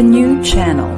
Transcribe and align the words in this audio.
The 0.00 0.06
new 0.06 0.42
channel. 0.42 0.88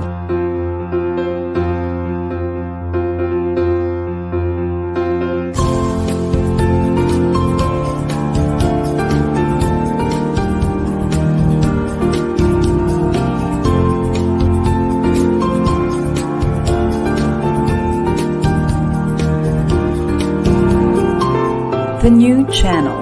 The 22.02 22.08
new 22.08 22.46
channel. 22.52 23.01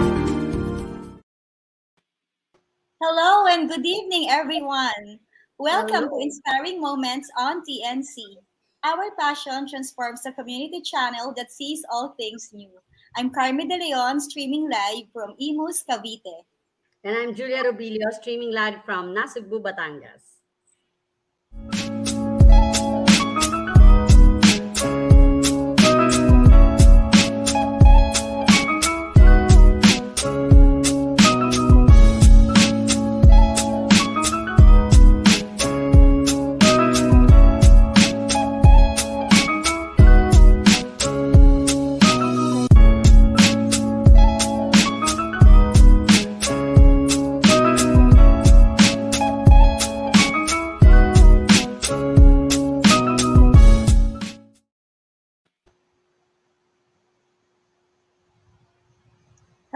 Everyone. 4.61 5.19
Welcome 5.57 6.07
to 6.09 6.17
Inspiring 6.21 6.79
Moments 6.79 7.27
on 7.35 7.63
TNC. 7.65 8.37
Our 8.83 9.09
passion 9.19 9.67
transforms 9.67 10.23
a 10.27 10.31
community 10.33 10.81
channel 10.81 11.33
that 11.35 11.51
sees 11.51 11.83
all 11.91 12.13
things 12.15 12.49
new. 12.53 12.69
I'm 13.17 13.31
Carmen 13.31 13.69
De 13.69 13.77
Leon, 13.77 14.19
streaming 14.19 14.69
live 14.69 15.05
from 15.11 15.33
Imus, 15.41 15.83
Cavite. 15.89 16.45
And 17.03 17.17
I'm 17.17 17.33
Julia 17.33 17.63
Robilio, 17.63 18.11
streaming 18.11 18.51
live 18.51 18.85
from 18.85 19.15
Nasugbu, 19.15 19.63
Batangas. 19.63 20.21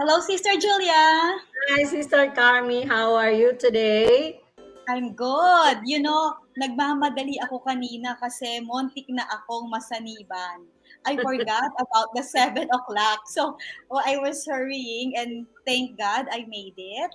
Hello, 0.06 0.22
Sister 0.22 0.54
Julia. 0.54 1.34
Hi, 1.74 1.82
Sister 1.82 2.30
Carmi. 2.30 2.86
How 2.86 3.18
are 3.18 3.34
you 3.34 3.58
today? 3.58 4.38
I'm 4.86 5.18
good. 5.18 5.82
You 5.82 5.98
know, 5.98 6.30
nagmamadali 6.54 7.42
ako 7.42 7.66
kanina 7.66 8.14
kasi 8.22 8.62
montik 8.62 9.10
na 9.10 9.26
akong 9.26 9.66
masaniban. 9.66 10.70
I 11.02 11.18
forgot 11.26 11.74
about 11.82 12.14
the 12.14 12.22
7 12.22 12.70
o'clock. 12.70 13.26
So, 13.26 13.58
oh, 13.90 13.98
I 13.98 14.22
was 14.22 14.46
hurrying 14.46 15.18
and 15.18 15.42
thank 15.66 15.98
God 15.98 16.30
I 16.30 16.46
made 16.46 16.78
it. 16.78 17.14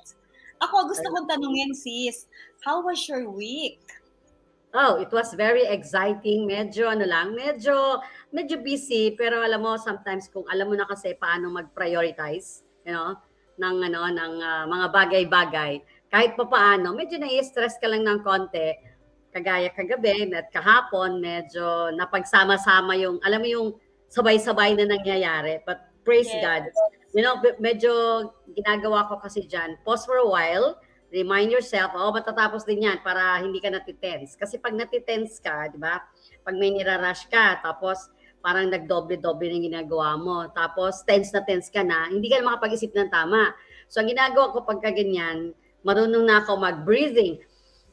Ako, 0.59 0.91
gusto 0.91 1.07
kong 1.15 1.31
tanungin, 1.31 1.71
sis, 1.71 2.27
how 2.67 2.83
was 2.83 2.99
your 3.07 3.31
week? 3.31 3.79
Oh, 4.75 4.99
it 4.99 5.15
was 5.15 5.31
very 5.39 5.63
exciting. 5.63 6.43
Medyo 6.43 6.91
ano 6.91 7.07
lang, 7.07 7.39
medyo 7.39 8.03
medyo 8.35 8.59
busy 8.59 9.15
pero 9.15 9.39
alam 9.39 9.63
mo 9.63 9.79
sometimes 9.79 10.27
kung 10.27 10.43
alam 10.51 10.67
mo 10.67 10.75
na 10.75 10.83
kasi 10.83 11.15
paano 11.15 11.47
mag-prioritize, 11.55 12.67
you 12.85 12.93
know, 12.93 13.17
ng 13.61 13.75
ano 13.91 14.01
ng 14.09 14.33
uh, 14.41 14.63
mga 14.65 14.87
bagay-bagay. 14.89 15.71
Kahit 16.11 16.35
pa 16.35 16.43
paano, 16.43 16.91
medyo 16.91 17.15
na-stress 17.21 17.79
ka 17.79 17.87
lang 17.87 18.03
ng 18.03 18.19
konti. 18.25 18.75
Kagaya 19.31 19.71
kagabi 19.71 20.27
at 20.35 20.51
kahapon, 20.51 21.23
medyo 21.23 21.87
napagsama-sama 21.95 22.99
yung, 22.99 23.15
alam 23.23 23.39
mo 23.39 23.47
yung 23.47 23.69
sabay-sabay 24.11 24.75
na 24.75 24.91
nangyayari. 24.91 25.63
But 25.63 25.87
praise 26.03 26.27
yes. 26.27 26.43
God. 26.43 26.63
You 27.15 27.23
know, 27.23 27.39
medyo 27.63 27.91
ginagawa 28.51 29.07
ko 29.07 29.23
kasi 29.23 29.47
dyan, 29.47 29.79
pause 29.87 30.03
for 30.03 30.19
a 30.19 30.27
while, 30.27 30.79
remind 31.11 31.51
yourself, 31.51 31.91
oh, 31.95 32.11
matatapos 32.11 32.63
din 32.63 32.87
yan 32.87 32.99
para 33.03 33.39
hindi 33.39 33.59
ka 33.63 33.71
natitense. 33.71 34.35
Kasi 34.35 34.59
pag 34.59 34.75
natitense 34.75 35.39
ka, 35.39 35.71
di 35.71 35.79
ba, 35.79 35.99
pag 36.43 36.55
may 36.55 36.71
nirarush 36.71 37.27
ka, 37.31 37.59
tapos 37.63 38.11
parang 38.41 38.73
nagdoble-doble 38.73 39.47
ng 39.47 39.65
ginagawa 39.71 40.17
mo. 40.17 40.49
Tapos 40.51 41.05
tense 41.05 41.31
na 41.31 41.45
tense 41.45 41.69
ka 41.69 41.85
na, 41.85 42.09
hindi 42.09 42.27
ka 42.27 42.41
na 42.41 42.53
makapag-isip 42.53 42.91
ng 42.91 43.09
tama. 43.13 43.53
So 43.87 44.01
ang 44.01 44.09
ginagawa 44.09 44.51
ko 44.51 44.65
pagka 44.65 44.91
ganyan, 44.91 45.53
marunong 45.85 46.25
na 46.25 46.41
ako 46.41 46.57
mag-breathing. 46.57 47.39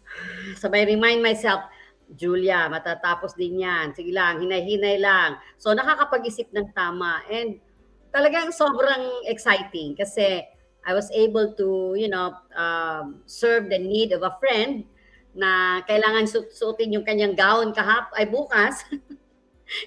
Sabay 0.60 0.88
remind 0.88 1.20
myself, 1.20 1.68
Julia, 2.16 2.72
matatapos 2.72 3.36
din 3.36 3.60
yan. 3.60 3.92
Sige 3.92 4.10
lang, 4.16 4.40
hinay-hinay 4.40 4.96
lang. 4.96 5.36
So 5.60 5.76
nakakapag-isip 5.76 6.48
ng 6.56 6.72
tama. 6.72 7.20
And 7.28 7.60
talagang 8.08 8.50
sobrang 8.56 9.28
exciting 9.28 9.92
kasi 9.92 10.44
I 10.88 10.96
was 10.96 11.12
able 11.12 11.52
to, 11.60 12.00
you 12.00 12.08
know, 12.08 12.32
um, 12.56 13.20
serve 13.28 13.68
the 13.68 13.76
need 13.76 14.16
of 14.16 14.24
a 14.24 14.32
friend 14.40 14.88
na 15.36 15.84
kailangan 15.84 16.24
su- 16.24 16.48
suotin 16.48 16.96
yung 16.96 17.04
kanyang 17.04 17.36
gown 17.36 17.76
kahap 17.76 18.08
ay 18.16 18.24
bukas. 18.24 18.88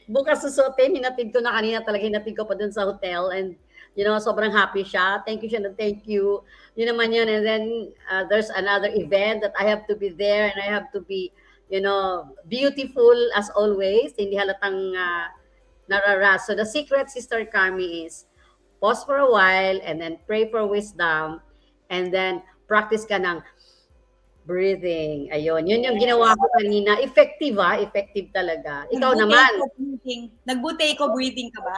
bukas 0.06 0.46
susuotin, 0.46 0.98
hinatid 0.98 1.34
ko 1.34 1.40
na 1.42 1.58
kanina 1.58 1.82
talaga, 1.82 2.06
hinatid 2.06 2.36
ko 2.38 2.46
pa 2.46 2.54
dun 2.58 2.72
sa 2.72 2.86
hotel 2.86 3.34
and 3.34 3.56
you 3.96 4.04
know, 4.04 4.16
sobrang 4.18 4.52
happy 4.52 4.84
siya. 4.84 5.24
Thank 5.26 5.44
you 5.44 5.50
siya 5.50 5.68
na 5.68 5.76
thank 5.76 6.08
you. 6.08 6.44
Yun 6.76 6.96
naman 6.96 7.12
yun. 7.12 7.28
And 7.28 7.44
then 7.46 7.64
uh, 8.08 8.24
there's 8.30 8.50
another 8.50 8.88
event 8.94 9.42
that 9.42 9.54
I 9.60 9.68
have 9.68 9.88
to 9.88 9.96
be 9.96 10.10
there 10.10 10.48
and 10.48 10.58
I 10.62 10.68
have 10.72 10.92
to 10.96 11.02
be, 11.02 11.32
you 11.70 11.82
know, 11.82 12.32
beautiful 12.48 13.16
as 13.36 13.52
always. 13.52 14.16
Hindi 14.16 14.40
halatang 14.40 14.96
uh, 14.96 15.28
nararas. 15.92 16.48
So 16.48 16.56
the 16.56 16.66
secret, 16.66 17.12
Sister 17.12 17.44
Carmi, 17.44 18.08
is 18.08 18.26
pause 18.80 19.04
for 19.04 19.18
a 19.18 19.30
while 19.30 19.80
and 19.84 20.00
then 20.00 20.18
pray 20.26 20.50
for 20.50 20.66
wisdom 20.66 21.42
and 21.92 22.14
then 22.14 22.42
practice 22.68 23.04
ka 23.04 23.20
ng 23.20 23.44
breathing. 24.46 25.30
Ayun, 25.30 25.66
yun 25.70 25.86
yung 25.86 25.98
ginawa 26.02 26.34
ko 26.34 26.46
kanina. 26.58 26.98
Effective 27.02 27.56
ah, 27.62 27.78
effective 27.78 28.30
talaga. 28.34 28.90
Ikaw 28.90 29.12
naman. 29.16 29.62
Nag-butey 30.46 30.98
ko 30.98 31.14
breathing 31.14 31.54
ka 31.54 31.62
ba? 31.62 31.78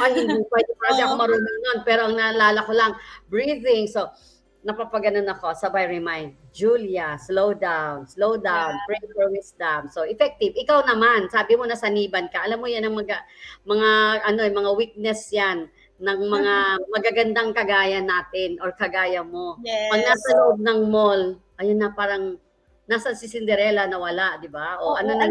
Ay, 0.00 0.22
hindi 0.22 0.44
pwede 0.46 0.70
kasi 0.76 1.00
ako 1.02 1.14
marunong 1.16 1.58
nun. 1.64 1.78
Pero 1.82 2.06
ang 2.06 2.16
naalala 2.16 2.60
ko 2.68 2.72
lang, 2.76 2.92
breathing. 3.32 3.88
So, 3.88 4.12
napapaganon 4.60 5.24
ako, 5.24 5.56
sabay 5.56 5.88
remind, 5.88 6.36
Julia, 6.52 7.16
slow 7.16 7.56
down, 7.56 8.04
slow 8.04 8.36
down, 8.36 8.76
yeah. 8.76 8.84
pray 8.84 9.00
for 9.16 9.32
wisdom. 9.32 9.88
So, 9.88 10.04
effective. 10.04 10.52
Ikaw 10.52 10.84
naman, 10.84 11.32
sabi 11.32 11.56
mo 11.56 11.64
na 11.64 11.80
saniban 11.80 12.28
ka. 12.28 12.44
Alam 12.44 12.60
mo 12.60 12.68
yan 12.68 12.84
ang 12.84 12.92
mga, 12.92 13.16
mga, 13.64 13.88
ano, 14.28 14.40
mga 14.44 14.70
weakness 14.76 15.32
yan 15.32 15.64
ng 16.00 16.20
mga 16.28 16.54
magagandang 16.94 17.50
kagaya 17.56 18.04
natin 18.04 18.60
or 18.60 18.76
kagaya 18.76 19.24
mo. 19.24 19.56
Yes. 19.64 19.88
Pag 19.88 20.02
nasa 20.04 20.28
loob 20.36 20.58
ng 20.60 20.80
mall, 20.92 21.40
ayun 21.60 21.78
na 21.78 21.92
parang 21.92 22.40
nasa 22.88 23.12
si 23.14 23.28
Cinderella 23.28 23.86
na 23.86 24.00
wala, 24.00 24.40
di 24.40 24.48
ba? 24.48 24.80
O 24.80 24.96
Oo, 24.96 24.98
ano 24.98 25.14
na 25.14 25.28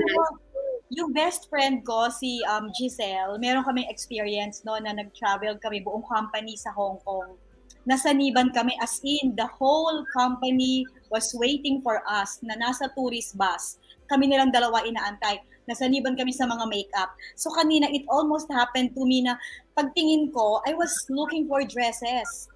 yung 0.89 1.13
best 1.13 1.45
friend 1.53 1.85
ko, 1.85 2.09
si 2.09 2.41
um, 2.49 2.73
Giselle, 2.73 3.37
meron 3.37 3.61
kaming 3.61 3.85
experience 3.93 4.65
no, 4.65 4.73
na 4.81 4.89
nag-travel 4.89 5.61
kami 5.61 5.85
buong 5.85 6.01
company 6.09 6.57
sa 6.57 6.73
Hong 6.73 6.97
Kong. 7.05 7.37
Nasaniban 7.85 8.49
kami 8.53 8.73
as 8.81 8.97
in, 9.05 9.37
the 9.37 9.45
whole 9.45 10.01
company 10.17 10.85
was 11.13 11.29
waiting 11.37 11.81
for 11.85 12.01
us 12.09 12.41
na 12.41 12.57
nasa 12.57 12.89
tourist 12.97 13.37
bus. 13.37 13.77
Kami 14.09 14.33
nilang 14.33 14.49
dalawa 14.49 14.81
inaantay. 14.81 15.37
Nasaniban 15.69 16.17
kami 16.17 16.33
sa 16.33 16.49
mga 16.49 16.65
makeup. 16.65 17.13
So 17.37 17.53
kanina, 17.53 17.85
it 17.93 18.09
almost 18.09 18.49
happened 18.49 18.97
to 18.97 19.05
me 19.05 19.21
na 19.21 19.37
pagtingin 19.77 20.33
ko, 20.33 20.65
I 20.65 20.73
was 20.73 20.89
looking 21.13 21.45
for 21.45 21.61
dresses 21.61 22.49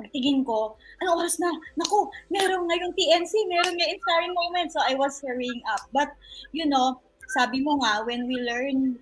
pagtingin 0.00 0.42
ko, 0.48 0.80
ano 1.04 1.20
oras 1.20 1.36
na? 1.36 1.52
Naku, 1.76 2.08
meron 2.32 2.64
ngayong 2.66 2.96
TNC, 2.96 3.32
meron 3.46 3.76
nga 3.76 3.92
inspiring 3.92 4.32
moment. 4.32 4.72
So 4.72 4.80
I 4.80 4.96
was 4.96 5.20
hurrying 5.20 5.60
up. 5.68 5.84
But, 5.92 6.16
you 6.56 6.64
know, 6.64 7.04
sabi 7.36 7.60
mo 7.60 7.76
nga, 7.84 8.02
when 8.08 8.24
we 8.24 8.40
learn 8.40 8.96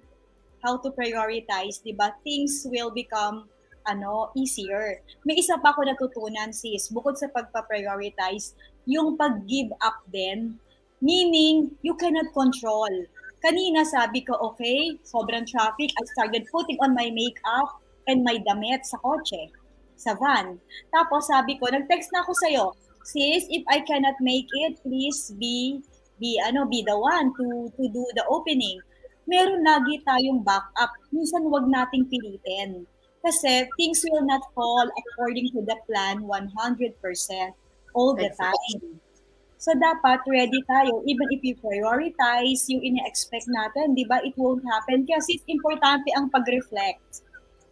how 0.66 0.76
to 0.82 0.90
prioritize, 0.90 1.78
di 1.80 1.94
ba, 1.94 2.18
things 2.26 2.66
will 2.66 2.90
become 2.90 3.46
ano, 3.86 4.34
easier. 4.36 5.00
May 5.24 5.40
isa 5.40 5.56
pa 5.56 5.72
ako 5.72 5.86
natutunan, 5.86 6.52
sis, 6.52 6.92
bukod 6.92 7.16
sa 7.16 7.30
pagpa-prioritize, 7.32 8.52
yung 8.84 9.16
pag-give 9.16 9.72
up 9.80 10.04
din 10.12 10.60
Meaning, 11.00 11.70
you 11.82 11.94
cannot 11.94 12.34
control. 12.34 12.90
Kanina 13.38 13.86
sabi 13.86 14.26
ko, 14.26 14.34
okay, 14.34 14.98
sobrang 15.06 15.46
traffic. 15.46 15.94
I 15.94 16.02
started 16.10 16.50
putting 16.50 16.74
on 16.82 16.90
my 16.90 17.06
makeup 17.14 17.78
and 18.10 18.26
my 18.26 18.42
damit 18.42 18.82
sa 18.82 18.98
kotse, 18.98 19.54
sa 19.98 20.14
van. 20.14 20.56
Tapos 20.94 21.26
sabi 21.26 21.58
ko, 21.58 21.66
nag-text 21.66 22.14
na 22.14 22.22
ako 22.22 22.32
sa'yo, 22.38 22.64
sis, 23.02 23.44
if 23.50 23.66
I 23.66 23.82
cannot 23.82 24.16
make 24.22 24.48
it, 24.64 24.78
please 24.86 25.34
be 25.34 25.82
be 26.18 26.38
ano 26.42 26.66
be 26.66 26.82
the 26.82 26.98
one 26.98 27.30
to 27.38 27.70
to 27.78 27.82
do 27.90 28.02
the 28.14 28.24
opening. 28.26 28.78
Meron 29.28 29.62
lagi 29.62 30.02
tayong 30.02 30.42
backup. 30.42 30.90
Minsan 31.14 31.46
wag 31.46 31.68
nating 31.68 32.10
pilitin. 32.10 32.88
Kasi 33.22 33.66
things 33.76 34.00
will 34.08 34.24
not 34.24 34.40
fall 34.54 34.86
according 34.88 35.50
to 35.52 35.60
the 35.66 35.76
plan 35.90 36.22
100% 36.24 36.94
all 37.92 38.14
the 38.14 38.30
time. 38.38 39.02
So 39.58 39.74
dapat 39.74 40.22
ready 40.30 40.62
tayo 40.70 41.02
even 41.02 41.26
if 41.34 41.42
you 41.42 41.58
prioritize 41.58 42.70
yung 42.70 42.78
ine-expect 42.78 43.50
natin, 43.50 43.98
'di 43.98 44.06
ba? 44.06 44.22
It 44.22 44.38
won't 44.38 44.62
happen 44.62 45.02
kasi 45.02 45.42
importante 45.50 46.08
ang 46.14 46.30
pag-reflect. 46.30 47.26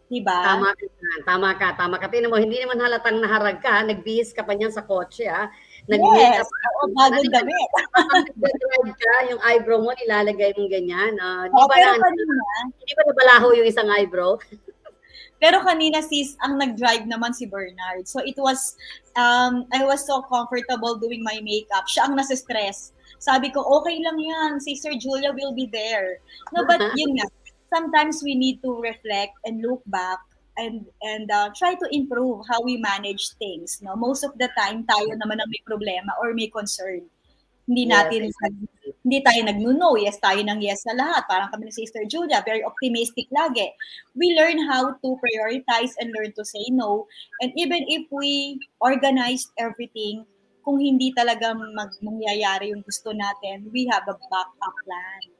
'Di 0.07 0.23
ba? 0.23 0.55
Tama 0.55 0.71
ka, 0.71 0.85
tama 1.27 1.49
ka, 1.59 1.67
tama 1.75 1.95
ka. 1.99 2.07
Tingnan 2.07 2.31
mo, 2.31 2.39
hindi 2.39 2.57
naman 2.63 2.79
halatang 2.79 3.19
naharag 3.19 3.59
ka, 3.59 3.83
nagbihis 3.83 4.31
ka 4.31 4.47
pa 4.47 4.55
niyan 4.55 4.71
sa 4.71 4.87
kotse, 4.87 5.27
ha? 5.27 5.51
Yes, 5.87 6.43
oo, 6.47 6.91
bagong 6.91 7.31
damit. 7.31 7.69
Nag-drive 8.35 8.91
ka, 8.99 9.13
yung 9.31 9.39
eyebrow 9.39 9.79
mo, 9.79 9.95
nilalagay 9.95 10.51
mong 10.55 10.71
ganyan. 10.71 11.15
Uh, 11.15 11.47
di 11.47 11.55
Oh, 11.55 11.67
ba 11.67 11.75
pero 11.79 11.95
na, 11.95 12.03
kanina, 12.03 12.35
hindi 12.75 12.91
ba 12.91 13.03
nabalaho 13.07 13.47
yung 13.55 13.67
isang 13.67 13.87
eyebrow? 13.87 14.35
pero 15.43 15.63
kanina 15.63 16.03
sis, 16.03 16.35
ang 16.43 16.59
nag-drive 16.59 17.07
naman 17.07 17.31
si 17.31 17.47
Bernard. 17.47 18.03
So 18.03 18.19
it 18.19 18.35
was, 18.35 18.75
um, 19.15 19.63
I 19.71 19.87
was 19.87 20.03
so 20.03 20.23
comfortable 20.27 20.99
doing 20.99 21.23
my 21.23 21.39
makeup. 21.39 21.87
Siya 21.87 22.11
ang 22.11 22.19
nasa-stress. 22.19 22.91
Sabi 23.19 23.49
ko, 23.55 23.63
okay 23.79 23.97
lang 24.03 24.19
yan. 24.19 24.51
Sister 24.59 24.91
Julia 24.99 25.31
will 25.31 25.55
be 25.55 25.71
there. 25.71 26.19
No, 26.51 26.67
but 26.67 26.83
yun 26.99 27.15
nga, 27.15 27.27
sometimes 27.73 28.23
we 28.23 28.35
need 28.35 28.61
to 28.63 28.79
reflect 28.81 29.33
and 29.45 29.61
look 29.61 29.81
back 29.87 30.19
and 30.57 30.85
and 31.05 31.29
uh, 31.29 31.49
try 31.53 31.77
to 31.77 31.87
improve 31.93 32.41
how 32.49 32.59
we 32.65 32.77
manage 32.77 33.35
things 33.37 33.79
no? 33.81 33.95
Most 33.95 34.23
of 34.23 34.33
the 34.41 34.49
time 34.57 34.83
tayo 34.89 35.13
naman 35.13 35.37
ang 35.37 35.49
may 35.49 35.61
problema 35.63 36.17
or 36.21 36.33
may 36.33 36.49
concern. 36.49 37.05
Hindi 37.67 37.83
Yes, 37.83 37.93
natin 37.99 38.21
exactly. 38.31 38.67
hindi 39.03 39.19
tayo 39.27 39.41
nagno-no. 39.43 39.99
Yes 39.99 40.15
tayo 40.23 40.39
ng 40.39 40.63
yes 40.63 40.87
sa 40.87 40.95
lahat. 40.95 41.27
Parang 41.27 41.51
kami 41.51 41.67
ni 41.67 41.73
Sister 41.75 42.07
Julia 42.07 42.39
very 42.47 42.63
optimistic 42.63 43.27
lagi. 43.29 43.67
We 44.15 44.39
learn 44.39 44.63
how 44.63 44.95
to 44.95 45.09
prioritize 45.19 45.91
and 45.99 46.15
learn 46.15 46.31
to 46.39 46.47
say 46.47 46.63
no. 46.71 47.11
And 47.43 47.51
even 47.59 47.83
if 47.91 48.07
we 48.07 48.63
organized 48.79 49.51
everything 49.59 50.23
kung 50.67 50.83
hindi 50.83 51.15
talaga 51.15 51.55
mag 51.55 51.95
mangyayari 52.03 52.75
yung 52.75 52.83
gusto 52.83 53.15
natin 53.15 53.71
we 53.71 53.87
have 53.87 54.03
a 54.11 54.15
backup 54.27 54.75
plan 54.83 55.36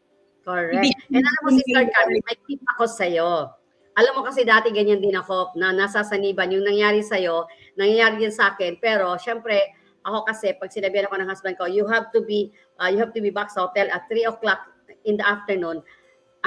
Correct. 0.47 0.95
And 1.11 1.27
alam 1.27 1.41
mo, 1.43 1.49
Sister 1.51 1.83
Carmen, 1.91 2.23
may 2.23 2.39
tip 2.47 2.63
ako 2.71 2.87
sa'yo. 2.87 3.51
Alam 3.99 4.13
mo 4.15 4.21
kasi 4.23 4.47
dati 4.47 4.71
ganyan 4.71 5.03
din 5.03 5.11
ako, 5.11 5.59
na 5.59 5.75
nasasaniban 5.75 6.55
yung 6.55 6.63
nangyari 6.63 7.03
sa'yo, 7.03 7.51
nangyayari 7.75 8.23
din 8.23 8.31
sa 8.31 8.55
akin. 8.55 8.79
Pero, 8.79 9.11
syempre, 9.19 9.75
ako 10.07 10.23
kasi, 10.23 10.55
pag 10.55 10.71
sinabihan 10.71 11.11
ako 11.11 11.19
ng 11.19 11.27
husband 11.27 11.55
ko, 11.59 11.67
you 11.67 11.83
have 11.91 12.07
to 12.15 12.23
be, 12.23 12.55
uh, 12.79 12.87
you 12.87 12.95
have 12.95 13.11
to 13.11 13.19
be 13.19 13.27
back 13.27 13.51
sa 13.51 13.67
hotel 13.67 13.91
at 13.91 14.07
3 14.07 14.23
o'clock 14.31 14.63
in 15.03 15.19
the 15.19 15.25
afternoon. 15.27 15.83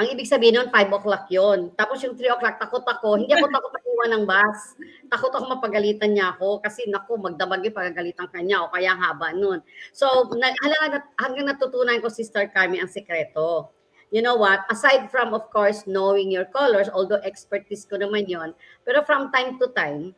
Ang 0.01 0.07
ibig 0.17 0.25
sabihin 0.25 0.57
nun, 0.57 0.73
5 0.73 0.97
o'clock 0.97 1.29
yon. 1.29 1.69
Tapos 1.77 2.01
yung 2.01 2.17
3 2.17 2.33
o'clock, 2.33 2.57
takot 2.57 2.81
ako. 2.81 3.21
Hindi 3.21 3.37
ako 3.37 3.53
takot 3.53 3.73
iwan 3.85 4.11
ng 4.17 4.25
bus. 4.25 4.59
Takot 5.13 5.29
ako 5.29 5.45
mapagalitan 5.45 6.17
niya 6.17 6.33
ako 6.33 6.57
kasi 6.57 6.89
naku, 6.89 7.21
magdamag 7.21 7.61
yung 7.61 7.77
pagagalitan 7.77 8.25
kanya 8.33 8.65
o 8.65 8.73
kaya 8.73 8.97
haba 8.97 9.29
nun. 9.37 9.61
So, 9.93 10.09
hanggang 11.21 11.45
natutunan 11.45 12.01
ko, 12.01 12.09
Sister 12.09 12.49
Carmi, 12.49 12.81
ang 12.81 12.89
sekreto 12.89 13.69
you 14.11 14.21
know 14.21 14.35
what, 14.35 14.67
aside 14.69 15.09
from, 15.09 15.33
of 15.33 15.47
course, 15.49 15.87
knowing 15.87 16.29
your 16.29 16.45
colors, 16.51 16.91
although 16.91 17.23
expertise 17.23 17.87
ko 17.87 17.95
naman 17.97 18.27
yon, 18.27 18.51
pero 18.83 19.01
from 19.07 19.31
time 19.31 19.57
to 19.57 19.71
time, 19.71 20.11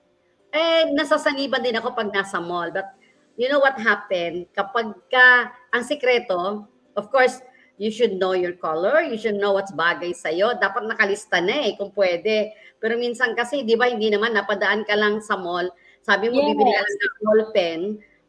eh, 0.53 0.89
nasasaniban 0.93 1.61
din 1.61 1.77
ako 1.77 1.93
pag 1.93 2.09
nasa 2.13 2.41
mall. 2.41 2.69
But, 2.73 2.89
you 3.37 3.49
know 3.49 3.61
what 3.61 3.77
happened? 3.77 4.49
Kapag 4.53 4.93
ka, 5.09 5.49
ang 5.73 5.83
sikreto, 5.85 6.65
of 6.97 7.09
course, 7.09 7.41
you 7.81 7.89
should 7.89 8.21
know 8.21 8.37
your 8.37 8.53
color, 8.53 9.01
you 9.01 9.17
should 9.17 9.37
know 9.37 9.57
what's 9.57 9.73
bagay 9.73 10.13
sa'yo. 10.13 10.53
Dapat 10.61 10.93
nakalista 10.93 11.41
na 11.41 11.69
eh, 11.69 11.73
kung 11.73 11.89
pwede. 11.97 12.53
Pero 12.77 12.97
minsan 13.01 13.33
kasi, 13.33 13.65
di 13.65 13.73
ba, 13.73 13.89
hindi 13.89 14.13
naman, 14.13 14.37
napadaan 14.37 14.85
ka 14.85 14.93
lang 14.93 15.21
sa 15.25 15.37
mall, 15.37 15.69
sabi 16.05 16.29
mo, 16.29 16.37
Yes. 16.37 16.53
bibili 16.53 16.69
ka 16.69 16.81
lang 16.85 16.97
ng 16.97 17.15
ball 17.25 17.41
pen, 17.55 17.81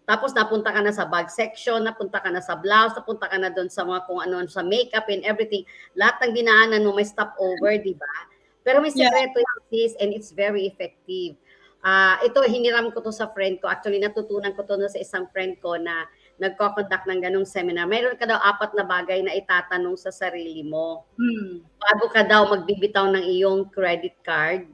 tapos 0.04 0.36
napunta 0.36 0.68
ka 0.68 0.84
na 0.84 0.92
sa 0.92 1.08
bag 1.08 1.32
section, 1.32 1.80
napunta 1.80 2.20
ka 2.20 2.28
na 2.28 2.44
sa 2.44 2.60
blouse, 2.60 2.92
napunta 2.92 3.24
ka 3.24 3.36
na 3.40 3.48
doon 3.48 3.72
sa 3.72 3.88
mga 3.88 4.04
kung 4.04 4.20
ano, 4.20 4.44
sa 4.52 4.60
makeup 4.60 5.08
and 5.08 5.24
everything. 5.24 5.64
Lahat 5.96 6.20
ng 6.20 6.36
dinaanan 6.36 6.84
mo 6.84 6.92
may 6.92 7.08
stopover, 7.08 7.80
di 7.80 7.96
ba? 7.96 8.14
Pero 8.60 8.84
may 8.84 8.92
Yeah. 8.92 9.08
sekreto 9.08 9.40
yung 9.40 9.62
sis 9.72 9.92
and 10.00 10.12
it's 10.12 10.32
very 10.32 10.68
effective. 10.68 11.40
Ah, 11.84 12.16
ito, 12.24 12.40
hiniram 12.44 12.92
ko 12.92 13.04
to 13.04 13.12
sa 13.12 13.28
friend 13.32 13.60
ko. 13.60 13.68
Actually, 13.68 14.00
natutunan 14.00 14.56
ko 14.56 14.64
to 14.64 14.76
sa 14.88 15.00
isang 15.00 15.28
friend 15.32 15.60
ko 15.60 15.76
na 15.76 16.08
nagko-conduct 16.40 17.04
ng 17.08 17.20
ganong 17.20 17.48
seminar. 17.48 17.84
Mayroon 17.84 18.16
ka 18.16 18.24
daw 18.24 18.40
apat 18.40 18.72
na 18.72 18.84
bagay 18.84 19.20
na 19.20 19.36
itatanong 19.36 19.94
sa 19.94 20.10
sarili 20.10 20.66
mo 20.66 21.06
hmm. 21.14 21.62
bago 21.78 22.04
ka 22.10 22.26
daw 22.26 22.48
magbibitaw 22.50 23.06
ng 23.12 23.24
iyong 23.36 23.68
credit 23.70 24.16
card 24.24 24.66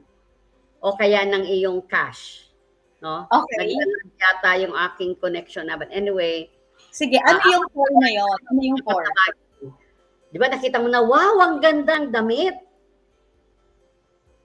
o 0.81 0.95
kaya 0.97 1.27
ng 1.27 1.45
iyong 1.45 1.83
cash. 1.85 2.50
No? 3.01 3.25
Okay. 3.27 3.65
Naglalag 3.65 4.05
yata 4.17 4.51
yung 4.61 4.75
aking 4.77 5.11
connection 5.17 5.65
na. 5.67 5.75
But 5.75 5.89
anyway, 5.89 6.49
sige 6.93 7.17
ano 7.21 7.41
yung 7.41 7.65
four 7.73 7.89
na 7.97 8.09
yon 8.13 8.37
ano 8.53 8.59
yung 8.61 8.81
four 8.85 9.01
di 10.31 10.39
ba 10.39 10.47
nakita 10.47 10.79
mo 10.79 10.87
na, 10.87 11.03
wow, 11.03 11.43
ang 11.43 11.59
gandang 11.59 12.07
damit. 12.09 12.55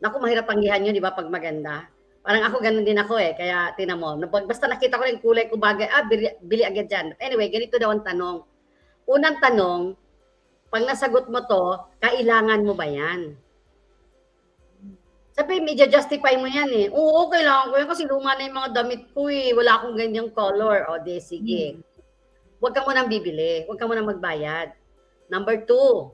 Naku, 0.03 0.19
mahirap 0.19 0.51
tanggihan 0.51 0.83
yun, 0.83 0.93
di 0.93 1.01
ba, 1.01 1.15
pag 1.15 1.31
maganda. 1.31 1.87
Parang 2.27 2.43
ako 2.43 2.59
ganun 2.59 2.83
din 2.83 2.99
ako 2.99 3.23
eh. 3.23 3.39
Kaya 3.39 3.71
tinan 3.79 4.03
mo, 4.03 4.19
na- 4.19 4.27
basta 4.27 4.67
nakita 4.67 4.99
ko 4.99 5.07
yung 5.07 5.23
kulay 5.23 5.47
ko 5.47 5.55
bagay, 5.55 5.87
ah, 5.87 6.03
bili, 6.03 6.27
bili 6.43 6.67
agad 6.67 6.91
dyan. 6.91 7.15
But 7.15 7.23
anyway, 7.23 7.49
ganito 7.55 7.79
daw 7.79 7.95
ang 7.95 8.03
tanong. 8.03 8.43
Unang 9.07 9.39
tanong, 9.39 9.95
pag 10.75 10.83
nasagot 10.83 11.31
mo 11.31 11.47
to, 11.47 11.79
kailangan 12.03 12.67
mo 12.67 12.75
ba 12.75 12.91
yan? 12.91 13.39
Sabi, 15.37 15.61
medyo 15.61 15.85
justify 15.85 16.33
mo 16.41 16.49
yan 16.49 16.73
eh. 16.73 16.87
Oo, 16.89 17.29
kailangan 17.29 17.69
ko 17.69 17.75
yan 17.77 17.91
kasi 17.93 18.09
luma 18.09 18.33
na 18.33 18.49
yung 18.49 18.57
mga 18.57 18.73
damit 18.73 19.13
ko 19.13 19.29
eh. 19.29 19.53
Wala 19.53 19.77
akong 19.77 19.93
ganyang 20.01 20.33
color. 20.33 20.89
O, 20.89 20.97
di, 21.05 21.21
sige. 21.21 21.77
Huwag 22.57 22.73
ka 22.73 22.89
munang 22.89 23.13
bibili. 23.13 23.69
Huwag 23.69 23.77
ka 23.77 23.85
munang 23.85 24.09
magbayad. 24.09 24.73
Number 25.29 25.61
two, 25.69 26.09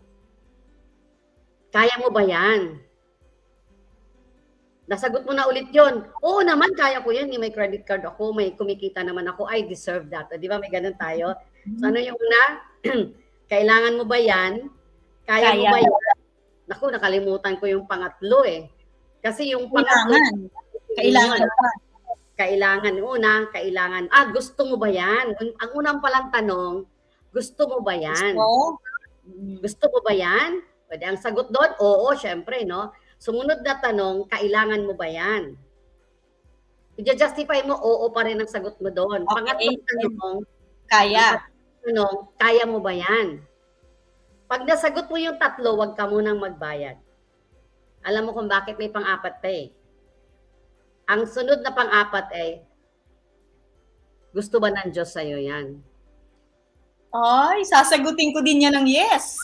kaya 1.71 1.95
mo 2.03 2.11
ba 2.11 2.27
yan? 2.27 2.83
Nasagot 4.91 5.23
mo 5.23 5.31
na 5.39 5.47
ulit 5.47 5.71
yon. 5.71 6.03
Oo 6.19 6.43
naman, 6.43 6.75
kaya 6.75 6.99
ko 6.99 7.15
yan. 7.15 7.31
May 7.39 7.55
credit 7.55 7.87
card 7.87 8.03
ako, 8.03 8.35
may 8.35 8.59
kumikita 8.59 9.07
naman 9.07 9.31
ako. 9.31 9.47
I 9.47 9.63
deserve 9.63 10.11
that. 10.11 10.35
O, 10.35 10.37
Di 10.37 10.51
ba? 10.51 10.59
May 10.59 10.75
ganun 10.75 10.99
tayo. 10.99 11.39
So, 11.79 11.87
ano 11.87 12.03
yung 12.03 12.19
una? 12.19 12.43
Kailangan 13.55 14.03
mo 14.03 14.05
ba 14.05 14.19
yan? 14.19 14.67
Kaya, 15.31 15.55
mo 15.55 15.63
Kaya. 15.63 15.71
ba 15.71 15.79
yan? 15.79 15.95
Naku, 16.67 16.85
nakalimutan 16.91 17.55
ko 17.63 17.71
yung 17.71 17.87
pangatlo 17.87 18.43
eh. 18.43 18.67
Kasi 19.23 19.55
yung 19.55 19.71
pangatlo, 19.71 20.19
kailangan 20.99 21.39
kailangan 21.39 21.41
pa 21.47 21.69
kailangan. 22.43 22.95
Una, 22.99 23.47
kailangan. 23.55 24.11
Ah, 24.11 24.27
gusto 24.35 24.67
mo 24.67 24.77
ba 24.81 24.91
yan? 24.91 25.37
Ang 25.39 25.71
unang 25.79 26.03
palang 26.03 26.33
tanong, 26.33 26.83
gusto 27.31 27.63
mo 27.71 27.79
ba 27.85 27.95
yan? 27.95 28.35
gusto 28.35 29.63
Gusto 29.63 29.85
mo 29.93 29.99
ba 30.03 30.13
yan? 30.13 30.59
Pwede 30.91 31.05
ang 31.07 31.21
sagot 31.21 31.49
doon, 31.49 31.73
oo, 31.79 32.11
syempre, 32.19 32.67
no? 32.67 32.91
Sumunod 33.23 33.63
na 33.63 33.79
tanong, 33.79 34.27
kailangan 34.29 34.83
mo 34.83 34.99
ba 34.99 35.07
yan? 35.07 35.55
I-justify 36.99 37.65
mo, 37.65 37.79
oo 37.79 38.11
pa 38.13 38.27
rin 38.27 38.43
ang 38.43 38.51
sagot 38.51 38.77
mo 38.83 38.91
doon. 38.93 39.25
Okay. 39.25 39.33
Pangatlong 39.33 39.81
tanong, 39.81 40.37
kaya 40.91 41.41
tanong, 41.81 42.17
kaya 42.37 42.65
mo 42.69 42.83
ba 42.83 42.93
yan? 42.93 43.41
Pag 44.51 44.69
nasagot 44.69 45.09
mo 45.09 45.17
yung 45.17 45.41
tatlo, 45.41 45.81
wag 45.81 45.97
ka 45.97 46.05
munang 46.05 46.43
magbayad. 46.43 47.01
Alam 48.03 48.29
mo 48.29 48.31
kung 48.35 48.51
bakit 48.51 48.79
may 48.79 48.91
pang-apat 48.91 49.39
pa 49.39 49.51
eh. 49.51 49.71
Ang 51.11 51.27
sunod 51.27 51.63
na 51.63 51.75
pang-apat 51.75 52.27
ay, 52.35 52.51
gusto 54.33 54.59
ba 54.59 54.73
ng 54.73 54.91
Diyos 54.91 55.13
sa'yo 55.13 55.39
yan? 55.39 55.93
ay 57.13 57.61
sasagutin 57.69 58.33
ko 58.33 58.41
din 58.41 58.65
yan 58.65 58.73
ng 58.73 58.89
yes 58.89 59.37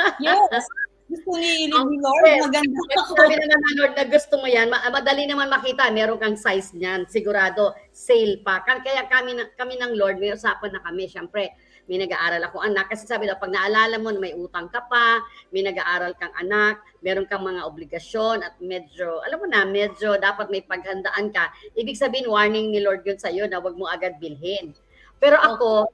yes 0.24 0.64
gusto 1.12 1.36
ni, 1.36 1.68
ni 1.68 1.76
Lord 1.76 2.24
Yes. 2.24 2.40
maganda 2.48 2.72
Kung 2.72 3.16
sabi 3.20 3.36
naman 3.36 3.60
ng 3.60 3.76
Lord 3.84 3.94
na 4.00 4.04
gusto 4.08 4.34
mo 4.40 4.48
yan, 4.48 4.72
ma- 4.72 4.80
madali 4.88 5.28
naman 5.28 5.52
makita, 5.52 5.92
meron 5.92 6.16
kang 6.16 6.40
size 6.40 6.72
niyan, 6.72 7.04
sigurado, 7.04 7.76
sale 7.92 8.40
pa. 8.40 8.64
Kaya 8.64 9.04
kami, 9.04 9.36
kami 9.52 9.76
ng 9.76 9.92
Lord, 9.92 10.16
may 10.16 10.32
usapan 10.32 10.72
na 10.72 10.80
kami, 10.80 11.12
syempre, 11.12 11.52
may 11.92 12.08
nag-aaral 12.08 12.40
ako 12.48 12.64
anak. 12.64 12.88
Kasi 12.88 13.04
sabi 13.04 13.28
daw, 13.28 13.36
pag 13.36 13.52
naalala 13.52 14.00
mo 14.00 14.08
na 14.08 14.16
may 14.16 14.32
utang 14.32 14.72
ka 14.72 14.80
pa, 14.88 15.20
may 15.52 15.60
nag-aaral 15.60 16.16
kang 16.16 16.32
anak, 16.40 16.80
meron 17.04 17.28
kang 17.28 17.44
mga 17.44 17.68
obligasyon 17.68 18.40
at 18.40 18.56
medyo, 18.64 19.20
alam 19.28 19.36
mo 19.36 19.44
na, 19.44 19.68
medyo 19.68 20.16
dapat 20.16 20.48
may 20.48 20.64
paghandaan 20.64 21.28
ka. 21.36 21.52
Ibig 21.76 22.00
sabihin, 22.00 22.32
warning 22.32 22.72
ni 22.72 22.80
Lord 22.80 23.04
yun 23.04 23.20
sa'yo 23.20 23.44
na 23.44 23.60
wag 23.60 23.76
mo 23.76 23.84
agad 23.84 24.16
bilhin. 24.16 24.72
Pero 25.20 25.36
ako, 25.36 25.92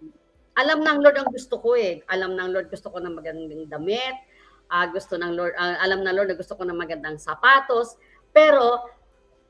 alam 0.55 0.87
ng 0.87 1.03
Lord 1.03 1.19
ang 1.19 1.35
gusto 1.35 1.59
ko 1.59 1.75
eh. 1.75 1.99
Alam 2.07 2.39
ng 2.39 2.55
Lord 2.55 2.71
gusto 2.71 2.95
ko 2.95 3.03
ng 3.03 3.19
magandang 3.19 3.67
damit. 3.67 4.15
Uh, 4.71 4.87
gusto 4.95 5.19
ng 5.19 5.35
Lord, 5.35 5.59
uh, 5.59 5.83
alam 5.83 6.07
ng 6.07 6.15
Lord 6.15 6.31
na 6.31 6.39
gusto 6.39 6.55
ko 6.55 6.63
ng 6.63 6.79
magandang 6.79 7.19
sapatos. 7.19 7.99
Pero, 8.31 8.87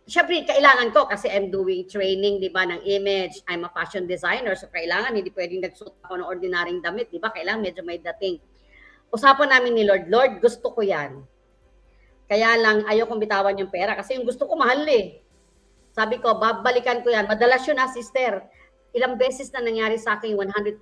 syempre, 0.09 0.43
kailangan 0.49 0.91
ko 0.97 1.05
kasi 1.05 1.29
I'm 1.29 1.53
doing 1.53 1.85
training, 1.85 2.41
di 2.41 2.49
ba, 2.49 2.65
ng 2.65 2.83
image. 2.89 3.45
I'm 3.45 3.69
a 3.69 3.71
fashion 3.71 4.09
designer. 4.09 4.57
So, 4.57 4.73
kailangan, 4.73 5.13
hindi 5.13 5.29
pwedeng 5.37 5.63
nagsuot 5.69 6.01
ako 6.09 6.25
ng 6.25 6.29
ordinaryong 6.29 6.81
damit, 6.81 7.13
di 7.13 7.21
ba? 7.21 7.29
Kailangan 7.29 7.61
medyo 7.61 7.85
may 7.85 8.01
dating. 8.01 8.41
Usapan 9.13 9.53
namin 9.53 9.77
ni 9.77 9.83
Lord, 9.85 10.09
Lord, 10.09 10.33
gusto 10.41 10.73
ko 10.73 10.81
yan. 10.81 11.21
Kaya 12.29 12.57
lang, 12.57 12.89
ayaw 12.89 13.09
kong 13.09 13.21
bitawan 13.21 13.57
yung 13.57 13.73
pera 13.73 13.97
kasi 13.97 14.17
yung 14.17 14.25
gusto 14.25 14.45
ko 14.45 14.53
mahal 14.57 14.85
eh. 14.89 15.21
Sabi 15.97 16.21
ko, 16.21 16.37
babalikan 16.37 17.01
ko 17.01 17.09
yan. 17.09 17.25
Madalas 17.25 17.65
yun 17.65 17.81
ah, 17.81 17.89
sister 17.89 18.45
ilang 18.97 19.21
beses 19.21 19.53
na 19.53 19.61
nangyari 19.61 20.01
sa 20.01 20.17
akin 20.17 20.33
100%. 20.33 20.81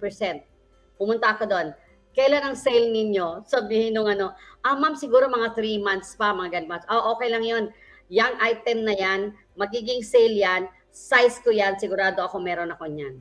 Pumunta 0.96 1.34
ako 1.34 1.44
doon. 1.50 1.68
Kailan 2.16 2.42
ang 2.48 2.56
sale 2.56 2.88
ninyo? 2.88 3.44
Sabihin 3.44 3.92
nung 3.92 4.08
ano, 4.08 4.32
ah 4.64 4.76
ma'am, 4.78 4.96
siguro 4.96 5.28
mga 5.28 5.52
3 5.52 5.84
months 5.84 6.16
pa, 6.16 6.32
mga 6.32 6.64
ganun. 6.64 6.80
Oh, 6.88 7.12
okay 7.16 7.28
lang 7.28 7.44
yon 7.44 7.64
Yang 8.06 8.34
item 8.38 8.78
na 8.86 8.94
yan, 8.94 9.20
magiging 9.58 10.02
sale 10.02 10.36
yan, 10.36 10.62
size 10.94 11.42
ko 11.42 11.50
yan, 11.50 11.74
sigurado 11.76 12.22
ako 12.22 12.38
meron 12.38 12.70
ako 12.70 12.86
niyan. 12.86 13.18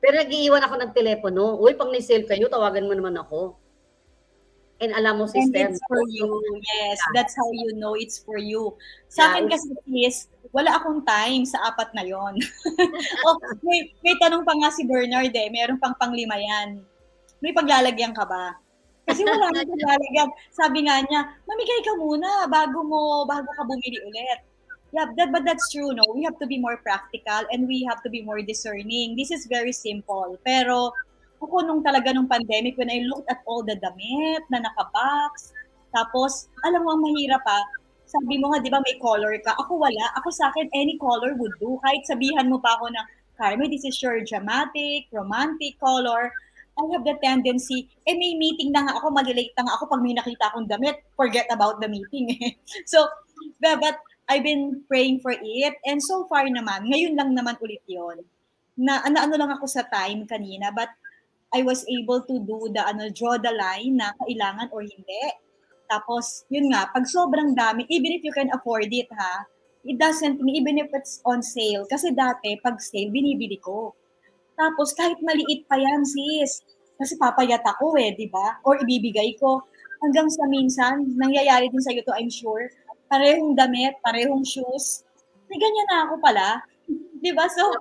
Pero 0.00 0.14
nag-iiwan 0.16 0.64
ako 0.64 0.74
ng 0.80 0.92
telepono. 0.96 1.60
Uy, 1.60 1.76
pag 1.76 1.92
na-sale 1.92 2.24
kayo, 2.24 2.48
tawagan 2.48 2.88
mo 2.88 2.96
naman 2.96 3.20
ako. 3.20 3.60
And 4.80 4.96
alam 4.96 5.20
mo, 5.20 5.28
sister. 5.28 5.60
And 5.60 5.76
it's 5.76 5.84
for 5.84 6.00
you. 6.08 6.24
Yes, 6.64 6.96
that's 7.12 7.36
how 7.36 7.44
you 7.52 7.76
know 7.76 7.92
it's 7.92 8.16
for 8.16 8.40
you. 8.40 8.72
Sa 9.12 9.28
akin 9.28 9.52
kasi 9.52 9.68
is, 9.92 10.32
wala 10.56 10.72
akong 10.80 11.04
time 11.04 11.44
sa 11.44 11.68
apat 11.68 11.92
na 11.92 12.00
yon. 12.00 12.40
oh, 13.28 13.36
may, 13.60 13.92
may 14.00 14.16
tanong 14.16 14.40
pa 14.40 14.56
nga 14.56 14.72
si 14.72 14.88
Bernard 14.88 15.36
eh, 15.36 15.52
meron 15.52 15.76
pang 15.76 15.92
panglima 16.00 16.40
yan. 16.40 16.80
May 17.44 17.52
paglalagyan 17.52 18.16
ka 18.16 18.24
ba? 18.24 18.56
Kasi 19.20 19.36
wala 19.36 19.52
na 19.52 19.68
paglalagyan. 19.68 20.30
Sabi 20.48 20.88
nga 20.88 21.04
niya, 21.04 21.20
mamigay 21.44 21.80
ka 21.84 21.92
muna 22.00 22.48
bago 22.48 22.80
mo, 22.80 23.28
bago 23.28 23.52
ka 23.52 23.68
bumili 23.68 24.00
ulit. 24.00 24.40
Yeah, 24.96 25.12
that, 25.20 25.28
but 25.28 25.44
that's 25.44 25.68
true, 25.68 25.92
no? 25.92 26.02
We 26.16 26.24
have 26.24 26.40
to 26.40 26.48
be 26.48 26.56
more 26.56 26.80
practical 26.80 27.44
and 27.52 27.68
we 27.68 27.84
have 27.84 28.02
to 28.02 28.10
be 28.10 28.24
more 28.24 28.40
discerning. 28.40 29.14
This 29.14 29.30
is 29.30 29.44
very 29.44 29.76
simple. 29.76 30.40
Pero 30.40 30.90
ako 31.38 31.68
nung 31.68 31.84
talaga 31.84 32.16
nung 32.16 32.26
pandemic, 32.26 32.80
when 32.80 32.88
I 32.88 33.04
looked 33.04 33.28
at 33.28 33.44
all 33.44 33.60
the 33.60 33.76
damit 33.76 34.42
na 34.48 34.64
nakabox, 34.64 35.52
tapos, 35.90 36.48
alam 36.62 36.86
mo 36.86 36.96
ang 36.96 37.02
mahirap 37.02 37.42
pa, 37.42 37.58
sabi 38.06 38.42
mo 38.42 38.50
nga, 38.50 38.58
di 38.62 38.70
ba 38.70 38.82
may 38.82 38.98
color 38.98 39.36
ka? 39.42 39.54
Ako 39.62 39.78
wala. 39.78 40.04
Ako 40.18 40.30
sa 40.34 40.50
akin, 40.50 40.66
any 40.74 40.98
color 40.98 41.38
would 41.38 41.54
do. 41.62 41.78
Kahit 41.86 42.02
sabihan 42.06 42.50
mo 42.50 42.58
pa 42.58 42.78
ako 42.78 42.90
na, 42.90 43.02
Carmen, 43.38 43.70
this 43.70 43.86
is 43.86 43.96
your 44.02 44.20
dramatic, 44.26 45.06
romantic 45.14 45.78
color. 45.78 46.34
I 46.80 46.84
have 46.96 47.04
the 47.04 47.20
tendency, 47.20 47.92
eh 48.08 48.16
may 48.16 48.40
meeting 48.40 48.72
na 48.72 48.88
nga 48.88 48.96
ako, 48.96 49.12
mag-late 49.12 49.52
na 49.60 49.68
nga 49.68 49.76
ako 49.76 49.92
pag 49.92 50.00
may 50.00 50.16
nakita 50.16 50.48
akong 50.48 50.64
damit, 50.64 51.04
forget 51.12 51.44
about 51.52 51.76
the 51.84 51.88
meeting. 51.92 52.32
so, 52.90 53.04
but 53.60 54.00
I've 54.30 54.46
been 54.46 54.80
praying 54.88 55.20
for 55.20 55.36
it. 55.36 55.74
And 55.84 56.00
so 56.00 56.24
far 56.30 56.48
naman, 56.48 56.88
ngayon 56.88 57.20
lang 57.20 57.36
naman 57.36 57.60
ulit 57.60 57.84
yon 57.84 58.24
na 58.80 59.04
ano-ano 59.04 59.36
lang 59.36 59.50
ako 59.52 59.68
sa 59.68 59.84
time 59.92 60.24
kanina, 60.24 60.72
but 60.72 60.88
I 61.52 61.66
was 61.66 61.84
able 61.90 62.22
to 62.24 62.36
do 62.40 62.70
the 62.70 62.80
ano 62.80 63.10
draw 63.10 63.34
the 63.36 63.50
line 63.50 63.98
na 63.98 64.14
kailangan 64.22 64.70
or 64.70 64.86
hindi. 64.86 65.24
Tapos, 65.90 66.46
yun 66.46 66.70
nga, 66.70 66.86
pag 66.94 67.02
sobrang 67.10 67.58
dami, 67.58 67.82
even 67.90 68.14
if 68.14 68.22
you 68.22 68.30
can 68.30 68.46
afford 68.54 68.86
it 68.94 69.10
ha, 69.10 69.42
it 69.82 69.98
doesn't 69.98 70.38
mean 70.38 70.62
even 70.62 70.78
if 70.78 70.86
it's 70.94 71.18
on 71.26 71.42
sale. 71.42 71.82
Kasi 71.90 72.14
dati, 72.14 72.54
pag 72.62 72.78
sale, 72.78 73.10
binibili 73.10 73.58
ko. 73.58 73.98
Tapos, 74.54 74.94
kahit 74.94 75.18
maliit 75.18 75.66
pa 75.66 75.74
yan, 75.74 76.06
sis. 76.06 76.62
Kasi 77.00 77.16
papayat 77.16 77.64
ako 77.64 77.96
eh, 77.96 78.12
di 78.12 78.28
ba? 78.28 78.60
Or 78.68 78.76
ibibigay 78.76 79.40
ko. 79.40 79.64
Hanggang 80.04 80.28
sa 80.28 80.44
minsan, 80.48 81.16
nangyayari 81.16 81.72
din 81.72 81.80
sa'yo 81.80 82.04
to, 82.04 82.12
I'm 82.12 82.28
sure. 82.28 82.68
Parehong 83.08 83.56
damit, 83.56 83.96
parehong 84.04 84.44
shoes. 84.44 85.08
May 85.48 85.56
ganyan 85.56 85.88
na 85.88 85.98
ako 86.08 86.14
pala. 86.20 86.60
di 87.24 87.32
ba? 87.32 87.48
So, 87.48 87.72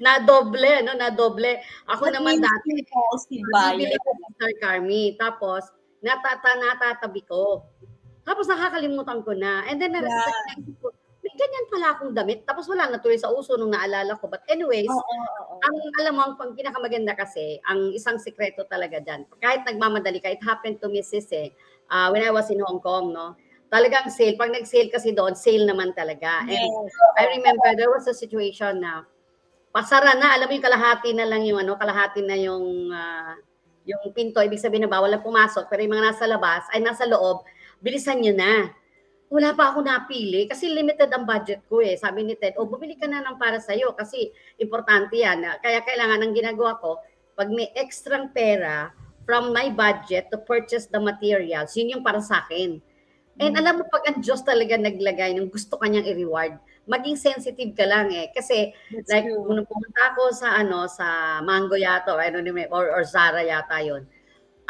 na 0.00 0.20
doble, 0.24 0.84
no? 0.84 0.96
Na 0.96 1.12
doble. 1.12 1.60
Ako 1.88 2.12
naman 2.12 2.40
dati, 2.40 2.76
bibili 2.76 3.96
ko 4.00 4.08
sa 4.16 4.26
Star 4.36 4.52
Carmi. 4.60 5.16
Tapos, 5.16 5.68
natata 6.00 6.56
natatabi 6.56 7.24
ko. 7.28 7.64
Tapos 8.24 8.48
nakakalimutan 8.48 9.20
ko 9.24 9.32
na. 9.32 9.64
And 9.68 9.80
then, 9.80 9.96
yeah. 9.96 10.28
Ganyan 11.40 11.66
pala 11.72 11.86
akong 11.96 12.12
damit. 12.12 12.44
Tapos 12.44 12.68
wala 12.68 12.92
na 12.92 13.00
tuloy 13.00 13.16
sa 13.16 13.32
uso 13.32 13.56
nung 13.56 13.72
naalala 13.72 14.20
ko. 14.20 14.28
But 14.28 14.44
anyways, 14.52 14.92
oh, 14.92 15.00
oh, 15.00 15.56
oh, 15.56 15.64
ang 15.64 15.74
alam 16.04 16.12
mo, 16.12 16.20
ang 16.28 16.34
pang 16.36 16.52
pinakamaganda 16.52 17.16
kasi, 17.16 17.56
ang 17.64 17.96
isang 17.96 18.20
sekreto 18.20 18.68
talaga 18.68 19.00
dyan. 19.00 19.24
Kahit 19.40 19.64
nagmamadali 19.64 20.20
ka, 20.20 20.28
it 20.28 20.44
happened 20.44 20.76
to 20.84 20.92
me 20.92 21.00
sis 21.00 21.32
eh, 21.32 21.48
uh, 21.88 22.12
when 22.12 22.20
I 22.20 22.28
was 22.28 22.52
in 22.52 22.60
Hong 22.60 22.84
Kong, 22.84 23.16
no? 23.16 23.40
Talagang 23.72 24.12
sale. 24.12 24.36
Pag 24.36 24.52
nag-sale 24.52 24.92
kasi 24.92 25.16
doon, 25.16 25.32
sale 25.32 25.64
naman 25.64 25.96
talaga. 25.96 26.44
Yes. 26.44 26.60
And 26.60 26.90
I 27.16 27.24
remember 27.38 27.72
there 27.78 27.88
was 27.88 28.04
a 28.10 28.12
situation 28.12 28.84
na 28.84 29.08
pasara 29.70 30.18
na, 30.18 30.34
alam 30.34 30.50
mo 30.50 30.54
yung 30.58 30.66
kalahati 30.66 31.10
na 31.14 31.24
lang 31.24 31.46
yung 31.46 31.62
ano, 31.62 31.78
kalahati 31.78 32.20
na 32.20 32.36
yung 32.36 32.90
uh, 32.90 33.38
yung 33.86 34.02
pinto, 34.12 34.42
ibig 34.42 34.60
sabihin 34.60 34.86
na 34.86 34.92
bawal 34.92 35.08
na 35.08 35.22
pumasok, 35.22 35.70
pero 35.70 35.80
yung 35.82 35.94
mga 35.96 36.12
nasa 36.12 36.24
labas, 36.28 36.66
ay 36.74 36.82
nasa 36.82 37.06
loob, 37.08 37.46
bilisan 37.80 38.20
nyo 38.20 38.34
na. 38.34 38.74
Wala 39.30 39.54
pa 39.54 39.70
ako 39.70 39.86
napili 39.86 40.50
kasi 40.50 40.66
limited 40.74 41.06
ang 41.14 41.22
budget 41.22 41.62
ko 41.70 41.78
eh. 41.78 41.94
Sabi 41.94 42.26
ni 42.26 42.34
Ted, 42.34 42.58
oh, 42.58 42.66
bumili 42.66 42.98
ka 42.98 43.06
na 43.06 43.22
ng 43.22 43.38
para 43.38 43.62
sa'yo 43.62 43.94
kasi 43.94 44.34
importante 44.58 45.22
yan. 45.22 45.46
Kaya 45.62 45.86
kailangan 45.86 46.18
ang 46.26 46.34
ginagawa 46.34 46.82
ko, 46.82 46.98
pag 47.38 47.46
may 47.46 47.70
extra 47.78 48.18
pera 48.34 48.90
from 49.22 49.54
my 49.54 49.70
budget 49.70 50.26
to 50.34 50.38
purchase 50.42 50.90
the 50.90 50.98
materials, 50.98 51.70
yun 51.78 51.94
yung 51.94 52.02
para 52.02 52.18
sa 52.18 52.42
akin. 52.42 52.82
And 53.38 53.54
mm. 53.54 53.60
alam 53.62 53.74
mo, 53.78 53.86
pag 53.86 54.02
ang 54.10 54.18
Diyos 54.18 54.42
talaga 54.42 54.74
naglagay 54.74 55.38
ng 55.38 55.46
gusto 55.46 55.78
kanyang 55.78 56.10
i-reward, 56.10 56.58
maging 56.90 57.14
sensitive 57.14 57.70
ka 57.78 57.86
lang 57.86 58.10
eh. 58.10 58.34
Kasi 58.34 58.74
That's 58.90 59.14
like, 59.14 59.30
true. 59.30 59.46
nung 59.46 59.62
pumunta 59.62 60.10
ako 60.10 60.22
sa 60.34 60.58
ano 60.58 60.90
sa 60.90 61.38
Mango 61.46 61.78
yata 61.78 62.10
or, 62.10 62.20
ano, 62.20 62.42
or, 62.74 62.90
or 62.98 63.06
Zara 63.06 63.46
yata 63.46 63.78
yon 63.78 64.10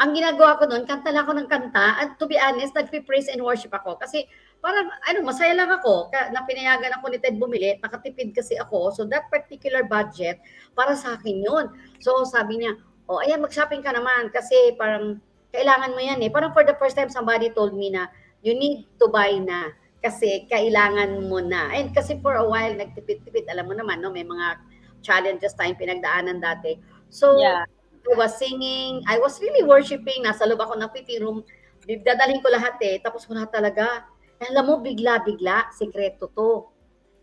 ang 0.01 0.17
ginagawa 0.17 0.57
ko 0.57 0.65
noon, 0.65 0.89
kanta 0.89 1.13
lang 1.13 1.29
ako 1.29 1.37
ng 1.37 1.45
kanta. 1.45 2.01
At 2.01 2.17
to 2.17 2.25
be 2.25 2.33
honest, 2.33 2.73
nagpi-praise 2.73 3.29
and 3.29 3.45
worship 3.45 3.69
ako. 3.69 4.01
Kasi 4.01 4.25
parang, 4.61 4.87
ano, 5.09 5.25
masaya 5.25 5.57
lang 5.57 5.73
ako. 5.73 6.13
Na 6.13 6.45
pinayagan 6.45 6.93
ako 6.95 7.09
ni 7.09 7.17
Ted 7.17 7.35
bumili. 7.41 7.81
Nakatipid 7.81 8.31
kasi 8.31 8.55
ako. 8.61 8.93
So 8.93 9.09
that 9.09 9.27
particular 9.33 9.83
budget, 9.83 10.39
para 10.77 10.93
sa 10.93 11.17
akin 11.17 11.41
yun. 11.41 11.65
So 11.99 12.23
sabi 12.23 12.61
niya, 12.61 12.77
oh, 13.09 13.19
ayan, 13.19 13.41
mag-shopping 13.41 13.81
ka 13.81 13.91
naman. 13.91 14.29
Kasi 14.29 14.77
parang, 14.77 15.19
kailangan 15.51 15.91
mo 15.91 15.99
yan 15.99 16.23
eh. 16.23 16.31
Parang 16.31 16.55
for 16.55 16.63
the 16.63 16.77
first 16.79 16.95
time, 16.95 17.11
somebody 17.11 17.51
told 17.51 17.75
me 17.75 17.91
na, 17.91 18.07
you 18.39 18.55
need 18.55 18.87
to 18.97 19.11
buy 19.11 19.35
na 19.35 19.75
kasi 20.01 20.49
kailangan 20.49 21.29
mo 21.29 21.43
na. 21.43 21.69
And 21.75 21.93
kasi 21.93 22.17
for 22.23 22.39
a 22.39 22.45
while, 22.45 22.73
nagtipid-tipid, 22.73 23.51
alam 23.51 23.67
mo 23.69 23.75
naman, 23.75 24.01
no, 24.01 24.09
may 24.09 24.25
mga 24.25 24.57
challenges 25.05 25.53
tayong 25.53 25.77
pinagdaanan 25.77 26.41
dati. 26.41 26.79
So, 27.11 27.37
yeah. 27.37 27.67
I 28.01 28.13
was 28.17 28.33
singing, 28.33 29.05
I 29.05 29.21
was 29.21 29.37
really 29.37 29.61
worshiping, 29.61 30.25
nasa 30.25 30.49
loob 30.49 30.57
ako 30.57 30.73
ng 30.73 30.89
fitting 30.89 31.21
room, 31.21 31.45
dadalhin 31.85 32.41
ko 32.41 32.49
lahat 32.49 32.81
eh, 32.81 32.97
tapos 32.97 33.29
wala 33.29 33.45
talaga. 33.45 34.09
Alam 34.41 34.63
mo, 34.65 34.75
bigla-bigla, 34.81 35.69
sekreto 35.69 36.25
to. 36.33 36.65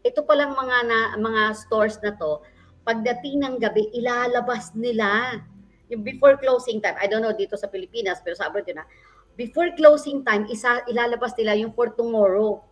Ito 0.07 0.23
palang 0.23 0.55
mga 0.55 0.77
na, 0.87 1.01
mga 1.19 1.43
stores 1.59 1.99
na 1.99 2.15
to, 2.15 2.47
pagdating 2.87 3.43
ng 3.43 3.59
gabi, 3.59 3.91
ilalabas 3.91 4.71
nila. 4.79 5.43
Yung 5.91 6.07
before 6.07 6.39
closing 6.39 6.79
time, 6.79 6.95
I 6.95 7.11
don't 7.11 7.27
know 7.27 7.35
dito 7.35 7.59
sa 7.59 7.67
Pilipinas, 7.67 8.23
pero 8.23 8.39
sa 8.39 8.47
abroad 8.47 8.71
yun 8.71 8.79
na, 8.79 8.87
before 9.35 9.75
closing 9.75 10.23
time, 10.23 10.47
isa, 10.47 10.79
ilalabas 10.87 11.35
nila 11.35 11.59
yung 11.59 11.75
for 11.75 11.91
tomorrow. 11.91 12.63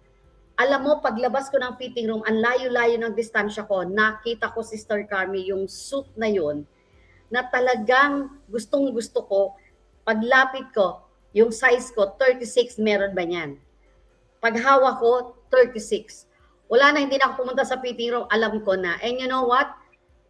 Alam 0.62 0.81
mo, 0.87 0.93
paglabas 1.03 1.50
ko 1.50 1.59
ng 1.59 1.75
fitting 1.75 2.07
room, 2.07 2.23
ang 2.23 2.38
layo-layo 2.38 3.03
ng 3.03 3.19
distansya 3.19 3.67
ko, 3.67 3.83
nakita 3.83 4.55
ko 4.55 4.62
si 4.62 4.79
Sister 4.79 5.11
Carmi 5.11 5.50
yung 5.50 5.67
suit 5.67 6.07
na 6.15 6.31
yun, 6.31 6.62
na 7.35 7.43
talagang 7.50 8.31
gustong 8.47 8.95
gusto 8.95 9.26
ko, 9.26 9.59
paglapit 10.07 10.71
ko, 10.71 11.03
yung 11.35 11.50
size 11.50 11.91
ko, 11.91 12.15
36, 12.15 12.79
meron 12.79 13.11
ba 13.11 13.26
niyan? 13.26 13.66
Paghawa 14.47 15.03
ko, 15.03 15.35
36. 15.50 16.31
Wala 16.71 16.95
na, 16.95 17.03
hindi 17.03 17.19
na 17.19 17.35
ako 17.35 17.43
pumunta 17.43 17.67
sa 17.67 17.83
fitting 17.83 18.15
room, 18.15 18.31
alam 18.31 18.62
ko 18.62 18.79
na. 18.79 18.95
And 19.03 19.19
you 19.19 19.26
know 19.26 19.43
what? 19.43 19.75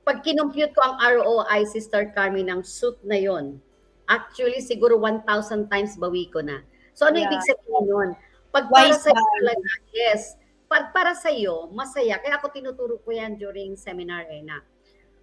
Pag 0.09 0.25
kinompute 0.25 0.73
ko 0.73 0.81
ang 0.81 0.97
ROI, 1.05 1.69
Sister 1.69 2.09
Carmi, 2.17 2.41
ng 2.41 2.65
suit 2.65 2.97
na 3.05 3.21
yon, 3.21 3.61
actually 4.09 4.65
siguro 4.65 4.97
1,000 4.97 5.69
times 5.69 6.01
bawi 6.01 6.33
ko 6.33 6.41
na. 6.41 6.65
So 6.97 7.05
ano 7.05 7.21
yeah. 7.21 7.29
ibig 7.29 7.45
sabihin 7.45 7.85
nun? 7.85 8.11
Pag 8.57 8.73
para 8.73 8.97
sa 8.97 9.13
talaga, 9.13 9.71
yes. 9.93 10.41
Pag 10.65 10.97
para 10.97 11.13
sa 11.13 11.29
iyo, 11.29 11.69
masaya. 11.77 12.17
Kaya 12.17 12.41
ako 12.41 12.57
tinuturo 12.57 12.97
ko 13.05 13.13
yan 13.13 13.37
during 13.37 13.77
seminar 13.77 14.25
eh 14.33 14.41
na 14.41 14.65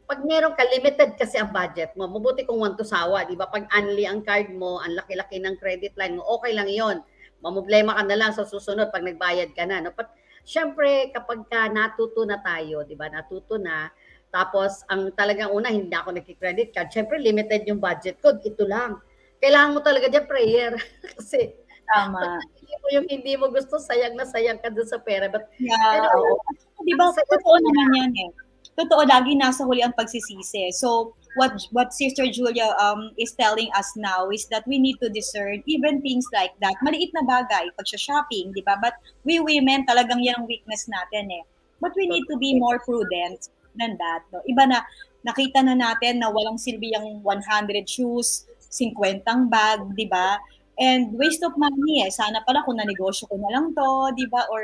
pag 0.03 0.19
meron 0.27 0.53
ka, 0.53 0.61
limited 0.67 1.15
kasi 1.15 1.39
ang 1.39 1.49
budget 1.49 1.95
mo. 1.95 2.05
Mabuti 2.05 2.43
kung 2.43 2.59
want 2.59 2.75
to 2.75 2.85
sawa, 2.85 3.23
di 3.23 3.39
ba? 3.39 3.47
Pag 3.47 3.71
unli 3.71 4.03
ang 4.03 4.21
card 4.21 4.51
mo, 4.51 4.77
ang 4.83 4.99
laki-laki 4.99 5.39
ng 5.39 5.55
credit 5.57 5.95
line 5.95 6.19
mo, 6.19 6.23
okay 6.37 6.51
lang 6.53 6.67
yon. 6.67 7.01
Mamoblema 7.43 7.99
ka 7.99 8.03
na 8.07 8.15
lang 8.15 8.31
sa 8.31 8.47
susunod 8.47 8.87
pag 8.89 9.03
nagbayad 9.03 9.51
ka 9.51 9.67
na. 9.67 9.83
No? 9.83 9.91
But, 9.91 10.09
syempre, 10.47 11.11
kapag 11.11 11.43
ka 11.51 11.67
natuto 11.67 12.23
na 12.23 12.39
tayo, 12.39 12.87
di 12.87 12.95
ba? 12.95 13.11
Natuto 13.11 13.59
na, 13.59 13.91
Tapos, 14.33 14.81
ang 14.89 15.13
talagang 15.13 15.53
una, 15.53 15.69
hindi 15.69 15.93
ako 15.93 16.09
nagki-credit 16.17 16.73
card. 16.73 16.89
Siyempre, 16.89 17.21
limited 17.21 17.69
yung 17.69 17.77
budget 17.77 18.17
ko. 18.17 18.33
Ito 18.33 18.65
lang. 18.65 18.97
Kailangan 19.37 19.77
mo 19.77 19.79
talaga 19.85 20.09
dyan 20.09 20.25
prayer. 20.25 20.73
Kasi, 21.13 21.53
Tama. 21.85 22.17
pag 22.17 22.41
hindi 22.57 22.73
mo 22.81 22.87
yung 22.97 23.07
hindi 23.13 23.33
mo 23.37 23.53
gusto, 23.53 23.77
sayang 23.77 24.17
na 24.17 24.25
sayang 24.25 24.57
ka 24.57 24.73
dun 24.73 24.89
sa 24.89 24.97
pera. 24.97 25.29
But, 25.29 25.45
Yeah. 25.61 25.77
Pero, 25.77 26.07
oo. 26.17 26.35
Di 26.81 26.97
ba, 26.97 27.13
totoo 27.13 27.55
naman 27.61 27.87
yan 27.93 28.13
eh. 28.25 28.29
Totoo, 28.73 29.05
lagi 29.05 29.37
nasa 29.37 29.61
huli 29.69 29.85
ang 29.85 29.93
pagsisisi. 29.93 30.73
So, 30.73 31.13
what 31.35 31.57
what 31.73 31.93
Sister 31.93 32.29
Julia 32.29 32.75
um 32.77 33.11
is 33.17 33.33
telling 33.33 33.69
us 33.73 33.93
now 33.97 34.29
is 34.29 34.45
that 34.53 34.65
we 34.67 34.77
need 34.77 34.97
to 35.01 35.09
discern 35.09 35.63
even 35.65 36.01
things 36.01 36.25
like 36.33 36.53
that. 36.61 36.77
Maliit 36.85 37.09
na 37.13 37.25
bagay, 37.25 37.73
pag 37.73 37.87
shopping, 37.89 38.53
di 38.53 38.61
ba? 38.61 38.77
But 38.81 38.97
we 39.25 39.41
women, 39.41 39.85
talagang 39.89 40.21
yan 40.21 40.43
ang 40.43 40.45
weakness 40.45 40.85
natin 40.85 41.29
eh. 41.33 41.43
But 41.81 41.97
we 41.97 42.07
need 42.07 42.23
to 42.31 42.37
be 42.37 42.55
more 42.55 42.79
prudent 42.79 43.49
than 43.75 43.97
that. 43.97 44.23
No? 44.31 44.39
Iba 44.47 44.69
na, 44.69 44.87
nakita 45.25 45.65
na 45.65 45.75
natin 45.75 46.21
na 46.21 46.29
walang 46.29 46.55
silbi 46.55 46.93
yung 46.95 47.19
100 47.25 47.43
shoes, 47.89 48.47
50 48.71 49.51
bag, 49.51 49.79
di 49.97 50.07
ba? 50.07 50.39
And 50.79 51.13
waste 51.19 51.43
of 51.43 51.53
money 51.57 52.07
eh. 52.07 52.09
Sana 52.09 52.41
pala 52.47 52.63
kung 52.65 52.79
nanegosyo 52.79 53.29
ko 53.29 53.35
na 53.37 53.51
lang 53.51 53.75
to, 53.75 53.89
di 54.15 54.25
ba? 54.31 54.47
Or, 54.47 54.63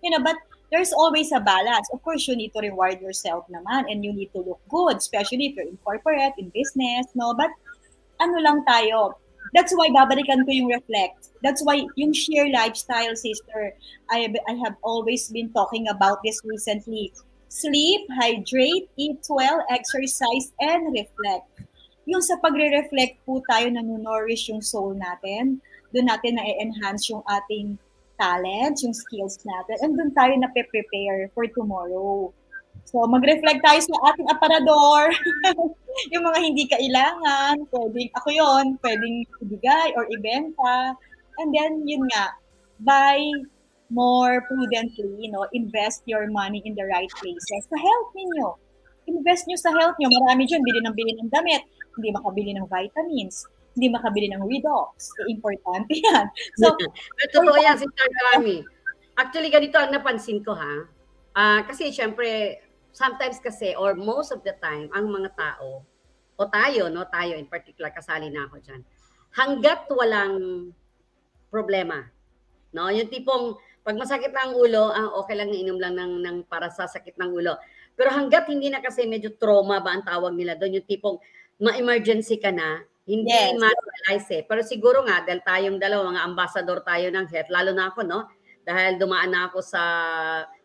you 0.00 0.10
know, 0.14 0.22
but 0.22 0.38
there's 0.70 0.92
always 0.92 1.32
a 1.32 1.40
balance. 1.40 1.90
Of 1.92 2.02
course, 2.02 2.26
you 2.28 2.36
need 2.36 2.52
to 2.54 2.60
reward 2.60 3.00
yourself 3.00 3.46
naman 3.50 3.90
and 3.90 4.04
you 4.04 4.12
need 4.12 4.32
to 4.32 4.40
look 4.40 4.60
good, 4.70 4.96
especially 4.96 5.50
if 5.50 5.56
you're 5.56 5.66
in 5.66 5.78
corporate, 5.84 6.34
in 6.38 6.50
business, 6.50 7.06
no? 7.14 7.34
But 7.34 7.50
ano 8.22 8.38
lang 8.38 8.64
tayo, 8.64 9.18
that's 9.54 9.74
why 9.74 9.90
babalikan 9.90 10.46
ko 10.46 10.50
yung 10.54 10.70
reflect. 10.70 11.34
That's 11.42 11.64
why 11.64 11.82
yung 11.96 12.12
sheer 12.12 12.48
lifestyle, 12.48 13.16
sister, 13.16 13.74
I 14.10 14.30
I 14.46 14.54
have 14.62 14.78
always 14.82 15.26
been 15.28 15.50
talking 15.50 15.90
about 15.90 16.22
this 16.22 16.38
recently. 16.46 17.12
Sleep, 17.50 18.06
hydrate, 18.14 18.86
eat 18.94 19.26
well, 19.26 19.66
exercise, 19.74 20.54
and 20.62 20.94
reflect. 20.94 21.50
Yung 22.06 22.22
sa 22.22 22.38
pagre-reflect 22.38 23.26
po 23.26 23.42
tayo 23.50 23.74
nanonourish 23.74 24.54
yung 24.54 24.62
soul 24.62 24.94
natin, 24.94 25.58
doon 25.90 26.06
natin 26.06 26.38
na-enhance 26.38 27.10
yung 27.10 27.26
ating 27.26 27.74
talents, 28.20 28.84
yung 28.84 28.92
skills 28.92 29.40
natin, 29.40 29.76
and 29.80 29.96
doon 29.96 30.12
tayo 30.12 30.36
na 30.36 30.52
prepare 30.52 31.32
for 31.32 31.48
tomorrow. 31.56 32.28
So, 32.84 33.06
mag-reflect 33.08 33.64
tayo 33.64 33.80
sa 33.80 33.96
ating 34.12 34.28
aparador. 34.28 35.08
yung 36.12 36.24
mga 36.28 36.38
hindi 36.44 36.64
kailangan, 36.68 37.64
pwedeng, 37.72 38.10
ako 38.20 38.28
yon 38.28 38.64
pwedeng 38.84 39.16
ibigay 39.40 39.88
or 39.96 40.04
ibenta. 40.12 40.94
And 41.40 41.48
then, 41.54 41.86
yun 41.88 42.04
nga, 42.12 42.36
buy 42.84 43.20
more 43.90 44.42
prudently, 44.46 45.10
you 45.18 45.30
know, 45.30 45.46
invest 45.52 46.02
your 46.06 46.30
money 46.30 46.62
in 46.64 46.78
the 46.78 46.86
right 46.86 47.10
places 47.18 47.66
sa 47.66 47.76
health 47.76 48.10
ninyo. 48.14 48.48
Invest 49.10 49.50
nyo 49.50 49.58
sa 49.58 49.74
health 49.74 49.98
nyo. 49.98 50.08
Marami 50.10 50.46
dyan, 50.46 50.62
bili 50.62 50.78
ng 50.82 50.94
bili 50.94 51.12
ng 51.18 51.30
damit, 51.34 51.66
hindi 51.98 52.08
makabili 52.14 52.54
ng 52.54 52.66
vitamins, 52.70 53.50
hindi 53.74 53.86
makabili 53.90 54.26
ng 54.30 54.42
Redox. 54.42 55.14
Eh, 55.22 55.34
importante 55.34 55.94
yan. 55.94 56.26
So, 56.58 56.74
Pero 57.18 57.28
totoo 57.34 57.58
yan, 57.58 57.78
Sister 57.78 58.08
Kami. 58.34 58.66
Actually, 59.14 59.50
ganito 59.52 59.76
ang 59.78 59.94
napansin 59.94 60.42
ko 60.42 60.56
ha. 60.56 60.74
Ah, 61.36 61.62
kasi 61.62 61.94
syempre, 61.94 62.58
sometimes 62.90 63.38
kasi, 63.38 63.76
or 63.78 63.94
most 63.94 64.34
of 64.34 64.42
the 64.42 64.54
time, 64.58 64.90
ang 64.90 65.06
mga 65.06 65.30
tao, 65.38 65.86
o 66.40 66.48
tayo, 66.48 66.90
no, 66.90 67.06
tayo 67.06 67.36
in 67.38 67.46
particular, 67.46 67.92
kasali 67.94 68.32
na 68.32 68.48
ako 68.50 68.58
dyan, 68.64 68.82
hanggat 69.36 69.86
walang 69.92 70.68
problema, 71.52 72.08
no, 72.74 72.90
yung 72.90 73.06
tipong, 73.06 73.54
pag 73.86 73.96
masakit 73.96 74.34
na 74.34 74.50
ang 74.50 74.54
ulo, 74.58 74.90
ah, 74.90 75.14
okay 75.22 75.38
lang 75.38 75.54
inom 75.54 75.78
lang 75.78 75.94
ng, 75.96 76.12
ng 76.20 76.36
para 76.50 76.68
sa 76.68 76.84
sakit 76.84 77.16
ng 77.16 77.30
ulo. 77.32 77.56
Pero 77.96 78.12
hanggat 78.12 78.48
hindi 78.50 78.68
na 78.68 78.82
kasi 78.82 79.08
medyo 79.08 79.32
trauma 79.36 79.80
ba 79.80 79.96
ang 79.96 80.04
tawag 80.04 80.34
nila 80.34 80.58
doon, 80.58 80.80
yung 80.80 80.88
tipong 80.88 81.16
ma-emergency 81.60 82.40
ka 82.40 82.50
na, 82.50 82.84
hindi 83.08 83.30
Yes. 83.30 83.56
ma-realize 83.58 84.28
eh. 84.36 84.42
Pero 84.46 84.60
siguro 84.62 85.02
nga, 85.04 85.24
dahil 85.24 85.40
tayong 85.42 85.78
dalawa, 85.80 86.12
mga 86.12 86.24
ambassador 86.26 86.78
tayo 86.84 87.08
ng 87.10 87.26
health, 87.26 87.50
lalo 87.50 87.70
na 87.74 87.90
ako, 87.90 88.00
no? 88.06 88.28
Dahil 88.62 89.00
dumaan 89.00 89.32
na 89.32 89.48
ako 89.50 89.58
sa 89.64 89.82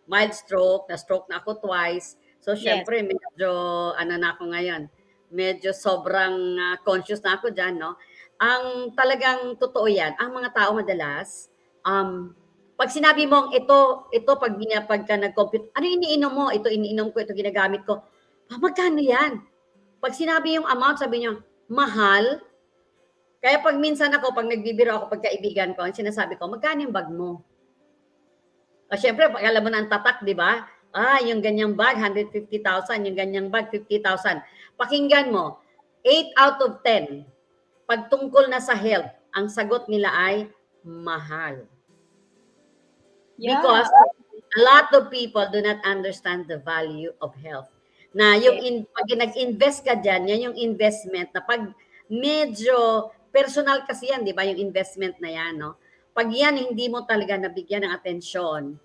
mild 0.05 0.33
stroke, 0.35 0.85
na 0.91 0.95
stroke 0.99 1.25
na 1.31 1.41
ako 1.41 1.63
twice. 1.63 2.19
So, 2.43 2.53
Yes. 2.53 2.61
syempre, 2.61 3.01
medyo, 3.01 3.49
ano 3.97 4.13
na 4.19 4.37
ako 4.37 4.53
ngayon, 4.53 4.85
medyo 5.33 5.73
sobrang 5.73 6.35
ah, 6.61 6.77
conscious 6.85 7.23
na 7.25 7.39
ako 7.39 7.49
dyan, 7.49 7.81
no? 7.81 7.97
Ang 8.37 8.91
talagang 8.93 9.55
totoo 9.57 9.87
yan, 9.89 10.13
ang 10.19 10.35
mga 10.35 10.51
tao 10.53 10.75
madalas, 10.75 11.47
um, 11.87 12.35
pag 12.75 12.91
sinabi 12.91 13.23
mong 13.23 13.55
ito, 13.55 14.05
ito 14.11 14.31
pag, 14.35 14.53
bina- 14.59 14.83
pagka 14.83 15.15
nag-compute, 15.15 15.71
ano 15.71 15.85
iniinom 15.87 16.31
mo? 16.35 16.45
Ito 16.51 16.67
iniinom 16.67 17.15
ko, 17.15 17.23
ito 17.23 17.31
ginagamit 17.31 17.87
ko. 17.87 18.03
Ah, 18.51 18.59
magkano 18.59 18.99
yan? 18.99 19.39
Pag 20.03 20.13
sinabi 20.13 20.59
yung 20.59 20.67
amount, 20.67 20.99
sabi 20.99 21.23
niyo, 21.23 21.39
mahal. 21.69 22.41
Kaya 23.41 23.61
pag 23.61 23.77
minsan 23.77 24.09
ako, 24.13 24.33
pag 24.33 24.49
nagbibiro 24.49 24.97
ako, 24.97 25.05
pag 25.17 25.25
kaibigan 25.29 25.77
ko, 25.77 25.85
ang 25.85 25.93
sinasabi 25.93 26.37
ko, 26.37 26.49
magkano 26.49 26.81
yung 26.85 26.95
bag 26.95 27.09
mo? 27.13 27.45
O 28.89 28.97
syempre, 28.97 29.29
pag 29.29 29.45
alam 29.45 29.61
mo 29.61 29.69
na 29.69 29.85
ang 29.85 29.89
tatak, 29.89 30.25
di 30.25 30.33
ba? 30.33 30.65
Ah, 30.95 31.19
yung 31.21 31.43
ganyang 31.43 31.75
bag, 31.75 31.99
150,000. 31.99 33.05
Yung 33.05 33.17
ganyang 33.17 33.49
bag, 33.51 33.69
50,000. 33.69 34.41
Pakinggan 34.79 35.29
mo, 35.29 35.59
8 36.01 36.31
out 36.37 36.57
of 36.63 36.71
10, 36.81 37.25
pag 37.85 38.09
tungkol 38.09 38.49
na 38.49 38.61
sa 38.61 38.73
health, 38.73 39.09
ang 39.35 39.51
sagot 39.51 39.85
nila 39.91 40.09
ay 40.09 40.35
mahal. 40.85 41.67
yeah. 43.37 43.59
Because 43.59 43.89
a 44.55 44.59
lot 44.63 44.87
of 44.95 45.11
people 45.11 45.43
do 45.51 45.59
not 45.59 45.83
understand 45.83 46.47
the 46.47 46.63
value 46.63 47.11
of 47.19 47.35
health. 47.35 47.74
Na 48.15 48.39
yung 48.39 48.57
in, 48.63 48.75
pag 48.95 49.07
nag-invest 49.11 49.83
ka 49.83 49.93
dyan, 49.99 50.23
yan 50.31 50.45
yung 50.51 50.57
investment 50.57 51.29
na 51.35 51.41
pag 51.43 51.61
medyo 52.07 53.09
personal 53.35 53.83
kasi 53.83 54.07
yan, 54.11 54.23
di 54.23 54.31
ba? 54.31 54.47
Yung 54.47 54.59
investment 54.71 55.19
na 55.19 55.29
yan, 55.35 55.59
no? 55.59 55.75
Pag 56.15 56.31
yan 56.31 56.55
hindi 56.55 56.87
mo 56.87 57.03
talaga 57.03 57.35
nabigyan 57.35 57.83
ng 57.83 57.91
atensyon, 57.91 58.79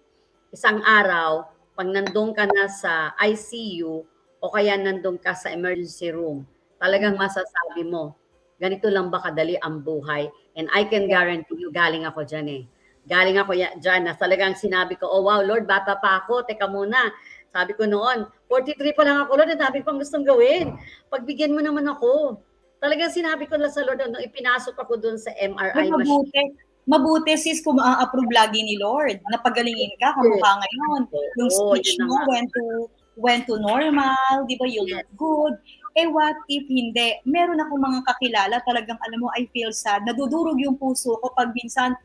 isang 0.50 0.82
araw, 0.82 1.46
pag 1.78 1.88
nandun 1.88 2.34
ka 2.34 2.44
na 2.50 2.66
sa 2.66 3.14
ICU 3.22 4.02
o 4.42 4.46
kaya 4.50 4.74
nandun 4.74 5.18
ka 5.20 5.32
sa 5.38 5.54
emergency 5.54 6.10
room, 6.10 6.42
talagang 6.82 7.14
masasabi 7.14 7.86
mo, 7.86 8.18
ganito 8.58 8.90
lang 8.90 9.08
ba 9.14 9.22
kadali 9.22 9.54
ang 9.62 9.78
buhay? 9.82 10.26
And 10.58 10.66
I 10.74 10.90
can 10.90 11.06
guarantee 11.06 11.56
you, 11.62 11.70
galing 11.70 12.02
ako 12.02 12.26
dyan 12.26 12.48
eh. 12.50 12.62
Galing 13.06 13.38
ako 13.40 13.52
ya- 13.56 13.74
dyan 13.78 14.10
na 14.10 14.14
talagang 14.18 14.58
sinabi 14.58 14.98
ko, 14.98 15.06
oh 15.08 15.22
wow, 15.24 15.40
Lord, 15.40 15.64
bata 15.70 15.96
pa 16.02 16.20
ako, 16.24 16.44
teka 16.44 16.66
muna. 16.68 17.10
Sabi 17.50 17.72
ko 17.74 17.82
noon, 17.86 18.30
43 18.46 18.94
pa 18.94 19.02
lang 19.02 19.26
ako, 19.26 19.30
Lord, 19.34 19.50
ang 19.50 19.62
dami 19.62 19.82
pang 19.82 19.98
gustong 19.98 20.22
gawin. 20.22 20.78
Pagbigyan 21.10 21.54
mo 21.54 21.60
naman 21.62 21.86
ako. 21.90 22.38
Talagang 22.78 23.10
sinabi 23.10 23.50
ko 23.50 23.58
lang 23.58 23.74
sa 23.74 23.82
Lord, 23.82 24.00
nung 24.06 24.22
ipinasok 24.22 24.78
ako 24.78 25.02
doon 25.02 25.18
sa 25.18 25.34
MRI 25.34 25.90
machine. 25.90 25.98
mabuti, 25.98 26.42
mabuti 26.86 27.34
sis 27.36 27.60
kung 27.60 27.76
ma-approve 27.76 28.30
lagi 28.30 28.62
ni 28.62 28.78
Lord. 28.78 29.18
Napagalingin 29.34 29.92
ka, 29.98 30.14
kamukha 30.14 30.50
ngayon. 30.62 31.00
Yung 31.42 31.50
speech 31.50 31.98
na 31.98 32.06
mo 32.06 32.16
went 32.30 32.48
to 32.54 32.88
went 33.20 33.44
to 33.44 33.60
normal, 33.60 34.48
di 34.48 34.56
ba? 34.56 34.64
You 34.64 34.86
look 34.88 35.06
good. 35.18 35.54
Eh 35.98 36.06
what 36.06 36.38
if 36.46 36.64
hindi? 36.70 37.18
Meron 37.26 37.60
ako 37.60 37.76
mga 37.76 38.00
kakilala, 38.06 38.56
talagang 38.64 38.96
alam 39.02 39.18
mo, 39.20 39.28
I 39.34 39.44
feel 39.50 39.74
sad. 39.74 40.06
Nadudurog 40.06 40.56
yung 40.56 40.78
puso 40.78 41.18
ko 41.18 41.26
pag 41.36 41.52
minsan 41.52 41.98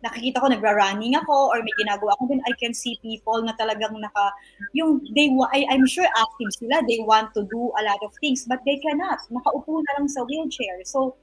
nakikita 0.00 0.40
ko 0.40 0.48
nagra-running 0.48 1.12
ako 1.16 1.52
or 1.52 1.60
may 1.60 1.74
ginagawa 1.76 2.16
ako 2.16 2.32
then 2.32 2.40
I 2.48 2.56
can 2.56 2.72
see 2.72 2.96
people 3.04 3.44
na 3.44 3.52
talagang 3.60 4.00
naka 4.00 4.32
yung 4.72 5.04
they 5.12 5.28
I, 5.52 5.68
I'm 5.68 5.84
sure 5.84 6.08
active 6.08 6.52
sila. 6.56 6.80
They 6.88 7.04
want 7.04 7.36
to 7.36 7.44
do 7.44 7.72
a 7.76 7.82
lot 7.84 8.00
of 8.00 8.16
things 8.20 8.48
but 8.48 8.64
they 8.64 8.80
cannot. 8.80 9.20
Nakaupo 9.28 9.84
na 9.84 10.00
lang 10.00 10.08
sa 10.08 10.24
wheelchair. 10.24 10.80
So 10.88 11.16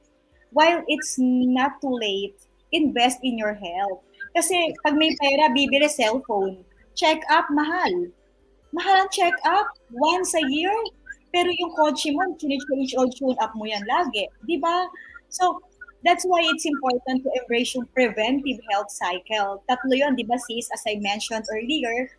while 0.54 0.82
it's 0.86 1.18
not 1.18 1.82
too 1.82 1.92
late 1.92 2.38
invest 2.72 3.18
in 3.22 3.38
your 3.38 3.54
health. 3.54 4.04
Kasi 4.36 4.74
pag 4.84 4.96
may 4.96 5.12
pera 5.16 5.48
bibili 5.52 5.88
cellphone. 5.88 6.62
Check 6.94 7.22
up 7.30 7.48
mahal. 7.50 8.12
Mahal 8.74 9.06
ang 9.06 9.10
check 9.10 9.34
up. 9.46 9.66
Once 9.92 10.34
a 10.36 10.44
year. 10.44 10.74
Pero 11.32 11.48
yung 11.52 11.72
kotse 11.76 12.08
mo 12.12 12.24
change 12.40 12.92
or 12.96 13.08
tune 13.12 13.36
up 13.40 13.52
mo 13.56 13.68
yan 13.68 13.84
lagi. 13.84 14.28
Di 14.44 14.56
ba? 14.60 14.88
So 15.28 15.60
that's 16.04 16.24
why 16.24 16.42
it's 16.44 16.66
important 16.66 17.24
to 17.24 17.30
embrace 17.42 17.74
yung 17.74 17.86
preventive 17.94 18.60
health 18.70 18.90
cycle. 18.90 19.62
Tatlo 19.66 19.94
yun, 19.94 20.14
di 20.14 20.24
ba 20.24 20.38
sis, 20.38 20.70
as 20.70 20.82
I 20.86 21.00
mentioned 21.02 21.44
earlier, 21.50 22.10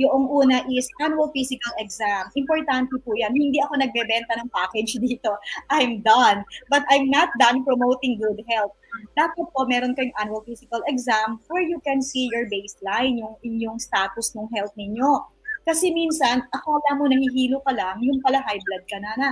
yung 0.00 0.28
una 0.28 0.64
is 0.72 0.88
annual 1.00 1.28
physical 1.36 1.72
exam. 1.76 2.32
Importante 2.32 2.92
po 3.04 3.12
yan. 3.12 3.32
Hindi 3.36 3.60
ako 3.60 3.76
nagbebenta 3.80 4.32
ng 4.40 4.48
package 4.48 4.96
dito. 5.04 5.36
I'm 5.68 6.00
done. 6.00 6.44
But 6.72 6.88
I'm 6.88 7.12
not 7.12 7.28
done 7.36 7.64
promoting 7.64 8.16
good 8.16 8.40
health. 8.48 8.72
Dapat 9.16 9.46
po 9.52 9.64
meron 9.68 9.96
kayong 9.96 10.16
annual 10.20 10.44
physical 10.44 10.80
exam 10.88 11.40
where 11.48 11.64
you 11.64 11.80
can 11.84 12.00
see 12.00 12.28
your 12.32 12.48
baseline, 12.48 13.20
yung 13.20 13.36
inyong 13.44 13.80
status 13.80 14.32
ng 14.36 14.48
health 14.52 14.72
ninyo. 14.76 15.28
Kasi 15.62 15.94
minsan, 15.94 16.42
akala 16.50 16.98
mo 16.98 17.06
nahihilo 17.06 17.62
ka 17.62 17.72
lang, 17.72 18.02
yung 18.02 18.18
pala 18.18 18.42
high 18.42 18.58
blood 18.58 18.84
ka 18.90 18.98
na 18.98 19.12
na. 19.14 19.28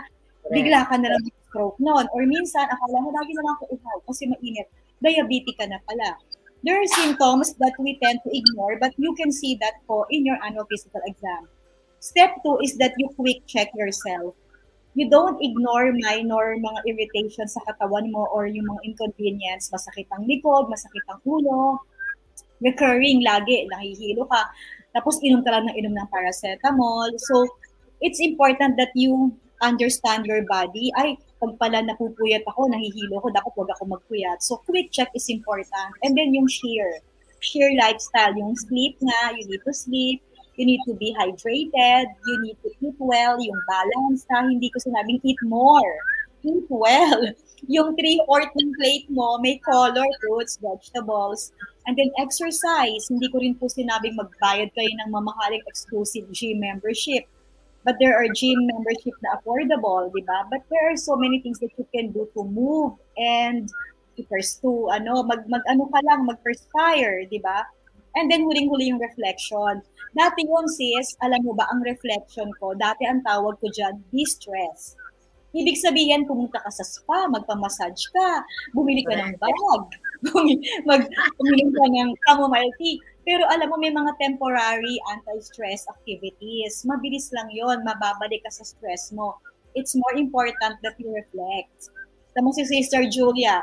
Bigla 0.48 0.86
ka 0.86 0.96
na 0.96 1.10
lang 1.10 1.22
stroke 1.50 1.74
noon. 1.82 2.06
Or 2.14 2.22
minsan, 2.22 2.70
akala 2.70 3.02
mo 3.02 3.10
lagi 3.10 3.34
na 3.34 3.42
lang 3.42 3.54
ako 3.58 3.74
uhaw 3.74 3.98
kasi 4.06 4.30
mainit. 4.30 4.70
Diabetic 5.02 5.58
ka 5.58 5.66
na 5.66 5.82
pala. 5.82 6.14
There 6.62 6.78
are 6.78 6.86
symptoms 6.94 7.58
that 7.58 7.74
we 7.82 7.98
tend 7.98 8.22
to 8.22 8.30
ignore 8.30 8.78
but 8.78 8.94
you 8.94 9.10
can 9.18 9.34
see 9.34 9.58
that 9.58 9.82
po 9.90 10.06
in 10.14 10.22
your 10.22 10.38
annual 10.46 10.68
physical 10.70 11.02
exam. 11.02 11.50
Step 11.98 12.38
two 12.46 12.62
is 12.62 12.78
that 12.78 12.94
you 12.96 13.10
quick 13.18 13.42
check 13.50 13.74
yourself. 13.74 14.38
You 14.94 15.08
don't 15.08 15.40
ignore 15.40 15.90
minor 15.92 16.56
mga 16.60 16.80
irritations 16.84 17.56
sa 17.56 17.64
katawan 17.64 18.12
mo 18.12 18.28
or 18.28 18.44
yung 18.46 18.68
mga 18.68 18.92
inconvenience, 18.92 19.72
masakit 19.72 20.06
ang 20.12 20.28
likod, 20.28 20.68
masakit 20.68 21.04
ang 21.08 21.20
ulo, 21.24 21.80
recurring 22.60 23.24
lagi, 23.24 23.64
nahihilo 23.70 24.28
ka, 24.28 24.50
tapos 24.92 25.22
inom 25.22 25.40
ka 25.46 25.54
lang 25.54 25.70
ng 25.70 25.76
inom 25.78 25.94
ng 25.94 26.08
paracetamol. 26.10 27.08
So, 27.30 27.46
it's 28.02 28.18
important 28.18 28.76
that 28.76 28.90
you 28.98 29.32
understand 29.62 30.26
your 30.26 30.42
body. 30.44 30.90
Ay, 30.98 31.16
pag 31.40 31.56
pala 31.56 31.80
napupuyat 31.80 32.44
ako, 32.44 32.68
nahihilo 32.68 33.16
ko, 33.24 33.32
dapat 33.32 33.52
wag 33.56 33.72
ako 33.72 33.96
magpuyat. 33.96 34.44
So, 34.44 34.60
quick 34.68 34.92
check 34.92 35.08
is 35.16 35.26
important. 35.32 35.96
And 36.04 36.12
then 36.12 36.36
yung 36.36 36.46
sheer. 36.46 37.00
Sheer 37.40 37.72
lifestyle. 37.80 38.36
Yung 38.36 38.52
sleep 38.54 39.00
nga, 39.00 39.32
you 39.34 39.48
need 39.48 39.64
to 39.64 39.72
sleep 39.72 40.20
you 40.60 40.66
need 40.66 40.80
to 40.86 40.94
be 40.94 41.16
hydrated, 41.18 42.06
you 42.26 42.36
need 42.42 42.56
to 42.62 42.68
eat 42.84 42.94
well, 42.98 43.40
yung 43.40 43.60
balance 43.64 44.26
ha, 44.28 44.44
hindi 44.44 44.68
ko 44.68 44.76
sinabing 44.76 45.16
eat 45.24 45.40
more, 45.48 45.96
eat 46.44 46.68
well. 46.68 47.24
Yung 47.68 47.92
three-fourth 47.92 48.56
ng 48.56 48.72
plate 48.80 49.04
mo, 49.12 49.36
may 49.44 49.60
color, 49.60 50.08
fruits, 50.24 50.56
vegetables, 50.64 51.52
and 51.84 51.92
then 51.92 52.08
exercise. 52.16 53.04
Hindi 53.04 53.28
ko 53.28 53.36
rin 53.36 53.52
po 53.52 53.68
sinabing 53.68 54.16
magbayad 54.16 54.72
kayo 54.72 54.88
ng 54.88 55.12
mamahaling 55.12 55.60
exclusive 55.68 56.24
gym 56.32 56.56
membership. 56.56 57.28
But 57.84 57.96
there 57.96 58.12
are 58.12 58.28
gym 58.28 58.60
membership 58.68 59.16
na 59.24 59.40
affordable, 59.40 60.12
di 60.12 60.20
ba? 60.28 60.44
But 60.52 60.68
there 60.68 60.92
are 60.92 61.00
so 61.00 61.16
many 61.16 61.40
things 61.40 61.58
that 61.64 61.72
you 61.80 61.86
can 61.88 62.12
do 62.12 62.28
to 62.36 62.44
move 62.44 63.00
and 63.16 63.64
to 64.16 64.22
pursue, 64.28 64.92
ano, 64.92 65.24
mag, 65.24 65.48
mag 65.48 65.64
ano 65.64 65.88
ka 65.88 66.00
lang, 66.04 66.28
mag-perspire, 66.28 67.24
di 67.32 67.40
ba? 67.40 67.64
And 68.20 68.28
then 68.28 68.44
huling-huli 68.44 68.92
yung 68.92 69.00
reflection. 69.00 69.80
Dati 70.12 70.42
yun 70.42 70.66
sis, 70.66 71.14
alam 71.22 71.40
mo 71.46 71.54
ba, 71.54 71.70
ang 71.70 71.80
reflection 71.86 72.50
ko, 72.58 72.74
dati 72.74 73.06
ang 73.06 73.22
tawag 73.22 73.56
ko 73.62 73.70
dyan, 73.70 74.02
distress. 74.10 74.98
Ibig 75.50 75.78
sabihin, 75.78 76.26
pumunta 76.26 76.62
ka 76.62 76.70
sa 76.70 76.86
spa, 76.86 77.26
magpamassage 77.26 78.06
ka, 78.14 78.42
bumili 78.74 79.02
ka 79.02 79.18
ng 79.18 79.34
bag, 79.38 79.82
mag, 80.90 81.02
bumili 81.38 81.64
ka 81.74 81.86
ng 81.90 82.10
chamomile 82.26 82.74
tea. 82.78 82.98
Pero 83.24 83.44
alam 83.48 83.68
mo, 83.68 83.76
may 83.76 83.92
mga 83.92 84.16
temporary 84.16 84.96
anti-stress 85.12 85.84
activities. 85.92 86.82
Mabilis 86.88 87.28
lang 87.36 87.52
yon 87.52 87.84
mababalik 87.84 88.40
ka 88.44 88.50
sa 88.50 88.64
stress 88.64 89.12
mo. 89.12 89.36
It's 89.76 89.94
more 89.94 90.16
important 90.16 90.80
that 90.82 90.96
you 90.98 91.12
reflect. 91.12 91.92
Tama 92.34 92.50
si 92.56 92.64
Sister 92.66 93.06
Julia, 93.06 93.62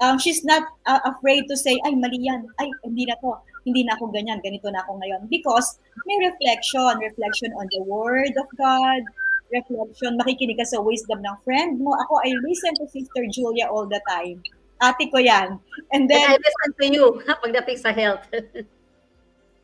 um, 0.00 0.16
she's 0.16 0.44
not 0.46 0.64
uh, 0.86 1.02
afraid 1.04 1.50
to 1.50 1.56
say, 1.56 1.76
ay, 1.84 1.92
mali 1.98 2.24
yan. 2.24 2.46
Ay, 2.62 2.70
hindi 2.86 3.04
na 3.10 3.18
to. 3.20 3.36
Hindi 3.66 3.84
na 3.84 3.98
ako 3.98 4.08
ganyan. 4.14 4.40
Ganito 4.40 4.70
na 4.72 4.80
ako 4.86 5.02
ngayon. 5.02 5.28
Because 5.28 5.76
may 6.08 6.16
reflection. 6.24 6.96
Reflection 7.02 7.52
on 7.58 7.68
the 7.74 7.82
Word 7.84 8.32
of 8.38 8.48
God, 8.56 9.02
reflection, 9.50 10.16
makikinig 10.16 10.56
ka 10.56 10.66
sa 10.66 10.78
wisdom 10.80 11.20
ng 11.20 11.36
friend 11.42 11.82
mo. 11.82 11.92
Ako, 12.06 12.22
I 12.22 12.32
listen 12.46 12.72
to 12.78 12.86
Sister 12.88 13.26
Julia 13.28 13.66
all 13.66 13.84
the 13.84 14.00
time. 14.06 14.40
Ate 14.80 15.12
ko 15.12 15.20
yan. 15.20 15.60
And 15.92 16.08
then... 16.08 16.24
And 16.24 16.32
I 16.32 16.36
listen 16.40 16.70
to 16.80 16.86
you 16.88 17.06
pagdating 17.44 17.78
sa 17.78 17.92
health. 17.92 18.24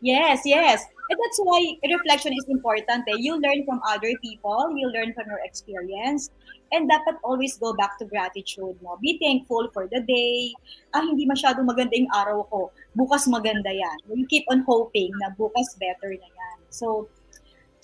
yes, 0.01 0.45
yes. 0.45 0.85
And 1.09 1.19
that's 1.23 1.39
why 1.39 1.79
reflection 1.87 2.35
is 2.35 2.45
important. 2.51 3.07
Eh. 3.09 3.17
You 3.19 3.39
learn 3.41 3.65
from 3.65 3.81
other 3.87 4.11
people, 4.21 4.75
you 4.75 4.91
learn 4.91 5.15
from 5.15 5.31
your 5.31 5.39
experience, 5.47 6.31
and 6.73 6.91
dapat 6.91 7.23
always 7.23 7.55
go 7.57 7.73
back 7.79 7.95
to 8.03 8.05
gratitude 8.05 8.75
mo. 8.83 8.99
Be 8.99 9.19
thankful 9.23 9.71
for 9.71 9.87
the 9.87 10.03
day. 10.03 10.51
Ah, 10.91 11.07
hindi 11.07 11.23
masyadong 11.31 11.71
maganda 11.71 11.95
yung 11.95 12.11
araw 12.11 12.43
ko. 12.51 12.61
Bukas 12.99 13.31
maganda 13.31 13.71
yan. 13.71 13.97
You 14.11 14.27
keep 14.27 14.51
on 14.51 14.67
hoping 14.67 15.15
na 15.23 15.31
bukas 15.39 15.79
better 15.79 16.11
na 16.11 16.27
yan. 16.27 16.57
So, 16.75 17.07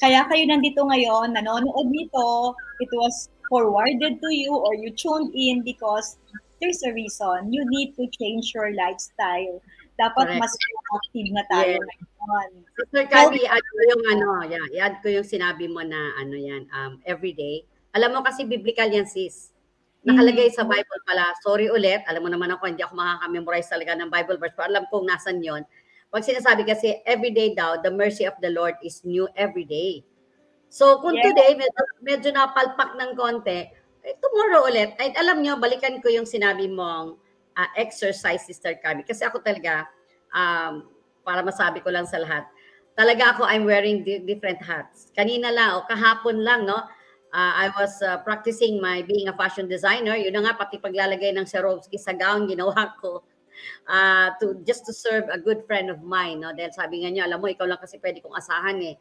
kaya 0.03 0.27
kayo 0.27 0.42
nandito 0.51 0.83
ngayon, 0.83 1.38
nanonood 1.38 1.95
nito, 1.95 2.59
it 2.83 2.90
was 2.90 3.31
forwarded 3.47 4.18
to 4.18 4.31
you 4.35 4.51
or 4.51 4.75
you 4.75 4.90
tuned 4.90 5.31
in 5.31 5.62
because 5.62 6.18
there's 6.62 6.79
a 6.87 6.94
reason. 6.94 7.51
You 7.51 7.66
need 7.66 7.98
to 7.98 8.07
change 8.14 8.55
your 8.55 8.70
lifestyle. 8.70 9.59
Dapat 9.98 10.38
Correct. 10.38 10.40
mas 10.40 10.55
active 10.94 11.29
na 11.35 11.42
tayo 11.51 11.75
yeah. 11.75 11.83
ngayon. 11.83 12.51
Sister 12.79 13.05
Carly, 13.11 13.42
add 13.51 13.66
ko 13.66 13.79
yung 13.90 14.05
ano, 14.14 14.29
yeah, 14.46 14.66
i-add 14.79 15.03
ko 15.03 15.11
yung 15.11 15.27
sinabi 15.27 15.66
mo 15.66 15.83
na 15.83 16.14
ano 16.22 16.38
yan, 16.38 16.70
um, 16.70 17.03
everyday. 17.03 17.66
Alam 17.92 18.16
mo 18.16 18.20
kasi 18.22 18.46
biblical 18.46 18.87
yan 18.88 19.05
sis. 19.05 19.51
Nakalagay 20.07 20.48
mm. 20.48 20.57
sa 20.57 20.64
Bible 20.64 21.03
pala. 21.05 21.35
Sorry 21.42 21.68
ulit, 21.68 22.07
alam 22.07 22.22
mo 22.25 22.31
naman 22.31 22.55
ako, 22.55 22.70
hindi 22.70 22.87
ako 22.87 22.94
makaka-memorize 22.94 23.68
talaga 23.68 23.92
ng 23.98 24.09
Bible 24.09 24.38
verse, 24.38 24.55
pero 24.57 24.70
alam 24.70 24.87
kong 24.88 25.07
nasan 25.11 25.42
yon 25.42 25.66
pag 26.12 26.29
sinasabi 26.29 26.68
kasi 26.68 27.01
everyday 27.09 27.57
daw, 27.57 27.81
the 27.81 27.88
mercy 27.88 28.29
of 28.29 28.37
the 28.44 28.53
Lord 28.53 28.77
is 28.85 29.01
new 29.01 29.25
every 29.33 29.64
day. 29.64 30.05
So 30.68 31.01
kung 31.01 31.16
yeah. 31.16 31.33
today 31.33 31.57
medyo, 31.57 31.83
medyo 32.05 32.29
napalpak 32.37 33.01
ng 33.01 33.16
konti, 33.16 33.72
eh, 34.02 34.14
tomorrow 34.18 34.66
ulit, 34.66 34.98
ay 34.98 35.14
alam 35.14 35.42
nyo, 35.42 35.58
balikan 35.58 36.02
ko 36.02 36.10
yung 36.10 36.26
sinabi 36.26 36.66
mong 36.66 37.16
uh, 37.54 37.70
exercise, 37.78 38.42
Sister 38.42 38.74
Cami. 38.82 39.06
Kasi 39.06 39.22
ako 39.22 39.40
talaga, 39.40 39.86
um, 40.34 40.90
para 41.22 41.40
masabi 41.46 41.78
ko 41.78 41.90
lang 41.94 42.06
sa 42.06 42.18
lahat, 42.18 42.42
talaga 42.98 43.36
ako, 43.36 43.46
I'm 43.46 43.64
wearing 43.64 44.02
di- 44.02 44.26
different 44.26 44.58
hats. 44.58 45.14
Kanina 45.14 45.54
lang, 45.54 45.78
o 45.78 45.86
kahapon 45.86 46.42
lang, 46.42 46.66
no, 46.66 46.82
uh, 47.32 47.52
I 47.56 47.70
was 47.78 47.94
uh, 48.02 48.20
practicing 48.26 48.82
my 48.82 49.06
being 49.06 49.30
a 49.30 49.36
fashion 49.38 49.70
designer. 49.70 50.18
Yun 50.18 50.34
na 50.34 50.50
nga, 50.50 50.66
pati 50.66 50.82
paglalagay 50.82 51.32
ng 51.32 51.46
Swarovski 51.48 51.96
sa 51.96 52.12
gown, 52.12 52.50
ginawa 52.50 52.74
ko 53.00 53.24
uh, 53.88 54.34
to 54.40 54.60
just 54.66 54.84
to 54.86 54.92
serve 54.92 55.28
a 55.32 55.38
good 55.38 55.64
friend 55.66 55.90
of 55.90 56.02
mine, 56.02 56.40
no? 56.40 56.52
Dahil 56.52 56.72
sabi 56.74 57.02
nga 57.02 57.10
niya, 57.10 57.24
alam 57.28 57.40
mo, 57.40 57.48
ikaw 57.48 57.66
lang 57.66 57.80
kasi 57.80 57.98
pwede 58.02 58.20
kong 58.20 58.36
asahan 58.36 58.78
eh. 58.82 58.96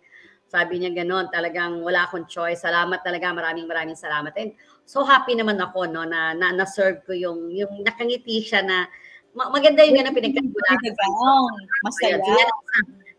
Sabi 0.51 0.83
niya 0.83 0.91
ganoon, 0.91 1.31
talagang 1.31 1.79
wala 1.79 2.03
akong 2.03 2.27
choice. 2.27 2.67
Salamat 2.67 2.99
talaga, 3.07 3.31
maraming 3.31 3.71
maraming 3.71 3.95
salamat. 3.95 4.35
And 4.35 4.51
so 4.91 5.08
happy 5.08 5.39
naman 5.39 5.56
ako 5.63 5.88
no 5.88 6.04
na 6.04 6.36
na, 6.36 6.51
na 6.51 6.67
serve 6.67 6.99
ko 7.08 7.15
yung 7.15 7.47
yung 7.47 7.71
nakangiti 7.88 8.43
siya 8.43 8.60
na 8.60 8.91
maganda 9.32 9.88
yung 9.88 10.04
ganang 10.04 10.15
pinagkakula. 10.15 10.71
Masaya. 11.88 12.19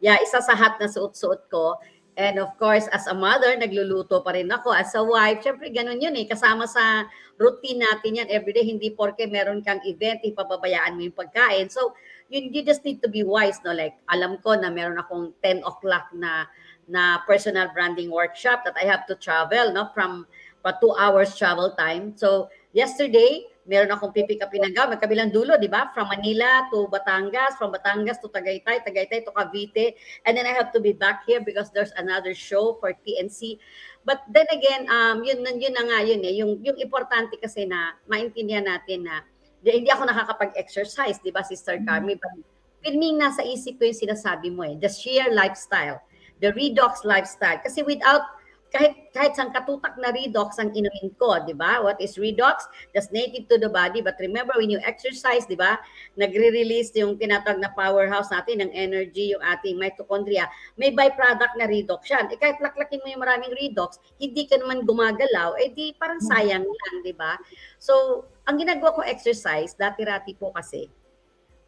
Yeah, 0.03 0.19
isa 0.21 0.43
sa 0.43 0.53
hat 0.53 0.77
na 0.83 0.91
suot-suot 0.91 1.49
ko. 1.49 1.79
And 2.13 2.37
of 2.37 2.53
course, 2.61 2.85
as 2.93 3.09
a 3.09 3.17
mother, 3.17 3.57
nagluluto 3.57 4.21
pa 4.21 4.37
rin 4.37 4.53
ako. 4.53 4.77
As 4.77 4.93
a 4.93 5.01
wife, 5.01 5.41
syempre 5.41 5.73
ganun 5.73 5.97
yun 5.97 6.13
eh. 6.13 6.29
Kasama 6.29 6.69
sa 6.69 7.09
routine 7.41 7.81
natin 7.81 8.21
yan 8.21 8.29
everyday. 8.29 8.69
Hindi 8.69 8.93
porke 8.93 9.25
meron 9.25 9.65
kang 9.65 9.81
event, 9.89 10.21
ipababayaan 10.21 11.01
mo 11.01 11.09
yung 11.09 11.17
pagkain. 11.17 11.73
So, 11.73 11.97
you, 12.29 12.53
you 12.53 12.61
just 12.61 12.85
need 12.85 13.01
to 13.01 13.09
be 13.09 13.25
wise, 13.25 13.65
no? 13.65 13.73
Like, 13.73 13.97
alam 14.13 14.37
ko 14.45 14.53
na 14.61 14.69
meron 14.69 15.01
akong 15.01 15.33
10 15.41 15.65
o'clock 15.65 16.13
na 16.13 16.45
na 16.85 17.25
personal 17.25 17.73
branding 17.73 18.13
workshop 18.13 18.67
that 18.69 18.77
I 18.77 18.85
have 18.85 19.09
to 19.09 19.17
travel, 19.17 19.73
no? 19.73 19.89
From 19.97 20.29
pa 20.63 20.79
two 20.79 20.95
hours 20.95 21.35
travel 21.35 21.75
time. 21.75 22.15
So, 22.15 22.49
yesterday, 22.71 23.53
meron 23.67 23.95
akong 23.95 24.11
pipick 24.11 24.43
up 24.43 24.51
in 24.55 24.67
magkabilang 24.75 25.31
dulo, 25.31 25.55
di 25.59 25.71
ba? 25.71 25.91
From 25.95 26.11
Manila 26.11 26.67
to 26.75 26.91
Batangas, 26.91 27.55
from 27.59 27.71
Batangas 27.71 28.19
to 28.23 28.31
Tagaytay, 28.31 28.83
Tagaytay 28.83 29.23
to 29.27 29.31
Cavite, 29.31 29.95
and 30.27 30.35
then 30.35 30.47
I 30.47 30.55
have 30.55 30.75
to 30.75 30.81
be 30.83 30.91
back 30.91 31.23
here 31.27 31.39
because 31.39 31.71
there's 31.71 31.95
another 31.95 32.35
show 32.35 32.79
for 32.83 32.91
TNC. 32.91 33.59
But 34.03 34.27
then 34.27 34.51
again, 34.51 34.91
um, 34.91 35.23
yun, 35.23 35.47
yun 35.47 35.75
na 35.79 35.83
nga 35.87 35.99
yun 36.03 36.27
eh, 36.27 36.35
yung, 36.43 36.59
yung 36.59 36.79
importante 36.83 37.39
kasi 37.39 37.67
na 37.67 37.95
maintindihan 38.11 38.67
natin 38.67 39.07
na 39.07 39.23
hindi 39.63 39.95
ako 39.95 40.11
nakakapag-exercise, 40.11 41.23
di 41.23 41.31
ba, 41.31 41.47
Sister 41.47 41.79
Carmi? 41.87 42.19
But 42.19 42.35
filming 42.83 43.23
nasa 43.23 43.47
isip 43.47 43.79
ko 43.79 43.87
yung 43.87 43.95
sinasabi 43.95 44.51
mo 44.51 44.67
eh, 44.67 44.75
the 44.75 44.91
sheer 44.91 45.31
lifestyle, 45.31 46.03
the 46.43 46.51
redox 46.51 47.07
lifestyle. 47.07 47.63
Kasi 47.63 47.87
without 47.87 48.27
kahit 48.73 49.13
kahit 49.13 49.37
sang 49.37 49.53
katutak 49.53 50.01
na 50.01 50.09
redox 50.09 50.57
ang 50.57 50.73
inumin 50.73 51.13
ko, 51.21 51.37
'di 51.45 51.53
ba? 51.53 51.85
What 51.85 52.01
is 52.01 52.17
redox? 52.17 52.65
That's 52.97 53.13
native 53.13 53.47
to 53.53 53.61
the 53.61 53.69
body, 53.69 54.01
but 54.01 54.17
remember 54.17 54.57
when 54.57 54.73
you 54.73 54.81
exercise, 54.81 55.45
'di 55.45 55.61
ba? 55.61 55.77
Nagre-release 56.17 56.97
yung 56.97 57.21
tinatawag 57.21 57.61
na 57.61 57.69
powerhouse 57.77 58.33
natin 58.33 58.65
ng 58.65 58.73
energy, 58.73 59.37
yung 59.37 59.45
ating 59.45 59.77
mitochondria. 59.77 60.49
May 60.81 60.97
byproduct 60.97 61.61
na 61.61 61.69
redox 61.69 62.09
'yan. 62.09 62.33
Eh 62.33 62.41
kahit 62.41 62.57
laklakin 62.65 63.05
mo 63.05 63.13
yung 63.13 63.23
maraming 63.23 63.53
redox, 63.53 64.01
hindi 64.17 64.49
ka 64.49 64.57
naman 64.57 64.89
gumagalaw, 64.89 65.61
eh 65.61 65.69
di 65.71 65.93
parang 66.01 66.25
sayang 66.25 66.65
lang, 66.65 66.95
'di 67.05 67.13
ba? 67.13 67.37
So, 67.77 68.25
ang 68.49 68.57
ginagawa 68.57 68.97
ko 68.97 69.05
exercise, 69.05 69.77
dati-rati 69.77 70.33
po 70.35 70.51
kasi, 70.57 70.89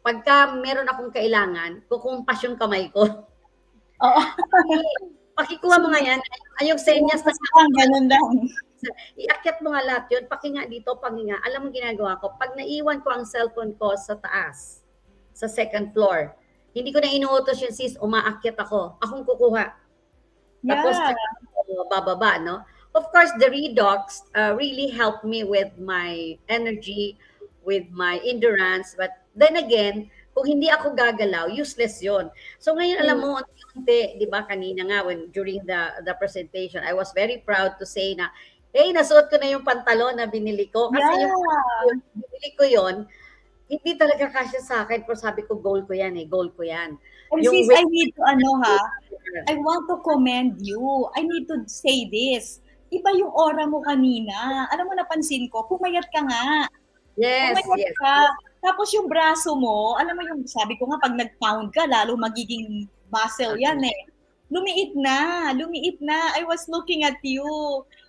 pagka 0.01 0.57
meron 0.57 0.89
akong 0.89 1.13
kailangan, 1.13 1.85
kukumpas 1.85 2.41
yung 2.45 2.57
kamay 2.57 2.89
ko. 2.89 3.29
Oo. 4.01 4.21
Pakikuha 5.35 5.75
mo 5.83 5.91
nga 5.91 5.99
yan. 5.99 6.19
Ayong 6.63 6.79
senyas 6.79 7.19
na 7.21 7.35
sa 7.35 7.67
ganun 7.75 8.07
lang. 8.07 8.27
Iakyat 9.19 9.59
mo 9.59 9.75
nga 9.75 9.83
lahat 9.83 10.05
yun. 10.07 10.23
Pakinga 10.31 10.63
dito, 10.71 10.95
pakinga. 10.95 11.43
Alam 11.43 11.67
mo 11.67 11.69
ginagawa 11.75 12.15
ko, 12.23 12.31
pag 12.39 12.55
naiwan 12.55 13.03
ko 13.03 13.11
ang 13.11 13.27
cellphone 13.27 13.75
ko 13.75 13.93
sa 13.99 14.15
taas, 14.15 14.79
sa 15.35 15.51
second 15.51 15.91
floor, 15.91 16.31
hindi 16.71 16.95
ko 16.95 17.03
na 17.03 17.11
inuutos 17.11 17.59
yung 17.59 17.75
sis, 17.75 17.99
umaakyat 17.99 18.55
ako. 18.55 18.95
Akong 19.03 19.27
kukuha. 19.27 19.75
Yeah. 20.63 20.71
Tapos, 20.71 20.95
bababa, 21.91 22.39
no? 22.39 22.63
Of 22.95 23.11
course, 23.11 23.31
the 23.35 23.51
redox 23.51 24.23
uh, 24.39 24.55
really 24.55 24.87
helped 24.87 25.27
me 25.27 25.43
with 25.43 25.75
my 25.75 26.39
energy, 26.47 27.19
with 27.67 27.83
my 27.91 28.23
endurance. 28.23 28.95
But 28.95 29.19
then 29.35 29.59
again, 29.59 30.07
Kung 30.35 30.45
hindi 30.51 30.67
ako 30.67 30.91
gagalaw, 30.91 31.47
useless 31.47 32.03
yon. 32.03 32.27
So 32.59 32.75
ngayon, 32.75 32.99
alam 32.99 33.23
mo, 33.23 33.39
unti-unti, 33.39 34.19
di 34.19 34.27
ba, 34.27 34.43
kanina 34.43 34.83
nga, 34.83 35.07
when, 35.07 35.31
during 35.31 35.63
the, 35.63 36.03
the 36.03 36.11
presentation, 36.19 36.83
I 36.83 36.91
was 36.91 37.15
very 37.15 37.39
proud 37.39 37.79
to 37.79 37.87
say 37.87 38.19
na, 38.19 38.27
hey, 38.75 38.91
nasuot 38.91 39.31
ko 39.31 39.39
na 39.39 39.55
yung 39.55 39.63
pantalon 39.63 40.19
na 40.19 40.27
binili 40.27 40.67
ko. 40.67 40.91
Kasi 40.91 41.23
Yeah. 41.23 41.31
yung, 41.31 41.43
yung 41.87 42.01
binili 42.11 42.49
ko 42.59 42.63
yon 42.67 42.95
hindi 43.65 43.97
talaga 43.97 44.29
kasya 44.29 44.61
sa 44.61 44.75
akin. 44.85 45.07
Pero 45.07 45.17
sabi 45.17 45.41
ko, 45.45 45.57
goal 45.57 45.85
ko 45.89 45.93
yan 45.97 46.13
eh, 46.21 46.25
goal 46.29 46.53
ko 46.53 46.61
yan. 46.61 46.97
And 47.33 47.41
Yung 47.41 47.65
sis, 47.65 47.73
I 47.73 47.81
need 47.89 48.13
to, 48.13 48.21
ano 48.21 48.61
ha, 48.61 48.77
I 49.49 49.57
want 49.57 49.89
to 49.89 49.97
commend 50.05 50.61
you. 50.61 51.09
I 51.17 51.25
need 51.25 51.49
to 51.49 51.65
say 51.65 52.05
this. 52.05 52.61
Iba 52.93 53.09
yung 53.17 53.33
aura 53.33 53.65
mo 53.65 53.81
kanina. 53.81 54.69
Alam 54.69 54.85
mo, 54.85 54.93
napansin 54.93 55.49
ko, 55.49 55.65
pumayat 55.65 56.05
ka 56.13 56.21
nga. 56.21 56.69
Yes, 57.17 57.57
Pumayat 57.57 57.89
yes. 57.89 57.97
ka. 57.97 58.15
Tapos 58.65 58.89
yung 58.97 59.05
braso 59.05 59.53
mo, 59.53 59.93
alam 60.01 60.17
mo 60.17 60.25
yung, 60.25 60.41
sabi 60.49 60.73
ko 60.81 60.89
nga, 60.89 60.97
pag 60.97 61.13
nag-pound 61.13 61.69
ka, 61.69 61.85
lalo 61.85 62.17
magiging 62.17 62.89
muscle 63.13 63.53
yan 63.61 63.77
eh. 63.85 64.01
Lumiit 64.49 64.97
na, 64.97 65.53
lumiit 65.53 66.01
na. 66.01 66.33
I 66.33 66.41
was 66.49 66.65
looking 66.65 67.05
at 67.05 67.21
you. 67.21 67.45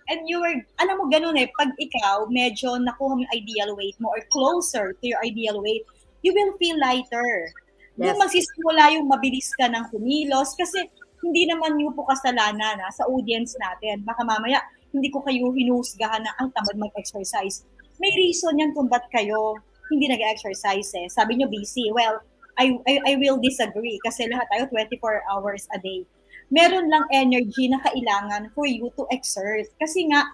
And 0.09 0.25
you 0.25 0.41
were, 0.41 0.57
alam 0.81 0.97
mo, 0.97 1.05
ganun 1.13 1.37
eh, 1.37 1.45
pag 1.53 1.77
ikaw, 1.77 2.25
medyo 2.33 2.73
nakuha 2.81 3.13
mo 3.13 3.21
yung 3.21 3.35
ideal 3.37 3.77
weight 3.77 4.01
mo 4.01 4.09
or 4.09 4.25
closer 4.33 4.97
to 4.97 5.05
your 5.05 5.21
ideal 5.21 5.61
weight, 5.61 5.85
you 6.25 6.33
will 6.33 6.57
feel 6.57 6.81
lighter. 6.81 7.53
Doon 7.97 8.13
Yes. 8.13 8.21
magsisimula 8.21 8.97
yung 8.97 9.05
mabilis 9.09 9.49
ka 9.57 9.69
ng 9.69 9.89
kumilos 9.93 10.53
kasi 10.57 10.89
hindi 11.21 11.49
naman 11.49 11.81
yung 11.81 11.97
po 11.97 12.05
kasalanan 12.05 12.77
na 12.77 12.89
sa 12.93 13.05
audience 13.09 13.57
natin. 13.57 14.05
Baka 14.05 14.21
mamaya, 14.21 14.61
hindi 14.93 15.09
ko 15.09 15.21
kayo 15.25 15.49
hinusgahan 15.53 16.21
na 16.21 16.33
ang 16.37 16.53
tamad 16.53 16.77
mag-exercise. 16.77 17.65
May 17.97 18.13
reason 18.13 18.57
yan 18.57 18.77
kung 18.77 18.85
ba't 18.85 19.09
kayo 19.09 19.57
hindi 19.91 20.11
nag-exercise 20.11 20.91
eh. 20.99 21.07
Sabi 21.07 21.39
nyo 21.39 21.47
busy. 21.47 21.91
Well, 21.91 22.21
I, 22.57 22.73
I, 22.89 22.93
I 23.05 23.13
will 23.21 23.37
disagree 23.37 24.01
kasi 24.01 24.25
lahat 24.27 24.49
tayo 24.49 24.65
24 24.73 25.29
hours 25.29 25.69
a 25.71 25.79
day. 25.79 26.03
Meron 26.49 26.89
lang 26.89 27.05
energy 27.11 27.69
na 27.69 27.77
kailangan 27.83 28.49
for 28.55 28.65
you 28.65 28.89
to 28.95 29.03
exert. 29.11 29.67
Kasi 29.77 30.09
nga, 30.09 30.25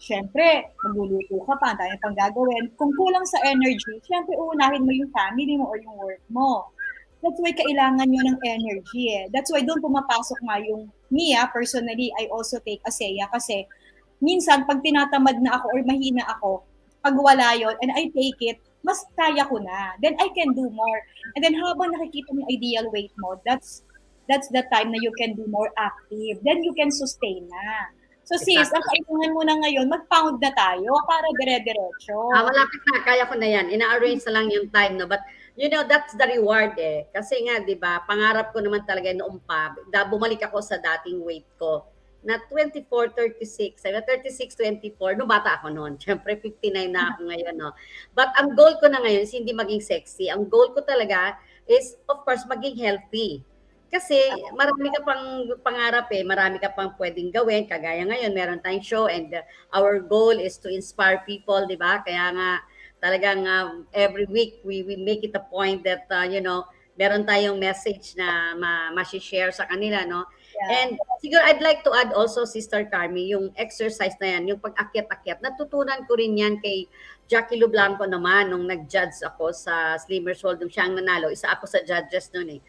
syempre, 0.00 0.74
magluluto 0.82 1.38
ka 1.44 1.54
pa, 1.60 1.76
dami 1.76 1.94
pang 2.00 2.16
gagawin. 2.16 2.72
Kung 2.74 2.90
kulang 2.96 3.26
sa 3.28 3.38
energy, 3.46 4.00
syempre 4.02 4.34
uunahin 4.34 4.82
mo 4.82 4.92
yung 4.94 5.12
family 5.12 5.54
mo 5.54 5.70
or 5.70 5.78
yung 5.78 5.96
work 6.00 6.24
mo. 6.32 6.66
That's 7.18 7.38
why 7.42 7.50
kailangan 7.50 8.06
nyo 8.06 8.22
ng 8.30 8.38
energy 8.46 9.10
eh. 9.10 9.24
That's 9.34 9.50
why 9.50 9.66
doon 9.66 9.82
pumapasok 9.82 10.38
nga 10.46 10.58
yung 10.62 10.86
Mia, 11.08 11.48
personally, 11.48 12.12
I 12.20 12.28
also 12.28 12.60
take 12.60 12.84
ASEA 12.84 13.32
kasi 13.32 13.64
minsan 14.20 14.68
pag 14.68 14.84
tinatamad 14.84 15.40
na 15.40 15.56
ako 15.56 15.72
or 15.72 15.80
mahina 15.88 16.20
ako, 16.28 16.62
pag 17.00 17.16
wala 17.16 17.56
yun 17.56 17.72
and 17.80 17.96
I 17.96 18.12
take 18.12 18.38
it, 18.44 18.60
mas 18.88 19.04
kaya 19.12 19.44
ko 19.44 19.60
na. 19.60 20.00
Then 20.00 20.16
I 20.16 20.32
can 20.32 20.56
do 20.56 20.72
more. 20.72 21.00
And 21.36 21.44
then 21.44 21.52
habang 21.60 21.92
nakikita 21.92 22.32
mo 22.32 22.40
yung 22.40 22.52
ideal 22.56 22.86
weight 22.88 23.12
mo, 23.20 23.36
that's 23.44 23.84
that's 24.24 24.48
the 24.48 24.64
time 24.72 24.88
na 24.88 24.98
you 25.04 25.12
can 25.20 25.36
be 25.36 25.44
more 25.44 25.68
active. 25.76 26.40
Then 26.40 26.64
you 26.64 26.72
can 26.72 26.88
sustain 26.88 27.44
na. 27.52 27.92
So 28.24 28.36
sis, 28.36 28.68
ang 28.68 28.84
kailangan 28.84 29.32
mo 29.32 29.40
na 29.40 29.56
ngayon, 29.56 29.88
mag-pound 29.88 30.36
na 30.36 30.52
tayo 30.52 30.92
para 31.08 31.24
dire-diretso. 31.40 32.28
Ah, 32.36 32.44
malapit 32.44 32.80
na, 32.92 33.00
kaya 33.00 33.24
ko 33.24 33.40
na 33.40 33.48
yan. 33.48 33.72
Ina-arrange 33.72 34.20
na 34.28 34.32
lang 34.36 34.52
yung 34.52 34.68
time, 34.68 35.00
no? 35.00 35.08
But, 35.08 35.24
you 35.56 35.72
know, 35.72 35.80
that's 35.88 36.12
the 36.12 36.36
reward 36.36 36.76
eh. 36.76 37.08
Kasi 37.08 37.40
nga, 37.48 37.64
di 37.64 37.72
ba, 37.72 38.04
pangarap 38.04 38.52
ko 38.52 38.60
naman 38.60 38.84
talaga 38.84 39.16
noong 39.16 39.40
pa, 39.48 39.72
da, 39.88 40.04
bumalik 40.04 40.44
ako 40.44 40.60
sa 40.60 40.76
dating 40.76 41.24
weight 41.24 41.48
ko 41.56 41.88
na 42.26 42.42
24, 42.50 43.14
36, 43.14 43.78
sabi 43.78 43.94
na 43.94 44.02
36, 44.02 44.58
24, 44.58 45.14
no 45.14 45.26
bata 45.26 45.58
ako 45.58 45.70
noon. 45.70 45.94
Siyempre, 46.02 46.34
59 46.34 46.90
na 46.90 47.14
ako 47.14 47.30
ngayon, 47.30 47.54
no? 47.54 47.70
But 48.14 48.34
ang 48.34 48.58
goal 48.58 48.74
ko 48.82 48.90
na 48.90 48.98
ngayon 49.02 49.22
is 49.22 49.34
hindi 49.34 49.54
maging 49.54 49.82
sexy. 49.82 50.26
Ang 50.26 50.50
goal 50.50 50.74
ko 50.74 50.82
talaga 50.82 51.38
is, 51.70 51.94
of 52.10 52.26
course, 52.26 52.42
maging 52.48 52.74
healthy. 52.80 53.46
Kasi 53.88 54.20
marami 54.52 54.92
ka 54.92 55.00
pang 55.00 55.24
pangarap 55.64 56.12
eh, 56.12 56.20
marami 56.20 56.60
ka 56.60 56.68
pang 56.76 56.92
pwedeng 57.00 57.32
gawin. 57.32 57.64
Kagaya 57.64 58.04
ngayon, 58.04 58.36
meron 58.36 58.60
tayong 58.60 58.84
show 58.84 59.04
and 59.08 59.32
uh, 59.32 59.40
our 59.72 59.96
goal 59.96 60.36
is 60.36 60.60
to 60.60 60.68
inspire 60.68 61.24
people, 61.24 61.64
di 61.64 61.78
ba? 61.78 62.04
Kaya 62.04 62.28
nga, 62.36 62.50
talagang 63.00 63.48
uh, 63.48 63.80
every 63.96 64.28
week 64.28 64.60
we, 64.60 64.84
we 64.84 65.00
make 65.00 65.24
it 65.24 65.32
a 65.32 65.44
point 65.48 65.80
that, 65.88 66.04
uh, 66.12 66.26
you 66.28 66.44
know, 66.44 66.68
meron 67.00 67.24
tayong 67.24 67.56
message 67.56 68.12
na 68.18 68.58
ma- 68.58 68.92
ma-share 68.92 69.54
sa 69.56 69.64
kanila, 69.64 70.04
no? 70.04 70.28
Yeah. 70.58 70.68
And 70.74 70.90
siguro 71.22 71.38
I'd 71.46 71.62
like 71.62 71.86
to 71.86 71.94
add 71.94 72.10
also, 72.10 72.42
Sister 72.42 72.82
Carmi, 72.90 73.30
yung 73.30 73.54
exercise 73.54 74.18
na 74.18 74.34
yan, 74.34 74.50
yung 74.50 74.60
pag-akyat-akyat, 74.60 75.38
natutunan 75.38 76.02
ko 76.10 76.18
rin 76.18 76.34
yan 76.34 76.58
kay 76.58 76.90
Jackie 77.30 77.62
Lublanco 77.62 78.02
naman 78.02 78.50
nung 78.50 78.66
nag-judge 78.66 79.22
ako 79.22 79.54
sa 79.54 79.94
Slimmers 80.02 80.42
World, 80.42 80.58
nung 80.58 80.72
siyang 80.72 80.98
nanalo. 80.98 81.30
Isa 81.30 81.54
ako 81.54 81.70
sa 81.70 81.78
judges 81.86 82.34
noon 82.34 82.58
eh. 82.58 82.60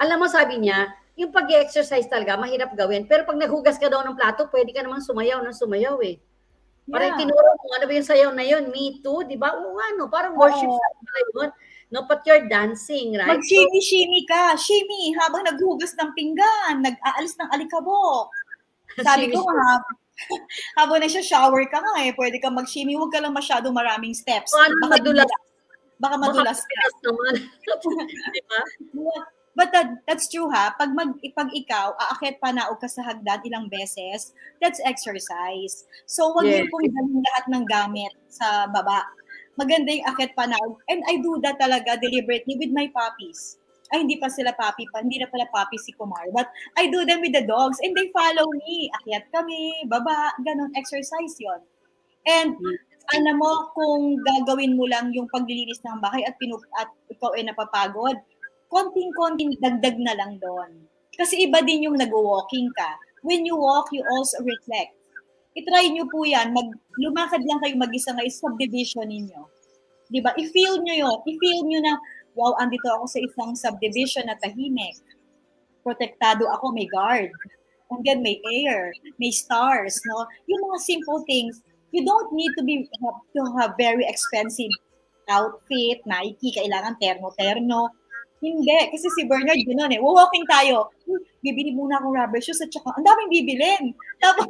Alam 0.00 0.24
mo, 0.24 0.26
sabi 0.32 0.64
niya, 0.64 0.96
yung 1.16 1.28
pag-exercise 1.28 2.08
talaga, 2.08 2.40
mahirap 2.40 2.72
gawin. 2.72 3.04
Pero 3.04 3.28
pag 3.28 3.36
naghugas 3.36 3.76
ka 3.76 3.92
daw 3.92 4.00
ng 4.00 4.16
plato, 4.16 4.48
pwede 4.48 4.72
ka 4.72 4.80
namang 4.80 5.04
sumayaw 5.04 5.44
ng 5.44 5.56
sumayaw 5.56 6.00
eh. 6.04 6.16
Parang 6.86 7.18
Yeah. 7.18 7.26
tinuro 7.26 7.50
mo, 7.58 7.66
ano 7.74 7.84
ba 7.84 7.92
yung 7.98 8.06
sayaw 8.06 8.30
na 8.30 8.46
yun? 8.46 8.70
Me 8.70 9.02
too, 9.02 9.26
di 9.26 9.34
ba? 9.34 9.58
Oo 9.58 9.74
nga, 9.74 9.86
no? 9.98 10.06
Parang 10.06 10.38
worship 10.38 10.70
Oo. 10.70 10.78
sa 10.78 11.20
yun. 11.34 11.50
No, 11.94 12.02
but 12.02 12.26
you're 12.26 12.50
dancing, 12.50 13.14
right? 13.14 13.38
Mag-shimmy-shimmy 13.38 14.26
ka. 14.26 14.58
Shimmy, 14.58 15.14
habang 15.22 15.46
naghugas 15.46 15.94
ng 15.94 16.10
pinggan, 16.18 16.82
nag-aalis 16.82 17.38
ng 17.38 17.48
alikabok. 17.54 18.26
Sabi 18.98 19.30
ko 19.30 19.46
nga, 19.46 19.70
habang 20.82 20.98
nasa-shower 20.98 21.62
ka 21.70 21.78
nga 21.78 21.94
eh, 22.02 22.10
pwede 22.18 22.42
ka 22.42 22.50
mag-shimmy, 22.50 22.98
huwag 22.98 23.14
ka 23.14 23.22
lang 23.22 23.36
masyado 23.36 23.70
maraming 23.70 24.18
steps. 24.18 24.50
Paano 24.50 24.74
madulas? 24.90 25.30
Baka 26.02 26.16
madulas 26.18 26.58
ka. 26.58 26.74
Baka 26.74 26.98
naman. 27.06 27.34
di 28.34 28.40
ba? 28.50 28.60
But 29.56 29.72
that, 29.72 29.88
that's 30.04 30.28
true 30.28 30.52
ha. 30.52 30.76
Pag, 30.76 30.92
mag, 30.92 31.16
pag 31.32 31.48
ikaw, 31.48 31.96
aakyat 31.96 32.36
pa 32.44 32.52
naog 32.52 32.76
ka 32.76 32.92
sa 32.92 33.00
hagdan 33.00 33.40
ilang 33.48 33.72
beses, 33.72 34.36
that's 34.60 34.84
exercise. 34.84 35.88
So, 36.04 36.36
wag 36.36 36.44
Yes. 36.44 36.68
niyo 36.68 36.68
pong 36.68 36.92
dalhin 36.92 37.20
lahat 37.24 37.44
ng 37.48 37.64
gamit 37.64 38.12
sa 38.28 38.68
baba. 38.68 39.08
Maganda 39.56 39.88
yung 39.92 40.06
akyat 40.12 40.32
pa 40.36 40.44
naog. 40.48 40.80
And 40.88 41.00
I 41.08 41.20
do 41.20 41.40
that 41.44 41.56
talaga 41.56 41.96
deliberately 41.96 42.60
with 42.60 42.72
my 42.72 42.88
puppies. 42.92 43.56
Ay, 43.94 44.02
hindi 44.02 44.18
pa 44.18 44.26
sila 44.26 44.50
puppy 44.52 44.84
pa. 44.90 45.00
Hindi 45.00 45.22
na 45.22 45.30
pala 45.30 45.46
puppy 45.48 45.78
si 45.78 45.94
Kumar. 45.94 46.26
But 46.34 46.50
I 46.74 46.90
do 46.90 47.06
them 47.06 47.22
with 47.22 47.32
the 47.32 47.46
dogs 47.46 47.78
and 47.80 47.94
they 47.94 48.10
follow 48.10 48.46
me. 48.66 48.90
Akyat 49.00 49.30
kami, 49.30 49.86
baba, 49.86 50.34
ganun, 50.42 50.74
exercise 50.74 51.38
yon. 51.38 51.62
And 52.26 52.58
alam 53.14 53.38
mo, 53.38 53.70
kung 53.70 54.18
gagawin 54.18 54.74
mo 54.74 54.90
lang 54.90 55.14
yung 55.14 55.30
paglilinis 55.30 55.78
ng 55.86 56.02
bahay 56.02 56.26
at, 56.26 56.34
pinup 56.42 56.58
at 56.74 56.90
ikaw 57.06 57.30
ay 57.38 57.46
napapagod, 57.46 58.18
konting-konting 58.66 59.54
dagdag 59.62 59.94
na 60.02 60.18
lang 60.18 60.42
doon. 60.42 60.90
Kasi 61.14 61.46
iba 61.46 61.62
din 61.62 61.86
yung 61.86 61.94
nag-walking 61.94 62.66
ka. 62.74 62.98
When 63.22 63.46
you 63.46 63.54
walk, 63.54 63.94
you 63.94 64.02
also 64.02 64.42
reflect. 64.42 64.98
I-try 65.56 65.88
nyo 65.88 66.04
po 66.12 66.22
yan. 66.28 66.52
Mag, 66.52 66.68
lumakad 67.00 67.40
lang 67.48 67.58
kayo 67.64 67.74
mag-isa 67.80 68.12
ngayon, 68.12 68.34
subdivision 68.36 69.08
ninyo. 69.08 69.40
Di 70.12 70.20
ba? 70.20 70.36
I-feel 70.36 70.84
nyo 70.84 70.94
yun. 70.94 71.16
I-feel 71.24 71.60
nyo 71.64 71.80
na, 71.80 71.96
wow, 72.36 72.52
andito 72.60 72.86
ako 72.92 73.08
sa 73.08 73.18
isang 73.24 73.56
subdivision 73.56 74.28
na 74.28 74.36
tahimik. 74.36 75.00
Protektado 75.80 76.44
ako, 76.52 76.76
may 76.76 76.86
guard. 76.86 77.32
And 77.88 78.02
then 78.04 78.20
may 78.20 78.42
air, 78.42 78.92
may 79.16 79.30
stars, 79.30 79.96
no? 80.10 80.26
Yung 80.50 80.60
mga 80.68 80.78
simple 80.82 81.22
things, 81.24 81.62
you 81.94 82.02
don't 82.02 82.34
need 82.34 82.50
to 82.58 82.62
be 82.66 82.84
have, 83.00 83.18
to 83.32 83.42
have 83.56 83.78
very 83.78 84.02
expensive 84.04 84.70
outfit, 85.30 86.02
Nike, 86.06 86.54
kailangan 86.54 86.98
terno-terno. 86.98 87.94
Hindi, 88.42 88.78
kasi 88.92 89.06
si 89.16 89.22
Bernard 89.24 89.58
gano'n 89.64 89.96
eh. 89.96 90.00
Walking 90.02 90.44
tayo, 90.46 90.92
"Hmm, 91.08 91.22
bibili 91.40 91.72
muna 91.72 91.98
akong 91.98 92.14
rubber 92.14 92.42
shoes 92.42 92.60
at 92.60 92.70
saka, 92.70 92.92
ang 92.94 93.06
daming 93.06 93.32
bibilin. 93.32 93.84
Tapos, 94.20 94.46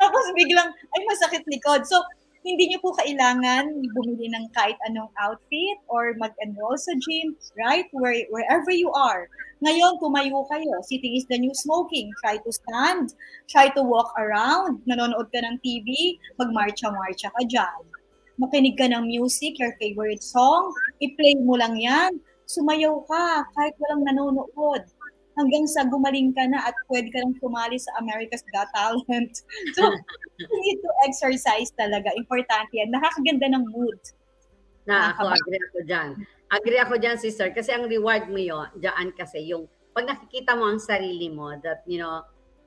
tapos 0.00 0.24
biglang, 0.34 0.72
ay 0.72 1.00
masakit 1.06 1.44
likod. 1.46 1.84
So, 1.84 2.00
hindi 2.40 2.72
niyo 2.72 2.80
po 2.80 2.96
kailangan 2.96 3.68
bumili 3.92 4.32
ng 4.32 4.48
kahit 4.56 4.80
anong 4.88 5.12
outfit 5.20 5.76
or 5.92 6.16
mag-enroll 6.16 6.76
sa 6.80 6.96
gym, 6.96 7.36
right? 7.60 7.84
Where, 7.92 8.16
wherever 8.32 8.72
you 8.72 8.88
are. 8.96 9.28
Ngayon, 9.60 10.00
tumayo 10.00 10.48
kayo. 10.48 10.72
Sitting 10.88 11.20
is 11.20 11.28
the 11.28 11.36
new 11.36 11.52
smoking. 11.52 12.08
Try 12.24 12.40
to 12.40 12.50
stand. 12.50 13.12
Try 13.44 13.68
to 13.76 13.84
walk 13.84 14.08
around. 14.16 14.80
Nanonood 14.88 15.28
ka 15.28 15.44
ng 15.44 15.60
TV. 15.60 16.16
Magmarcha-marcha 16.40 17.28
ka 17.28 17.42
dyan. 17.44 17.80
Makinig 18.40 18.80
ka 18.80 18.88
ng 18.88 19.04
music, 19.04 19.60
your 19.60 19.76
favorite 19.76 20.24
song. 20.24 20.72
I-play 21.04 21.36
mo 21.44 21.60
lang 21.60 21.76
yan. 21.76 22.24
Sumayaw 22.48 23.04
ka 23.04 23.44
kahit 23.52 23.76
walang 23.84 24.08
nanonood. 24.08 24.88
Hanggang 25.40 25.64
sa 25.64 25.88
gumaling 25.88 26.36
ka 26.36 26.44
na 26.52 26.68
at 26.68 26.76
pwede 26.92 27.08
ka 27.08 27.24
nang 27.24 27.32
sumali 27.40 27.80
sa 27.80 27.96
America's 27.96 28.44
Got 28.52 28.68
Talent. 28.76 29.32
So, 29.76 29.88
you 30.36 30.58
need 30.60 30.84
to 30.84 30.90
exercise 31.08 31.72
talaga. 31.72 32.12
Importante 32.12 32.76
yan. 32.76 32.92
Nakakaganda 32.92 33.56
ng 33.56 33.64
mood. 33.72 34.00
Na 34.84 35.16
ako, 35.16 35.32
agree 35.32 35.62
ako 35.72 35.78
dyan. 35.88 36.10
Agree 36.52 36.80
ako 36.80 36.94
dyan, 37.00 37.16
sister. 37.16 37.48
Kasi 37.56 37.72
ang 37.72 37.88
reward 37.88 38.28
mo 38.28 38.36
yun, 38.36 38.68
dyan 38.76 39.16
kasi 39.16 39.48
yung, 39.48 39.64
pag 39.96 40.04
nakikita 40.04 40.52
mo 40.52 40.68
ang 40.68 40.80
sarili 40.82 41.32
mo, 41.32 41.56
that, 41.64 41.80
you 41.88 41.96
know, 41.96 42.20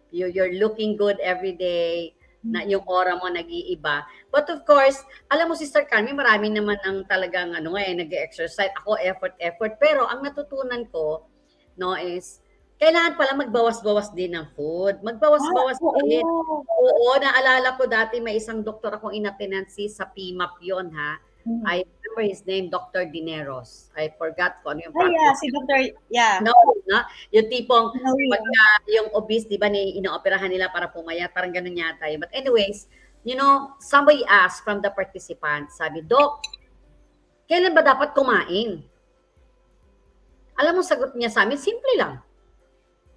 you, 0.10 0.26
you're 0.34 0.58
looking 0.58 0.98
good 0.98 1.22
every 1.22 1.54
day, 1.54 2.18
na 2.44 2.68
yung 2.68 2.84
aura 2.84 3.16
mo 3.16 3.32
nag-iiba. 3.32 4.04
But 4.28 4.52
of 4.52 4.68
course, 4.68 5.00
alam 5.32 5.48
mo 5.48 5.56
Sister 5.56 5.88
Carmen, 5.88 6.20
marami 6.20 6.52
naman 6.52 6.76
ang 6.84 7.08
talagang 7.08 7.56
ano 7.56 7.80
eh, 7.80 7.96
nag-exercise. 7.96 8.76
Ako 8.84 9.00
effort, 9.00 9.40
effort. 9.40 9.80
Pero 9.80 10.04
ang 10.04 10.28
natutunan 10.28 10.84
ko, 10.92 11.24
no, 11.80 11.96
is 11.96 12.43
kailangan 12.84 13.16
pala 13.16 13.32
magbawas-bawas 13.40 14.12
din 14.12 14.36
ng 14.36 14.44
food. 14.52 15.00
Magbawas-bawas 15.00 15.80
Ah, 15.80 15.88
oo. 15.88 16.00
din. 16.04 16.20
Oo, 16.20 17.16
naalala 17.16 17.80
ko 17.80 17.88
dati 17.88 18.20
may 18.20 18.36
isang 18.36 18.60
doktor 18.60 18.92
akong 18.92 19.16
inatenancy 19.16 19.88
sa 19.88 20.04
PMAP 20.04 20.60
yon 20.60 20.92
ha. 20.92 21.16
Mm. 21.44 21.64
I 21.64 21.84
remember 21.84 22.24
his 22.24 22.44
name, 22.44 22.68
Dr. 22.68 23.08
Dineros. 23.08 23.88
I 23.96 24.12
forgot 24.16 24.60
kung 24.60 24.80
ano 24.80 24.88
yung 24.88 24.96
Ah, 24.96 25.08
yeah, 25.08 25.32
practice. 25.32 25.40
si 25.40 25.48
Dr. 25.50 25.80
Yeah. 26.08 26.40
No, 26.40 26.52
na, 26.86 27.04
yung 27.32 27.48
tipong 27.48 27.92
No, 27.94 28.16
yun. 28.16 28.32
pagka 28.32 28.64
yung 28.90 29.08
obese, 29.12 29.48
di 29.48 29.56
ba, 29.56 29.68
ni 29.68 29.96
inooperahan 29.96 30.48
nila 30.48 30.68
para 30.68 30.88
pumayat, 30.88 31.32
parang 31.32 31.52
ganun 31.52 31.76
yata 31.76 32.08
yun. 32.08 32.20
But 32.20 32.32
anyways, 32.32 32.88
you 33.24 33.36
know, 33.36 33.76
somebody 33.80 34.24
asked 34.24 34.64
from 34.64 34.80
the 34.80 34.92
participants, 34.92 35.80
sabi, 35.80 36.04
Doc, 36.04 36.44
kailan 37.48 37.76
ba 37.76 37.84
dapat 37.84 38.12
kumain? 38.12 38.80
Alam 40.56 40.80
mo, 40.80 40.82
sagot 40.82 41.12
niya 41.12 41.28
sa 41.28 41.44
amin, 41.44 41.60
simple 41.60 41.92
lang. 41.96 42.24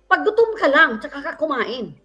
Pag 0.07 0.23
gutom 0.23 0.55
ka 0.55 0.71
lang, 0.71 1.03
tsaka 1.03 1.19
ka 1.19 1.33
kumain. 1.35 1.99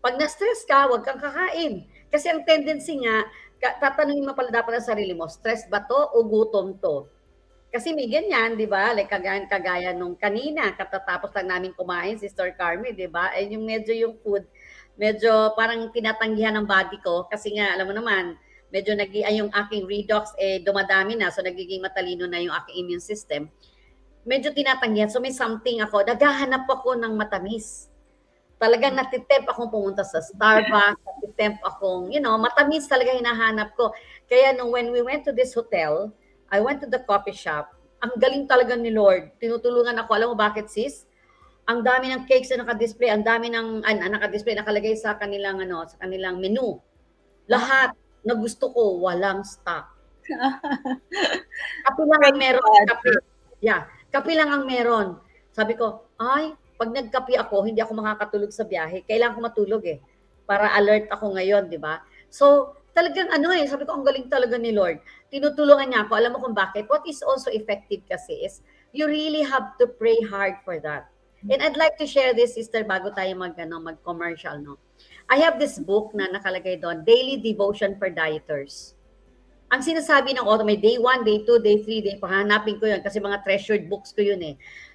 Pag 0.00 0.16
na-stress 0.16 0.64
ka, 0.64 0.88
huwag 0.88 1.04
kang 1.04 1.20
kakain. 1.20 1.84
Kasi 2.08 2.32
ang 2.32 2.40
tendency 2.48 2.96
nga, 3.04 3.28
tatanungin 3.60 4.24
mo 4.24 4.32
pala 4.32 4.48
dapat 4.48 4.80
ang 4.80 4.88
sarili 4.88 5.12
mo, 5.12 5.28
stress 5.28 5.68
ba 5.68 5.84
to 5.84 5.98
o 6.16 6.24
gutom 6.24 6.80
to? 6.80 7.04
Kasi 7.68 7.92
may 7.92 8.08
ganyan, 8.08 8.56
di 8.56 8.64
ba? 8.64 8.96
Like 8.96 9.12
kagaya, 9.12 9.44
kagaya 9.44 9.90
nung 9.92 10.16
kanina, 10.16 10.72
katatapos 10.72 11.36
lang 11.36 11.52
namin 11.52 11.76
kumain, 11.76 12.16
Sister 12.16 12.56
Carmen, 12.56 12.96
di 12.96 13.04
ba? 13.04 13.28
Ay 13.36 13.52
yung 13.52 13.68
medyo 13.68 13.92
yung 13.92 14.16
food, 14.24 14.48
medyo 14.96 15.52
parang 15.52 15.92
tinatanggihan 15.92 16.56
ng 16.56 16.64
body 16.64 16.96
ko. 17.04 17.28
Kasi 17.28 17.52
nga, 17.60 17.76
alam 17.76 17.92
mo 17.92 17.94
naman, 17.94 18.40
medyo 18.72 18.96
nag 18.96 19.12
ay 19.12 19.36
yung 19.36 19.52
aking 19.52 19.84
redox 19.84 20.32
eh 20.40 20.64
dumadami 20.64 21.20
na, 21.20 21.28
so 21.28 21.44
nagiging 21.44 21.84
matalino 21.84 22.24
na 22.24 22.40
yung 22.40 22.56
aking 22.64 22.88
immune 22.88 23.04
system. 23.04 23.52
Medyo 24.28 24.52
tinatanggihan. 24.52 25.08
So 25.08 25.24
may 25.24 25.32
something 25.32 25.80
ako, 25.80 26.04
naghahanap 26.04 26.68
ako 26.68 27.00
ng 27.00 27.16
matamis. 27.16 27.88
Talagang 28.60 28.92
natitemp 28.92 29.48
akong 29.48 29.72
pumunta 29.72 30.04
sa 30.04 30.20
Starbucks, 30.20 31.00
natitemp 31.08 31.64
akong, 31.64 32.12
you 32.12 32.20
know, 32.20 32.36
matamis 32.36 32.84
talaga 32.84 33.16
hinahanap 33.16 33.72
ko. 33.72 33.96
Kaya 34.28 34.52
nung 34.52 34.68
when 34.68 34.92
we 34.92 35.00
went 35.00 35.24
to 35.24 35.32
this 35.32 35.56
hotel, 35.56 36.12
I 36.52 36.60
went 36.60 36.84
to 36.84 36.88
the 36.90 37.00
coffee 37.08 37.32
shop. 37.32 37.72
Ang 38.04 38.20
galing 38.20 38.44
talaga 38.44 38.76
ni 38.76 38.92
Lord. 38.92 39.32
Tinutulungan 39.40 39.96
ako. 40.04 40.10
Alam 40.12 40.28
mo 40.34 40.36
bakit 40.36 40.68
sis? 40.68 41.08
Ang 41.64 41.80
dami 41.80 42.12
ng 42.12 42.28
cakes 42.28 42.52
na 42.52 42.64
naka-display, 42.64 43.12
ang 43.12 43.24
dami 43.24 43.52
ng 43.52 43.84
an, 43.84 43.96
an, 44.00 44.12
naka-display, 44.16 44.56
nakalagay 44.56 44.96
sa 44.96 45.16
kanilang 45.16 45.60
ano, 45.60 45.84
sa 45.88 45.96
kanilang 46.00 46.40
menu. 46.40 46.80
Lahat 47.48 47.96
na 48.24 48.34
gusto 48.36 48.72
ko, 48.72 49.00
walang 49.00 49.44
stock. 49.44 49.88
Kape 51.84 52.02
lang 52.04 52.22
ang 52.24 52.36
meron. 52.36 52.84
Kape. 52.88 53.20
Yeah, 53.58 53.90
kape 54.12 54.32
lang 54.34 54.50
ang 54.50 54.64
meron. 54.64 55.20
Sabi 55.52 55.74
ko, 55.74 56.06
ay, 56.20 56.54
pag 56.78 56.94
nagkape 56.94 57.34
ako, 57.34 57.66
hindi 57.66 57.82
ako 57.82 57.98
makakatulog 57.98 58.54
sa 58.54 58.62
biyahe. 58.62 59.02
Kailangan 59.04 59.34
ko 59.34 59.40
matulog 59.42 59.82
eh. 59.84 59.98
Para 60.46 60.70
alert 60.78 61.10
ako 61.10 61.34
ngayon, 61.34 61.66
di 61.66 61.76
ba? 61.76 62.00
So, 62.30 62.76
talagang 62.94 63.30
ano 63.34 63.50
eh, 63.50 63.66
sabi 63.66 63.84
ko, 63.84 63.98
ang 63.98 64.06
galing 64.06 64.30
talaga 64.30 64.54
ni 64.56 64.70
Lord. 64.70 65.02
Tinutulungan 65.28 65.90
niya 65.90 66.06
ako. 66.06 66.12
Alam 66.14 66.32
mo 66.34 66.38
kung 66.40 66.56
bakit? 66.56 66.86
What 66.86 67.04
is 67.04 67.20
also 67.20 67.50
effective 67.50 68.06
kasi 68.06 68.46
is, 68.46 68.62
you 68.94 69.04
really 69.04 69.42
have 69.44 69.76
to 69.76 69.86
pray 69.86 70.16
hard 70.24 70.58
for 70.64 70.80
that. 70.80 71.10
And 71.46 71.62
I'd 71.62 71.78
like 71.78 71.94
to 72.02 72.06
share 72.06 72.34
this, 72.34 72.58
sister, 72.58 72.82
bago 72.82 73.14
tayo 73.14 73.30
mag, 73.38 73.54
ano, 73.54 73.78
mag-commercial, 73.78 74.58
no? 74.58 74.74
I 75.30 75.38
have 75.38 75.62
this 75.62 75.78
book 75.78 76.10
na 76.10 76.26
nakalagay 76.26 76.82
doon, 76.82 77.06
Daily 77.06 77.38
Devotion 77.38 77.94
for 77.94 78.10
Dieters. 78.10 78.97
Ang 79.68 79.84
sinasabi 79.84 80.32
ng 80.32 80.48
author, 80.48 80.64
may 80.64 80.80
day 80.80 80.96
1, 80.96 81.28
day 81.28 81.44
2, 81.44 81.60
day 81.60 81.76
3, 81.84 82.00
day 82.00 82.16
4, 82.16 82.24
hanapin 82.24 82.80
ko 82.80 82.88
yun 82.88 83.04
kasi 83.04 83.20
mga 83.20 83.44
treasured 83.44 83.84
books 83.84 84.16
ko 84.16 84.24
yun 84.24 84.40
eh. 84.40 84.54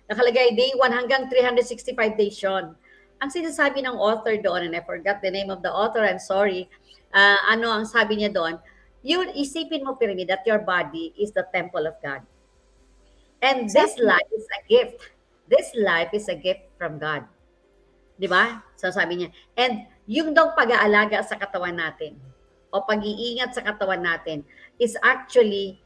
Nakalagay 0.10 0.58
day 0.58 0.74
1 0.74 0.82
hanggang 0.90 1.30
365 1.30 1.94
days 2.18 2.42
yun. 2.42 2.74
Ang 3.22 3.30
sinasabi 3.30 3.86
ng 3.86 3.94
author 3.94 4.34
doon, 4.42 4.66
and 4.66 4.74
I 4.74 4.82
forgot 4.82 5.22
the 5.22 5.30
name 5.30 5.54
of 5.54 5.62
the 5.62 5.70
author, 5.70 6.02
I'm 6.02 6.18
sorry, 6.18 6.74
uh, 7.14 7.38
ano 7.54 7.70
ang 7.70 7.86
sabi 7.86 8.18
niya 8.18 8.34
doon, 8.34 8.58
yun, 9.06 9.30
isipin 9.38 9.86
mo, 9.86 9.94
Pyramid, 9.94 10.34
that 10.34 10.42
your 10.50 10.66
body 10.66 11.14
is 11.22 11.30
the 11.38 11.46
temple 11.54 11.86
of 11.86 11.94
God. 12.02 12.26
And 13.44 13.70
this 13.70 14.00
life 14.00 14.32
is 14.34 14.48
a 14.50 14.62
gift. 14.66 15.12
This 15.52 15.70
life 15.76 16.16
is 16.16 16.32
a 16.32 16.38
gift 16.40 16.66
from 16.80 16.98
God. 16.98 17.28
Di 18.16 18.26
ba? 18.26 18.64
So 18.80 18.90
sabi 18.90 19.20
niya. 19.20 19.30
And 19.60 19.86
yung 20.08 20.32
daw 20.32 20.56
pag-aalaga 20.56 21.20
sa 21.28 21.36
katawan 21.36 21.76
natin 21.76 22.16
o 22.74 22.82
pag-iingat 22.82 23.54
sa 23.54 23.62
katawan 23.62 24.02
natin 24.02 24.48
is 24.82 24.98
actually 25.02 25.84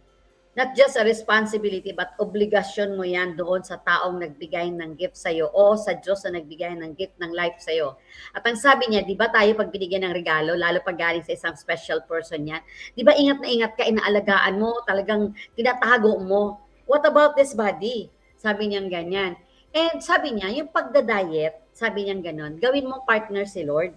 not 0.58 0.74
just 0.74 0.98
a 0.98 1.06
responsibility 1.06 1.94
but 1.94 2.18
obligasyon 2.18 2.98
mo 2.98 3.06
yan 3.06 3.38
doon 3.38 3.62
sa 3.62 3.78
taong 3.78 4.18
nagbigay 4.18 4.74
ng 4.74 4.98
gift 4.98 5.14
sa'yo 5.14 5.54
o 5.54 5.78
sa 5.78 5.94
Diyos 5.94 6.26
na 6.26 6.42
nagbigay 6.42 6.74
ng 6.82 6.98
gift 6.98 7.14
ng 7.22 7.30
life 7.30 7.62
sa'yo. 7.62 7.94
At 8.34 8.42
ang 8.42 8.58
sabi 8.58 8.90
niya, 8.90 9.06
di 9.06 9.14
ba 9.14 9.30
tayo 9.30 9.54
pag 9.54 9.70
binigyan 9.70 10.10
ng 10.10 10.18
regalo, 10.18 10.58
lalo 10.58 10.82
pag 10.82 10.98
galing 10.98 11.22
sa 11.22 11.38
isang 11.38 11.54
special 11.54 12.02
person 12.10 12.42
yan, 12.50 12.66
di 12.98 13.06
ba 13.06 13.14
ingat 13.14 13.38
na 13.38 13.48
ingat 13.54 13.72
ka, 13.78 13.86
inaalagaan 13.86 14.58
mo, 14.58 14.82
talagang 14.90 15.30
tinatago 15.54 16.18
mo. 16.26 16.58
What 16.90 17.06
about 17.06 17.38
this 17.38 17.54
body? 17.54 18.10
Sabi 18.42 18.74
niya 18.74 18.82
ganyan. 18.90 19.38
And 19.78 20.02
sabi 20.02 20.34
niya, 20.34 20.50
yung 20.58 20.74
pagda-diet, 20.74 21.70
sabi 21.78 22.10
niya 22.10 22.18
ganon, 22.18 22.58
gawin 22.58 22.90
mo 22.90 23.06
partner 23.06 23.46
si 23.46 23.62
Lord. 23.62 23.94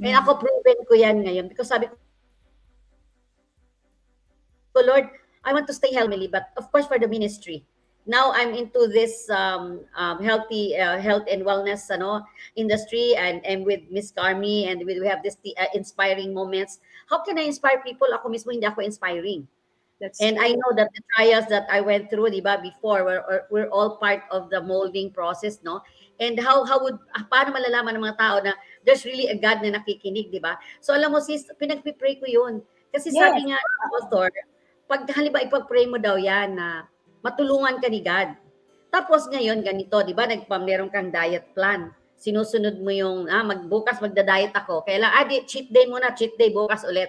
And 0.00 0.16
ako 0.16 0.40
proven 0.40 0.80
ko 0.88 0.96
yan 0.96 1.20
ngayon 1.20 1.46
because 1.52 1.68
sabi 1.68 1.92
ko, 1.92 1.94
"Oh, 4.74 4.84
Lord, 4.84 5.08
I 5.44 5.52
want 5.52 5.66
to 5.68 5.74
stay 5.74 5.92
healthy, 5.92 6.26
but 6.26 6.50
of 6.56 6.70
course 6.70 6.86
for 6.86 6.98
the 6.98 7.08
ministry. 7.08 7.64
Now 8.06 8.34
I'm 8.34 8.50
into 8.54 8.90
this 8.90 9.30
um, 9.30 9.86
um, 9.94 10.18
healthy 10.22 10.74
uh, 10.74 10.98
health 10.98 11.30
and 11.30 11.46
wellness 11.46 11.86
ano, 11.90 12.26
industry 12.58 13.14
and, 13.14 13.44
and 13.46 13.62
with 13.62 13.86
Miss 13.90 14.10
Carmi 14.10 14.66
and 14.66 14.82
with, 14.82 14.98
we 14.98 15.06
have 15.06 15.22
this 15.22 15.38
uh, 15.54 15.70
inspiring 15.74 16.34
moments. 16.34 16.80
How 17.06 17.22
can 17.22 17.38
I 17.38 17.46
inspire 17.46 17.78
people? 17.86 18.10
Ako 18.10 18.26
mismo 18.26 18.50
hindi 18.50 18.66
ako 18.66 18.82
inspiring. 18.82 19.46
That's 20.02 20.18
And 20.18 20.34
I 20.42 20.50
know 20.50 20.74
that 20.74 20.90
the 20.90 21.02
trials 21.14 21.46
that 21.46 21.70
I 21.70 21.78
went 21.78 22.10
through, 22.10 22.34
di 22.34 22.42
ba, 22.42 22.58
before, 22.58 23.06
were, 23.06 23.22
were, 23.22 23.46
were 23.54 23.68
all 23.70 24.02
part 24.02 24.26
of 24.34 24.50
the 24.50 24.58
molding 24.58 25.14
process, 25.14 25.62
no? 25.62 25.78
And 26.18 26.34
how 26.42 26.66
how 26.66 26.82
would, 26.82 26.98
ah, 27.14 27.22
paano 27.30 27.54
malalaman 27.54 27.94
ng 27.94 28.02
mga 28.02 28.18
tao 28.18 28.42
na 28.42 28.58
there's 28.82 29.06
really 29.06 29.30
a 29.30 29.38
God 29.38 29.62
na 29.62 29.78
nakikinig, 29.78 30.34
di 30.34 30.42
ba? 30.42 30.58
So 30.82 30.90
alam 30.90 31.14
mo 31.14 31.22
sis, 31.22 31.46
pinagpipray 31.54 32.18
ko 32.18 32.26
yun. 32.26 32.66
Kasi 32.90 33.14
Yes. 33.14 33.22
sabi 33.22 33.46
nga 33.46 33.62
ng 33.62 33.90
author, 33.94 34.26
pag 34.86 35.08
halimbawa 35.10 35.46
ipag-pray 35.46 35.86
mo 35.88 35.96
daw 35.96 36.16
yan 36.18 36.58
na 36.58 36.86
matulungan 37.24 37.78
ka 37.78 37.88
ni 37.88 38.02
God. 38.02 38.34
Tapos 38.92 39.24
ngayon, 39.32 39.64
ganito, 39.64 40.04
di 40.04 40.12
ba, 40.12 40.28
nagpam, 40.28 40.62
meron 40.68 40.92
kang 40.92 41.08
diet 41.08 41.48
plan. 41.56 41.88
Sinusunod 42.20 42.78
mo 42.84 42.92
yung, 42.92 43.24
ah, 43.26 43.40
magbukas 43.40 43.98
magda-diet 44.04 44.52
ako. 44.52 44.84
Kaya 44.84 45.08
lang, 45.08 45.12
ah, 45.16 45.24
di, 45.24 45.42
cheat 45.48 45.72
day 45.72 45.88
muna, 45.88 46.12
cheat 46.12 46.36
day, 46.36 46.52
bukas 46.52 46.84
ulit 46.84 47.08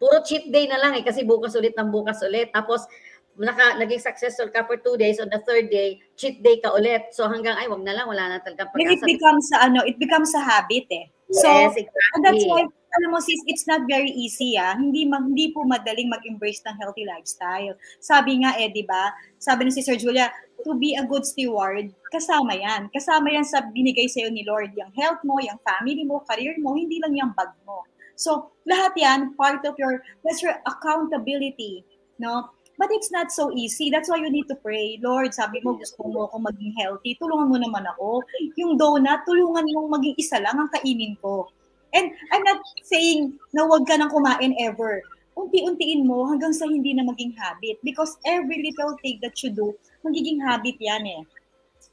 puro 0.00 0.24
cheat 0.24 0.48
day 0.48 0.64
na 0.64 0.80
lang 0.80 0.96
eh 0.96 1.04
kasi 1.04 1.22
bukas 1.28 1.52
ulit 1.52 1.76
ng 1.76 1.92
bukas 1.92 2.24
ulit. 2.24 2.48
Tapos 2.56 2.88
naka, 3.36 3.76
naging 3.76 4.00
successful 4.00 4.48
ka 4.48 4.64
for 4.64 4.80
two 4.80 4.96
days. 4.96 5.20
On 5.20 5.28
the 5.28 5.38
third 5.44 5.68
day, 5.68 6.00
cheat 6.16 6.40
day 6.40 6.56
ka 6.58 6.72
ulit. 6.72 7.12
So 7.12 7.28
hanggang 7.28 7.60
ay 7.60 7.68
wag 7.68 7.84
na 7.84 7.92
lang, 7.92 8.08
wala 8.08 8.34
na 8.34 8.40
talagang 8.40 8.72
Then 8.72 8.96
it 8.96 9.04
pag-asa. 9.04 9.12
becomes 9.12 9.46
a, 9.52 9.56
ano, 9.68 9.80
it 9.84 10.00
becomes 10.00 10.32
a 10.32 10.42
habit 10.42 10.88
eh. 10.88 11.06
So, 11.30 11.46
yes, 11.46 11.78
and 12.14 12.26
that's 12.26 12.42
exactly. 12.42 12.50
why, 12.50 12.62
alam 12.98 13.08
mo 13.14 13.22
sis, 13.22 13.38
it's 13.46 13.70
not 13.70 13.86
very 13.86 14.10
easy 14.10 14.58
ah. 14.58 14.74
Hindi, 14.74 15.06
ma- 15.06 15.22
hindi 15.22 15.54
po 15.54 15.62
madaling 15.62 16.10
mag-embrace 16.10 16.58
ng 16.66 16.74
healthy 16.74 17.06
lifestyle. 17.06 17.78
Sabi 18.02 18.42
nga 18.42 18.58
eh, 18.58 18.66
di 18.66 18.82
ba? 18.82 19.14
Sabi 19.38 19.66
ni 19.66 19.70
si 19.70 19.78
Sir 19.78 19.94
Julia, 19.94 20.26
to 20.66 20.74
be 20.74 20.98
a 20.98 21.06
good 21.06 21.22
steward, 21.22 21.94
kasama 22.10 22.58
yan. 22.58 22.90
Kasama 22.90 23.30
yan 23.30 23.46
sa 23.46 23.62
binigay 23.70 24.10
sa'yo 24.10 24.28
ni 24.34 24.42
Lord. 24.42 24.74
Yung 24.74 24.90
health 24.98 25.22
mo, 25.22 25.38
yung 25.38 25.56
family 25.62 26.02
mo, 26.02 26.26
career 26.26 26.58
mo, 26.58 26.74
hindi 26.74 26.98
lang 26.98 27.14
yung 27.14 27.32
bag 27.38 27.54
mo. 27.62 27.86
So, 28.18 28.52
lahat 28.66 28.92
yan, 28.98 29.38
part 29.38 29.64
of 29.64 29.78
your, 29.78 30.02
that's 30.26 30.42
your 30.42 30.58
accountability, 30.66 31.86
no? 32.20 32.52
But 32.80 32.88
it's 32.96 33.12
not 33.12 33.28
so 33.28 33.52
easy. 33.52 33.92
That's 33.92 34.08
why 34.08 34.24
you 34.24 34.32
need 34.32 34.48
to 34.48 34.56
pray. 34.56 34.96
Lord, 35.04 35.36
sabi 35.36 35.60
mo, 35.60 35.76
gusto 35.76 36.00
mo 36.08 36.32
akong 36.32 36.48
maging 36.48 36.72
healthy. 36.80 37.12
Tulungan 37.20 37.52
mo 37.52 37.60
naman 37.60 37.84
ako. 37.92 38.24
Yung 38.56 38.80
donut, 38.80 39.20
tulungan 39.28 39.68
mong 39.68 40.00
maging 40.00 40.16
isa 40.16 40.40
lang 40.40 40.56
ang 40.56 40.72
kainin 40.72 41.12
ko. 41.20 41.52
And 41.92 42.08
I'm 42.32 42.40
not 42.40 42.64
saying 42.88 43.36
na 43.52 43.68
huwag 43.68 43.84
ka 43.84 44.00
nang 44.00 44.08
kumain 44.08 44.56
ever. 44.64 45.04
Unti-untiin 45.36 46.08
mo 46.08 46.24
hanggang 46.24 46.56
sa 46.56 46.64
hindi 46.64 46.96
na 46.96 47.04
maging 47.04 47.36
habit. 47.36 47.76
Because 47.84 48.16
every 48.24 48.64
little 48.64 48.96
thing 49.04 49.20
that 49.20 49.36
you 49.44 49.52
do, 49.52 49.76
magiging 50.00 50.40
habit 50.40 50.80
yan 50.80 51.04
eh. 51.04 51.22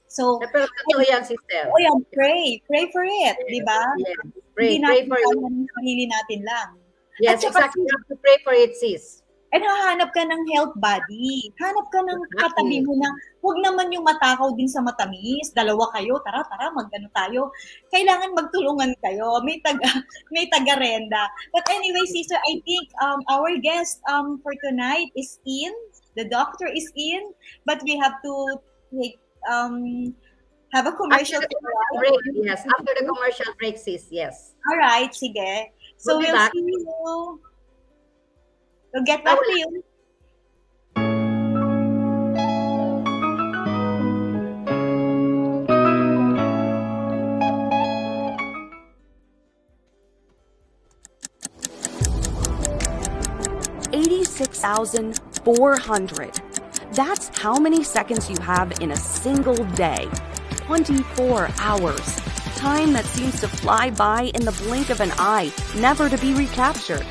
So, 0.07 0.39
Na, 0.39 0.47
pero 0.47 0.71
totoo 0.71 1.03
yan, 1.03 1.27
sister. 1.27 1.67
oh 1.67 1.79
yan, 1.83 1.99
pray. 2.15 2.63
Pray 2.63 2.87
for 2.95 3.03
it, 3.03 3.35
di 3.51 3.59
ba? 3.59 3.91
Yes. 3.99 4.23
Pray, 4.55 4.79
hindi 4.79 4.87
pray 4.87 5.03
natin 5.03 5.11
for 5.11 5.19
it. 5.19 5.67
sarili 5.75 6.05
natin 6.07 6.39
lang. 6.47 6.69
Yes, 7.19 7.43
exactly. 7.43 7.83
You 7.83 7.91
have 7.91 8.07
to 8.07 8.15
pray 8.23 8.39
for 8.39 8.55
it, 8.55 8.71
sis. 8.79 9.26
Eh 9.57 9.65
nahanap 9.65 10.13
ka 10.13 10.21
ng 10.21 10.43
health 10.53 10.75
body. 10.77 11.49
Hanap 11.57 11.87
ka 11.89 11.99
ng 12.05 12.21
katabi 12.37 12.85
mo 12.85 12.93
na, 12.93 13.09
huwag 13.41 13.57
naman 13.65 13.89
yung 13.89 14.05
matakaw 14.05 14.53
din 14.53 14.69
sa 14.69 14.85
matamis. 14.85 15.49
Dalawa 15.57 15.89
kayo, 15.97 16.21
tara, 16.21 16.45
tara, 16.45 16.69
magano 16.69 17.09
tayo. 17.09 17.49
Kailangan 17.89 18.37
magtulungan 18.37 18.93
kayo. 19.01 19.41
May 19.41 19.57
taga, 19.65 19.89
may 20.33 20.45
taga-renda. 20.53 21.25
But 21.49 21.65
anyway, 21.73 22.05
sister, 22.05 22.37
I 22.37 22.61
think 22.61 22.85
um, 23.01 23.25
our 23.33 23.49
guest 23.57 23.97
um, 24.05 24.37
for 24.45 24.53
tonight 24.61 25.09
is 25.17 25.41
in. 25.49 25.73
The 26.13 26.29
doctor 26.29 26.69
is 26.69 26.85
in. 26.93 27.33
But 27.65 27.81
we 27.81 27.97
have 27.97 28.21
to 28.21 28.33
take, 28.93 29.17
um, 29.49 30.13
have 30.69 30.85
a 30.85 30.93
commercial 30.93 31.41
After 31.41 31.49
the 31.49 31.57
commercial 31.57 31.95
break, 31.97 32.45
yes. 32.45 32.61
After 32.61 32.93
the 32.93 33.05
commercial 33.09 33.51
break, 33.57 33.77
sis, 33.81 34.05
yes. 34.13 34.53
All 34.69 34.77
right, 34.77 35.09
sige. 35.09 35.73
So 35.97 36.21
We'll 36.21 36.29
we'll 36.29 36.51
see 36.53 36.61
you. 36.61 37.46
We'll 38.97 39.05
get 39.05 39.23
back 39.23 39.37
to 39.37 39.51
you. 39.51 39.83
Eighty-six 53.93 54.59
thousand 54.59 55.19
four 55.43 55.77
hundred. 55.77 56.41
That's 56.93 57.27
how 57.37 57.59
many 57.59 57.83
seconds 57.83 58.27
you 58.31 58.37
have 58.41 58.81
in 58.81 58.89
a 58.89 58.95
single 58.95 59.63
day. 59.75 60.09
24 60.55 61.49
hours. 61.59 62.15
Time 62.55 62.93
that 62.93 63.05
seems 63.05 63.39
to 63.41 63.47
fly 63.47 63.91
by 63.91 64.31
in 64.33 64.43
the 64.43 64.51
blink 64.63 64.89
of 64.89 65.01
an 65.01 65.11
eye, 65.19 65.53
never 65.75 66.09
to 66.09 66.17
be 66.17 66.33
recaptured. 66.33 67.05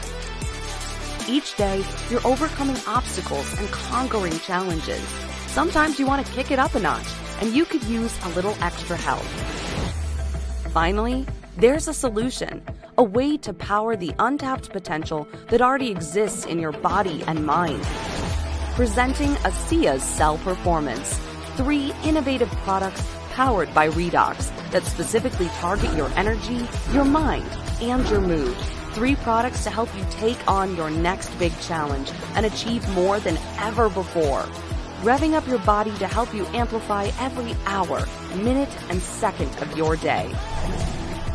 Each 1.29 1.57
day, 1.57 1.85
you're 2.09 2.25
overcoming 2.25 2.77
obstacles 2.87 3.59
and 3.59 3.69
conquering 3.71 4.39
challenges. 4.39 5.01
Sometimes 5.49 5.99
you 5.99 6.07
want 6.07 6.25
to 6.25 6.33
kick 6.33 6.53
it 6.53 6.61
up 6.61 6.77
a 6.77 6.79
notch, 6.79 7.09
and 7.41 7.53
you 7.53 7.65
could 7.65 7.83
use 7.83 8.17
a 8.25 8.29
little 8.29 8.57
extra 8.61 8.97
help. 8.97 9.25
Finally, 10.73 11.27
there's 11.57 11.89
a 11.89 11.95
solution, 11.95 12.63
a 12.97 13.03
way 13.03 13.37
to 13.39 13.53
power 13.53 13.97
the 13.97 14.15
untapped 14.21 14.71
potential 14.71 15.27
that 15.49 15.61
already 15.61 15.91
exists 15.91 16.47
in 16.47 16.61
your 16.61 16.71
body 16.71 17.25
and 17.27 17.45
mind. 17.45 17.83
Presenting 18.77 19.31
ASEA's 19.43 20.05
Cell 20.05 20.39
Performance, 20.39 21.19
three 21.57 21.93
innovative 22.05 22.51
products 22.63 23.03
powered 23.33 23.75
by 23.75 23.89
Redox 23.89 24.53
that 24.71 24.85
specifically 24.85 25.49
target 25.59 25.93
your 25.97 26.11
energy, 26.11 26.69
your 26.93 27.05
mind, 27.05 27.51
and 27.81 28.09
your 28.09 28.21
mood. 28.21 28.57
Three 28.97 29.17
products 29.17 29.63
to 29.65 29.69
help 29.69 29.95
you 29.95 30.07
take 30.09 30.39
on 30.49 30.75
your 30.75 30.89
next 30.89 31.29
big 31.39 31.53
challenge 31.61 32.11
and 32.35 32.47
achieve 32.47 32.89
more 32.95 33.21
than 33.21 33.37
ever 33.59 33.91
before. 33.91 34.41
Revving 35.03 35.35
up 35.35 35.47
your 35.47 35.59
body 35.59 35.95
to 35.99 36.07
help 36.07 36.33
you 36.33 36.47
amplify 36.55 37.11
every 37.21 37.55
hour, 37.67 38.07
minute, 38.37 38.75
and 38.89 39.03
second 39.03 39.55
of 39.59 39.77
your 39.77 39.97
day. 39.97 40.31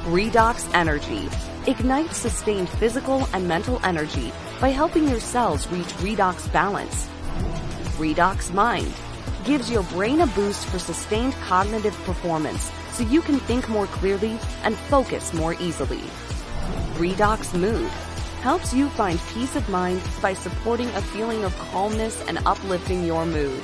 Redox 0.05 0.67
Energy 0.73 1.29
ignites 1.67 2.17
sustained 2.17 2.67
physical 2.67 3.27
and 3.31 3.47
mental 3.47 3.79
energy 3.83 4.33
by 4.59 4.69
helping 4.69 5.07
your 5.07 5.19
cells 5.19 5.67
reach 5.67 5.93
redox 6.01 6.51
balance. 6.51 7.07
Redox 7.99 8.51
Mind 8.55 8.91
gives 9.45 9.69
your 9.69 9.83
brain 9.83 10.21
a 10.21 10.25
boost 10.25 10.65
for 10.65 10.79
sustained 10.79 11.33
cognitive 11.47 11.93
performance 12.05 12.71
so 12.89 13.03
you 13.03 13.21
can 13.21 13.39
think 13.41 13.69
more 13.69 13.85
clearly 13.85 14.39
and 14.63 14.75
focus 14.75 15.31
more 15.31 15.53
easily. 15.61 16.01
Redox 17.01 17.59
Mood 17.59 17.89
helps 18.43 18.75
you 18.75 18.87
find 18.89 19.19
peace 19.33 19.55
of 19.55 19.67
mind 19.69 19.99
by 20.21 20.35
supporting 20.35 20.87
a 20.89 21.01
feeling 21.01 21.43
of 21.43 21.57
calmness 21.57 22.23
and 22.27 22.37
uplifting 22.45 23.03
your 23.03 23.25
mood. 23.25 23.59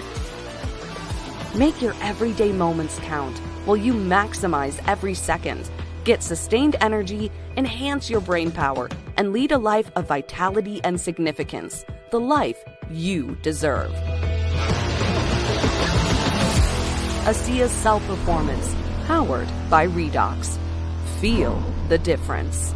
Make 1.54 1.80
your 1.80 1.94
everyday 2.02 2.52
moments 2.52 2.98
count 3.04 3.38
while 3.66 3.78
you 3.78 3.94
maximize 3.94 4.82
every 4.88 5.14
second. 5.14 5.70
Get 6.04 6.24
sustained 6.24 6.78
energy, 6.82 7.32
enhance 7.58 8.10
your 8.10 8.22
brain 8.22 8.50
power, 8.50 8.90
and 9.18 9.32
lead 9.32 9.52
a 9.52 9.60
life 9.60 9.92
of 9.96 10.08
vitality 10.08 10.82
and 10.84 11.00
significance. 11.00 11.86
The 12.10 12.20
life 12.20 12.58
you 12.90 13.38
deserve. 13.44 13.92
ASEA's 17.30 17.72
Cell 17.72 18.00
Performance, 18.00 18.76
powered 19.06 19.50
by 19.70 19.86
Redox. 19.86 20.58
Feel 21.22 21.62
the 21.88 22.00
difference. 22.00 22.74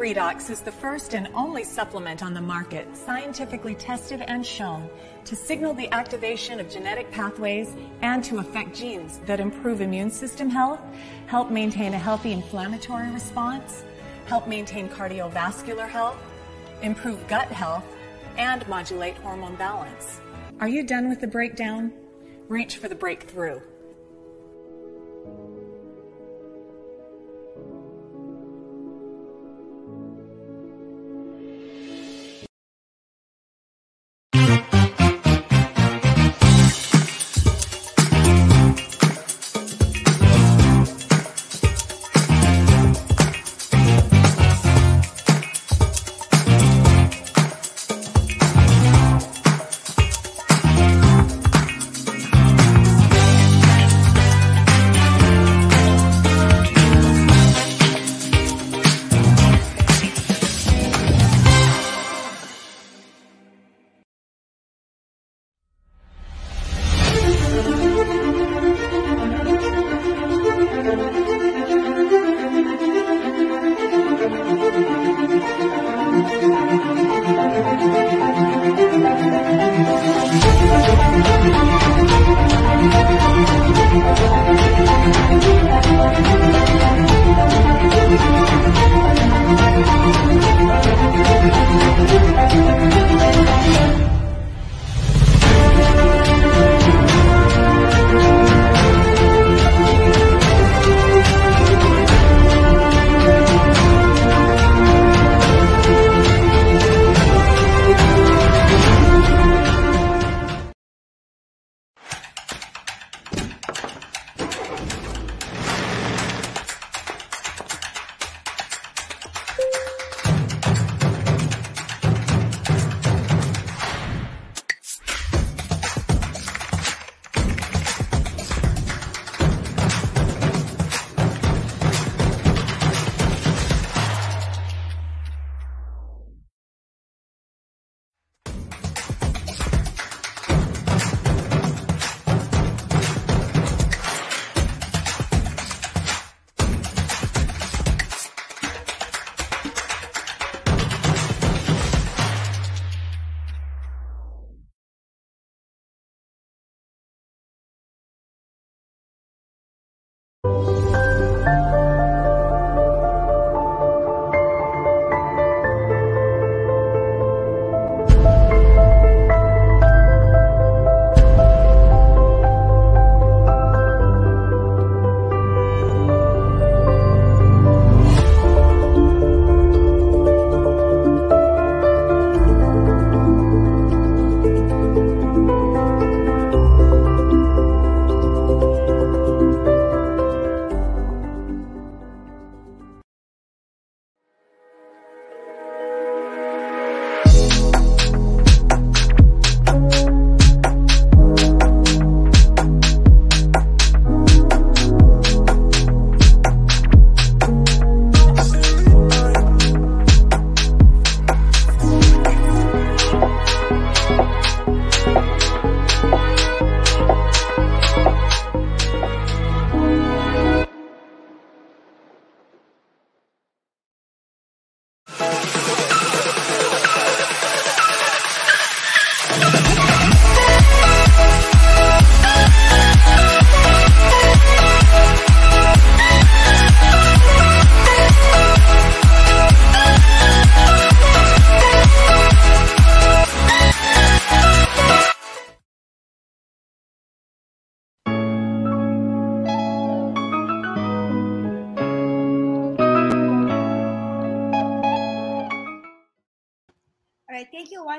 Redox 0.00 0.48
is 0.48 0.62
the 0.62 0.72
first 0.72 1.14
and 1.14 1.28
only 1.34 1.62
supplement 1.62 2.22
on 2.22 2.32
the 2.32 2.40
market 2.40 2.96
scientifically 2.96 3.74
tested 3.74 4.22
and 4.22 4.46
shown 4.46 4.88
to 5.26 5.36
signal 5.36 5.74
the 5.74 5.92
activation 5.92 6.58
of 6.58 6.70
genetic 6.70 7.10
pathways 7.10 7.76
and 8.00 8.24
to 8.24 8.38
affect 8.38 8.74
genes 8.74 9.18
that 9.26 9.40
improve 9.40 9.82
immune 9.82 10.10
system 10.10 10.48
health, 10.48 10.80
help 11.26 11.50
maintain 11.50 11.92
a 11.92 11.98
healthy 11.98 12.32
inflammatory 12.32 13.10
response, 13.10 13.84
help 14.24 14.48
maintain 14.48 14.88
cardiovascular 14.88 15.86
health, 15.86 16.16
improve 16.80 17.28
gut 17.28 17.48
health, 17.48 17.84
and 18.38 18.66
modulate 18.68 19.18
hormone 19.18 19.56
balance. 19.56 20.18
Are 20.60 20.68
you 20.68 20.82
done 20.82 21.10
with 21.10 21.20
the 21.20 21.26
breakdown? 21.26 21.92
Reach 22.48 22.78
for 22.78 22.88
the 22.88 22.94
breakthrough. 22.94 23.60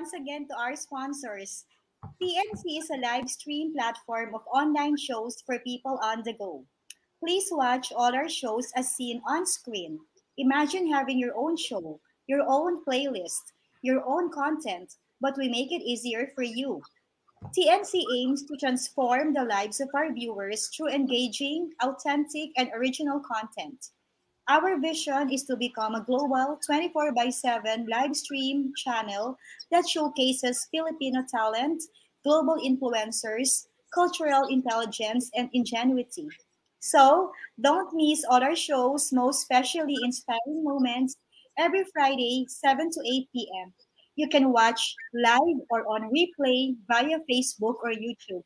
Once 0.01 0.13
again 0.13 0.47
to 0.47 0.57
our 0.57 0.75
sponsors. 0.75 1.65
PNC 2.19 2.79
is 2.81 2.89
a 2.89 2.97
live 2.97 3.29
stream 3.29 3.71
platform 3.71 4.33
of 4.33 4.41
online 4.51 4.97
shows 4.97 5.37
for 5.45 5.59
people 5.59 5.99
on 6.01 6.23
the 6.25 6.33
go. 6.33 6.65
Please 7.19 7.49
watch 7.51 7.93
all 7.95 8.15
our 8.15 8.27
shows 8.27 8.71
as 8.75 8.95
seen 8.95 9.21
on 9.27 9.45
screen. 9.45 9.99
Imagine 10.39 10.91
having 10.91 11.19
your 11.19 11.37
own 11.37 11.55
show, 11.55 11.99
your 12.25 12.41
own 12.47 12.83
playlist, 12.83 13.53
your 13.83 14.01
own 14.03 14.31
content, 14.31 14.91
but 15.21 15.37
we 15.37 15.47
make 15.47 15.71
it 15.71 15.85
easier 15.85 16.31
for 16.33 16.41
you. 16.41 16.81
TNC 17.55 18.01
aims 18.17 18.41
to 18.45 18.57
transform 18.57 19.35
the 19.35 19.43
lives 19.45 19.79
of 19.79 19.89
our 19.93 20.11
viewers 20.11 20.67
through 20.69 20.89
engaging, 20.89 21.69
authentic, 21.83 22.49
and 22.57 22.71
original 22.73 23.19
content. 23.19 23.77
Our 24.49 24.79
vision 24.79 25.31
is 25.31 25.43
to 25.45 25.55
become 25.55 25.95
a 25.95 26.03
global 26.03 26.59
24 26.65 27.13
by 27.13 27.29
7 27.29 27.87
live 27.89 28.15
stream 28.15 28.73
channel 28.75 29.37
that 29.71 29.87
showcases 29.87 30.67
Filipino 30.71 31.23
talent, 31.29 31.83
global 32.23 32.57
influencers, 32.57 33.67
cultural 33.93 34.47
intelligence, 34.47 35.29
and 35.35 35.49
ingenuity. 35.53 36.27
So, 36.79 37.31
don't 37.61 37.93
miss 37.93 38.25
all 38.27 38.43
our 38.43 38.55
shows, 38.55 39.13
most 39.13 39.43
especially 39.43 39.95
inspiring 40.03 40.63
moments, 40.63 41.15
every 41.57 41.83
Friday, 41.93 42.45
7 42.49 42.89
to 42.91 42.99
8 42.99 43.29
p.m. 43.33 43.73
You 44.15 44.27
can 44.27 44.51
watch 44.51 44.95
live 45.13 45.61
or 45.69 45.85
on 45.87 46.09
replay 46.09 46.75
via 46.87 47.19
Facebook 47.29 47.75
or 47.83 47.93
YouTube. 47.93 48.43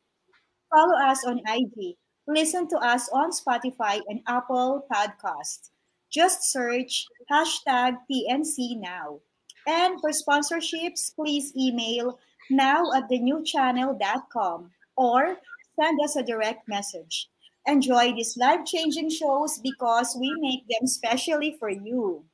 Follow 0.70 0.98
us 0.98 1.24
on 1.24 1.40
IG. 1.48 1.96
Listen 2.28 2.68
to 2.68 2.76
us 2.78 3.08
on 3.12 3.30
Spotify 3.30 4.00
and 4.08 4.20
Apple 4.28 4.86
Podcast. 4.92 5.70
Just 6.16 6.50
search 6.50 7.04
hashtag 7.30 8.00
PNC 8.08 8.80
now. 8.80 9.20
And 9.68 10.00
for 10.00 10.16
sponsorships, 10.16 11.14
please 11.14 11.52
email 11.54 12.18
now 12.48 12.90
at 12.96 13.10
thenewchannel.com 13.10 14.70
or 14.96 15.36
send 15.78 16.00
us 16.00 16.16
a 16.16 16.22
direct 16.22 16.66
message. 16.68 17.28
Enjoy 17.66 18.14
these 18.16 18.34
life 18.38 18.64
changing 18.64 19.10
shows 19.10 19.60
because 19.60 20.16
we 20.18 20.32
make 20.40 20.64
them 20.72 20.86
specially 20.86 21.54
for 21.60 21.68
you. 21.68 22.24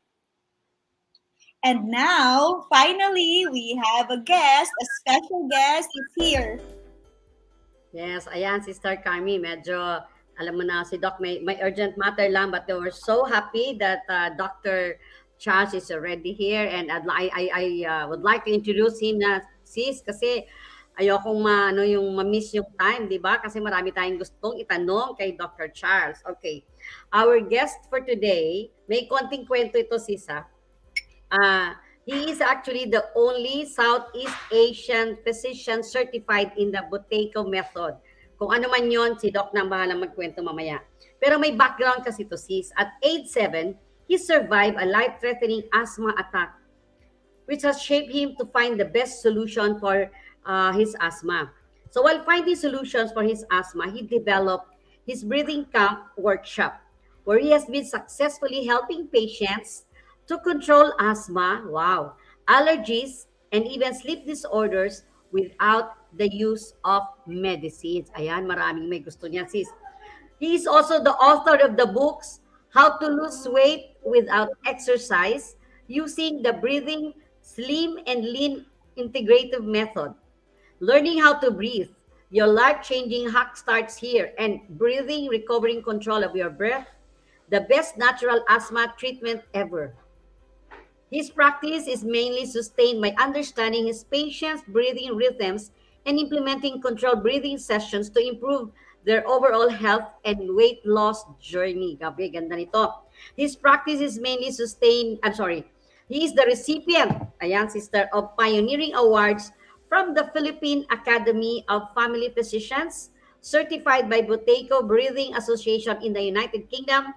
And 1.64 1.88
now, 1.90 2.66
finally, 2.70 3.46
we 3.50 3.82
have 3.82 4.10
a 4.10 4.22
guest, 4.22 4.70
a 4.80 4.86
special 5.00 5.48
guest 5.50 5.88
is 5.90 6.22
here. 6.22 6.60
Yes, 7.92 8.26
ayan, 8.30 8.62
Sister 8.62 8.94
Carmi, 9.04 9.42
medyo, 9.42 10.04
alam 10.40 10.56
mo 10.56 10.64
na 10.64 10.84
si 10.84 10.96
Doc, 10.96 11.20
may, 11.20 11.40
may 11.40 11.60
urgent 11.60 11.96
matter 11.96 12.28
lang, 12.28 12.50
but 12.50 12.66
they 12.66 12.74
were 12.74 12.94
so 12.94 13.24
happy 13.24 13.76
that 13.76 14.06
uh, 14.08 14.30
Dr. 14.36 14.96
Charles 15.36 15.74
is 15.74 15.90
already 15.90 16.32
here 16.32 16.64
and 16.70 16.90
I'd, 16.90 17.02
I, 17.10 17.24
I, 17.34 17.44
I 17.50 17.64
uh, 17.84 18.04
would 18.08 18.22
like 18.22 18.46
to 18.46 18.52
introduce 18.54 19.02
him 19.02 19.18
na 19.18 19.42
sis 19.66 20.00
kasi 20.00 20.46
ayokong 21.00 21.40
ma, 21.42 21.72
ano, 21.72 21.82
yung 21.82 22.14
ma-miss 22.14 22.52
yung 22.54 22.68
time, 22.76 23.08
di 23.08 23.18
ba? 23.18 23.40
Kasi 23.40 23.58
marami 23.58 23.90
tayong 23.90 24.20
gustong 24.20 24.60
itanong 24.60 25.16
kay 25.16 25.34
Dr. 25.34 25.72
Charles. 25.72 26.20
Okay. 26.22 26.64
Our 27.12 27.40
guest 27.42 27.88
for 27.88 28.04
today, 28.04 28.70
may 28.86 29.08
konting 29.08 29.48
kwento 29.48 29.80
ito, 29.80 29.96
sis, 29.96 30.28
ha? 30.28 30.44
Uh, 31.32 31.72
he 32.04 32.28
is 32.28 32.44
actually 32.44 32.86
the 32.86 33.08
only 33.16 33.64
Southeast 33.64 34.36
Asian 34.52 35.16
physician 35.24 35.80
certified 35.80 36.52
in 36.60 36.70
the 36.70 36.84
Buteco 36.92 37.48
method. 37.48 37.96
Kung 38.38 38.50
ano 38.50 38.68
man 38.70 38.90
yon, 38.90 39.18
si 39.18 39.30
Doc 39.30 39.54
na 39.54 39.66
bahala 39.66 39.96
magkwento 39.96 40.42
mamaya. 40.42 40.82
Pero 41.22 41.38
may 41.38 41.54
background 41.54 42.02
kasi 42.02 42.26
to 42.26 42.36
sis. 42.36 42.74
At 42.74 42.96
age 43.02 43.30
7, 43.30 43.74
he 44.08 44.18
survived 44.18 44.76
a 44.80 44.86
life-threatening 44.86 45.70
asthma 45.72 46.14
attack 46.18 46.62
which 47.46 47.62
has 47.62 47.82
shaped 47.82 48.12
him 48.12 48.36
to 48.36 48.46
find 48.46 48.78
the 48.78 48.84
best 48.84 49.20
solution 49.20 49.78
for 49.78 50.10
uh, 50.46 50.72
his 50.72 50.96
asthma. 51.00 51.50
So 51.90 52.02
while 52.02 52.24
finding 52.24 52.56
solutions 52.56 53.12
for 53.12 53.22
his 53.22 53.44
asthma, 53.50 53.90
he 53.90 54.02
developed 54.02 54.72
his 55.06 55.24
breathing 55.24 55.66
camp 55.72 56.06
workshop 56.16 56.80
where 57.24 57.38
he 57.38 57.50
has 57.50 57.66
been 57.66 57.84
successfully 57.84 58.64
helping 58.64 59.06
patients 59.06 59.84
to 60.26 60.38
control 60.38 60.92
asthma, 60.98 61.64
wow, 61.66 62.14
allergies, 62.48 63.26
and 63.52 63.66
even 63.66 63.94
sleep 63.94 64.26
disorders 64.26 65.04
without 65.30 65.94
the 66.16 66.28
use 66.28 66.74
of 66.84 67.02
medicines. 67.26 68.10
Ayan, 68.16 68.44
maraming 68.44 68.88
may 68.88 69.00
gusto 69.00 69.28
niyan, 69.28 69.48
sis. 69.48 69.68
He 70.38 70.54
is 70.54 70.66
also 70.66 71.02
the 71.02 71.14
author 71.16 71.56
of 71.62 71.76
the 71.76 71.86
books, 71.86 72.40
How 72.74 72.98
to 72.98 73.06
Lose 73.06 73.46
Weight 73.46 73.96
Without 74.02 74.50
Exercise, 74.66 75.56
Using 75.86 76.42
the 76.42 76.52
Breathing 76.52 77.14
Slim 77.40 77.98
and 78.06 78.24
Lean 78.24 78.66
Integrative 78.98 79.64
Method, 79.64 80.14
Learning 80.80 81.20
How 81.20 81.38
to 81.38 81.50
Breathe, 81.50 81.90
Your 82.30 82.48
Life-Changing 82.48 83.30
Hack 83.30 83.56
Starts 83.56 83.96
Here, 83.96 84.32
and 84.38 84.60
Breathing 84.70 85.28
Recovering 85.28 85.82
Control 85.82 86.24
of 86.24 86.34
Your 86.34 86.50
Breath, 86.50 86.88
the 87.50 87.62
best 87.68 87.96
natural 87.96 88.42
asthma 88.48 88.94
treatment 88.98 89.42
ever. 89.54 89.94
His 91.12 91.28
practice 91.28 91.86
is 91.86 92.02
mainly 92.02 92.46
sustained 92.46 93.02
by 93.02 93.14
understanding 93.20 93.86
his 93.86 94.02
patients' 94.02 94.64
breathing 94.66 95.14
rhythms 95.14 95.70
and 96.06 96.18
implementing 96.18 96.80
controlled 96.80 97.22
breathing 97.22 97.58
sessions 97.58 98.10
to 98.10 98.20
improve 98.20 98.70
their 99.04 99.26
overall 99.26 99.68
health 99.68 100.08
and 100.24 100.54
weight 100.54 100.84
loss 100.86 101.24
journey. 101.40 101.98
Gabi, 102.00 102.32
ganda 102.32 102.56
nito. 102.56 103.02
His 103.36 103.56
practice 103.56 104.00
is 104.00 104.18
mainly 104.18 104.50
sustained, 104.50 105.18
I'm 105.22 105.34
sorry, 105.34 105.66
he 106.08 106.24
is 106.24 106.34
the 106.34 106.44
recipient, 106.44 107.12
ayan 107.40 107.70
sister, 107.70 108.08
of 108.12 108.36
pioneering 108.36 108.94
awards 108.94 109.50
from 109.88 110.14
the 110.14 110.28
Philippine 110.34 110.84
Academy 110.90 111.64
of 111.68 111.88
Family 111.94 112.28
Physicians, 112.36 113.10
certified 113.40 114.10
by 114.10 114.22
Buteco 114.22 114.86
Breathing 114.86 115.34
Association 115.36 115.96
in 116.02 116.12
the 116.12 116.22
United 116.22 116.68
Kingdom. 116.70 117.14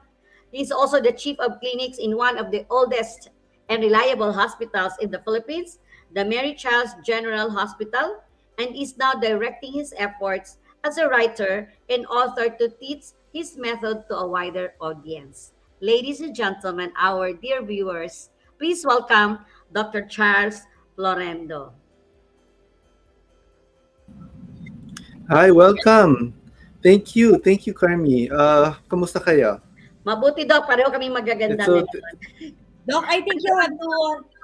He 0.51 0.61
is 0.61 0.71
also 0.71 1.01
the 1.01 1.11
chief 1.11 1.39
of 1.39 1.59
clinics 1.59 1.97
in 1.97 2.15
one 2.15 2.37
of 2.37 2.51
the 2.51 2.65
oldest 2.69 3.29
and 3.69 3.83
reliable 3.83 4.31
hospitals 4.31 4.93
in 5.01 5.11
the 5.11 5.19
Philippines, 5.19 5.79
the 6.13 6.23
Mary 6.23 6.53
Charles 6.53 6.95
General 7.03 7.49
Hospital, 7.49 8.23
and 8.57 8.75
is 8.75 8.97
now 8.97 9.13
directing 9.13 9.73
his 9.73 9.93
efforts 9.97 10.57
as 10.83 10.97
a 10.97 11.07
writer 11.07 11.71
and 11.89 12.05
author 12.07 12.49
to 12.49 12.69
teach 12.79 13.11
his 13.33 13.57
method 13.57 14.05
to 14.09 14.15
a 14.15 14.27
wider 14.27 14.73
audience. 14.79 15.51
Ladies 15.81 16.21
and 16.21 16.33
gentlemen, 16.35 16.91
our 16.97 17.33
dear 17.33 17.61
viewers, 17.63 18.29
please 18.57 18.85
welcome 18.85 19.39
Dr. 19.73 20.07
Charles 20.07 20.61
Florendo. 20.97 21.73
Hi, 25.29 25.49
welcome. 25.51 26.33
Thank 26.83 27.15
you. 27.17 27.41
Thank 27.41 27.65
you, 27.65 27.73
Carmi. 27.73 28.29
Uh, 28.29 28.77
kamusta 28.85 29.17
kayo? 29.17 29.57
Mabuti 30.05 30.45
daw, 30.45 30.61
pareho 30.69 30.93
kami 30.93 31.09
magaganda. 31.09 31.65
So, 31.65 31.81
Doc, 32.85 33.09
I 33.09 33.25
think 33.25 33.41
you 33.41 33.53
have 33.57 33.73
to 33.73 33.89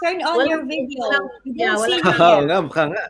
turn 0.01 0.17
on 0.25 0.41
Walang- 0.41 0.49
your 0.49 0.63
video. 0.65 1.05
walang- 1.05 1.29
We 1.45 1.49
yeah, 1.53 1.77
don't 1.77 1.85
see 1.85 2.01
walang- 2.01 2.05
you 2.09 2.17
Oo 2.17 2.33
yet. 2.41 2.45
nga, 2.49 2.57
mukha 2.65 2.83
nga. 2.89 3.03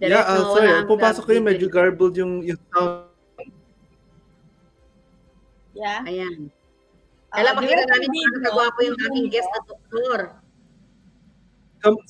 Direct, 0.00 0.16
yeah, 0.16 0.24
uh, 0.24 0.44
sorry. 0.56 0.64
walang 0.72 0.88
Pupasok 0.88 1.22
ko 1.28 1.30
yung 1.36 1.46
medyo 1.46 1.66
garbled 1.68 2.16
yung, 2.16 2.40
yung 2.40 2.60
sound. 2.72 3.12
Yeah. 5.76 6.00
Ayan. 6.08 6.48
Uh, 7.30 7.36
Kailan 7.36 7.54
makita 7.60 7.84
direct 7.84 7.90
namin 7.94 8.10
kung 8.10 8.44
kagwapo 8.48 8.78
yung 8.82 8.96
aking 8.98 9.28
guest 9.30 9.48
na 9.52 9.60
doktor. 9.68 10.18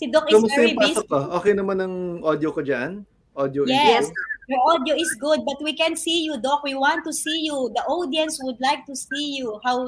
Si 0.00 0.06
Doc 0.10 0.26
is 0.30 0.42
very 0.50 0.74
busy. 0.74 1.02
ko? 1.06 1.18
Okay 1.38 1.52
naman 1.54 1.78
ang 1.82 1.94
audio 2.22 2.50
ko 2.54 2.62
dyan? 2.62 3.02
Audio 3.34 3.66
Yes. 3.66 4.06
video? 4.10 4.28
Your 4.50 4.62
audio 4.74 4.94
is 4.98 5.14
good, 5.22 5.46
but 5.46 5.62
we 5.62 5.70
can 5.78 5.94
see 5.94 6.26
you, 6.26 6.34
Doc. 6.42 6.66
We 6.66 6.74
want 6.74 7.06
to 7.06 7.14
see 7.14 7.46
you. 7.46 7.70
The 7.70 7.86
audience 7.86 8.34
would 8.42 8.58
like 8.58 8.82
to 8.90 8.98
see 8.98 9.38
you. 9.38 9.62
How 9.62 9.86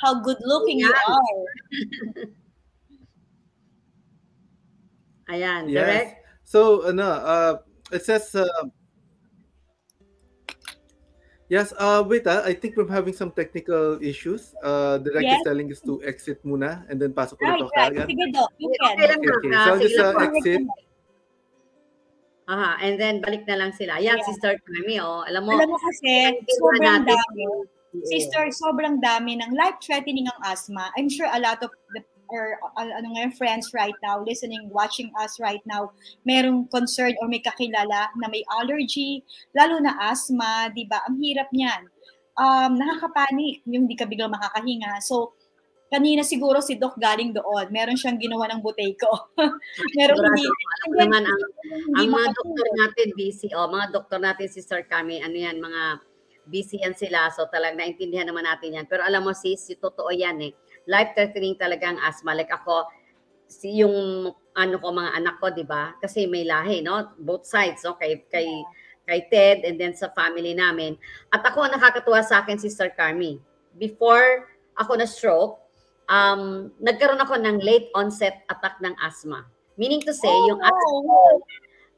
how 0.00 0.24
good 0.24 0.40
looking 0.40 0.80
you 0.80 0.88
Yan. 0.88 0.96
are. 1.12 1.36
Ayan, 5.36 5.68
Yes. 5.68 5.76
direct. 5.76 6.17
So, 6.48 6.88
ano, 6.88 7.04
uh, 7.04 7.54
it 7.92 8.08
says, 8.08 8.32
uh, 8.32 8.48
yes, 11.52 11.76
uh, 11.76 12.00
wait, 12.08 12.24
ah, 12.24 12.40
I 12.40 12.56
think 12.56 12.72
we're 12.72 12.88
having 12.88 13.12
some 13.12 13.36
technical 13.36 14.00
issues. 14.00 14.56
Uh, 14.64 14.96
direct 14.96 15.28
Yes. 15.28 15.44
is 15.44 15.44
telling 15.44 15.68
us 15.68 15.84
to 15.84 16.00
exit 16.00 16.40
muna 16.48 16.88
and 16.88 16.96
then 16.96 17.12
pasok 17.12 17.36
Right, 17.44 17.60
ulit 17.60 17.68
ako 17.68 17.72
right. 17.76 17.92
kagad. 17.92 18.06
Sige, 18.08 18.24
Doc. 18.32 18.48
You 18.56 18.68
Okay 18.72 18.80
can. 18.80 18.96
Okay, 18.96 19.28
okay. 19.28 19.52
Ah, 19.52 19.60
So, 19.60 19.68
I'll 19.76 19.82
just 19.84 20.00
uh, 20.00 20.24
exit. 20.24 20.60
Aha, 22.48 22.80
and 22.80 22.96
then 22.96 23.20
balik 23.20 23.44
na 23.44 23.60
lang 23.60 23.76
sila. 23.76 24.00
Ayan, 24.00 24.16
Yeah. 24.16 24.24
Sister 24.24 24.56
Carmi, 24.64 24.96
oh. 25.04 25.20
Alam 25.28 25.44
mo, 25.44 25.52
Alam 25.52 25.68
mo 25.68 25.76
kasi, 25.84 26.32
sobrang 26.48 27.04
dami. 27.04 27.44
Oo. 27.44 27.68
Sister, 28.08 28.48
sobrang 28.56 29.04
dami 29.04 29.36
ng 29.36 29.52
life-threatening 29.52 30.32
ang 30.32 30.40
asthma. 30.48 30.88
I'm 30.96 31.12
sure 31.12 31.28
a 31.28 31.40
lot 31.40 31.60
of 31.60 31.68
the 31.92 32.00
or 32.28 32.60
uh, 32.76 32.84
ano 32.84 33.16
ngayon, 33.16 33.32
friends 33.34 33.72
right 33.72 33.96
now, 34.04 34.20
listening, 34.20 34.68
watching 34.70 35.10
us 35.20 35.40
right 35.40 35.64
now, 35.64 35.92
merong 36.28 36.68
concern 36.70 37.16
or 37.20 37.28
may 37.28 37.40
kakilala 37.40 38.12
na 38.16 38.26
may 38.28 38.44
allergy, 38.60 39.24
lalo 39.56 39.80
na 39.80 39.96
asthma, 39.98 40.68
di 40.72 40.84
ba? 40.84 41.00
Ang 41.08 41.20
hirap 41.20 41.48
niyan. 41.52 41.88
Um, 42.38 42.78
nakakapanik, 42.78 43.66
yung 43.66 43.90
hindi 43.90 43.98
ka 43.98 44.06
biglang 44.06 44.30
makakahinga. 44.30 45.02
So, 45.02 45.34
kanina 45.88 46.22
siguro 46.22 46.60
si 46.60 46.76
Doc 46.76 47.00
galing 47.00 47.32
doon. 47.34 47.72
Meron 47.72 47.96
siyang 47.96 48.20
ginawa 48.20 48.46
ng 48.52 48.60
buteyko. 48.60 49.08
Meron 49.98 50.16
Sigurado, 50.20 50.36
hindi, 50.36 50.44
ko 50.46 50.94
naman 50.94 51.22
ang, 51.24 51.42
ang 51.96 52.08
mga 52.12 52.28
doktor 52.36 52.68
natin 52.76 53.08
busy, 53.16 53.48
oh, 53.56 53.66
mga 53.66 53.86
doktor 53.90 54.20
natin 54.20 54.46
si 54.52 54.60
Sir 54.60 54.84
Kami, 54.84 55.24
ano 55.24 55.34
yan, 55.34 55.58
mga 55.58 55.82
busy 56.48 56.80
yan 56.80 56.96
sila. 56.96 57.28
So 57.32 57.46
talagang 57.52 57.78
naintindihan 57.78 58.26
naman 58.28 58.48
natin 58.48 58.80
yan. 58.80 58.86
Pero 58.88 59.04
alam 59.04 59.22
mo 59.22 59.36
sis, 59.36 59.60
si 59.60 59.76
totoo 59.76 60.08
yan 60.10 60.40
eh. 60.40 60.52
Life-threatening 60.88 61.60
talaga 61.60 61.92
ang 61.92 62.00
asthma. 62.00 62.32
Like 62.32 62.50
ako, 62.50 62.88
si 63.48 63.84
yung 63.84 64.28
ano 64.56 64.74
ko 64.80 64.88
mga 64.90 65.12
anak 65.14 65.36
ko, 65.38 65.52
'di 65.52 65.64
ba? 65.68 65.94
Kasi 66.00 66.24
may 66.24 66.48
lahi, 66.48 66.80
no? 66.80 67.12
Both 67.20 67.46
sides, 67.46 67.84
no? 67.84 67.94
Kay 68.00 68.24
kay 68.26 68.48
kay 69.08 69.20
Ted 69.32 69.58
and 69.64 69.76
then 69.80 69.92
sa 69.92 70.12
family 70.12 70.52
namin. 70.52 70.96
At 71.32 71.44
ako 71.44 71.68
nakakatuwa 71.68 72.20
sa 72.20 72.44
akin 72.44 72.60
si 72.60 72.68
Sir 72.68 72.92
Carmi. 72.92 73.40
Before 73.76 74.48
ako 74.76 75.00
na 75.00 75.08
stroke, 75.08 75.60
um 76.08 76.72
nagkaroon 76.80 77.20
ako 77.20 77.36
ng 77.40 77.60
late 77.60 77.88
onset 77.96 78.44
attack 78.48 78.80
ng 78.80 78.96
asthma. 79.00 79.48
Meaning 79.78 80.02
to 80.02 80.12
say, 80.12 80.32
yung 80.50 80.58
asthma 80.58 80.98
Oh, 81.06 81.38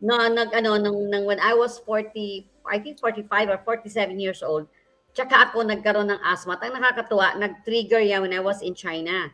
na 0.00 0.32
nag 0.32 0.50
ano 0.56 0.80
nung, 0.80 1.12
nung 1.12 1.24
when 1.28 1.40
I 1.40 1.52
was 1.52 1.76
40, 1.84 2.48
I 2.64 2.80
think 2.80 3.00
45 3.00 3.52
or 3.52 3.58
47 3.64 4.16
years 4.16 4.40
old, 4.40 4.64
tsaka 5.12 5.50
ako 5.50 5.66
nagkaroon 5.66 6.10
ng 6.10 6.20
asthma. 6.22 6.56
At 6.58 6.64
ang 6.66 6.78
nakakatuwa, 6.78 7.38
nag-trigger 7.38 8.02
yan 8.02 8.22
when 8.22 8.34
I 8.34 8.42
was 8.42 8.62
in 8.62 8.74
China. 8.78 9.30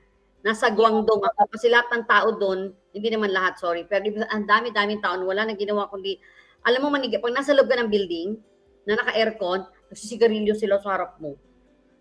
Nasa 0.47 0.70
Guangdong 0.70 1.27
ako 1.27 1.51
kasi 1.51 1.66
lahat 1.66 1.91
ng 1.91 2.05
tao 2.07 2.29
doon, 2.39 2.70
hindi 2.95 3.09
naman 3.11 3.35
lahat, 3.35 3.59
sorry, 3.59 3.83
pero 3.85 4.07
ang 4.31 4.47
dami-daming 4.47 5.03
taon, 5.03 5.27
wala 5.27 5.43
nang 5.43 5.59
ginawa 5.59 5.91
kundi, 5.91 6.16
alam 6.62 6.81
mo 6.81 6.89
manigi, 6.89 7.18
pag 7.18 7.35
nasa 7.35 7.51
loob 7.51 7.66
ka 7.66 7.77
ng 7.77 7.91
building, 7.91 8.39
na 8.87 8.95
naka-aircon, 8.95 9.66
nagsisigarilyo 9.91 10.55
sila 10.55 10.79
sa 10.79 10.95
harap 10.95 11.18
mo. 11.18 11.35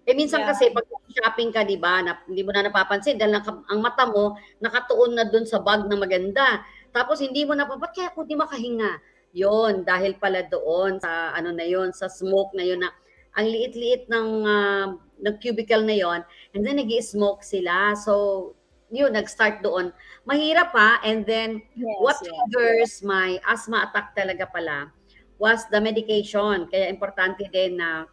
Eh 0.06 0.14
minsan 0.14 0.46
Yeah. 0.46 0.54
kasi 0.54 0.70
pag 0.70 0.86
shopping 1.10 1.50
ka, 1.50 1.66
di 1.66 1.82
ba, 1.82 2.06
na, 2.06 2.22
hindi 2.30 2.46
mo 2.46 2.54
na 2.54 2.70
napapansin 2.70 3.18
dahil 3.18 3.42
naka- 3.42 3.66
ang 3.66 3.80
mata 3.82 4.06
mo 4.06 4.38
nakatuon 4.62 5.18
na 5.18 5.26
doon 5.26 5.50
sa 5.50 5.58
bag 5.66 5.90
na 5.90 5.98
maganda. 5.98 6.62
Tapos 6.94 7.26
hindi 7.26 7.42
mo 7.42 7.58
napapat, 7.58 7.90
kaya 7.90 8.08
ako 8.14 8.30
di 8.30 8.38
makahinga. 8.38 9.02
Yon 9.36 9.82
dahil 9.84 10.16
pala 10.22 10.46
doon 10.46 11.02
sa 11.02 11.34
ano 11.36 11.52
na 11.52 11.66
yon 11.68 11.92
sa 11.92 12.08
smoke 12.08 12.56
na 12.56 12.64
yon 12.64 12.80
na 12.80 12.94
ang 13.36 13.46
liit-liit 13.48 14.08
ng 14.08 14.30
ah, 14.48 14.88
ng 15.16 15.36
cubicle 15.40 15.84
na 15.84 15.96
yon 15.96 16.20
and 16.52 16.64
then 16.64 16.76
nag 16.76 16.92
smoke 17.00 17.44
sila. 17.44 17.96
So 17.96 18.54
yun, 18.94 19.12
nag-start 19.12 19.60
doon. 19.66 19.92
Mahirap 20.24 20.72
pa 20.72 21.04
and 21.04 21.26
then 21.28 21.60
yes, 21.76 21.98
what 22.00 22.18
yes. 22.22 22.32
triggers 22.32 22.94
my 23.04 23.40
asthma 23.44 23.90
attack 23.90 24.16
talaga 24.16 24.48
pala 24.48 24.92
was 25.36 25.68
the 25.72 25.80
medication. 25.82 26.70
Kaya 26.72 26.88
importante 26.88 27.44
din 27.52 27.80
na 27.80 28.08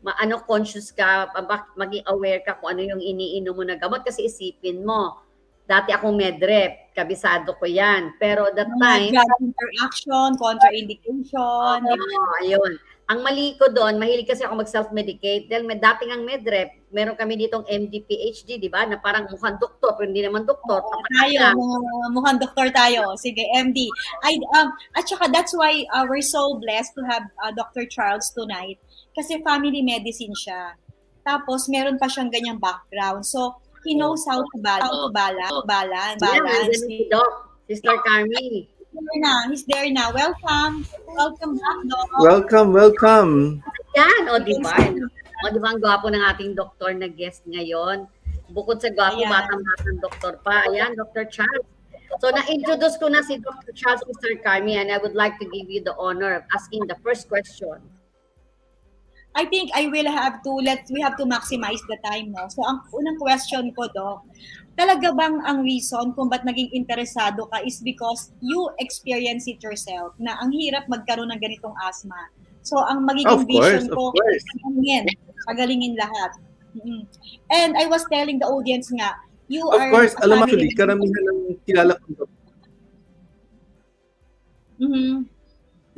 maano 0.00 0.40
conscious 0.46 0.94
ka, 0.94 1.28
bak- 1.34 1.74
maging 1.76 2.06
aware 2.08 2.40
ka 2.40 2.56
kung 2.56 2.78
ano 2.78 2.82
yung 2.84 3.02
iniinom 3.02 3.52
mo 3.52 3.64
na 3.66 3.76
gamot 3.76 4.06
kasi 4.06 4.28
isipin 4.30 4.86
mo. 4.86 5.20
Dati 5.70 5.94
akong 5.94 6.18
medrep, 6.18 6.90
kabisado 6.96 7.54
ko 7.54 7.62
yan. 7.62 8.18
Pero 8.18 8.50
that 8.54 8.66
Mga 8.66 8.82
time, 8.82 9.12
drug 9.14 9.34
interaction, 9.38 10.28
contraindication. 10.34 11.78
Oo, 11.78 12.22
ayun. 12.42 12.72
Ang 13.10 13.26
mali 13.26 13.58
ko 13.58 13.66
doon, 13.74 13.98
mahilig 13.98 14.30
kasi 14.30 14.46
ako 14.46 14.62
mag-self-medicate 14.62 15.50
dahil 15.50 15.66
may 15.66 15.74
dating 15.82 16.14
ang 16.14 16.22
medrep, 16.22 16.70
meron 16.94 17.18
kami 17.18 17.34
ditong 17.42 17.66
MD, 17.66 18.06
PhD, 18.06 18.62
di 18.62 18.70
ba? 18.70 18.86
Na 18.86 19.02
parang 19.02 19.26
mukhang 19.26 19.58
doktor, 19.58 19.98
pero 19.98 20.06
hindi 20.06 20.22
naman 20.22 20.46
doktor. 20.46 20.78
Tapat 20.78 21.10
tayo, 21.18 21.58
mga 21.58 22.08
mukhang 22.14 22.38
doktor 22.38 22.70
tayo. 22.70 23.10
Sige, 23.18 23.42
MD. 23.58 23.90
I, 24.22 24.38
um, 24.54 24.70
at 24.94 25.10
saka 25.10 25.26
that's 25.26 25.50
why 25.50 25.82
uh, 25.90 26.06
we're 26.06 26.22
so 26.22 26.62
blessed 26.62 26.94
to 26.94 27.02
have 27.10 27.26
uh, 27.42 27.50
Dr. 27.50 27.82
Charles 27.90 28.30
tonight 28.30 28.78
kasi 29.18 29.42
family 29.42 29.82
medicine 29.82 30.30
siya. 30.38 30.78
Tapos, 31.26 31.66
meron 31.66 31.98
pa 31.98 32.06
siyang 32.06 32.30
ganyang 32.30 32.62
background. 32.62 33.26
So, 33.26 33.58
he 33.82 33.98
knows 33.98 34.22
how 34.22 34.38
to 34.38 34.56
balance, 34.62 34.86
how 34.86 34.94
to 34.94 35.10
balance, 35.10 35.50
balance, 35.66 36.20
Yeah, 36.22 36.38
balance. 36.38 36.62
andyan 36.62 36.82
si 36.86 36.96
Doc, 37.10 37.30
Sister 37.66 37.96
Carmi. 38.06 38.70
He's 38.90 39.06
there 39.06 39.20
na. 39.22 39.34
He's 39.46 39.64
there 39.70 39.90
na. 39.90 40.10
Welcome. 40.10 40.82
Welcome 41.06 41.52
back, 41.54 41.78
Doc. 41.86 42.08
Welcome, 42.18 42.68
welcome. 42.74 43.62
Yan, 43.94 44.22
o 44.26 44.42
di 44.42 44.58
ba? 44.58 44.74
O 45.46 45.46
di 45.54 45.58
ba 45.62 45.68
ang 45.70 45.78
gwapo 45.78 46.10
ng 46.10 46.18
ating 46.34 46.58
doktor 46.58 46.90
na 46.98 47.06
guest 47.06 47.46
ngayon? 47.46 48.10
Bukod 48.50 48.82
sa 48.82 48.90
gwapo, 48.90 49.22
batang-batang 49.22 49.98
doktor 50.02 50.32
pa. 50.42 50.66
Ayan, 50.66 50.98
Dr. 50.98 51.22
Charles. 51.30 51.66
So, 52.18 52.34
na-introduce 52.34 52.98
ko 52.98 53.06
na 53.06 53.22
si 53.22 53.38
Dr. 53.38 53.70
Charles 53.78 54.02
Mr. 54.02 54.42
Carmi 54.42 54.74
and 54.74 54.90
I 54.90 54.98
would 54.98 55.14
like 55.14 55.38
to 55.38 55.46
give 55.46 55.70
you 55.70 55.86
the 55.86 55.94
honor 55.94 56.34
of 56.34 56.42
asking 56.50 56.90
the 56.90 56.98
first 57.06 57.30
question. 57.30 57.78
I 59.34 59.46
think 59.46 59.70
I 59.74 59.86
will 59.86 60.10
have 60.10 60.42
to 60.42 60.50
let 60.50 60.90
we 60.90 61.00
have 61.06 61.16
to 61.18 61.24
maximize 61.24 61.78
the 61.86 61.98
time 62.02 62.34
no. 62.34 62.50
So 62.50 62.66
ang 62.66 62.82
unang 62.90 63.14
question 63.22 63.70
ko 63.78 63.86
do, 63.86 64.18
talaga 64.78 65.12
bang 65.14 65.36
ang 65.44 65.62
reason 65.62 66.12
kung 66.14 66.28
ba't 66.30 66.42
naging 66.46 66.70
interesado 66.72 67.46
ka 67.50 67.60
is 67.62 67.80
because 67.82 68.32
you 68.40 68.70
experience 68.78 69.46
it 69.50 69.60
yourself 69.62 70.14
na 70.18 70.36
ang 70.40 70.50
hirap 70.54 70.86
magkaroon 70.90 71.30
ng 71.30 71.40
ganitong 71.40 71.74
asthma. 71.84 72.18
So 72.62 72.80
ang 72.84 73.08
magiging 73.08 73.44
Of 73.44 73.48
course, 73.48 73.72
vision 73.72 73.84
of 73.88 73.96
ko 73.96 74.02
course. 74.12 74.44
pagalingin, 74.44 75.04
pagalingin 75.48 75.94
lahat. 75.96 76.30
Mhm. 76.76 77.02
And 77.50 77.70
I 77.74 77.88
was 77.90 78.04
telling 78.12 78.38
the 78.38 78.46
audience 78.46 78.92
nga, 78.94 79.16
you 79.50 79.64
Of 79.66 79.80
are 79.80 79.90
course, 79.90 80.14
a 80.20 80.28
alam 80.28 80.44
mo 80.44 80.44
actually, 80.46 80.70
karamihan 80.76 81.24
ng 81.26 81.40
kilala 81.66 81.98
ko. 81.98 82.28
Mhm. 84.80 85.28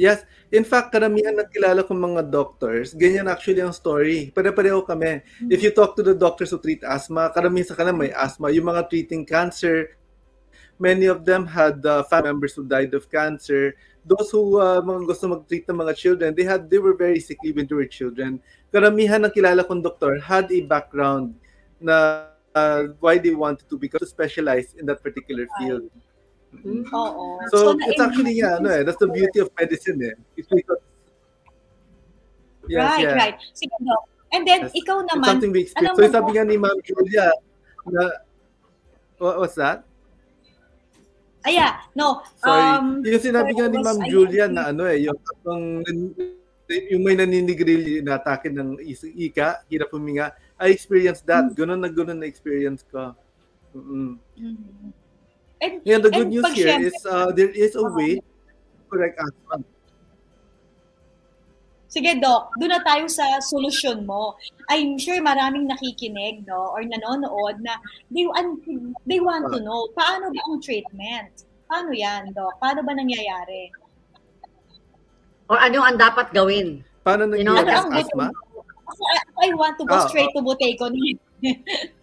Yes, 0.02 0.26
in 0.50 0.66
fact, 0.66 0.90
karamihan 0.90 1.30
ng 1.38 1.46
kilala 1.46 1.86
kong 1.86 2.02
mga 2.02 2.26
doctors, 2.26 2.90
ganyan 2.90 3.30
actually 3.30 3.62
ang 3.62 3.70
story. 3.70 4.34
Pare-pareho 4.34 4.82
kami. 4.82 5.22
If 5.46 5.62
you 5.62 5.70
talk 5.70 5.94
to 5.94 6.02
the 6.02 6.18
doctors 6.18 6.50
who 6.50 6.58
treat 6.58 6.82
asthma, 6.82 7.30
karamihan 7.30 7.70
sa 7.70 7.78
kanila 7.78 7.94
may 7.94 8.10
asthma. 8.10 8.50
Yung 8.50 8.66
mga 8.66 8.90
treating 8.90 9.22
cancer, 9.22 9.94
many 10.74 11.06
of 11.06 11.22
them 11.22 11.46
had 11.46 11.78
uh, 11.86 12.02
family 12.10 12.34
members 12.34 12.58
who 12.58 12.66
died 12.66 12.90
of 12.98 13.06
cancer. 13.06 13.78
Those 14.02 14.34
who 14.34 14.58
uh, 14.58 14.82
mga 14.82 15.06
gusto 15.06 15.30
mag-treat 15.30 15.70
ng 15.70 15.78
mga 15.78 15.94
children, 15.94 16.34
they 16.34 16.42
had 16.42 16.66
they 16.66 16.82
were 16.82 16.98
very 16.98 17.22
sickly 17.22 17.54
when 17.54 17.70
they 17.70 17.78
were 17.78 17.86
children. 17.86 18.42
Karamihan 18.74 19.22
ng 19.22 19.30
kilala 19.30 19.62
kong 19.62 19.86
doktor 19.86 20.18
had 20.18 20.50
a 20.50 20.66
background 20.66 21.38
na 21.78 22.26
uh, 22.58 22.90
why 22.98 23.22
they 23.22 23.38
wanted 23.38 23.70
to 23.70 23.78
become 23.78 24.02
to 24.02 24.10
specialize 24.10 24.74
in 24.74 24.82
that 24.90 24.98
particular 24.98 25.46
field. 25.62 25.86
Mhm. 26.52 26.84
Oo. 26.86 27.24
So, 27.48 27.72
na- 27.72 27.88
it's 27.88 27.98
actually 27.98 28.36
yeah, 28.36 28.60
no, 28.60 28.68
eh, 28.68 28.84
that's 28.84 29.00
the 29.00 29.08
beauty 29.08 29.40
of 29.40 29.48
medicine 29.56 29.98
eh. 30.04 30.14
It's 30.36 30.46
because 30.46 30.82
Yes, 32.70 32.78
right, 32.86 33.02
yeah. 33.02 33.14
right. 33.18 33.36
Sige, 33.52 33.74
Doc. 33.82 34.06
And 34.30 34.46
then, 34.46 34.60
Yes. 34.70 34.72
ikaw 34.72 35.02
It's 35.02 35.10
naman, 35.10 35.26
something 35.26 35.50
we 35.50 35.60
experience. 35.66 35.98
alam 35.98 36.08
So 36.08 36.14
sabi 36.14 36.30
nga 36.32 36.44
ni 36.46 36.56
Ma'am 36.56 36.78
Julia 36.80 37.26
na 37.84 38.02
what, 39.18 39.34
what's 39.40 39.58
that? 39.58 39.82
aya, 41.42 41.82
no. 41.92 42.22
Sorry. 42.38 42.62
Um, 42.78 43.02
yung 43.02 43.18
sinabi 43.18 43.50
nga 43.52 43.66
ni 43.66 43.82
was- 43.82 43.86
Ma'am 43.90 44.00
Julia 44.06 44.46
na 44.46 44.70
ano 44.70 44.86
eh, 44.86 45.02
yung, 45.02 45.18
yung, 45.42 46.14
yung 46.70 47.02
may 47.02 47.18
naninigrilyo 47.18 47.98
na 48.06 48.14
atake 48.16 48.46
ng 48.46 48.78
ika, 49.18 49.66
hirap 49.66 49.90
huminga. 49.90 50.30
I 50.56 50.70
experienced 50.70 51.26
that. 51.26 51.50
Hmm. 51.50 51.56
Ganun 51.58 51.82
na 51.82 51.90
ganun 51.90 52.22
na 52.22 52.30
experience 52.30 52.86
ko. 52.86 53.10
Mm-mm. 53.74 54.22
Mhm. 54.38 55.01
And, 55.62 55.78
Yeah, 55.86 56.02
the 56.02 56.10
good 56.10 56.26
And 56.26 56.34
news 56.34 56.42
pag 56.42 56.58
here 56.58 56.74
syempre- 56.74 56.90
is 56.90 56.98
uh, 57.06 57.30
there 57.30 57.54
is 57.54 57.78
a 57.78 57.86
way 57.86 58.18
to 58.18 58.26
correct 58.90 59.14
asthma. 59.22 59.62
sige, 61.86 62.18
Doc, 62.18 62.56
doon 62.56 62.72
na 62.72 62.80
tayo 62.80 63.04
sa 63.04 63.36
solusyon 63.38 64.08
mo. 64.08 64.32
I'm 64.66 64.96
sure 64.96 65.20
maraming 65.20 65.68
nakikinig, 65.68 66.48
no, 66.48 66.72
or 66.72 66.80
nanonood 66.82 67.60
na 67.60 67.76
they, 68.08 68.24
want, 68.24 68.64
they 69.04 69.20
want 69.20 69.52
to 69.52 69.60
know, 69.60 69.92
paano 69.92 70.32
ba 70.32 70.40
ang 70.48 70.56
treatment? 70.64 71.44
Paano 71.68 71.92
yan, 71.92 72.32
Doc? 72.32 72.56
Paano 72.58 72.80
ba 72.80 72.96
nangyayari? 72.96 73.68
Or 75.52 75.60
ano 75.60 75.84
ang 75.84 76.00
dapat 76.00 76.32
gawin? 76.32 76.80
Paano 77.04 77.28
You 77.36 77.44
know, 77.44 77.60
nangyayari 77.60 77.76
ang 77.76 77.92
asthma? 77.92 78.26
I, 78.88 79.16
I 79.44 79.48
want 79.52 79.76
to 79.76 79.84
go 79.84 80.00
Ah, 80.00 80.08
straight 80.08 80.32
to 80.32 80.40
Buteyko. 80.40 80.88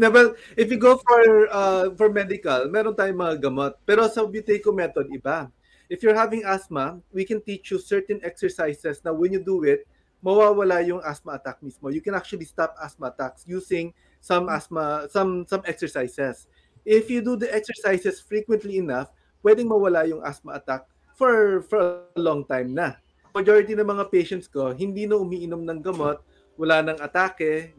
na 0.00 0.10
well, 0.10 0.34
if 0.54 0.70
you 0.70 0.78
go 0.78 0.98
for 0.98 1.22
uh, 1.50 1.90
for 1.98 2.10
medical, 2.10 2.70
meron 2.70 2.94
tayong 2.94 3.18
mga 3.18 3.36
gamot. 3.42 3.72
Pero 3.82 4.06
sa 4.06 4.22
Buteco 4.22 4.70
method, 4.70 5.10
iba. 5.10 5.50
If 5.90 6.06
you're 6.06 6.14
having 6.14 6.46
asthma, 6.46 7.02
we 7.10 7.26
can 7.26 7.42
teach 7.42 7.74
you 7.74 7.82
certain 7.82 8.22
exercises 8.22 9.02
na 9.02 9.10
when 9.10 9.34
you 9.34 9.42
do 9.42 9.66
it, 9.66 9.82
mawawala 10.22 10.86
yung 10.86 11.02
asthma 11.02 11.34
attack 11.34 11.58
mismo. 11.58 11.90
You 11.90 11.98
can 11.98 12.14
actually 12.14 12.46
stop 12.46 12.78
asthma 12.78 13.10
attacks 13.10 13.42
using 13.42 13.90
some 14.22 14.46
asthma, 14.46 15.10
some 15.10 15.48
some 15.50 15.66
exercises. 15.66 16.46
If 16.86 17.10
you 17.10 17.20
do 17.20 17.34
the 17.34 17.50
exercises 17.50 18.22
frequently 18.22 18.78
enough, 18.78 19.10
pwedeng 19.42 19.66
mawala 19.66 20.06
yung 20.06 20.22
asthma 20.22 20.62
attack 20.62 20.86
for 21.18 21.66
for 21.66 22.06
a 22.14 22.20
long 22.20 22.46
time 22.46 22.70
na. 22.70 22.96
Majority 23.34 23.74
ng 23.74 23.86
mga 23.86 24.10
patients 24.10 24.46
ko, 24.46 24.74
hindi 24.74 25.06
na 25.06 25.18
umiinom 25.18 25.62
ng 25.62 25.80
gamot, 25.82 26.18
wala 26.58 26.82
nang 26.82 26.98
atake, 26.98 27.74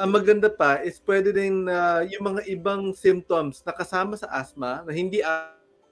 ang 0.00 0.10
maganda 0.16 0.48
pa 0.48 0.80
is 0.80 0.96
pwede 1.04 1.36
din 1.36 1.68
na 1.68 2.00
yung 2.08 2.32
mga 2.32 2.48
ibang 2.48 2.96
symptoms 2.96 3.60
na 3.68 3.76
kasama 3.76 4.16
sa 4.16 4.32
asthma 4.32 4.80
na 4.88 4.92
hindi 4.96 5.20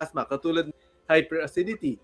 asthma 0.01 0.25
katulad 0.25 0.73
ng 0.73 0.79
hyperacidity 1.05 2.01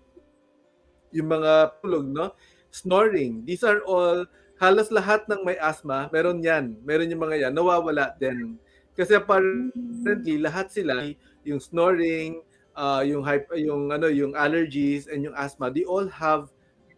yung 1.09 1.33
mga 1.33 1.81
tulog 1.81 2.05
no 2.05 2.37
snoring 2.69 3.41
these 3.41 3.65
are 3.65 3.81
all 3.89 4.21
halos 4.59 4.87
lahat 4.91 5.27
ng 5.27 5.43
may 5.43 5.59
asthma, 5.59 6.07
meron 6.11 6.39
yan. 6.39 6.79
Meron 6.83 7.11
yung 7.11 7.23
mga 7.23 7.47
yan, 7.47 7.53
nawawala 7.53 8.15
din. 8.15 8.55
Kasi 8.95 9.19
apparently, 9.19 10.39
lahat 10.39 10.71
sila, 10.71 11.03
yung 11.43 11.59
snoring, 11.59 12.39
uh, 12.75 13.03
yung, 13.03 13.23
hype, 13.23 13.51
yung, 13.59 13.91
ano, 13.91 14.07
yung 14.07 14.31
allergies, 14.35 15.11
and 15.11 15.27
yung 15.27 15.35
asthma, 15.35 15.67
they 15.67 15.83
all 15.83 16.07
have 16.07 16.47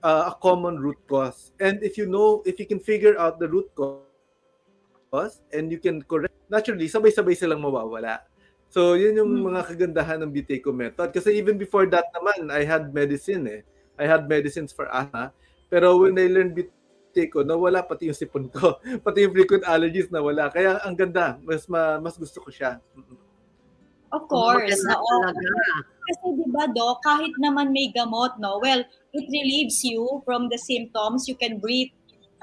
uh, 0.05 0.29
a 0.29 0.33
common 0.37 0.77
root 0.77 0.97
cause. 1.09 1.51
And 1.57 1.81
if 1.81 1.97
you 1.97 2.05
know, 2.05 2.45
if 2.45 2.61
you 2.61 2.69
can 2.69 2.77
figure 2.77 3.17
out 3.17 3.41
the 3.41 3.49
root 3.49 3.73
cause, 3.73 4.05
and 5.53 5.71
you 5.71 5.79
can 5.79 6.03
correct, 6.03 6.35
naturally, 6.51 6.87
sabay-sabay 6.87 7.35
silang 7.35 7.63
mawawala. 7.63 8.23
So, 8.67 8.99
yun 8.99 9.15
yung 9.15 9.31
mga 9.47 9.63
kagandahan 9.63 10.19
ng 10.23 10.31
Biteco 10.31 10.75
method. 10.75 11.15
Kasi 11.15 11.31
even 11.39 11.55
before 11.55 11.87
that 11.87 12.11
naman, 12.11 12.51
I 12.51 12.67
had 12.67 12.91
medicine 12.91 13.47
eh. 13.47 13.61
I 13.95 14.05
had 14.05 14.27
medicines 14.27 14.75
for 14.75 14.91
asthma. 14.91 15.31
Pero 15.71 15.95
when 15.97 16.19
I 16.19 16.27
learned 16.27 16.53
Biteco, 16.53 17.47
nawala 17.47 17.87
pati 17.87 18.11
yung 18.11 18.19
sipon 18.19 18.51
ko. 18.51 18.75
pati 19.05 19.23
yung 19.23 19.33
frequent 19.33 19.63
allergies 19.63 20.11
nawala. 20.11 20.51
Kaya 20.51 20.83
ang 20.83 20.99
ganda. 20.99 21.39
Mas 21.47 21.63
ma, 21.71 21.95
mas 21.97 22.19
gusto 22.19 22.43
ko 22.43 22.51
siya. 22.51 22.83
Of 24.11 24.27
course. 24.27 24.79
Oo. 24.83 25.15
Kasi 26.07 26.25
di 26.39 26.47
ba, 26.51 26.67
Doc, 26.71 27.03
kahit 27.03 27.35
naman 27.39 27.75
may 27.75 27.91
gamot, 27.91 28.39
no? 28.39 28.59
Well, 28.63 28.83
it 29.11 29.25
relieves 29.27 29.83
you 29.83 30.23
from 30.23 30.47
the 30.47 30.59
symptoms. 30.59 31.27
You 31.27 31.35
can 31.35 31.59
breathe, 31.59 31.91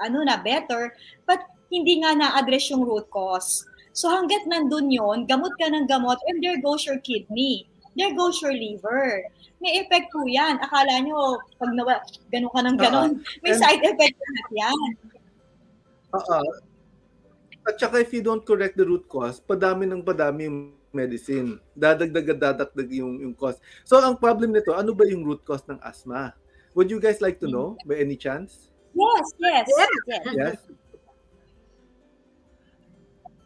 ano 0.01 0.21
na, 0.21 0.37
better. 0.41 0.93
But 1.25 1.41
hindi 1.75 1.99
nga 1.99 2.15
na-address 2.15 2.71
yung 2.71 2.87
root 2.87 3.11
cause. 3.11 3.67
So 3.91 4.07
hanggat 4.07 4.47
nandun 4.47 4.91
yon, 4.91 5.27
gamot 5.27 5.51
ka 5.59 5.67
ng 5.67 5.87
gamot, 5.87 6.19
and 6.31 6.39
there 6.39 6.59
goes 6.63 6.87
your 6.87 6.99
kidney. 7.03 7.67
There 7.95 8.11
goes 8.11 8.39
your 8.43 8.51
liver. 8.51 9.23
May 9.63 9.79
effect 9.79 10.11
po 10.11 10.27
yan. 10.27 10.59
Akala 10.59 10.99
nyo, 10.99 11.39
pag 11.55 11.71
nawa, 11.71 12.03
ganun 12.27 12.51
ka 12.51 12.61
ng 12.63 12.77
ganun, 12.79 13.11
may 13.39 13.55
And- 13.55 13.61
side 13.63 13.83
effect 13.87 14.15
lahat 14.19 14.47
yan. 14.51 14.79
Oo. 16.15 16.39
At 17.65 17.75
saka 17.81 18.03
if 18.03 18.11
you 18.13 18.21
don't 18.21 18.43
correct 18.45 18.77
the 18.77 18.85
root 18.85 19.07
cause, 19.09 19.39
padami 19.41 19.89
ng 19.89 20.03
padami 20.05 20.45
yung 20.45 20.59
medicine. 20.93 21.57
Dadagdag 21.73 22.35
at 22.35 22.39
dadagdag 22.39 22.89
yung, 22.93 23.19
yung 23.19 23.33
cause. 23.33 23.57
So 23.87 23.97
ang 23.99 24.19
problem 24.19 24.51
nito, 24.53 24.71
ano 24.75 24.91
ba 24.95 25.03
yung 25.07 25.23
root 25.25 25.41
cause 25.43 25.65
ng 25.65 25.79
asthma? 25.81 26.35
Would 26.75 26.91
you 26.91 26.99
guys 26.99 27.23
like 27.23 27.39
to 27.39 27.47
know 27.47 27.79
by 27.87 27.95
any 27.95 28.19
chance? 28.19 28.69
Yes, 28.91 29.25
yes, 29.39 29.65
Yes. 29.67 29.91
yes. 30.07 30.23
Yes. 30.35 30.59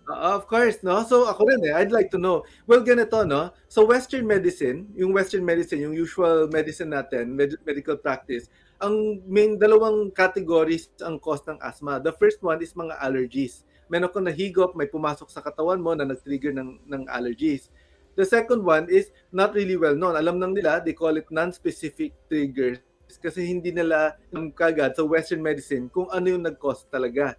Uh, 0.09 0.33
of 0.41 0.49
course, 0.49 0.81
no? 0.81 1.05
So 1.05 1.29
ako 1.29 1.45
rin 1.53 1.61
eh, 1.69 1.73
I'd 1.77 1.93
like 1.93 2.09
to 2.09 2.17
know. 2.17 2.41
Well, 2.65 2.81
ganito, 2.81 3.21
no? 3.29 3.53
So 3.69 3.85
Western 3.85 4.25
medicine, 4.25 4.89
yung 4.97 5.13
Western 5.13 5.45
medicine, 5.45 5.85
yung 5.85 5.93
usual 5.93 6.49
medicine 6.49 6.89
natin, 6.89 7.37
med- 7.37 7.61
medical 7.61 7.93
practice, 7.93 8.49
ang 8.81 9.21
main 9.29 9.61
dalawang 9.61 10.09
categories 10.09 10.89
ang 11.05 11.21
cause 11.21 11.45
ng 11.45 11.61
asthma. 11.61 12.01
The 12.01 12.17
first 12.17 12.41
one 12.41 12.57
is 12.65 12.73
mga 12.73 12.97
allergies. 12.97 13.61
Meron 13.85 14.09
kang 14.09 14.25
nahigop, 14.25 14.73
may 14.73 14.89
pumasok 14.89 15.29
sa 15.29 15.45
katawan 15.45 15.77
mo 15.77 15.93
na 15.93 16.09
nag-trigger 16.09 16.57
ng, 16.57 16.89
ng 16.89 17.03
allergies. 17.05 17.69
The 18.17 18.25
second 18.25 18.65
one 18.65 18.89
is 18.89 19.13
not 19.29 19.53
really 19.53 19.77
well 19.77 19.93
known. 19.93 20.17
Alam 20.17 20.41
nang 20.41 20.57
nila, 20.57 20.81
they 20.81 20.97
call 20.97 21.21
it 21.21 21.29
non-specific 21.29 22.17
triggers 22.25 22.81
kasi 23.21 23.45
hindi 23.45 23.73
nila 23.73 24.17
kagad 24.53 24.93
sa 24.93 25.01
Western 25.01 25.41
medicine 25.41 25.89
kung 25.89 26.09
ano 26.09 26.29
yung 26.29 26.45
nag-cause 26.45 26.85
talaga. 26.89 27.33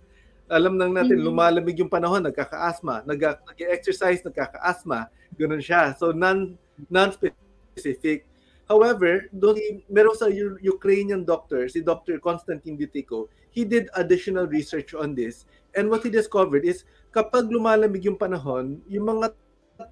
Alam 0.51 0.74
nang 0.74 0.90
natin, 0.90 1.22
Mhm. 1.22 1.26
lumalamig 1.30 1.78
yung 1.78 1.88
panahon, 1.88 2.26
nagkaka-asthma. 2.26 3.07
Nag- 3.07 3.38
Nag-exercise, 3.46 4.26
nagkaka-asthma. 4.26 5.07
Ganun 5.38 5.62
siya. 5.62 5.94
So, 5.94 6.11
non, 6.11 6.59
non-specific. 6.90 8.26
However, 8.66 9.30
doon, 9.30 9.82
meron 9.86 10.14
sa 10.14 10.26
Ukrainian 10.62 11.22
doctor, 11.22 11.66
si 11.70 11.82
Dr. 11.82 12.18
Konstantin 12.18 12.74
Butiko, 12.74 13.30
he 13.51 13.62
did 13.62 13.86
additional 13.94 14.46
research 14.46 14.94
on 14.94 15.14
this. 15.14 15.46
And 15.74 15.86
what 15.86 16.03
he 16.03 16.11
discovered 16.11 16.66
is, 16.66 16.82
kapag 17.11 17.46
lumalamig 17.46 18.03
yung 18.03 18.18
panahon, 18.18 18.82
yung 18.90 19.07
mga 19.07 19.34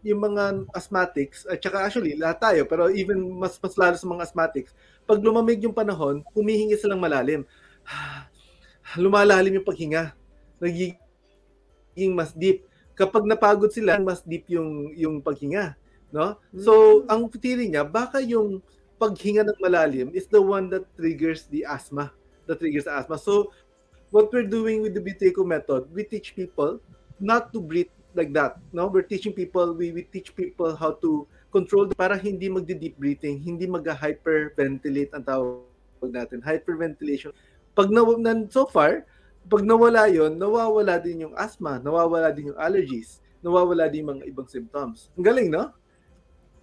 yung 0.04 0.20
mga 0.20 0.68
asthmatics, 0.76 1.48
at 1.48 1.64
saka 1.64 1.80
actually, 1.80 2.12
lahat 2.12 2.36
tayo, 2.44 2.68
pero 2.68 2.92
even 2.92 3.24
mas, 3.32 3.56
mas 3.56 3.72
lalo 3.72 3.96
sa 3.96 4.04
mga 4.04 4.20
asthmatics, 4.20 4.76
pag 5.09 5.16
lumamig 5.16 5.64
yung 5.64 5.72
panahon, 5.72 6.20
humihingi 6.36 6.76
silang 6.76 7.00
malalim. 7.00 7.40
Lumalalim 9.00 9.56
yung 9.56 9.64
paghinga. 9.64 10.12
Nagiging 10.62 12.12
mas 12.14 12.34
deep. 12.34 12.66
Kapag 12.98 13.24
napagod 13.24 13.70
sila, 13.70 13.98
mas 14.02 14.22
deep 14.26 14.50
yung, 14.50 14.90
yung 14.98 15.22
paghinga. 15.22 15.78
No? 16.11 16.40
So, 16.56 17.04
ang 17.06 17.28
theory 17.30 17.70
niya, 17.70 17.86
baka 17.86 18.18
yung 18.18 18.64
paghinga 18.98 19.46
ng 19.46 19.59
malalim 19.62 20.09
is 20.11 20.26
the 20.26 20.40
one 20.40 20.66
that 20.72 20.82
triggers 20.98 21.46
the 21.48 21.62
asthma. 21.62 22.11
That 22.50 22.59
triggers 22.59 22.90
the 22.90 22.94
asthma. 22.98 23.20
So, 23.20 23.54
what 24.11 24.32
we're 24.32 24.48
doing 24.48 24.82
with 24.82 24.98
the 24.98 25.04
Biteco 25.04 25.46
method, 25.46 25.86
we 25.94 26.02
teach 26.02 26.34
people 26.34 26.80
not 27.20 27.52
to 27.52 27.61
breathe 27.61 27.92
like 28.14 28.32
that. 28.34 28.59
No, 28.72 28.88
we're 28.88 29.06
teaching 29.06 29.32
people, 29.32 29.74
we, 29.74 29.92
we 29.92 30.02
teach 30.02 30.34
people 30.34 30.74
how 30.74 30.98
to 31.04 31.26
control 31.52 31.86
para 31.94 32.16
hindi 32.16 32.48
magdi-deep 32.48 32.98
breathing, 32.98 33.38
hindi 33.38 33.68
mag-hyperventilate 33.68 35.12
ang 35.14 35.24
tawag 35.24 36.11
natin. 36.11 36.42
Hyperventilation. 36.42 37.30
Pag 37.76 37.92
na, 37.92 38.02
nan, 38.18 38.50
so 38.50 38.66
far, 38.66 39.06
pag 39.49 39.62
nawala 39.64 40.07
yon, 40.12 40.36
nawawala 40.36 41.01
din 41.01 41.26
yung 41.28 41.34
asthma, 41.34 41.80
nawawala 41.80 42.30
din 42.30 42.53
yung 42.53 42.61
allergies, 42.61 43.24
nawawala 43.40 43.88
din 43.88 44.05
yung 44.05 44.12
mga 44.20 44.24
ibang 44.28 44.49
symptoms. 44.49 45.09
Ang 45.16 45.24
galing, 45.24 45.49
no? 45.49 45.72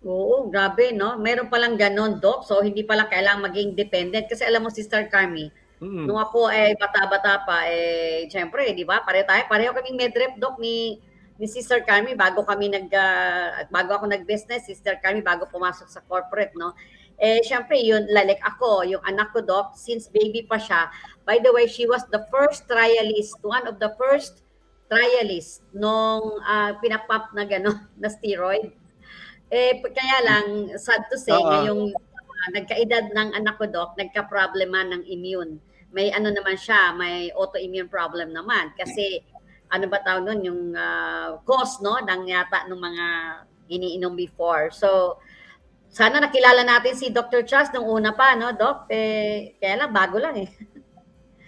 Oo, 0.05 0.53
grabe, 0.53 0.93
no? 0.93 1.17
Meron 1.17 1.49
palang 1.49 1.75
ganon, 1.75 2.21
Doc. 2.21 2.45
So, 2.45 2.61
hindi 2.61 2.85
pala 2.85 3.09
kailangang 3.09 3.49
maging 3.49 3.69
dependent. 3.73 4.29
Kasi 4.29 4.45
alam 4.45 4.61
mo, 4.61 4.69
Sister 4.69 5.09
Carmi, 5.09 5.49
Mm-mm. 5.81 6.05
nung 6.05 6.21
ako 6.21 6.47
eh 6.53 6.77
bata-bata 6.77 7.41
pa, 7.41 7.65
eh, 7.67 8.29
syempre, 8.29 8.69
di 8.77 8.85
ba? 8.85 9.01
Pareho 9.01 9.25
tayo, 9.25 9.43
pareho 9.49 9.73
kaming 9.73 9.97
medrep, 9.97 10.37
Doc, 10.37 10.61
ni 10.61 11.01
ni 11.35 11.51
Sister 11.51 11.83
Carmi 11.83 12.15
bago 12.15 12.47
kami 12.47 12.71
nag 12.71 12.87
ah, 12.95 13.67
bago 13.67 13.91
ako 13.91 14.07
nag-business 14.07 14.71
Sister 14.71 14.95
Carmi 15.03 15.19
bago 15.19 15.43
pumasok 15.51 15.87
sa 15.91 15.99
corporate 16.07 16.55
no 16.55 16.71
eh 17.15 17.39
syempre 17.43 17.79
yun 17.79 18.03
like 18.11 18.41
ako 18.43 18.83
yung 18.83 19.03
anak 19.07 19.31
ko 19.31 19.39
doc 19.39 19.75
since 19.79 20.11
baby 20.11 20.43
pa 20.43 20.59
siya 20.59 20.91
by 21.23 21.39
the 21.39 21.51
way 21.51 21.63
she 21.63 21.87
was 21.87 22.03
the 22.11 22.19
first 22.27 22.67
trialist 22.67 23.39
one 23.43 23.63
of 23.63 23.79
the 23.79 23.91
first 23.95 24.43
trialist 24.91 25.63
nung 25.71 26.43
ah, 26.43 26.75
pinapap 26.83 27.31
na 27.31 27.47
gano 27.47 27.71
na 28.01 28.11
steroid 28.11 28.71
eh 29.47 29.79
kaya 29.79 30.17
lang 30.25 30.75
sad 30.75 31.07
to 31.07 31.15
say 31.15 31.35
Oo. 31.35 31.47
ngayong 31.47 31.83
ah, 31.95 32.49
nagkaedad 32.51 33.15
ng 33.15 33.29
anak 33.31 33.55
ko 33.55 33.65
doc 33.71 33.95
nagka-problema 33.95 34.83
ng 34.91 35.07
immune 35.07 35.57
may 35.95 36.11
ano 36.11 36.27
naman 36.27 36.59
siya 36.59 36.91
may 36.91 37.31
autoimmune 37.31 37.87
problem 37.87 38.35
naman 38.35 38.75
kasi 38.75 39.23
ano 39.71 39.85
ba 39.89 39.99
tawag 40.01 40.23
nun, 40.29 40.41
yung 40.45 40.61
ah, 40.77 41.41
cause, 41.43 41.81
no, 41.81 41.97
ng 41.97 42.21
yata 42.29 42.69
ng 42.69 42.77
mga 42.77 43.05
iniinom 43.69 44.13
before. 44.13 44.69
So, 44.69 45.17
sana 45.95 46.19
nakilala 46.19 46.67
natin 46.67 46.91
si 46.91 47.07
Dr. 47.07 47.47
Charles 47.47 47.71
nung 47.71 47.87
una 47.87 48.11
pa, 48.11 48.35
no, 48.35 48.51
Doc? 48.51 48.91
Eh, 48.91 49.55
kaya 49.63 49.79
lang, 49.79 49.95
bago 49.95 50.19
lang 50.19 50.35
eh. 50.43 50.51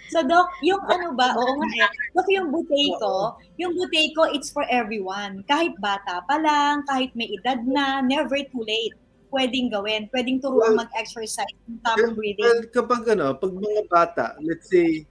So, 0.07 0.23
Doc, 0.23 0.47
yung 0.63 0.79
ano 0.95 1.11
ba, 1.11 1.35
oo 1.35 1.51
nga 1.59 1.67
eh, 1.83 1.91
Doc, 2.15 2.27
yung 2.31 2.47
Buteyko, 2.55 3.35
yung 3.59 3.75
Buteyko, 3.75 4.31
it's 4.31 4.47
for 4.47 4.63
everyone. 4.71 5.43
Kahit 5.51 5.75
bata 5.83 6.23
pa 6.23 6.39
lang, 6.39 6.87
kahit 6.87 7.11
may 7.11 7.27
edad 7.27 7.59
na, 7.67 7.99
never 7.99 8.39
too 8.47 8.63
late. 8.63 8.95
Pwedeng 9.27 9.67
gawin. 9.67 10.07
Pwedeng 10.15 10.39
turuan 10.39 10.79
Well, 10.79 10.87
mag-exercise, 10.87 11.51
yung 11.67 11.83
tamang 11.83 12.15
breathing. 12.15 12.47
Well, 12.47 12.63
kapag 12.71 13.03
ano, 13.11 13.35
pag 13.35 13.51
mga 13.51 13.83
bata, 13.91 14.25
let's 14.39 14.71
say, 14.71 15.03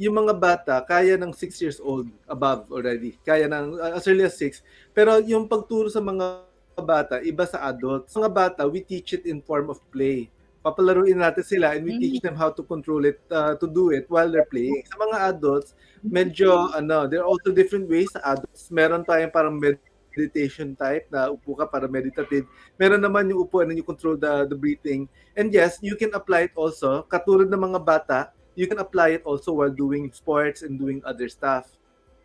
yung 0.00 0.16
mga 0.16 0.32
bata, 0.40 0.74
kaya 0.80 1.20
ng 1.20 1.36
6 1.36 1.60
years 1.60 1.76
old 1.76 2.08
above 2.24 2.64
already. 2.72 3.20
Kaya 3.20 3.44
ng 3.52 3.76
uh, 3.76 4.00
as 4.00 4.08
early 4.08 4.24
as 4.24 4.40
6. 4.40 4.64
Pero 4.96 5.20
yung 5.20 5.44
pagturo 5.44 5.92
sa 5.92 6.00
mga 6.00 6.47
bata, 6.84 7.14
iba 7.22 7.44
sa 7.46 7.70
adults. 7.70 8.12
Sa 8.12 8.22
mga 8.22 8.32
bata, 8.34 8.62
we 8.68 8.82
teach 8.82 9.14
it 9.14 9.24
in 9.24 9.40
form 9.40 9.70
of 9.70 9.78
play. 9.94 10.30
Papalaruin 10.58 11.22
natin 11.22 11.46
sila 11.46 11.72
and 11.78 11.86
we 11.86 11.96
teach 11.96 12.18
them 12.18 12.34
how 12.34 12.50
to 12.50 12.66
control 12.66 13.06
it, 13.06 13.22
uh, 13.30 13.54
to 13.56 13.70
do 13.70 13.94
it 13.94 14.04
while 14.10 14.26
they're 14.26 14.48
playing. 14.50 14.82
Sa 14.90 14.98
mga 14.98 15.16
adults, 15.32 15.78
medyo, 16.02 16.74
ano, 16.74 17.06
there 17.06 17.22
are 17.22 17.30
also 17.30 17.54
different 17.54 17.86
ways 17.86 18.10
sa 18.10 18.36
adults. 18.36 18.68
Meron 18.68 19.06
tayong 19.06 19.30
parang 19.30 19.54
meditation 19.54 20.74
type 20.74 21.06
na 21.14 21.30
upo 21.30 21.54
ka 21.54 21.64
para 21.70 21.86
meditative. 21.86 22.44
Meron 22.74 22.98
naman 22.98 23.30
yung 23.30 23.46
upo 23.46 23.62
and 23.62 23.78
you 23.78 23.86
control 23.86 24.18
the, 24.18 24.50
the 24.50 24.58
breathing. 24.58 25.06
And 25.38 25.54
yes, 25.54 25.78
you 25.78 25.94
can 25.94 26.10
apply 26.10 26.50
it 26.50 26.54
also. 26.58 27.06
Katulad 27.06 27.54
ng 27.54 27.62
mga 27.70 27.80
bata, 27.86 28.34
you 28.58 28.66
can 28.66 28.82
apply 28.82 29.14
it 29.14 29.22
also 29.22 29.54
while 29.54 29.70
doing 29.70 30.10
sports 30.10 30.66
and 30.66 30.74
doing 30.74 30.98
other 31.06 31.30
stuff. 31.30 31.77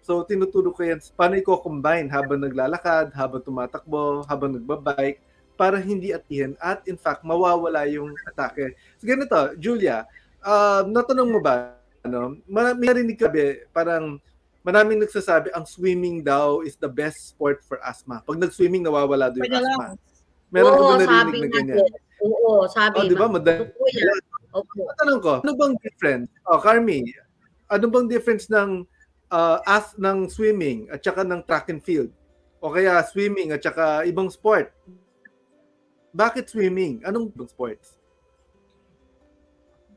So, 0.03 0.27
tinuturo 0.27 0.75
ko 0.75 0.83
yan, 0.83 0.99
paano 1.15 1.39
i-combine 1.39 2.11
habang 2.11 2.43
naglalakad, 2.43 3.15
habang 3.15 3.39
tumatakbo, 3.39 4.27
habang 4.27 4.51
nagbabike, 4.51 5.23
para 5.55 5.79
hindi 5.79 6.11
atihin 6.11 6.59
at 6.59 6.83
in 6.89 6.99
fact, 6.99 7.23
mawawala 7.23 7.87
yung 7.87 8.11
atake. 8.27 8.75
So, 8.99 9.07
ganito, 9.07 9.55
Julia, 9.55 10.03
uh, 10.43 10.83
natanong 10.83 11.29
mo 11.31 11.39
ba, 11.39 11.79
ano, 12.03 12.35
marami 12.43 12.83
narinig 12.83 13.15
ka 13.15 13.31
ba, 13.31 13.63
parang 13.71 14.19
maraming 14.59 14.99
nagsasabi 14.99 15.55
ang 15.55 15.63
swimming 15.63 16.19
daw 16.19 16.59
is 16.67 16.75
the 16.75 16.89
best 16.89 17.31
sport 17.31 17.63
for 17.63 17.79
asthma. 17.79 18.19
Pag 18.27 18.43
nag-swimming, 18.43 18.83
nawawala 18.83 19.31
daw 19.31 19.39
yung 19.39 19.47
Pwede 19.47 19.63
asthma. 19.63 19.95
lang. 19.95 19.95
Meron 20.51 20.71
ka 20.75 20.77
ba 20.77 20.83
Oo, 20.83 20.99
narinig 20.99 21.07
sabi 21.07 21.37
na 21.39 21.47
ganyan? 21.47 21.77
din. 21.79 21.93
Oo, 22.23 22.51
sabi. 22.67 22.95
Oh, 22.99 23.05
di 23.07 23.15
ba? 23.15 23.27
ma- 23.31 23.35
Madali. 23.39 23.63
Opo. 24.53 24.85
Tanong 25.01 25.19
ko, 25.23 25.33
ano 25.41 25.51
bang 25.57 25.73
difference? 25.81 26.29
Oh, 26.45 26.61
Carmi, 26.61 27.01
ano 27.73 27.85
bang 27.89 28.05
difference 28.05 28.45
ng 28.53 28.85
uh, 29.33 29.57
as 29.65 29.97
ng 29.97 30.29
swimming 30.29 30.85
at 30.93 31.01
saka 31.01 31.25
ng 31.25 31.41
track 31.49 31.73
and 31.73 31.81
field? 31.81 32.13
O 32.61 32.69
kaya 32.69 33.01
swimming 33.09 33.49
at 33.49 33.65
saka 33.65 34.05
ibang 34.05 34.29
sport? 34.29 34.69
Bakit 36.13 36.45
swimming? 36.45 37.01
Anong 37.01 37.33
ibang 37.33 37.49
sports? 37.49 37.97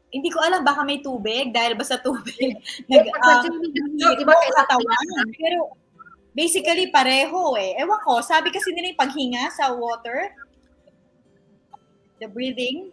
Hindi 0.09 0.33
ko 0.33 0.41
alam, 0.41 0.65
baka 0.65 0.81
may 0.81 1.05
tubig 1.05 1.53
dahil 1.53 1.77
ba 1.77 1.85
sa 1.85 2.01
tubig 2.01 2.57
nag 2.91 3.05
um, 3.05 3.61
di 4.17 4.25
ba 4.25 4.33
kailangan 4.33 4.65
katawan. 4.65 5.27
Pero 5.37 5.61
basically 6.33 6.89
pareho 6.89 7.53
eh. 7.61 7.77
Ewan 7.77 8.01
ko, 8.01 8.25
sabi 8.25 8.49
kasi 8.49 8.73
nila 8.73 8.97
yung 8.97 9.03
paghinga 9.05 9.45
sa 9.53 9.77
water, 9.77 10.33
the 12.17 12.27
breathing, 12.33 12.89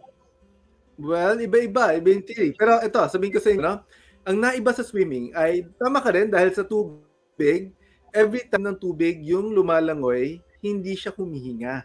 Well, 0.94 1.42
iba-iba, 1.42 1.98
iba 1.98 2.08
yung 2.14 2.22
theory. 2.22 2.54
Pero 2.54 2.78
ito, 2.78 3.02
sabihin 3.10 3.34
ko 3.34 3.40
sa 3.42 3.50
inyo, 3.50 3.62
no? 3.66 3.82
Ang 4.24 4.36
naiba 4.40 4.72
sa 4.72 4.84
swimming 4.84 5.30
ay 5.36 5.68
tama 5.76 6.00
ka 6.00 6.10
rin 6.12 6.32
dahil 6.32 6.50
sa 6.56 6.64
tubig, 6.64 7.70
every 8.10 8.42
time 8.48 8.64
ng 8.64 8.78
tubig 8.80 9.20
yung 9.20 9.52
lumalangoy, 9.52 10.40
hindi 10.64 10.96
siya 10.96 11.12
humihinga. 11.12 11.84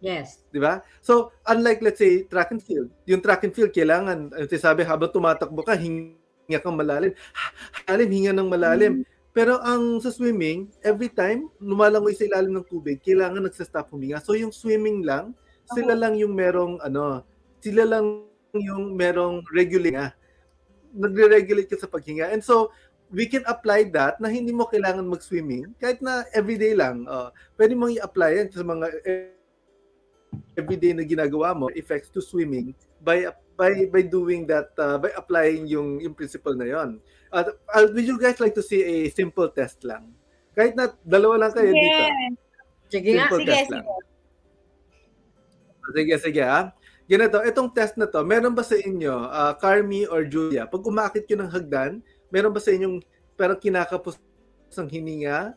Yes. 0.00 0.46
Di 0.48 0.62
ba? 0.62 0.80
So, 1.04 1.34
unlike 1.44 1.84
let's 1.84 2.00
say 2.00 2.24
track 2.24 2.54
and 2.54 2.62
field, 2.62 2.88
yung 3.04 3.20
track 3.20 3.44
and 3.44 3.52
field 3.52 3.74
kailangan, 3.74 4.30
ano 4.30 4.44
sabi 4.56 4.86
habang 4.86 5.12
tumatakbo 5.12 5.60
ka, 5.66 5.76
hinga 5.76 6.58
kang 6.62 6.78
malalim. 6.78 7.12
Malalim, 7.84 8.08
hinga 8.08 8.32
ng 8.32 8.48
malalim. 8.48 8.94
Pero 9.36 9.60
ang 9.60 10.00
sa 10.00 10.08
swimming, 10.08 10.72
every 10.80 11.12
time 11.12 11.50
lumalangoy 11.60 12.16
sa 12.16 12.24
ilalim 12.24 12.56
ng 12.56 12.66
tubig, 12.66 13.02
kailangan 13.04 13.44
nagsa-stop 13.44 13.90
huminga. 13.92 14.22
So 14.22 14.32
yung 14.32 14.54
swimming 14.54 15.04
lang, 15.04 15.36
sila 15.76 15.92
lang 15.92 16.16
yung 16.16 16.32
merong 16.32 16.80
ano, 16.80 17.26
sila 17.60 17.84
lang 17.84 18.24
yung 18.56 18.96
merong 18.96 19.44
regulating 19.52 19.98
nga. 19.98 20.16
Nagre-regulate 20.94 21.68
ka 21.68 21.76
sa 21.76 21.90
paghinga. 21.90 22.32
And 22.32 22.40
so, 22.40 22.72
we 23.08 23.24
can 23.24 23.44
apply 23.48 23.88
that 23.96 24.20
na 24.20 24.28
hindi 24.28 24.52
mo 24.52 24.68
kailangan 24.68 25.08
mag-swimming 25.08 25.72
kahit 25.80 26.00
na 26.04 26.28
everyday 26.36 26.76
lang. 26.76 27.08
Uh, 27.08 27.32
pwede 27.56 27.72
mong 27.72 27.96
i-apply 27.96 28.30
yan 28.36 28.48
sa 28.52 28.64
mga 28.64 28.86
everyday 30.56 30.92
na 30.92 31.04
ginagawa 31.04 31.56
mo 31.56 31.72
effects 31.72 32.12
to 32.12 32.20
swimming 32.20 32.76
by 33.00 33.24
by 33.56 33.88
by 33.88 34.04
doing 34.04 34.44
that 34.44 34.68
uh, 34.76 35.00
by 35.00 35.08
applying 35.16 35.64
yung 35.64 35.98
yung 36.04 36.12
principle 36.12 36.52
na 36.52 36.68
yon. 36.68 37.00
Uh, 37.32 37.48
uh, 37.72 37.88
would 37.92 38.04
you 38.04 38.20
guys 38.20 38.36
like 38.40 38.52
to 38.52 38.64
see 38.64 38.84
a 38.84 38.96
simple 39.08 39.48
test 39.48 39.80
lang? 39.88 40.12
Kahit 40.52 40.76
na 40.76 40.92
dalawa 41.00 41.48
lang 41.48 41.52
kayo 41.56 41.72
dito. 41.72 42.02
Yeah. 42.04 42.32
Sige 42.88 43.10
nga. 43.16 43.26
Simple 43.28 43.40
Sige, 43.40 43.48
test 43.48 43.60
sige. 43.64 43.74
lang. 43.74 43.86
Sige, 45.88 46.14
sige 46.20 46.42
ha. 46.44 46.60
Ganito, 47.08 47.40
itong 47.40 47.72
test 47.72 47.96
na 47.96 48.04
to, 48.04 48.20
meron 48.20 48.52
ba 48.52 48.60
sa 48.60 48.76
inyo, 48.76 49.32
uh, 49.32 49.56
Carmi 49.56 50.04
or 50.04 50.28
Julia, 50.28 50.68
pag 50.68 50.84
umakit 50.84 51.24
yun 51.24 51.40
ng 51.40 51.48
hagdan, 51.48 52.04
meron 52.28 52.52
ba 52.52 52.60
sa 52.60 52.68
inyong 52.68 53.00
pero 53.32 53.56
kinakapos 53.56 54.20
ng 54.76 54.88
hininga? 54.92 55.56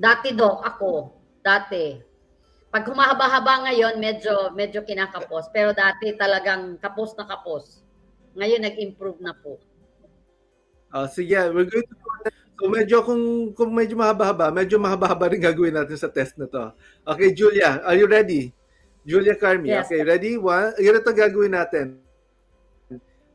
Dati, 0.00 0.32
Doc, 0.32 0.64
ako. 0.64 1.12
Dati. 1.44 2.00
Pag 2.72 2.88
humahaba-haba 2.88 3.70
ngayon, 3.70 4.00
medyo 4.00 4.50
medyo 4.56 4.82
kinakapos. 4.82 5.52
Pero 5.54 5.70
dati 5.70 6.10
talagang 6.18 6.80
kapos 6.80 7.14
na 7.14 7.28
kapos. 7.28 7.84
Ngayon, 8.34 8.66
nag-improve 8.66 9.20
na 9.22 9.30
po. 9.36 9.62
Uh, 10.90 11.06
sige, 11.06 11.38
we're 11.54 11.68
going 11.68 11.86
to 11.86 11.96
So 12.54 12.70
medyo 12.70 13.02
kung 13.02 13.50
kung 13.50 13.74
medyo 13.74 13.98
mahaba-haba, 13.98 14.54
medyo 14.54 14.78
mahaba-haba 14.78 15.26
rin 15.34 15.42
gagawin 15.42 15.74
natin 15.74 15.98
sa 15.98 16.06
test 16.06 16.38
na 16.38 16.46
to. 16.46 16.70
Okay, 17.02 17.34
Julia, 17.34 17.82
are 17.82 17.98
you 17.98 18.06
ready? 18.06 18.54
Julia 19.04 19.36
Carmi, 19.36 19.68
Yes. 19.68 19.84
okay, 19.86 20.00
ready? 20.00 20.40
One, 20.40 20.72
ganito 20.80 21.12
gagawin 21.12 21.52
natin. 21.52 22.00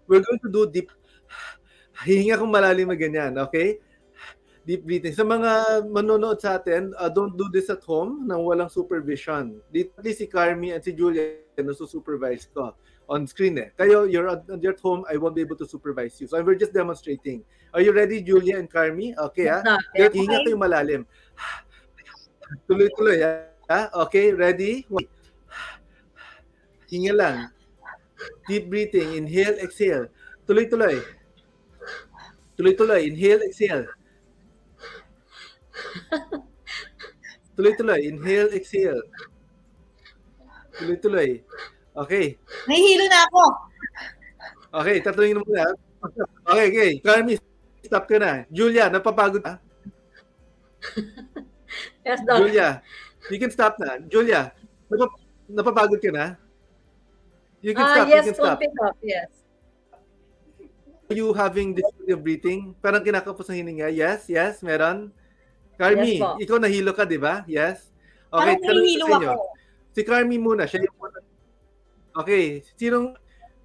We're 0.09 0.25
going 0.25 0.41
to 0.41 0.49
do 0.49 0.65
deep 0.65 0.89
hihinga 2.01 2.41
kung 2.41 2.49
malalim 2.49 2.89
na 2.89 2.97
ganyan, 2.97 3.37
okay? 3.37 3.77
Deep 4.65 4.81
breathing. 4.81 5.13
Sa 5.13 5.21
mga 5.21 5.85
manonood 5.85 6.41
sa 6.41 6.57
atin, 6.57 6.93
uh, 6.97 7.09
don't 7.09 7.37
do 7.37 7.45
this 7.53 7.69
at 7.69 7.85
home 7.85 8.25
nang 8.25 8.41
walang 8.41 8.69
supervision. 8.69 9.61
Dito 9.69 9.93
si 10.01 10.25
Carmi 10.25 10.73
at 10.73 10.85
si 10.85 10.93
Julia 10.93 11.37
na 11.61 11.73
supervise 11.73 12.49
ko 12.49 12.73
on 13.09 13.25
screen 13.25 13.57
eh. 13.57 13.69
Kayo, 13.77 14.05
you're 14.05 14.29
at, 14.29 14.45
you're 14.61 14.73
at 14.73 14.81
home, 14.81 15.05
I 15.09 15.17
won't 15.17 15.33
be 15.33 15.41
able 15.41 15.57
to 15.57 15.65
supervise 15.65 16.21
you. 16.21 16.29
So 16.29 16.41
we're 16.41 16.57
just 16.57 16.73
demonstrating. 16.73 17.41
Are 17.73 17.81
you 17.81 17.93
ready, 17.93 18.21
Julia 18.21 18.57
and 18.57 18.69
Carmi? 18.69 19.17
Okay, 19.17 19.49
ah. 19.49 19.61
Dati. 19.97 20.17
Hihinga 20.17 20.45
kayo 20.45 20.57
malalim. 20.57 21.01
Tuloy-tuloy, 22.69 23.21
ha? 23.69 23.89
Okay, 24.05 24.33
ready? 24.33 24.85
Hinga 26.89 27.13
lang. 27.13 27.37
Deep 28.49 28.67
breathing. 28.67 29.15
Inhale, 29.15 29.61
exhale. 29.61 30.09
Tuloy-tuloy. 30.49 30.99
Tuloy-tuloy. 32.57 33.07
Inhale, 33.07 33.45
exhale. 33.45 33.87
Tuloy-tuloy. 37.55 37.99
Inhale, 38.09 38.51
exhale. 38.57 39.01
Tuloy-tuloy. 40.79 41.43
Okay. 41.95 42.39
Nahihilo 42.67 43.05
na 43.07 43.19
ako. 43.27 43.43
Okay, 44.69 44.97
tatanungin 45.01 45.41
mo 45.41 45.43
muna. 45.43 45.65
Okay, 46.45 46.65
okay. 46.71 46.91
Carmi, 47.01 47.33
stop 47.83 48.05
ka 48.05 48.15
na. 48.21 48.45
Julia, 48.53 48.87
napapagod 48.87 49.41
ka? 49.41 49.57
Yes, 52.05 52.23
Doc. 52.23 52.39
Julia, 52.39 52.79
you 53.27 53.37
can 53.41 53.51
stop 53.51 53.75
na. 53.81 53.99
Julia, 54.07 54.53
napap- 54.87 55.19
napapagod 55.49 55.99
ka 55.99 56.11
na? 56.13 56.39
You 57.59 57.75
can 57.75 57.83
Ah, 57.83 57.93
stop, 57.93 58.07
yes, 58.07 58.23
you 58.23 58.31
can 58.31 58.35
stop. 58.39 58.57
Doc. 58.59 58.95
Yes. 59.03 59.29
Are 61.09 61.17
you 61.17 61.33
having 61.33 61.73
difficulty 61.73 62.11
of 62.13 62.21
breathing? 62.21 62.59
Parang 62.79 63.01
kinakapos 63.01 63.49
ng 63.49 63.57
hininga? 63.65 63.89
Yes, 63.89 64.29
yes, 64.29 64.61
meron. 64.61 65.09
Carmi, 65.75 66.15
Yes 66.15 66.21
po. 66.21 66.29
ikaw 66.37 66.57
nahilo 66.59 66.91
ka, 66.93 67.03
di 67.03 67.17
ba? 67.17 67.41
Yes? 67.49 67.89
Okay, 68.29 68.55
Parang 68.61 68.85
inyo. 68.85 69.05
ako. 69.09 69.33
Si 69.89 70.01
Carmi 70.05 70.37
muna, 70.37 70.63
siya 70.63 70.85
yung 70.85 70.95
muna. 70.95 71.17
Okay, 72.13 72.61
sinong, 72.77 73.15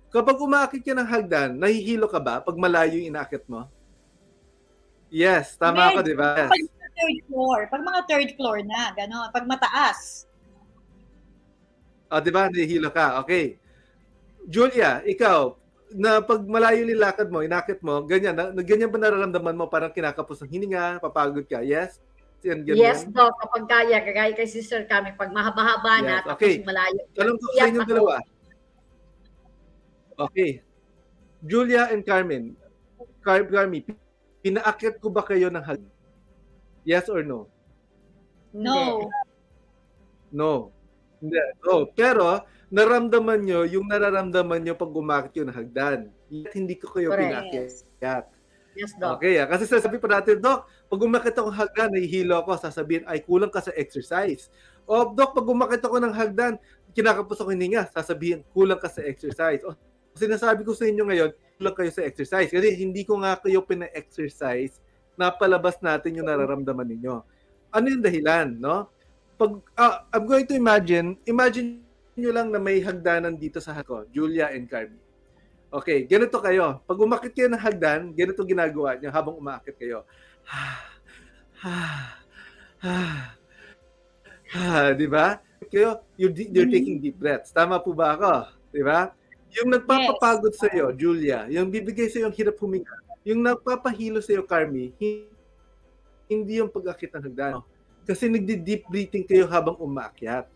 kapag 0.08 0.40
umakit 0.40 0.80
ka 0.80 0.94
ng 0.94 1.04
hagdan, 1.04 1.50
nahihilo 1.58 2.06
ka 2.08 2.16
ba 2.16 2.40
pag 2.40 2.56
malayo 2.56 2.96
yung 2.96 3.12
inakit 3.12 3.44
mo? 3.44 3.66
Yes, 5.12 5.54
tama 5.54 5.90
Hindi. 5.90 5.94
ka, 5.94 6.00
di 6.02 6.14
ba? 6.16 6.30
Yes. 6.38 6.50
Pag 6.50 6.62
third 6.94 7.18
floor, 7.28 7.58
pag 7.68 7.82
mga 7.82 8.00
third 8.08 8.30
floor 8.34 8.58
na, 8.64 8.82
gano'n. 8.96 9.28
Pag 9.30 9.44
mataas. 9.44 9.98
Ah, 12.08 12.18
di 12.18 12.30
ba? 12.30 12.48
Nahihilo 12.48 12.88
ka. 12.88 13.20
Okay. 13.20 13.58
Julia, 14.44 15.00
ikaw, 15.04 15.56
na 15.94 16.18
pag 16.18 16.42
malayo 16.44 16.82
nilakad 16.82 17.30
mo, 17.30 17.40
inakit 17.40 17.78
mo, 17.80 18.02
ganyan, 18.02 18.34
na, 18.34 18.50
na- 18.50 18.66
ganyan 18.66 18.90
ba 18.90 18.98
nararamdaman 18.98 19.56
mo? 19.56 19.64
Parang 19.70 19.94
kinakapos 19.94 20.42
ng 20.42 20.50
hininga, 20.50 20.98
papagod 20.98 21.46
ka? 21.46 21.62
Yes? 21.62 22.02
Yan, 22.42 22.66
ganyan? 22.66 22.92
Yes, 22.92 23.06
Doc. 23.08 23.32
Kapag 23.40 23.64
kaya, 23.64 24.02
kagaya 24.02 24.32
kay 24.36 24.48
Sister 24.50 24.84
kami, 24.84 25.14
pag 25.16 25.32
mahaba-haba 25.32 26.02
na, 26.02 26.14
Yes, 26.20 26.24
tapos 26.28 26.42
okay. 26.42 26.54
malayo. 26.66 27.00
Tanong 27.14 27.36
ko 27.38 27.46
sa 27.54 27.64
inyong 27.70 27.88
dalawa. 27.88 28.14
Okay. 30.14 30.50
Julia 31.44 31.90
and 31.92 32.02
Carmen, 32.06 32.54
Car 33.24 33.44
Carmi, 33.48 33.84
pinaakit 34.44 35.00
ko 35.00 35.08
ba 35.08 35.24
kayo 35.24 35.48
ng 35.48 35.64
hag? 35.64 35.80
Yes 36.84 37.08
or 37.08 37.24
no? 37.24 37.48
No. 38.52 39.08
No. 40.28 40.74
Hindi. 41.18 41.40
No. 41.64 41.88
Pero, 41.96 42.44
naramdaman 42.74 43.38
nyo 43.46 43.62
yung 43.70 43.86
nararamdaman 43.86 44.58
nyo 44.66 44.74
pag 44.74 44.90
umakit 44.90 45.32
yung 45.38 45.54
hagdan. 45.54 46.10
Yet, 46.26 46.50
hindi 46.58 46.74
ko 46.74 46.90
kayo 46.90 47.14
Correct. 47.14 47.22
pinakit. 47.22 47.70
Yes, 48.74 48.90
Doc. 48.98 49.22
Okay, 49.22 49.38
ah. 49.38 49.46
kasi 49.46 49.70
sasabi 49.70 50.02
pa 50.02 50.10
natin, 50.18 50.42
Doc, 50.42 50.66
pag 50.90 50.98
umakit 50.98 51.38
ako 51.38 51.54
ng 51.54 51.58
hagdan, 51.62 51.90
nahihilo 51.94 52.34
ako, 52.42 52.58
sasabihin, 52.58 53.06
ay, 53.06 53.22
kulang 53.22 53.46
ka 53.46 53.62
sa 53.62 53.70
exercise. 53.78 54.50
O, 54.90 55.14
Doc, 55.14 55.30
pag 55.38 55.46
umakit 55.46 55.78
ako 55.86 56.02
ng 56.02 56.10
hagdan, 56.10 56.58
kinakapos 56.90 57.38
ako 57.38 57.54
hininga, 57.54 57.86
sasabihin, 57.94 58.42
kulang 58.50 58.82
ka 58.82 58.90
sa 58.90 59.06
exercise. 59.06 59.62
O, 59.62 59.78
sinasabi 60.18 60.66
ko 60.66 60.74
sa 60.74 60.90
inyo 60.90 61.06
ngayon, 61.06 61.30
kulang 61.54 61.76
kayo 61.78 61.90
sa 61.94 62.02
exercise. 62.02 62.50
Kasi 62.50 62.74
hindi 62.74 63.06
ko 63.06 63.22
nga 63.22 63.38
kayo 63.38 63.62
pina-exercise, 63.62 64.82
napalabas 65.14 65.78
natin 65.78 66.18
yung 66.18 66.26
nararamdaman 66.26 66.90
ninyo. 66.90 67.22
Ano 67.70 67.86
yung 67.86 68.02
dahilan, 68.02 68.58
no? 68.58 68.90
Pag, 69.38 69.62
ah, 69.78 70.02
I'm 70.10 70.26
going 70.26 70.50
to 70.50 70.58
imagine, 70.58 71.14
imagine 71.30 71.83
nyo 72.14 72.30
lang 72.30 72.48
na 72.50 72.62
may 72.62 72.78
hagdanan 72.80 73.34
dito 73.34 73.58
sa 73.58 73.74
hako, 73.74 74.06
Julia 74.10 74.50
and 74.54 74.70
Carmi. 74.70 74.98
Okay, 75.74 76.06
ganito 76.06 76.38
kayo. 76.38 76.78
Pag 76.86 77.02
umakit 77.02 77.34
kayo 77.34 77.50
ng 77.50 77.58
hagdan, 77.58 78.14
ganito 78.14 78.46
ginagawa 78.46 78.94
niyo 78.94 79.10
habang 79.10 79.34
umakit 79.34 79.74
kayo. 79.74 80.06
di 84.94 85.06
ba? 85.10 85.42
Kayo, 85.66 85.98
you're, 86.14 86.30
you're 86.30 86.70
taking 86.70 87.02
deep 87.02 87.18
breaths. 87.18 87.50
Tama 87.50 87.82
po 87.82 87.90
ba 87.90 88.14
ako? 88.14 88.54
Di 88.70 88.86
ba? 88.86 89.10
Yung 89.54 89.74
nagpapapagod 89.74 90.54
sa 90.54 90.70
iyo, 90.70 90.94
Julia, 90.94 91.50
yung 91.50 91.70
bibigay 91.70 92.06
sa 92.06 92.22
iyo 92.22 92.30
yung 92.30 92.36
hirap 92.38 92.54
huminga, 92.62 92.94
yung 93.26 93.42
nagpapahilo 93.42 94.22
sa 94.22 94.30
iyo, 94.34 94.46
Carmi, 94.46 94.94
hi- 95.02 95.30
hindi 96.30 96.62
yung 96.62 96.70
pag-akit 96.70 97.10
ng 97.14 97.24
hagdan. 97.30 97.54
Kasi 98.04 98.28
nagdi-deep 98.28 98.86
breathing 98.86 99.24
kayo 99.24 99.48
habang 99.48 99.74
umakyat. 99.80 100.46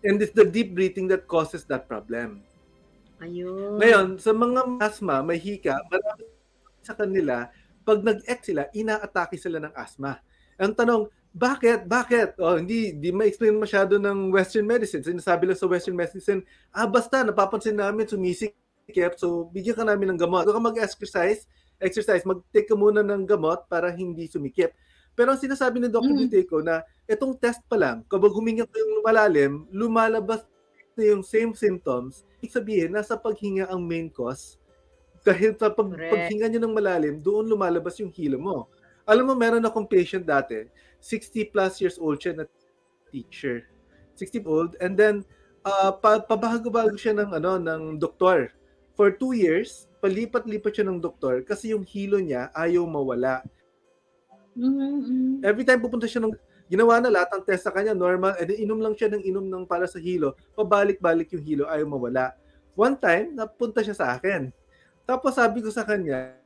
And 0.00 0.16
it's 0.20 0.32
the 0.32 0.48
deep 0.48 0.72
breathing 0.72 1.08
that 1.12 1.28
causes 1.28 1.68
that 1.68 1.84
problem. 1.84 2.40
Ayun. 3.20 3.76
Ngayon, 3.76 4.06
sa 4.16 4.32
mga 4.32 4.80
asthma, 4.80 5.20
may 5.20 5.36
hika, 5.36 5.76
marami 5.92 6.24
sa 6.80 6.96
kanila, 6.96 7.52
pag 7.84 8.00
nag-ex 8.00 8.48
sila, 8.48 8.72
ina-atake 8.72 9.36
sila 9.36 9.60
ng 9.60 9.74
asthma. 9.76 10.16
Ang 10.56 10.72
tanong, 10.72 11.04
bakit? 11.30 11.84
Bakit? 11.86 12.40
Oh, 12.40 12.58
hindi 12.58 12.96
di 12.96 13.12
ma-explain 13.14 13.54
masyado 13.54 14.00
ng 14.00 14.34
Western 14.34 14.66
medicine. 14.66 15.04
Sinasabi 15.04 15.46
lang 15.46 15.58
sa 15.60 15.68
Western 15.68 15.94
medicine, 15.94 16.42
ah 16.74 16.88
basta 16.88 17.22
napapansin 17.22 17.76
namin 17.76 18.08
sumisikip, 18.08 19.14
so 19.14 19.46
bigyan 19.54 19.78
ka 19.78 19.84
namin 19.86 20.16
ng 20.16 20.18
gamot. 20.18 20.48
Kung 20.48 20.58
ka 20.58 20.64
mag-exercise, 20.74 21.46
exercise, 21.78 22.26
mag-take 22.26 22.66
ka 22.66 22.74
muna 22.74 23.04
ng 23.04 23.28
gamot 23.28 23.68
para 23.70 23.94
hindi 23.94 24.26
sumikip. 24.26 24.74
Pero 25.20 25.36
ang 25.36 25.40
sinasabi 25.44 25.84
ni 25.84 25.92
Dr. 25.92 26.16
Mm. 26.16 26.64
Na 26.64 26.80
itong 27.04 27.36
test 27.36 27.60
pa 27.68 27.76
lang, 27.76 28.00
kapag 28.08 28.32
huminga 28.32 28.64
ko 28.64 28.72
yung 28.72 29.04
malalim, 29.04 29.68
lumalabas 29.68 30.48
na 30.96 31.12
yung 31.12 31.20
same 31.20 31.52
symptoms, 31.52 32.24
ibig 32.40 32.48
sabihin, 32.48 32.96
nasa 32.96 33.20
paghinga 33.20 33.68
ang 33.68 33.84
main 33.84 34.08
cause. 34.08 34.56
Dahil 35.20 35.52
sa 35.60 35.68
pag, 35.68 35.92
Correct. 35.92 36.08
paghinga 36.08 36.48
niya 36.48 36.64
ng 36.64 36.72
malalim, 36.72 37.20
doon 37.20 37.52
lumalabas 37.52 38.00
yung 38.00 38.08
hilo 38.08 38.40
mo. 38.40 38.64
Alam 39.04 39.28
mo, 39.28 39.34
meron 39.36 39.60
akong 39.60 39.84
patient 39.84 40.24
dati, 40.24 40.64
60 41.04 41.52
plus 41.52 41.84
years 41.84 42.00
old 42.00 42.16
siya 42.16 42.40
na 42.40 42.48
teacher. 43.12 43.68
60 44.16 44.40
old, 44.48 44.72
and 44.80 44.96
then, 44.96 45.20
uh, 45.68 45.92
pa, 45.92 46.24
pabago-bago 46.24 46.96
siya 46.96 47.12
ng, 47.12 47.36
ano, 47.36 47.60
ng 47.60 48.00
doktor. 48.00 48.56
For 48.96 49.12
two 49.12 49.36
years, 49.36 49.84
palipat-lipat 50.00 50.80
siya 50.80 50.88
ng 50.88 50.96
doktor 50.96 51.44
kasi 51.44 51.76
yung 51.76 51.84
hilo 51.84 52.16
niya 52.16 52.48
ayaw 52.56 52.88
mawala. 52.88 53.44
Mhm. 54.54 55.44
Every 55.46 55.62
time 55.62 55.80
pupunta 55.80 56.10
siya 56.10 56.22
ng 56.26 56.34
ginawa 56.70 57.02
na 57.02 57.10
lahat 57.10 57.34
ng 57.34 57.44
test 57.46 57.66
sa 57.66 57.74
kanya, 57.74 57.94
normal, 57.94 58.38
and 58.38 58.46
then 58.46 58.58
inom 58.62 58.78
lang 58.78 58.94
siya 58.94 59.10
ng 59.10 59.22
inom 59.26 59.46
ng 59.46 59.64
para 59.66 59.90
sa 59.90 59.98
hilo, 59.98 60.38
pabalik-balik 60.54 61.30
yung 61.34 61.42
hilo, 61.42 61.64
ayaw 61.66 61.86
mawala. 61.86 62.34
One 62.78 62.94
time, 62.94 63.34
napunta 63.34 63.82
siya 63.82 63.98
sa 63.98 64.14
akin. 64.14 64.54
Tapos 65.02 65.34
sabi 65.34 65.58
ko 65.58 65.74
sa 65.74 65.82
kanya, 65.82 66.38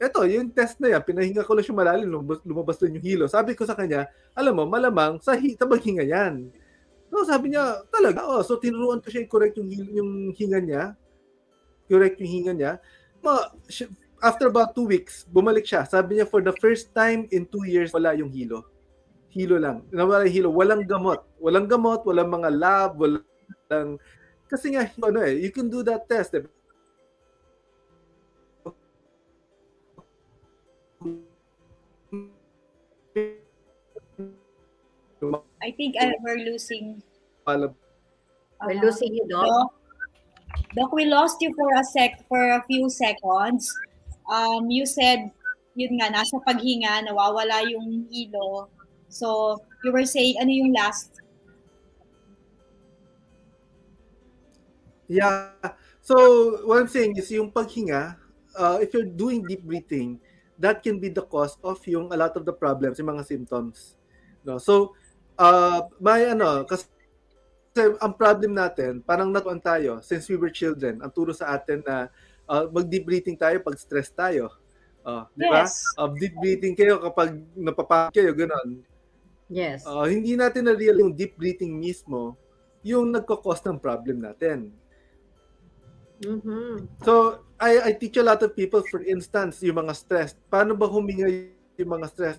eto, 0.00 0.24
yung 0.24 0.48
test 0.54 0.80
na 0.80 0.96
yan, 0.96 1.02
pinahinga 1.04 1.44
ko 1.44 1.52
lang 1.52 1.64
siya 1.66 1.76
malalim, 1.76 2.08
lumabas, 2.08 2.40
lumabas 2.46 2.76
din 2.80 2.96
yung 2.96 3.04
hilo. 3.04 3.24
Sabi 3.28 3.52
ko 3.52 3.68
sa 3.68 3.76
kanya, 3.76 4.08
alam 4.32 4.56
mo, 4.56 4.64
malamang 4.64 5.20
sa 5.20 5.36
hi- 5.36 5.58
tabang 5.58 5.82
yan. 5.84 6.48
No, 7.08 7.24
sabi 7.24 7.52
niya, 7.52 7.84
talaga, 7.88 8.24
oh, 8.28 8.44
so 8.44 8.60
tinuruan 8.60 9.00
ko 9.00 9.08
siya 9.08 9.24
i-correct 9.24 9.56
yung, 9.60 9.68
yung 9.72 10.10
hinga 10.36 10.60
niya, 10.60 10.82
correct 11.88 12.20
yung 12.20 12.32
hinga 12.32 12.52
niya. 12.52 12.72
Ma, 13.24 13.48
after 14.22 14.46
about 14.48 14.74
two 14.74 14.86
weeks, 14.86 15.26
bumalik 15.28 15.64
siya. 15.66 15.88
Sabi 15.88 16.18
niya, 16.18 16.26
for 16.28 16.42
the 16.42 16.54
first 16.58 16.94
time 16.94 17.28
in 17.30 17.46
two 17.46 17.64
years, 17.64 17.92
wala 17.92 18.14
yung 18.14 18.30
hilo. 18.30 18.64
Hilo 19.30 19.56
lang. 19.60 19.84
Nawala 19.92 20.26
yung 20.26 20.34
hilo. 20.34 20.50
Walang 20.54 20.84
gamot. 20.86 21.22
Walang 21.38 21.68
gamot, 21.68 22.02
walang 22.06 22.30
mga 22.30 22.50
lab, 22.54 22.98
walang... 22.98 23.98
Kasi 24.48 24.72
nga, 24.72 24.88
ano 24.88 25.20
eh, 25.20 25.36
you 25.38 25.52
can 25.52 25.68
do 25.68 25.84
that 25.84 26.08
test. 26.08 26.34
Eh. 26.34 26.44
I 35.60 35.70
think 35.76 35.96
I, 36.00 36.14
we're 36.22 36.40
losing. 36.48 37.02
Malab- 37.46 37.76
We're 38.64 38.78
uh, 38.78 38.82
losing 38.82 39.14
you. 39.14 39.26
Doc, 39.28 39.74
Doc, 40.74 40.92
we 40.92 41.06
lost 41.06 41.38
you 41.40 41.54
for 41.54 41.68
a 41.74 41.84
sec 41.84 42.26
for 42.28 42.40
a 42.40 42.62
few 42.66 42.90
seconds. 42.90 43.70
Um, 44.28 44.68
you 44.68 44.84
said, 44.84 45.32
yun 45.72 45.96
nga, 45.96 46.12
nasa 46.12 46.36
paghinga, 46.44 47.08
nawawala 47.08 47.64
yung 47.64 48.06
hilo. 48.12 48.68
So, 49.08 49.56
you 49.84 49.90
were 49.90 50.04
saying, 50.04 50.36
ano 50.36 50.52
yung 50.52 50.72
last? 50.76 51.16
Yeah. 55.08 55.56
So, 56.04 56.14
what 56.68 56.84
I'm 56.84 56.92
saying 56.92 57.16
is 57.16 57.32
yung 57.32 57.48
paghinga, 57.48 58.20
uh, 58.52 58.76
if 58.84 58.92
you're 58.92 59.08
doing 59.08 59.48
deep 59.48 59.64
breathing, 59.64 60.20
that 60.58 60.82
can 60.82 60.98
be 60.98 61.08
the 61.08 61.22
cause 61.22 61.56
of 61.64 61.80
yung 61.86 62.12
a 62.12 62.18
lot 62.18 62.36
of 62.36 62.44
the 62.44 62.52
problems, 62.52 62.98
yung 62.98 63.08
mga 63.14 63.24
symptoms. 63.24 63.96
No? 64.44 64.58
So, 64.58 64.92
uh, 65.38 65.86
may 66.02 66.28
ano, 66.28 66.66
kasi 66.66 66.84
ang 68.02 68.18
problem 68.18 68.58
natin, 68.58 69.00
parang 69.06 69.30
natuan 69.30 69.62
tayo 69.62 70.02
since 70.02 70.26
we 70.26 70.34
were 70.34 70.50
children. 70.50 70.98
Ang 70.98 71.14
turo 71.14 71.30
sa 71.30 71.54
atin 71.54 71.80
na 71.86 72.10
uh, 72.10 72.27
mag-deep 72.72 73.04
breathing 73.04 73.36
tayo 73.36 73.60
pag 73.60 73.76
stress 73.76 74.08
tayo. 74.08 74.48
Uh, 75.04 75.24
di 75.36 75.44
ba? 75.48 75.64
Yes. 75.64 75.84
Uh, 75.96 76.08
deep 76.16 76.34
breathing 76.40 76.74
kayo 76.76 77.00
kapag 77.00 77.36
napapagod 77.56 78.12
kayo, 78.12 78.32
gano'n. 78.32 78.80
Yes. 79.48 79.84
Uh, 79.84 80.04
hindi 80.04 80.36
natin 80.36 80.68
na-real 80.68 81.00
yung 81.00 81.12
deep 81.12 81.36
breathing 81.36 81.76
mismo 81.76 82.36
yung 82.84 83.10
nagkakos 83.10 83.60
ng 83.64 83.78
problem 83.80 84.22
natin. 84.22 84.70
Mhm. 86.22 86.88
So, 87.06 87.42
I, 87.58 87.90
I 87.90 87.92
teach 87.94 88.18
a 88.18 88.26
lot 88.26 88.42
of 88.42 88.54
people, 88.54 88.82
for 88.90 89.02
instance, 89.02 89.62
yung 89.62 89.78
mga 89.78 89.94
stress. 89.94 90.34
Paano 90.50 90.74
ba 90.74 90.86
huminga 90.86 91.26
yung 91.78 91.92
mga 91.94 92.06
stress? 92.10 92.36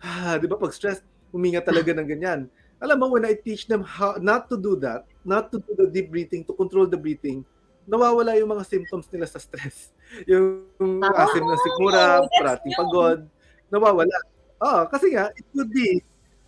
Ah, 0.00 0.36
di 0.36 0.48
ba 0.48 0.56
pag 0.56 0.72
stress, 0.72 1.00
huminga 1.32 1.64
talaga 1.64 1.92
ng 1.96 2.08
ganyan. 2.08 2.40
Alam 2.80 2.96
mo, 3.00 3.06
when 3.16 3.24
I 3.24 3.36
teach 3.36 3.64
them 3.64 3.80
how 3.80 4.16
not 4.20 4.48
to 4.52 4.56
do 4.60 4.76
that, 4.84 5.08
not 5.24 5.48
to 5.52 5.60
do 5.60 5.72
the 5.72 5.88
deep 5.88 6.12
breathing, 6.12 6.44
to 6.44 6.52
control 6.52 6.84
the 6.84 7.00
breathing, 7.00 7.44
nawawala 7.84 8.36
yung 8.40 8.50
mga 8.50 8.64
symptoms 8.64 9.06
nila 9.12 9.28
sa 9.28 9.40
stress. 9.40 9.92
Yung 10.30 10.70
Ah. 11.02 11.26
asim 11.26 11.42
ng 11.42 11.58
sikmura, 11.58 12.22
that's 12.22 12.30
parating 12.38 12.74
pagod, 12.78 13.18
nawawala. 13.66 14.14
Ah, 14.62 14.86
kasi 14.86 15.10
nga, 15.10 15.32
it 15.34 15.46
could 15.50 15.70
be, 15.72 15.98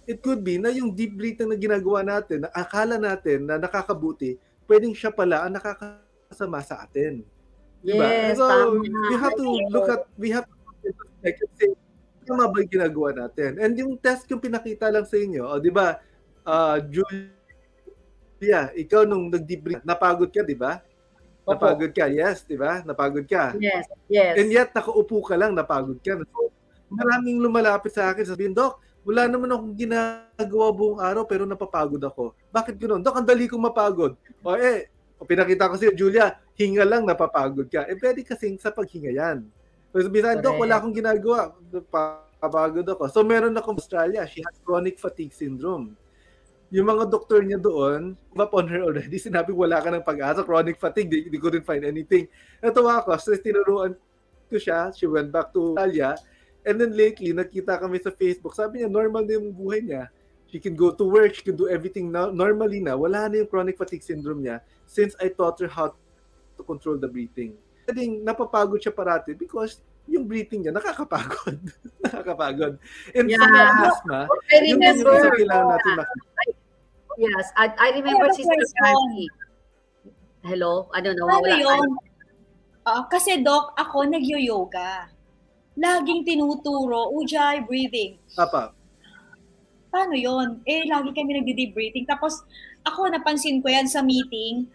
it 0.07 0.19
could 0.23 0.41
be 0.47 0.55
na 0.55 0.71
yung 0.71 0.95
deep 0.95 1.19
breathing 1.19 1.51
na 1.51 1.59
ginagawa 1.59 2.07
natin, 2.07 2.47
na 2.47 2.51
akala 2.55 2.95
natin 2.95 3.43
na 3.43 3.59
nakakabuti, 3.59 4.39
pwedeng 4.71 4.95
siya 4.95 5.11
pala 5.11 5.43
ang 5.43 5.59
nakakasama 5.59 6.63
sa 6.63 6.87
atin. 6.87 7.27
Diba? 7.83 8.07
Yes, 8.07 8.39
so, 8.39 8.79
we 8.79 9.15
have 9.19 9.35
to 9.35 9.47
look 9.71 9.91
at, 9.91 10.07
we 10.15 10.31
have 10.31 10.47
to 10.47 10.55
like, 11.27 11.39
say, 11.59 11.75
tama 12.23 12.47
ba 12.47 12.63
yung 12.63 12.71
ginagawa 12.71 13.09
natin? 13.15 13.59
And 13.59 13.75
yung 13.75 13.99
test 13.99 14.31
yung 14.31 14.43
pinakita 14.43 14.91
lang 14.91 15.07
sa 15.07 15.19
inyo, 15.19 15.43
o 15.43 15.59
di 15.59 15.75
ba, 15.75 15.99
uh, 16.47 16.79
Julia, 16.87 17.35
ikaw 18.79 19.03
nung 19.07 19.27
nag-debrief, 19.31 19.83
napagod 19.83 20.31
ka, 20.31 20.47
di 20.47 20.55
ba? 20.55 20.83
Opo. 21.47 21.63
Napagod 21.63 21.95
ka, 21.95 22.11
yes, 22.11 22.43
di 22.43 22.59
ba? 22.59 22.83
Napagod 22.83 23.23
ka. 23.23 23.55
Yes, 23.63 23.87
yes. 24.11 24.35
And 24.35 24.51
yet, 24.51 24.75
nakaupo 24.75 25.23
ka 25.23 25.39
lang, 25.39 25.55
napagod 25.55 26.03
ka. 26.03 26.19
So, 26.19 26.51
maraming 26.91 27.39
lumalapit 27.39 27.95
sa 27.95 28.11
akin, 28.11 28.27
sabihin, 28.27 28.51
Dok, 28.51 28.83
wala 29.07 29.31
naman 29.31 29.55
akong 29.55 29.79
ginagawa 29.79 30.67
buong 30.75 30.99
araw 30.99 31.23
pero 31.23 31.47
napapagod 31.47 32.03
ako. 32.03 32.35
Bakit 32.51 32.75
ganoon? 32.75 32.99
Dok, 32.99 33.15
ang 33.15 33.29
dali 33.31 33.47
kong 33.47 33.63
mapagod. 33.63 34.19
O 34.43 34.59
eh, 34.59 34.91
pinakita 35.23 35.71
ko 35.71 35.79
sa'yo, 35.79 35.95
Julia, 35.95 36.35
hinga 36.59 36.83
lang, 36.83 37.07
napapagod 37.07 37.71
ka. 37.71 37.87
Eh, 37.87 37.95
pwede 37.95 38.27
kasing 38.27 38.59
sa 38.59 38.75
paghinga 38.75 39.15
yan. 39.15 39.47
So, 39.95 40.03
sabihin, 40.03 40.43
Dok, 40.43 40.59
wala 40.59 40.83
akong 40.83 40.99
ginagawa. 40.99 41.55
Napapagod 41.71 42.91
ako. 42.91 43.07
So, 43.07 43.23
meron 43.23 43.55
akong 43.55 43.79
Australia. 43.79 44.27
She 44.27 44.43
has 44.43 44.59
chronic 44.67 44.99
fatigue 44.99 45.31
syndrome. 45.31 45.95
Yung 46.75 46.87
mga 46.91 47.07
doktor 47.07 47.47
niya 47.47 47.63
doon, 47.63 48.19
give 48.19 48.43
up 48.43 48.51
on 48.55 48.67
her 48.67 48.83
already. 48.83 49.19
Sinabi, 49.23 49.55
wala 49.55 49.79
ka 49.79 49.89
ng 49.91 50.03
pag-asa. 50.03 50.43
Chronic 50.43 50.83
fatigue. 50.83 51.07
They, 51.07 51.23
they 51.31 51.39
couldn't 51.39 51.63
find 51.63 51.87
anything. 51.87 52.27
Natuwa 52.59 53.03
ako. 53.03 53.15
So, 53.23 53.39
tinuruan 53.39 53.95
ko 54.51 54.57
siya. 54.59 54.91
She 54.91 55.07
went 55.07 55.31
back 55.31 55.55
to 55.55 55.79
Australia. 55.79 56.19
And 56.67 56.83
then 56.83 56.99
lately, 56.99 57.31
nakita 57.31 57.79
kami 57.79 58.03
sa 58.03 58.11
Facebook. 58.11 58.59
Sabi 58.59 58.83
niya, 58.83 58.91
normal 58.91 59.23
na 59.23 59.39
yung 59.39 59.55
buhay 59.55 59.87
niya. 59.87 60.11
She 60.51 60.59
can 60.59 60.75
go 60.75 60.91
to 60.91 61.05
work. 61.07 61.39
She 61.39 61.47
can 61.47 61.55
do 61.55 61.71
everything 61.71 62.11
now, 62.11 62.35
normally 62.35 62.83
na. 62.83 62.99
Wala 62.99 63.31
na 63.31 63.47
yung 63.47 63.51
chronic 63.51 63.79
fatigue 63.79 64.03
syndrome 64.03 64.43
niya 64.43 64.63
since 64.87 65.15
I 65.23 65.31
taught 65.31 65.63
her 65.63 65.71
how 65.71 65.95
to 66.59 66.63
control 66.67 66.99
the 66.99 67.07
breathing. 67.07 67.55
Pwedeng 67.87 68.27
napapagod 68.27 68.83
siya 68.83 68.91
parati 68.91 69.39
because 69.39 69.79
yung 70.07 70.25
breathing 70.25 70.63
niya 70.63 70.73
nakakapagod. 70.73 71.59
nakakapagod. 72.05 72.79
And 73.13 73.27
sa 73.27 73.35
Yeah. 73.35 73.43
mga 73.43 73.63
asthma, 73.85 74.21
I 74.25 74.57
yung 74.65 74.79
remember. 74.79 75.13
kasi 75.13 75.29
kailangan 75.37 75.67
natin 75.69 75.93
makita. 75.95 76.25
Yes, 77.17 77.47
I, 77.57 77.67
I 77.73 77.89
remember 77.97 78.29
I 78.29 78.37
Sister. 78.37 78.53
Francie. 78.77 79.29
Hello? 80.45 80.87
Ano, 80.93 81.09
Ano 81.11 81.19
nawawala? 81.19 81.57
yun? 81.57 81.89
Ah, 82.85 83.03
kasi, 83.09 83.41
Doc, 83.41 83.75
ako 83.75 84.07
nagyo-yoga. 84.07 85.11
Laging 85.75 86.23
tinuturo, 86.23 87.11
ujjayi 87.13 87.67
breathing. 87.67 88.21
Apa, 88.37 88.71
Paano 89.87 90.13
yon? 90.13 90.61
Eh, 90.69 90.85
lagi 90.85 91.09
kami 91.11 91.41
nagdi-deep 91.41 91.73
breathing. 91.73 92.05
Tapos, 92.05 92.45
ako, 92.85 93.09
napansin 93.09 93.65
ko 93.65 93.73
yan 93.73 93.89
sa 93.89 94.05
meeting. 94.05 94.69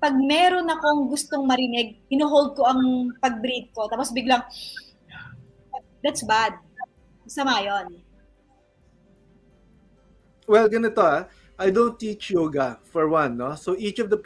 Pag 0.00 0.16
meron 0.16 0.64
akong 0.64 1.12
gustong 1.12 1.44
marinig, 1.44 2.00
hinuhold 2.08 2.56
ko 2.56 2.64
ang 2.64 3.12
pag-breathe 3.20 3.68
ko. 3.76 3.84
Tapos 3.84 4.08
biglang, 4.16 4.40
that's 6.00 6.24
bad. 6.24 6.56
Sama 7.28 7.60
yon. 7.60 8.00
Well, 10.48 10.66
ganito 10.66 11.04
ah. 11.04 11.28
I 11.60 11.68
don't 11.68 12.00
teach 12.00 12.32
yoga 12.32 12.80
for 12.88 13.12
one, 13.12 13.36
no? 13.36 13.52
So 13.52 13.76
each 13.76 14.00
of 14.00 14.08
the 14.08 14.16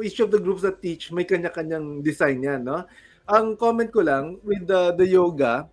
each 0.00 0.16
of 0.24 0.32
the 0.32 0.40
groups 0.40 0.64
that 0.64 0.80
teach, 0.80 1.12
may 1.12 1.28
kanya-kanyang 1.28 2.00
design 2.00 2.40
yan, 2.40 2.64
no? 2.64 2.88
Ang 3.28 3.60
comment 3.60 3.92
ko 3.92 4.00
lang 4.00 4.40
with 4.40 4.64
the, 4.64 4.96
the 4.96 5.04
yoga, 5.04 5.68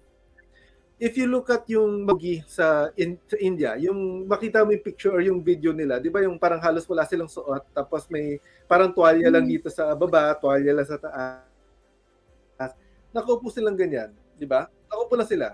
if 0.98 1.14
you 1.14 1.30
look 1.30 1.50
at 1.54 1.62
yung 1.70 2.06
magi 2.10 2.42
sa, 2.50 2.90
in, 2.98 3.22
sa 3.30 3.38
India, 3.38 3.78
yung 3.78 4.26
makita 4.26 4.66
mo 4.66 4.74
yung 4.74 4.82
picture 4.82 5.14
or 5.14 5.22
yung 5.22 5.46
video 5.46 5.70
nila, 5.70 6.02
di 6.02 6.10
ba 6.10 6.26
yung 6.26 6.42
parang 6.42 6.58
halos 6.58 6.90
wala 6.90 7.06
silang 7.06 7.30
suot, 7.30 7.70
tapos 7.70 8.10
may 8.10 8.42
parang 8.66 8.90
tuwalya 8.90 9.30
lang 9.30 9.46
dito 9.46 9.70
sa 9.70 9.94
baba, 9.94 10.34
tuwalya 10.34 10.74
lang 10.74 10.88
sa 10.90 10.98
taas. 10.98 12.74
Nakaupo 13.14 13.54
silang 13.54 13.78
ganyan, 13.78 14.10
di 14.36 14.50
ba? 14.50 14.66
Nakaupo 14.90 15.14
lang 15.14 15.30
sila. 15.30 15.48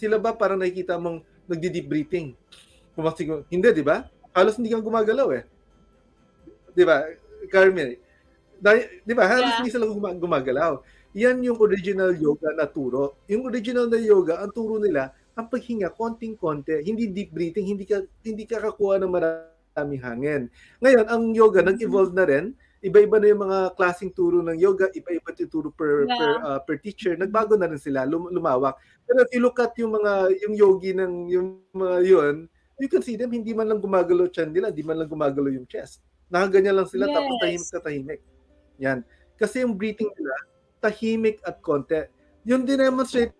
Sila 0.00 0.16
ba 0.16 0.32
parang 0.32 0.56
nakikita 0.56 0.96
mong 0.96 1.20
nagdi-deep 1.44 1.84
breathing? 1.84 2.32
Pumasig 2.96 3.28
Hindi, 3.52 3.68
di 3.76 3.84
ba? 3.84 4.08
Halos 4.32 4.56
hindi 4.56 4.72
kang 4.72 4.84
gumagalaw 4.84 5.28
eh. 5.36 5.44
Di 6.72 6.88
ba? 6.88 7.04
Carmen, 7.52 8.00
di 9.04 9.12
ba? 9.12 9.24
Halos 9.28 9.44
Yeah. 9.44 9.58
hindi 9.60 9.72
sila 9.72 9.84
guma- 9.84 10.16
gumagalaw. 10.16 10.80
Yan 11.18 11.42
yung 11.42 11.58
original 11.58 12.14
yoga 12.14 12.54
na 12.54 12.70
turo. 12.70 13.18
Yung 13.26 13.46
original 13.50 13.90
na 13.90 13.98
yoga, 13.98 14.38
ang 14.38 14.54
turo 14.54 14.78
nila, 14.78 15.10
ang 15.34 15.50
paghinga, 15.50 15.90
konting-konti, 15.90 16.86
hindi 16.86 17.10
deep 17.10 17.34
breathing, 17.34 17.66
hindi 17.66 17.82
ka 17.82 18.02
hindi 18.22 18.46
ka 18.46 18.62
kakuha 18.62 19.02
ng 19.02 19.10
maraming 19.10 20.02
hangin. 20.02 20.42
Ngayon, 20.78 21.06
ang 21.10 21.22
yoga 21.34 21.66
nag-evolve 21.66 22.14
na 22.14 22.26
rin. 22.26 22.54
Iba-iba 22.80 23.20
na 23.20 23.28
yung 23.28 23.42
mga 23.44 23.58
klaseng 23.76 24.08
turo 24.08 24.40
ng 24.40 24.56
yoga, 24.56 24.88
iba-iba 24.96 25.34
yung 25.36 25.50
turo 25.52 25.68
per 25.68 26.08
Yeah. 26.08 26.16
per, 26.16 26.30
uh, 26.40 26.58
per 26.64 26.76
teacher. 26.80 27.12
Nagbago 27.12 27.52
na 27.58 27.68
rin 27.68 27.76
sila, 27.76 28.08
lum- 28.08 28.32
lumawak. 28.32 28.78
Pero 29.04 29.20
if 29.26 29.30
you 29.34 29.42
look 29.44 29.60
at 29.60 29.74
yung 29.76 29.92
mga 30.00 30.12
yung 30.46 30.54
yogi 30.56 30.96
ng 30.96 31.12
yung 31.28 31.46
mga 31.76 31.96
yun, 32.06 32.36
you 32.80 32.88
can 32.88 33.04
see 33.04 33.20
them 33.20 33.28
hindi 33.28 33.52
man 33.52 33.68
lang 33.68 33.82
gumagalaw 33.84 34.30
chan 34.32 34.48
nila, 34.48 34.72
hindi 34.72 34.80
man 34.80 34.96
lang 34.96 35.10
gumagalaw 35.12 35.52
yung 35.52 35.68
chest. 35.68 36.00
Nakaganyan 36.32 36.72
lang 36.80 36.88
sila 36.88 37.04
tapos 37.10 37.34
Yes. 37.36 37.40
tahimik 37.42 37.68
na 37.68 37.80
tahimik. 37.84 38.20
Yan. 38.80 38.98
Kasi 39.36 39.60
yung 39.60 39.76
breathing 39.76 40.08
nila, 40.08 40.34
tahimik 40.80 41.38
at 41.44 41.60
konti. 41.60 42.08
Yung 42.48 42.64
dinemonstrate 42.64 43.36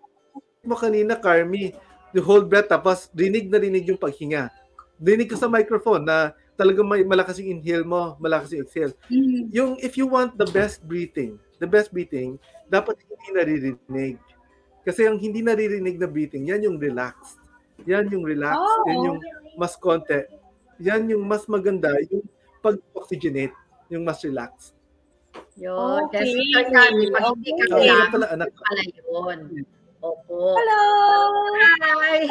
mo 0.61 0.77
kanina, 0.77 1.17
Carmi, 1.17 1.73
the 2.13 2.21
hold 2.21 2.47
breath 2.47 2.69
tapos 2.69 3.09
rinig 3.17 3.49
na 3.49 3.57
rinig 3.57 3.89
yung 3.89 3.99
paghinga. 3.99 4.53
Rinig 5.01 5.33
ko 5.33 5.35
sa 5.35 5.49
microphone 5.49 6.05
na 6.05 6.37
talagang 6.53 6.85
may 6.85 7.01
malakas 7.01 7.41
yung 7.41 7.57
inhale 7.57 7.81
mo, 7.81 8.13
malakas 8.21 8.53
yung 8.53 8.61
exhale. 8.61 8.93
Mm. 9.09 9.49
Yung 9.49 9.71
if 9.81 9.97
you 9.97 10.05
want 10.05 10.37
the 10.37 10.45
best 10.53 10.85
breathing, 10.85 11.41
the 11.57 11.65
best 11.65 11.89
breathing, 11.89 12.37
dapat 12.69 13.01
hindi 13.01 13.27
naririnig. 13.33 14.21
Kasi 14.85 15.09
ang 15.09 15.17
hindi 15.17 15.41
naririnig 15.41 15.97
na 15.97 16.05
breathing, 16.05 16.53
yan 16.53 16.61
yung 16.65 16.77
relaxed. 16.77 17.41
Yan 17.89 18.09
yung 18.13 18.21
relaxed. 18.21 18.61
Oh. 18.61 18.85
Yan 18.85 19.01
yung 19.09 19.19
mas 19.57 19.73
konti. 19.73 20.21
Yan 20.81 21.09
yung 21.09 21.25
mas 21.25 21.45
maganda, 21.49 21.89
yung 22.09 22.25
pag-oxygenate, 22.61 23.53
yung 23.89 24.05
mas 24.05 24.21
relaxed. 24.21 24.77
Yun. 25.55 26.09
Okay. 26.09 26.25
Kasi 26.25 26.39
Sir 26.51 26.65
Carmi, 26.69 27.05
pag 27.11 27.23
hindi 27.35 27.51
ka 27.53 27.63
Okay. 27.69 27.87
Relax, 27.87 28.07
pala, 28.09 28.25
anak. 28.33 28.47
pala 28.51 28.81
yun. 28.83 29.39
Opo. 30.01 30.57
Hello! 30.57 30.81
Hi! 32.01 32.25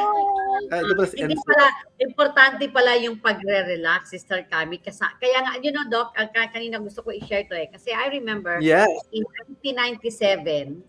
Si 1.06 1.22
Hindi 1.22 1.38
pala, 1.38 1.70
importante 2.02 2.66
pala 2.66 2.98
yung 2.98 3.22
pagre-relax, 3.22 4.10
Sister 4.10 4.42
Carmi. 4.50 4.82
Kasi, 4.82 5.06
kaya 5.22 5.38
nga, 5.38 5.54
you 5.62 5.70
know, 5.70 5.86
Doc, 5.86 6.10
ang 6.18 6.34
ka- 6.34 6.50
kanina 6.50 6.82
gusto 6.82 7.06
ko 7.06 7.14
i-share 7.14 7.46
to 7.46 7.54
eh. 7.54 7.70
Kasi 7.70 7.94
I 7.94 8.10
remember, 8.10 8.58
Yes. 8.58 8.90
in 9.14 9.22
1997, 9.46 10.82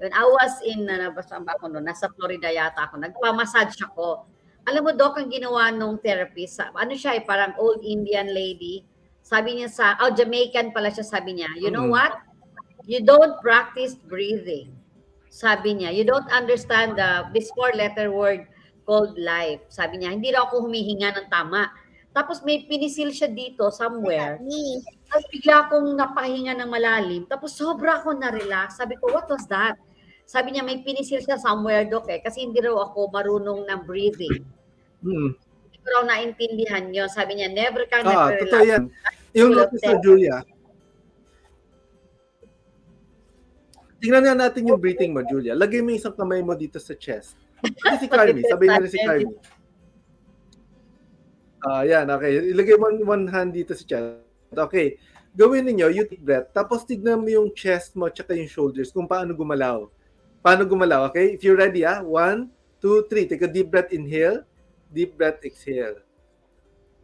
when 0.00 0.12
I 0.16 0.24
was 0.24 0.56
in, 0.64 0.88
uh, 0.88 1.12
basta 1.12 1.36
ba 1.36 1.52
ako 1.52 1.68
noon, 1.68 1.84
nasa 1.84 2.08
Florida 2.16 2.48
yata 2.48 2.88
ako, 2.88 2.96
nagpamassage 2.96 3.76
ako. 3.84 4.24
Alam 4.64 4.88
mo, 4.88 4.92
Doc, 4.96 5.20
ang 5.20 5.28
ginawa 5.28 5.68
nung 5.68 6.00
therapist, 6.00 6.58
ano 6.64 6.96
siya 6.96 7.20
eh, 7.20 7.22
parang 7.22 7.52
old 7.60 7.84
Indian 7.84 8.32
lady. 8.32 8.82
Sabi 9.26 9.58
niya 9.58 9.66
sa, 9.66 9.98
oh, 9.98 10.14
Jamaican 10.14 10.70
pala 10.70 10.86
siya, 10.86 11.02
sabi 11.02 11.34
niya, 11.34 11.50
you 11.58 11.74
know 11.74 11.90
Mm. 11.90 11.94
what? 11.98 12.14
You 12.86 13.02
don't 13.02 13.34
practice 13.42 13.98
breathing. 13.98 14.70
Sabi 15.26 15.74
niya, 15.74 15.90
you 15.90 16.06
don't 16.06 16.30
understand 16.30 16.94
the, 16.94 17.26
this 17.34 17.50
four-letter 17.50 18.14
word 18.14 18.46
called 18.86 19.18
life. 19.18 19.58
Sabi 19.66 19.98
niya, 19.98 20.14
hindi 20.14 20.30
raw 20.30 20.46
ako 20.46 20.70
humihinga 20.70 21.10
ng 21.18 21.26
tama. 21.26 21.74
Tapos 22.14 22.40
may 22.46 22.64
pinisil 22.64 23.10
siya 23.10 23.26
dito 23.26 23.66
somewhere. 23.68 24.38
Tapos 25.10 25.26
bigla 25.28 25.66
akong 25.66 25.90
napahinga 25.92 26.54
ng 26.54 26.70
malalim. 26.70 27.22
Tapos 27.26 27.52
sobra 27.52 27.98
ako 27.98 28.14
na-relax. 28.14 28.78
Sabi 28.78 28.94
ko, 28.96 29.10
what 29.10 29.26
was 29.26 29.42
that? 29.50 29.74
Sabi 30.22 30.54
niya, 30.54 30.62
may 30.62 30.80
pinisil 30.80 31.18
siya 31.18 31.36
somewhere, 31.36 31.82
Dok, 31.84 32.06
eh. 32.08 32.22
Kasi 32.22 32.46
hindi 32.46 32.62
raw 32.62 32.88
ako 32.88 33.10
marunong 33.10 33.66
ng 33.66 33.80
breathing. 33.84 34.46
Hmm. 35.02 35.34
Hindi 35.36 35.76
ko 35.76 35.86
raw 35.92 36.02
naintindihan 36.06 36.88
yun. 36.88 37.10
Sabi 37.10 37.36
niya, 37.36 37.50
never 37.50 37.84
kang 37.86 38.06
Ah, 38.06 38.30
nag-relax. 38.30 38.40
totoo 38.46 38.62
yan. 38.64 38.82
Of 39.36 39.52
notice 39.52 39.84
na 39.84 39.96
Julia. 40.00 40.36
Tingnan 44.00 44.22
nga 44.24 44.36
natin 44.36 44.68
yung 44.68 44.80
breathing 44.80 45.12
mo, 45.12 45.24
Julia. 45.24 45.56
Lagay 45.56 45.80
mo 45.80 45.92
isang 45.92 46.16
kamay 46.16 46.44
mo 46.44 46.52
dito 46.56 46.76
sa 46.80 46.92
chest. 46.96 47.36
Ito 47.64 47.96
si 48.00 48.08
Carmi. 48.12 48.44
Sabihin 48.44 48.70
na 48.72 48.82
rin 48.84 48.92
si 48.92 49.00
Carmi. 49.00 49.34
Ah, 51.64 51.82
yan. 51.82 52.06
Okay. 52.12 52.52
Ilagay 52.52 52.76
mo 52.76 52.92
one 53.08 53.26
hand 53.28 53.56
dito 53.56 53.72
sa 53.72 53.84
chest. 53.84 54.20
Okay. 54.52 55.00
Gawin 55.36 55.68
ninyo, 55.68 55.92
you 55.92 56.04
take 56.08 56.24
breath. 56.24 56.48
Tapos 56.56 56.88
tignan 56.88 57.20
mo 57.20 57.28
yung 57.28 57.52
chest 57.52 57.92
mo 57.92 58.08
tsaka 58.08 58.32
yung 58.32 58.48
shoulders 58.48 58.88
kung 58.88 59.04
paano 59.04 59.36
gumalaw. 59.36 59.84
Paano 60.40 60.64
gumalaw, 60.64 61.12
okay? 61.12 61.36
If 61.36 61.44
you're 61.44 61.58
ready, 61.58 61.84
ah. 61.84 62.00
One, 62.00 62.48
two, 62.80 63.04
three. 63.12 63.28
Take 63.28 63.44
a 63.44 63.50
deep 63.50 63.68
breath, 63.68 63.92
inhale. 63.92 64.48
Deep 64.88 65.18
breath, 65.18 65.44
exhale. 65.44 66.00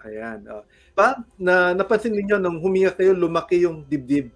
Ayan. 0.06 0.48
Oh. 0.48 0.64
Pa, 1.02 1.18
na 1.34 1.74
napansin 1.74 2.14
niyo 2.14 2.38
nung 2.38 2.62
huminga 2.62 2.94
kayo, 2.94 3.10
lumaki 3.10 3.66
yung 3.66 3.82
dibdib. 3.82 4.30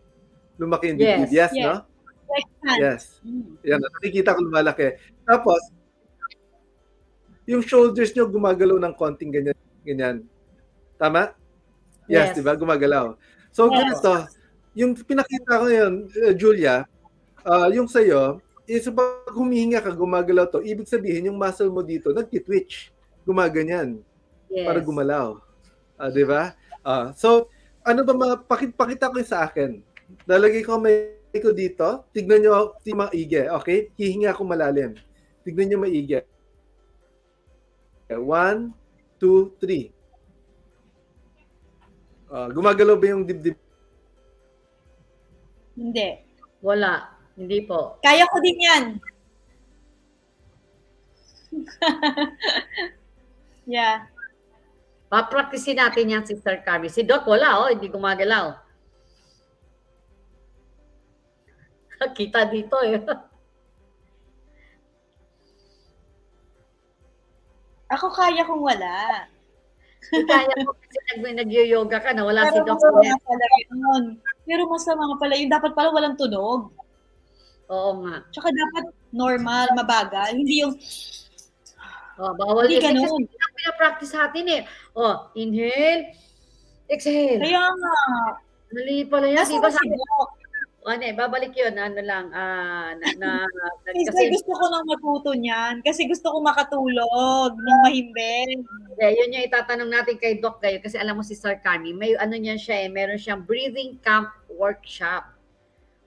Lumaki 0.58 0.90
yung 0.90 0.98
dibdib. 0.98 1.30
Yes, 1.30 1.54
Yes. 1.54 1.62
no? 1.62 1.86
Right 2.26 2.50
hand. 2.66 2.80
Yes. 2.82 3.02
Mm. 3.22 3.54
Yan, 3.62 3.80
nakikita 3.86 4.34
ko 4.34 4.42
lumalaki. 4.42 4.98
Tapos, 5.22 5.62
yung 7.46 7.62
shoulders 7.62 8.10
nyo 8.10 8.26
gumagalaw 8.26 8.82
ng 8.82 8.94
konting 8.98 9.30
ganyan. 9.30 9.54
ganyan. 9.86 10.16
Tama? 10.98 11.38
Yes, 12.10 12.34
Yes. 12.34 12.42
di 12.42 12.42
ba? 12.42 12.58
Gumagalaw. 12.58 13.14
So, 13.54 13.70
Yes. 13.70 13.78
ganito, 14.02 14.12
yung 14.74 14.98
pinakita 14.98 15.62
ko 15.62 15.70
ngayon, 15.70 15.94
uh, 16.10 16.34
Julia, 16.34 16.82
uh, 17.46 17.70
yung 17.70 17.86
sa'yo, 17.86 18.42
is 18.66 18.90
pag 18.90 19.30
humihinga 19.30 19.78
ka, 19.78 19.94
gumagalaw 19.94 20.50
to, 20.50 20.66
ibig 20.66 20.90
sabihin, 20.90 21.30
yung 21.30 21.38
muscle 21.38 21.70
mo 21.70 21.86
dito, 21.86 22.10
nagtitwitch. 22.10 22.90
Gumaganyan 23.22 24.02
Yes. 24.50 24.66
para 24.66 24.82
gumalaw. 24.82 25.45
Ah, 25.96 26.12
di 26.12 26.24
ba? 26.28 26.52
Ah, 26.84 27.16
so, 27.16 27.48
ano 27.80 28.04
ba 28.04 28.12
mga, 28.12 28.36
pakit, 28.44 28.76
pakita 28.76 29.08
ko 29.08 29.16
sa 29.24 29.48
akin. 29.48 29.80
Lalagay 30.28 30.62
ko 30.62 30.76
may 30.76 31.16
ko 31.40 31.52
dito. 31.52 32.08
Tignan 32.16 32.40
nyo, 32.40 32.76
si 32.80 32.96
maigi. 32.96 33.44
Okay? 33.44 33.92
Hihinga 33.96 34.32
ako 34.32 34.42
malalim. 34.48 34.96
Tignan 35.44 35.68
nyo 35.68 35.78
maigi. 35.84 36.20
One, 38.12 38.72
two, 39.20 39.52
three. 39.60 39.92
Ah, 42.26 42.50
gumagalaw 42.50 42.98
ba 42.98 43.06
yung 43.12 43.24
dibdib? 43.24 43.56
Hindi. 45.76 46.08
Wala. 46.64 47.12
Hindi 47.36 47.58
po. 47.68 48.00
Kaya 48.00 48.24
ko 48.32 48.36
din 48.40 48.58
yan. 48.58 48.84
yeah. 53.76 54.08
Papraktisin 55.06 55.78
natin 55.78 56.10
yan, 56.10 56.24
Sister 56.26 56.66
Carmi. 56.66 56.90
Si 56.90 57.06
Doc, 57.06 57.26
wala, 57.30 57.62
oh. 57.62 57.68
Hindi 57.70 57.86
gumagalaw. 57.86 58.58
Kita 62.18 62.50
dito 62.50 62.76
eh. 62.82 62.98
Ako 67.86 68.10
kaya 68.10 68.42
kong 68.42 68.66
wala. 68.66 69.30
Kaya 70.10 70.54
mo 70.66 70.74
kasi 70.74 70.98
nag 71.18 71.46
nag-yoga 71.46 71.98
ka 72.02 72.10
na 72.14 72.26
wala 72.26 72.50
si 72.50 72.58
Pero 72.58 72.66
Doc. 72.66 72.78
masama 72.82 73.16
pala 73.22 73.46
yun. 73.62 74.02
Pero 74.42 74.62
masama 74.66 75.02
nga 75.06 75.16
pala 75.22 75.34
yun. 75.38 75.50
Dapat 75.50 75.70
pala 75.74 75.88
walang 75.94 76.18
tunog. 76.18 76.74
Oo 77.70 77.90
nga. 78.02 78.26
Tsaka 78.34 78.50
dapat 78.50 78.84
normal, 79.14 79.66
mabagal. 79.78 80.34
Hindi 80.34 80.66
yung, 80.66 80.74
Oh, 82.16 82.32
bawal 82.32 82.64
Hindi. 82.64 82.80
Eh, 82.80 82.82
ganun. 82.82 83.22
Kasi 83.28 83.35
pinapractice 83.56 84.12
natin 84.14 84.44
eh. 84.52 84.62
Oh, 84.92 85.32
inhale, 85.34 86.12
exhale. 86.86 87.40
kaya 87.40 87.64
nga. 87.72 87.96
Mali 88.70 89.06
pala 89.08 89.26
yan. 89.30 89.46
Di 89.46 89.58
ba 89.62 89.70
sabi, 89.72 89.94
ano 90.86 91.02
eh, 91.02 91.14
babalik 91.18 91.50
yun, 91.58 91.74
ano 91.74 91.98
lang, 91.98 92.30
ah, 92.30 92.94
na, 92.94 93.06
na, 93.18 93.30
na, 93.42 93.64
Kasi 93.90 94.06
kasi 94.06 94.22
gusto 94.38 94.52
ko 94.54 94.64
nang 94.70 94.86
matuto 94.86 95.30
niyan. 95.34 95.82
Kasi 95.82 96.06
gusto 96.06 96.30
ko 96.30 96.38
makatulog 96.38 97.58
ng 97.58 97.80
mahimbing. 97.82 98.62
Yeah, 98.94 99.10
yun 99.10 99.34
yung 99.34 99.46
itatanong 99.50 99.90
natin 99.90 100.16
kay 100.22 100.38
Doc 100.38 100.62
kayo 100.62 100.78
kasi 100.78 100.94
alam 100.94 101.18
mo 101.18 101.26
si 101.26 101.34
Sir 101.34 101.58
Carmi, 101.58 101.90
may 101.90 102.14
ano 102.14 102.38
niyan 102.38 102.56
siya 102.56 102.86
eh, 102.86 102.88
meron 102.88 103.18
siyang 103.18 103.42
breathing 103.42 103.98
camp 103.98 104.30
workshop. 104.46 105.34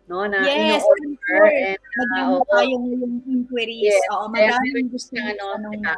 No, 0.10 0.26
na 0.26 0.42
Yes, 0.42 0.82
ino-offer 0.82 1.46
and 1.54 1.78
Maging 1.78 2.26
ah, 2.26 2.34
oo. 2.42 2.58
yung, 2.66 2.86
yung 2.98 3.16
inquiries. 3.30 3.94
Yes. 3.94 4.10
Oo, 4.16 4.26
madaming 4.32 4.90
gusto 4.90 5.14
siyang 5.14 5.38
ano, 5.38 5.70
ano, 5.70 5.94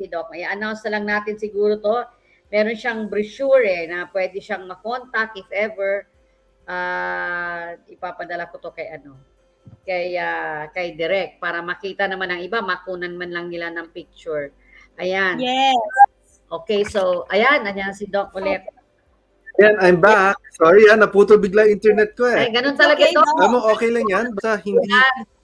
si 0.00 0.08
Doc? 0.08 0.32
May 0.32 0.48
announce 0.48 0.80
na 0.88 0.96
lang 0.96 1.04
natin 1.04 1.36
siguro 1.36 1.76
to. 1.76 2.08
Meron 2.48 2.74
siyang 2.74 3.12
brochure 3.12 3.68
eh, 3.68 3.84
na 3.84 4.08
pwede 4.08 4.40
siyang 4.40 4.64
makontak 4.64 5.36
if 5.36 5.46
ever. 5.52 6.08
ah 6.70 7.74
ipapadala 7.90 8.46
ko 8.46 8.62
to 8.62 8.70
kay 8.70 8.94
ano, 8.94 9.18
kay 9.82 10.14
ah, 10.16 10.70
kay 10.70 10.94
Direk 10.94 11.42
para 11.42 11.58
makita 11.60 12.06
naman 12.06 12.30
ng 12.30 12.46
iba, 12.46 12.62
makunan 12.62 13.10
man 13.10 13.34
lang 13.34 13.50
nila 13.50 13.74
ng 13.74 13.90
picture. 13.90 14.54
Ayan. 14.96 15.42
Yes. 15.42 16.40
Okay, 16.46 16.86
so 16.86 17.26
ayan, 17.28 17.66
ayan 17.66 17.90
si 17.90 18.06
Doc 18.06 18.30
ulit. 18.38 18.62
Yan, 19.58 19.76
I'm 19.82 19.98
back. 19.98 20.38
Sorry 20.56 20.86
ah, 20.88 20.96
naputol 20.96 21.42
bigla 21.42 21.66
internet 21.66 22.14
ko 22.14 22.30
Ay, 22.30 22.48
eh. 22.48 22.54
ganun 22.54 22.78
talaga 22.78 23.02
Okay, 23.02 23.12
ito. 23.12 23.20
Alam 23.20 23.50
mo, 23.50 23.60
okay 23.74 23.90
lang 23.90 24.06
yan. 24.06 24.26
Basta 24.32 24.62
hindi, 24.62 24.86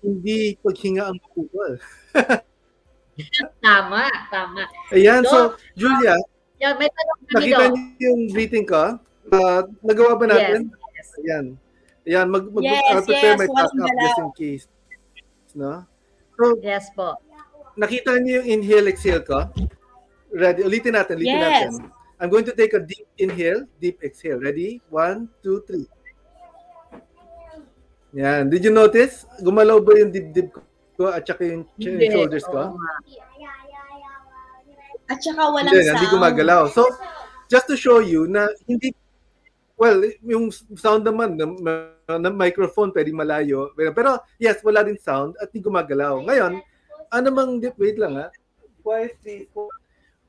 hindi 0.00 0.38
paghinga 0.62 1.10
ang 1.10 1.18
putol. 1.34 1.76
Tama, 3.64 4.08
tama. 4.28 4.62
Ayan, 4.92 5.24
Doc. 5.24 5.32
so, 5.32 5.38
Julia, 5.72 6.16
Yan, 6.60 6.76
may 6.80 6.88
tanong 6.88 7.18
kami, 7.20 7.32
nakita 7.32 7.64
niyo 7.72 7.88
yung 8.00 8.20
greeting 8.32 8.64
ko? 8.64 8.96
Ah, 9.32 9.60
nagawa 9.84 10.16
ba 10.16 10.24
natin? 10.28 10.68
Yes. 10.96 11.08
Ayan. 11.20 11.46
Ayan, 12.06 12.26
mag, 12.32 12.44
mag, 12.48 12.64
Yes, 12.64 12.80
I'll 12.92 13.04
prepare 13.04 13.34
yes, 13.36 13.40
my 13.40 13.48
backup 13.50 13.72
galaw. 13.76 14.00
just 14.04 14.20
in 14.20 14.30
case. 14.36 14.64
No? 15.56 15.84
So, 16.36 16.44
Yes 16.60 16.92
po. 16.92 17.16
nakita 17.76 18.16
niyo 18.20 18.40
yung 18.44 18.60
inhale, 18.60 18.88
exhale 18.88 19.24
ko? 19.24 19.48
Ready? 20.32 20.64
Ulitin 20.64 20.96
natin, 20.96 21.16
ulitin 21.20 21.40
Yes. 21.40 21.48
natin. 21.48 21.70
I'm 22.16 22.32
going 22.32 22.48
to 22.48 22.56
take 22.56 22.72
a 22.72 22.80
deep 22.80 23.04
inhale, 23.20 23.68
deep 23.76 24.00
exhale. 24.00 24.40
Ready? 24.40 24.80
One, 24.88 25.28
two, 25.44 25.60
three. 25.68 25.84
Yan. 28.16 28.48
Did 28.48 28.64
you 28.64 28.72
notice? 28.72 29.28
Gumalaw 29.44 29.84
ba 29.84 29.92
yung 30.00 30.08
dibdib 30.08 30.48
ko 30.52 30.64
at 31.04 31.22
saka 31.28 31.44
yung, 31.44 31.68
Hindi. 31.76 32.08
shoulders 32.08 32.46
ko? 32.48 32.72
nga. 32.72 32.92
At 35.06 35.18
saka 35.22 35.42
walang 35.52 35.70
Hindi, 35.70 35.86
sound. 35.86 35.98
hindi 36.00 36.08
gumagalaw. 36.10 36.62
So, 36.72 36.82
just 37.46 37.68
to 37.70 37.76
show 37.78 38.02
you 38.02 38.26
na 38.26 38.48
hindi, 38.66 38.90
well, 39.78 40.02
yung 40.24 40.50
sound 40.74 41.06
naman 41.06 41.38
ng, 41.38 41.62
ng 42.10 42.34
microphone 42.34 42.90
pwede 42.90 43.14
malayo. 43.14 43.70
Pero 43.76 44.18
yes, 44.40 44.64
wala 44.66 44.82
din 44.82 44.98
sound 44.98 45.38
at 45.38 45.52
hindi 45.52 45.62
gumagalaw. 45.62 46.24
Ngayon, 46.26 46.58
ano 47.12 47.28
mang, 47.30 47.62
wait 47.78 47.98
lang 48.00 48.18
ha. 48.18 48.26
Quiet 48.82 49.14
please. 49.22 49.46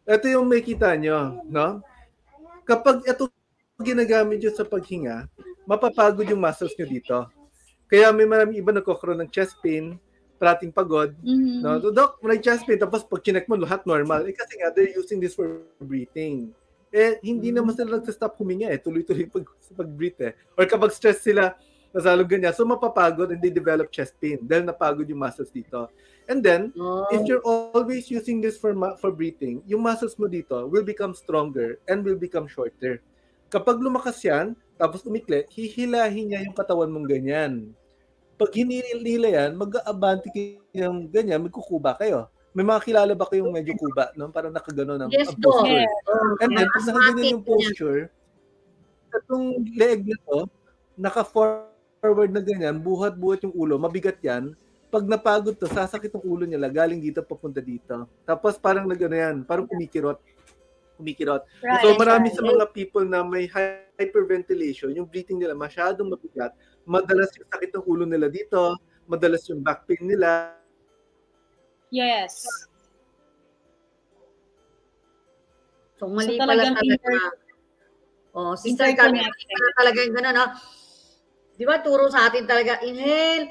Ito 0.08 0.26
yung 0.30 0.48
may 0.48 0.62
kita 0.62 0.94
nyo, 0.96 1.42
no? 1.50 1.82
Kapag 2.64 3.04
ito 3.08 3.28
ginagamit 3.82 4.40
nyo 4.42 4.52
sa 4.54 4.66
paghinga, 4.66 5.30
mapapagod 5.68 6.26
yung 6.26 6.42
muscles 6.42 6.74
nyo 6.78 6.88
dito. 6.88 7.18
Kaya 7.88 8.12
may 8.12 8.28
maraming 8.28 8.60
iba 8.60 8.72
nagkakaroon 8.72 9.24
ng 9.24 9.32
chest 9.32 9.60
pain, 9.64 9.96
parating 10.38 10.72
pagod, 10.72 11.12
Mhm. 11.20 11.60
No, 11.60 11.82
so, 11.82 11.90
Doc, 11.90 12.22
may 12.22 12.38
chest 12.38 12.64
pain, 12.64 12.78
tapos 12.78 13.02
pag 13.04 13.20
chinek 13.20 13.50
mo, 13.50 13.58
lahat 13.58 13.84
normal. 13.84 14.24
Eh, 14.30 14.34
kasi 14.38 14.62
nga, 14.62 14.70
they're 14.70 14.94
using 14.94 15.18
this 15.18 15.34
for 15.34 15.66
breathing. 15.82 16.54
Eh, 16.88 17.20
hindi 17.20 17.52
naman 17.52 17.76
sila 17.76 18.00
nagsa-stop 18.00 18.38
huminga 18.40 18.72
eh. 18.72 18.80
Tuloy-tuloy 18.80 19.28
pag, 19.28 19.44
pag-breathe 19.76 20.22
eh. 20.24 20.34
Or 20.56 20.64
kapag 20.64 20.96
stress 20.96 21.20
sila, 21.20 21.52
nasalog 21.92 22.30
ganyan. 22.30 22.56
So, 22.56 22.64
mapapagod 22.64 23.34
and 23.34 23.42
they 23.42 23.52
develop 23.52 23.92
chest 23.92 24.16
pain 24.22 24.40
dahil 24.40 24.64
napagod 24.64 25.04
yung 25.04 25.20
muscles 25.20 25.52
dito. 25.52 25.92
And 26.28 26.40
then, 26.40 26.72
Oh, 26.80 27.08
if 27.12 27.24
you're 27.28 27.44
always 27.44 28.08
using 28.08 28.40
this 28.40 28.56
for 28.60 28.76
for 29.00 29.12
breathing, 29.12 29.64
yung 29.68 29.84
muscles 29.84 30.16
mo 30.20 30.28
dito 30.28 30.68
will 30.68 30.84
become 30.84 31.16
stronger 31.16 31.80
and 31.88 32.04
will 32.04 32.20
become 32.20 32.48
shorter. 32.48 33.00
Kapag 33.48 33.80
lumakas 33.80 34.20
yan, 34.24 34.56
tapos 34.76 35.08
umikli, 35.08 35.48
hihilahin 35.50 36.32
niya 36.36 36.44
yung 36.44 36.56
katawan 36.56 36.92
mong 36.92 37.08
ganyan. 37.08 37.72
Pag 38.38 38.54
hinihila 38.54 39.30
yan, 39.34 39.58
mag-aabante 39.58 40.30
kayo 40.30 40.62
ng 40.94 41.10
ganyan, 41.10 41.42
magkukuba 41.42 41.98
kayo. 41.98 42.30
May 42.54 42.62
mga 42.62 42.86
kilala 42.86 43.14
ba 43.18 43.26
kayong 43.26 43.50
medyo 43.50 43.74
kuba, 43.78 44.14
no? 44.14 44.30
Parang 44.30 44.54
nakagano 44.54 44.98
ng 44.98 45.10
yes, 45.10 45.34
posture. 45.42 45.86
Yes. 45.86 45.90
And 46.42 46.54
then, 46.54 46.70
pag 46.70 46.86
nakaganyan 46.86 47.34
yung 47.38 47.46
posture, 47.46 48.02
itong 49.14 49.46
leg 49.74 50.06
na 50.06 50.18
to, 50.26 50.40
naka-forward 50.98 52.32
na 52.34 52.42
ganyan, 52.42 52.78
buhat-buhat 52.78 53.46
yung 53.46 53.54
ulo, 53.58 53.82
mabigat 53.82 54.22
yan. 54.22 54.54
Pag 54.90 55.06
napagod 55.10 55.58
to, 55.58 55.70
sasakit 55.70 56.14
ang 56.14 56.26
ulo 56.26 56.46
nila, 56.46 56.70
galing 56.70 57.02
dito 57.02 57.26
papunta 57.26 57.62
dito. 57.62 58.06
Tapos 58.26 58.58
parang 58.58 58.86
nagano 58.86 59.18
yan, 59.18 59.46
parang 59.46 59.66
kumikirot. 59.66 60.22
Kumikirot. 60.98 61.46
Right, 61.62 61.82
so 61.86 61.94
marami 61.94 62.34
right. 62.34 62.36
sa 62.36 62.42
mga 62.42 62.66
people 62.74 63.06
na 63.06 63.22
may 63.22 63.46
hyperventilation, 63.46 64.98
yung 64.98 65.06
breathing 65.06 65.38
nila 65.38 65.54
masyadong 65.54 66.10
mabigat, 66.10 66.52
madalas 66.84 67.30
yung 67.38 67.46
sakit 67.54 67.70
ng 67.78 67.86
ulo 67.86 68.04
nila 68.10 68.28
dito, 68.28 68.76
madalas 69.06 69.46
yung 69.48 69.62
back 69.62 69.86
pain 69.86 70.02
nila, 70.02 70.58
Yes. 71.88 72.44
So, 75.98 76.12
mali 76.12 76.36
So, 76.36 76.44
pala 76.44 76.52
talagang 76.54 76.76
talaga. 76.78 77.08
inter- 77.08 77.46
Oh, 78.38 78.54
Sister 78.54 78.94
pala 78.94 79.18
talaga 79.82 79.98
yung 80.06 80.14
gano'n, 80.14 80.36
no? 80.38 80.46
Di 81.58 81.66
ba, 81.66 81.82
turo 81.82 82.06
sa 82.06 82.30
atin 82.30 82.46
talaga, 82.46 82.78
inhale, 82.86 83.50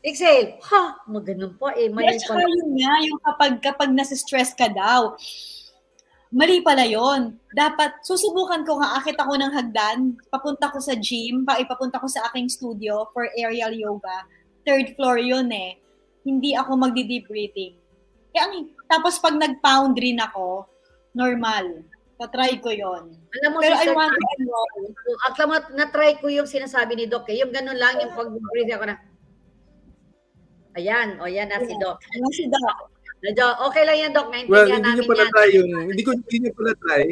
exhale. 0.00 0.56
Ha, 0.64 1.04
maganon 1.12 1.60
pa 1.60 1.76
eh. 1.76 1.92
Mali 1.92 2.16
Yes, 2.16 2.24
pala. 2.24 2.40
saka 2.40 2.48
yun 2.48 2.70
nga, 2.80 2.92
yung 3.04 3.20
kapag, 3.20 3.52
kapag 3.60 3.90
nasa-stress 3.92 4.56
ka 4.56 4.72
daw, 4.72 5.12
mali 6.34 6.58
pala 6.66 6.82
yon. 6.82 7.38
Dapat, 7.54 8.02
susubukan 8.02 8.66
ko 8.66 8.82
nga, 8.82 8.98
akit 8.98 9.14
ako 9.14 9.38
ng 9.38 9.54
hagdan, 9.54 10.18
papunta 10.28 10.66
ko 10.68 10.82
sa 10.82 10.98
gym, 10.98 11.46
pa, 11.46 11.62
ipapunta 11.62 12.02
ko 12.02 12.10
sa 12.10 12.26
aking 12.28 12.50
studio 12.50 13.06
for 13.14 13.30
aerial 13.38 13.70
yoga. 13.70 14.26
Third 14.66 14.98
floor 14.98 15.22
yun 15.22 15.46
eh. 15.54 15.78
Hindi 16.26 16.58
ako 16.58 16.74
magdi-deep 16.74 17.30
breathing. 17.30 17.78
Kaya, 18.34 18.50
ang- 18.50 18.74
tapos 18.90 19.22
pag 19.22 19.38
nag-pound 19.38 19.94
rin 19.94 20.18
ako, 20.18 20.66
normal. 21.14 21.86
Tatry 22.18 22.58
ko 22.58 22.70
yon. 22.70 23.14
Alam 23.14 23.50
mo, 23.54 23.58
Pero 23.62 23.74
I 23.74 23.86
Sister 23.86 23.94
want 23.94 24.10
to 24.10 24.22
enroll. 24.38 24.82
at 25.26 25.38
mo, 25.46 25.54
na-try 25.78 26.10
ko 26.18 26.26
yung 26.30 26.46
sinasabi 26.46 26.98
ni 26.98 27.06
Doc. 27.06 27.26
Eh. 27.30 27.42
Yung 27.42 27.54
ganun 27.54 27.78
lang, 27.78 27.98
yung 28.02 28.14
pag-breathe 28.14 28.74
ako 28.74 28.84
na. 28.90 28.96
Ayan, 30.74 31.22
o 31.22 31.30
yan 31.30 31.46
na 31.46 31.62
si 31.62 31.74
Doc. 31.78 32.02
Ano 32.02 32.26
si 32.34 32.50
Doc? 32.50 32.93
Medyo, 33.24 33.44
okay 33.72 33.82
lang 33.88 33.96
yan, 33.96 34.12
Doc. 34.12 34.28
Well, 34.28 34.68
hindi 34.68 34.84
namin 34.84 35.08
pa 35.08 35.14
na-try 35.16 35.48
yung, 35.56 35.70
hindi 35.88 36.02
ko, 36.04 36.12
hindi 36.12 36.36
nyo 36.44 36.52
pa 36.52 36.62
na-try, 36.68 37.04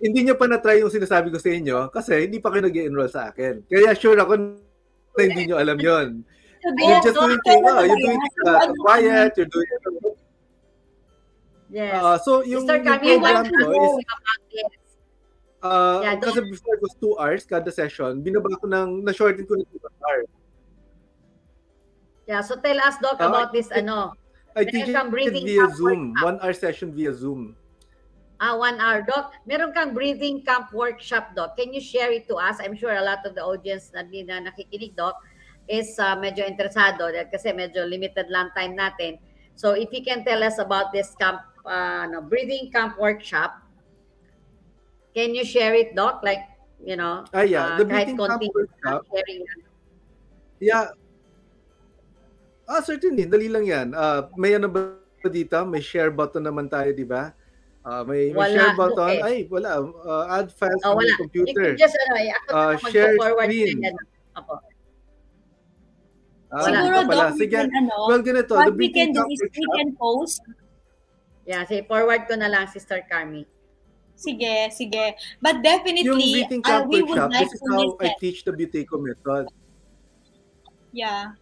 hindi 0.00 0.20
nyo 0.24 0.34
pa 0.40 0.46
na-try 0.48 0.76
yung 0.80 0.88
sinasabi 0.88 1.28
ko 1.28 1.36
sa 1.36 1.52
inyo 1.52 1.78
kasi 1.92 2.24
hindi 2.24 2.40
pa 2.40 2.48
kayo 2.48 2.64
nag 2.64 2.80
enroll 2.80 3.12
sa 3.12 3.28
akin. 3.28 3.60
Kaya 3.68 3.92
sure 3.92 4.16
ako 4.16 4.32
na 4.40 5.20
hindi 5.20 5.52
nyo 5.52 5.60
alam 5.60 5.76
yon. 5.76 6.24
You're 6.64 7.04
just 7.04 7.20
doing 7.20 7.40
things, 7.44 7.64
oh, 7.68 7.84
you're 7.84 8.00
doing 8.00 8.20
things 8.20 8.36
uh, 8.48 8.72
quiet, 8.80 9.36
you're 9.36 9.52
doing 9.52 9.68
Yes. 11.70 12.02
uh, 12.02 12.18
so 12.18 12.42
yung, 12.42 12.66
Sister 12.66 12.82
yung 12.82 12.98
program 12.98 13.46
ko 13.46 13.70
is 13.70 13.94
uh, 15.62 16.02
Yeah, 16.02 16.18
kasi 16.18 16.42
before 16.42 16.74
it 16.74 16.82
was 16.82 16.94
two 16.98 17.14
hours 17.14 17.46
kada 17.46 17.70
session, 17.70 18.24
binaba 18.26 18.50
ko 18.58 18.66
ng, 18.66 19.06
na-shorten 19.06 19.46
ko 19.46 19.54
na 19.54 19.62
two 19.70 19.78
hours. 20.02 20.26
Yeah, 22.26 22.42
so 22.42 22.58
tell 22.58 22.80
us, 22.80 22.98
Doc, 22.98 23.22
Ah, 23.22 23.30
about 23.30 23.54
this, 23.54 23.70
ano, 23.70 24.18
I 24.56 24.64
Meron 24.66 24.72
teach 24.74 24.90
kang 24.92 25.10
breathing 25.10 25.44
via 25.46 25.66
Zoom, 25.70 26.10
workshop. 26.10 26.24
one 26.24 26.36
hour 26.42 26.52
session 26.52 26.88
via 26.92 27.12
Zoom. 27.14 27.54
ah, 28.40 28.56
one 28.56 28.80
hour. 28.80 29.02
Doc, 29.04 29.32
meron 29.46 29.70
kang 29.76 29.92
breathing 29.94 30.42
camp 30.42 30.72
workshop, 30.72 31.36
Doc. 31.36 31.56
Can 31.60 31.72
you 31.76 31.80
share 31.80 32.10
it 32.10 32.26
to 32.28 32.36
us? 32.40 32.56
I'm 32.58 32.74
sure 32.74 32.90
a 32.96 33.04
lot 33.04 33.20
of 33.28 33.34
the 33.36 33.44
audience 33.44 33.92
na, 33.94 34.02
na 34.02 34.40
nakikinig, 34.48 34.96
Doc, 34.96 35.20
is 35.68 35.92
uh, 36.00 36.16
medyo 36.16 36.42
interesado 36.48 37.12
kasi 37.30 37.52
medyo 37.52 37.84
limited 37.86 38.26
lang 38.32 38.48
time 38.56 38.74
natin. 38.74 39.20
So 39.54 39.76
if 39.76 39.92
you 39.92 40.00
can 40.02 40.24
tell 40.24 40.42
us 40.42 40.56
about 40.58 40.90
this 40.90 41.12
camp, 41.20 41.44
uh, 41.68 42.08
no, 42.08 42.24
breathing 42.24 42.72
camp 42.72 42.96
workshop, 42.98 43.60
can 45.14 45.34
you 45.34 45.44
share 45.44 45.74
it, 45.76 45.94
Doc? 45.94 46.24
Like, 46.24 46.42
you 46.80 46.96
know, 46.96 47.28
Ah, 47.36 47.44
yeah. 47.44 47.76
uh, 47.76 47.78
The 47.78 47.84
kahit 47.84 48.16
breathing 48.16 48.18
camp 48.18 48.42
workshop, 48.56 49.04
sharing. 49.12 49.44
Yeah. 50.58 50.96
Ah, 52.70 52.78
certainly. 52.80 53.26
Dali 53.26 53.50
lang 53.50 53.66
yan. 53.66 53.88
Ah, 53.98 54.30
may 54.38 54.54
ano 54.54 54.70
ba 54.70 54.94
dito? 55.26 55.58
May 55.66 55.82
share 55.82 56.14
button 56.14 56.46
naman 56.46 56.70
tayo, 56.70 56.94
di 56.94 57.02
ba? 57.02 57.34
Ah, 57.82 58.06
may, 58.06 58.30
may 58.30 58.38
Wala, 58.38 58.54
share 58.54 58.74
button. 58.78 59.10
okay. 59.10 59.26
Ay, 59.26 59.36
wala. 59.50 59.70
Ah, 60.06 60.38
add 60.38 60.54
files 60.54 60.78
Oh, 60.86 60.94
on 60.94 61.02
wala. 61.02 61.10
your 61.10 61.10
You 61.10 61.22
computer. 61.26 61.66
can 61.74 61.82
just, 61.82 61.96
ano, 61.98 62.14
eh, 62.14 62.30
ako 62.30 62.46
na 62.46 62.90
share 62.94 63.14
screen. 63.18 63.78
Opo. 64.38 64.54
Ah, 66.50 66.62
Siguro. 66.66 66.96
Doc, 67.10 67.30
Sige. 67.38 67.58
can, 67.58 67.70
ano, 67.74 67.94
Well, 68.06 68.22
ganito. 68.22 68.54
what 68.54 68.70
The 68.70 68.78
we 68.78 68.88
can 68.94 69.10
do 69.10 69.22
is 69.26 69.38
we 69.42 69.66
can 69.74 69.90
post 69.98 70.42
Yeah, 71.48 71.66
say 71.66 71.82
forward 71.82 72.30
ko 72.30 72.38
na 72.38 72.46
lang, 72.46 72.70
Sister 72.70 73.02
Carmi. 73.10 73.42
Sige, 74.14 74.70
sige. 74.70 75.18
But 75.42 75.64
definitely, 75.66 76.46
uh, 76.46 76.86
we 76.86 77.02
would 77.02 77.18
workshop, 77.18 77.32
like 77.34 77.48
this 77.50 77.58
is 77.58 77.62
to 77.66 77.70
how 77.74 77.82
listen. 77.90 78.06
I 78.06 78.14
teach 78.22 78.38
the 78.46 78.52
Buteco 78.54 79.02
method. 79.02 79.50
Yeah. 80.94 81.34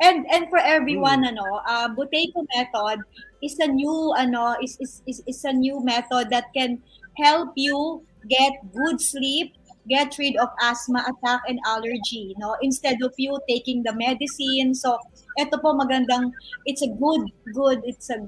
And 0.00 0.26
and 0.26 0.50
for 0.50 0.58
everyone, 0.58 1.22
Hmm. 1.22 1.30
ano, 1.34 1.46
uh, 1.66 1.88
Buteco 1.94 2.44
method 2.56 3.04
is 3.42 3.56
a 3.62 3.68
new 3.68 4.12
ano 4.18 4.56
is, 4.62 4.76
is 4.80 5.02
is 5.06 5.22
is 5.26 5.44
a 5.44 5.52
new 5.54 5.78
method 5.84 6.30
that 6.30 6.50
can 6.56 6.82
help 7.16 7.54
you 7.54 8.02
get 8.28 8.52
good 8.74 8.98
sleep, 9.00 9.54
get 9.86 10.18
rid 10.18 10.34
of 10.36 10.48
asthma 10.60 11.06
attack 11.06 11.42
and 11.46 11.60
allergy, 11.66 12.34
no? 12.38 12.56
Instead 12.62 12.98
of 13.02 13.14
you 13.16 13.38
taking 13.48 13.82
the 13.86 13.94
medicine. 13.94 14.74
So, 14.74 14.98
ito 15.38 15.58
po 15.62 15.78
magandang 15.78 16.34
it's 16.66 16.82
a 16.82 16.90
good 16.90 17.22
good 17.54 17.78
it's 17.86 18.10
a 18.10 18.18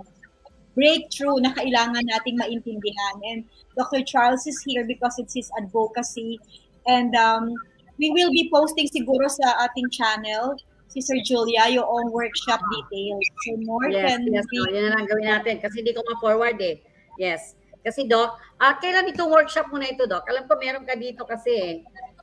breakthrough 0.76 1.40
na 1.40 1.50
kailangan 1.56 2.04
nating 2.04 2.36
maintindihan. 2.38 3.14
And 3.24 3.48
Dr. 3.76 4.04
Charles 4.04 4.46
is 4.46 4.60
here 4.62 4.84
because 4.86 5.16
it's 5.18 5.34
his 5.34 5.50
advocacy. 5.58 6.38
And 6.86 7.16
um, 7.16 7.50
we 7.98 8.12
will 8.12 8.30
be 8.30 8.48
posting 8.52 8.86
siguro 8.92 9.26
sa 9.26 9.66
ating 9.66 9.88
channel 9.90 10.60
Sister 10.86 11.18
Julia, 11.26 11.68
yung 11.68 12.08
workshop 12.14 12.62
details. 12.72 13.26
So 13.44 13.58
more 13.66 13.90
Yes, 13.90 14.16
can 14.16 14.22
yes, 14.30 14.46
be 14.48 14.58
no, 14.58 14.70
yun 14.70 14.82
na 14.86 14.90
lang 14.96 15.04
gawin 15.10 15.26
natin 15.28 15.54
kasi 15.60 15.82
hindi 15.82 15.92
ko 15.92 16.00
ma-forward 16.06 16.56
eh. 16.62 16.80
Yes. 17.18 17.58
Kasi 17.86 18.06
Doc, 18.10 18.38
ah, 18.58 18.74
kailan 18.78 19.10
itong 19.14 19.30
workshop 19.30 19.70
mo 19.70 19.78
na 19.78 19.90
ito, 19.90 20.06
Doc? 20.10 20.26
Alam 20.26 20.50
ko 20.50 20.58
meron 20.58 20.86
ka 20.86 20.98
dito 20.98 21.22
kasi 21.22 21.52
eh, 21.54 21.74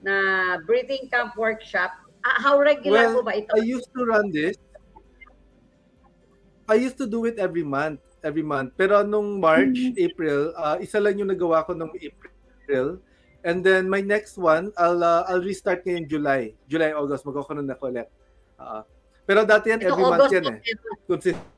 na 0.03 0.15
breathing 0.67 1.07
camp 1.07 1.35
workshop. 1.39 1.91
Ah, 2.23 2.39
how 2.39 2.55
regular 2.59 3.11
Well, 3.11 3.23
po 3.23 3.31
ba 3.31 3.33
ito? 3.39 3.51
I 3.55 3.63
used 3.63 3.91
to 3.95 4.03
run 4.03 4.31
this. 4.31 4.59
I 6.67 6.79
used 6.79 6.95
to 6.99 7.07
do 7.07 7.27
it 7.27 7.35
every 7.39 7.63
month, 7.63 7.99
every 8.23 8.43
month. 8.43 8.75
Pero 8.79 9.03
nung 9.03 9.39
March, 9.43 9.75
April, 9.99 10.55
uh, 10.55 10.79
isa 10.79 10.99
lang 10.99 11.19
yung 11.19 11.27
nagawa 11.27 11.67
ko 11.67 11.75
nung 11.75 11.91
April. 11.99 13.03
And 13.43 13.59
then 13.59 13.91
my 13.91 13.99
next 13.99 14.39
one, 14.39 14.71
I'll 14.79 15.03
uh, 15.03 15.27
I'll 15.27 15.43
restart 15.43 15.83
ngayon 15.83 16.07
July. 16.07 16.55
July, 16.71 16.95
August, 16.95 17.27
magkakaroon 17.27 17.67
na 17.67 17.75
ulit. 17.75 18.07
Uh, 18.59 18.81
pero 19.23 19.47
dati 19.47 19.71
yan, 19.71 19.79
Ito, 19.79 19.87
every 19.95 20.03
month 20.03 20.19
August, 20.27 20.33
yan 20.35 20.45
eh. 20.51 20.59
Consistent. 21.07 21.51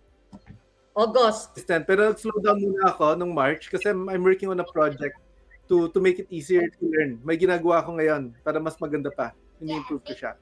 August. 0.96 1.50
Pero 1.68 2.02
nag-slow 2.08 2.40
down 2.40 2.58
muna 2.64 2.96
ako 2.96 3.20
nung 3.20 3.36
March 3.36 3.68
kasi 3.68 3.92
I'm, 3.92 4.24
working 4.24 4.48
on 4.48 4.64
a 4.64 4.68
project 4.68 5.20
to 5.68 5.92
to 5.92 6.00
make 6.00 6.24
it 6.24 6.30
easier 6.32 6.64
to 6.64 6.82
learn. 6.88 7.20
May 7.26 7.36
ginagawa 7.36 7.84
ko 7.84 8.00
ngayon 8.00 8.32
para 8.48 8.64
mas 8.64 8.80
maganda 8.80 9.12
pa. 9.12 9.36
Ini-improve 9.60 10.04
ko 10.08 10.14
siya. 10.16 10.40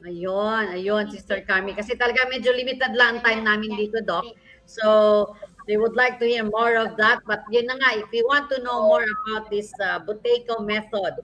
Ayun, 0.00 0.74
ayun, 0.74 1.04
Sister 1.12 1.44
Carmi. 1.44 1.76
Kasi 1.76 1.92
talaga 1.94 2.24
medyo 2.32 2.50
limited 2.56 2.96
lang 2.96 3.20
ang 3.20 3.22
time 3.22 3.42
namin 3.44 3.76
dito, 3.76 4.00
Doc. 4.00 4.24
So, 4.64 5.36
we 5.68 5.76
would 5.76 5.92
like 5.92 6.16
to 6.18 6.26
hear 6.26 6.42
more 6.42 6.80
of 6.80 6.96
that. 6.96 7.20
But 7.28 7.44
yun 7.52 7.68
na 7.68 7.76
nga, 7.76 8.00
if 8.00 8.08
you 8.10 8.24
want 8.24 8.48
to 8.48 8.64
know 8.64 8.88
more 8.88 9.04
about 9.04 9.52
this 9.52 9.68
uh, 9.76 10.00
Buteco 10.00 10.64
method, 10.64 11.20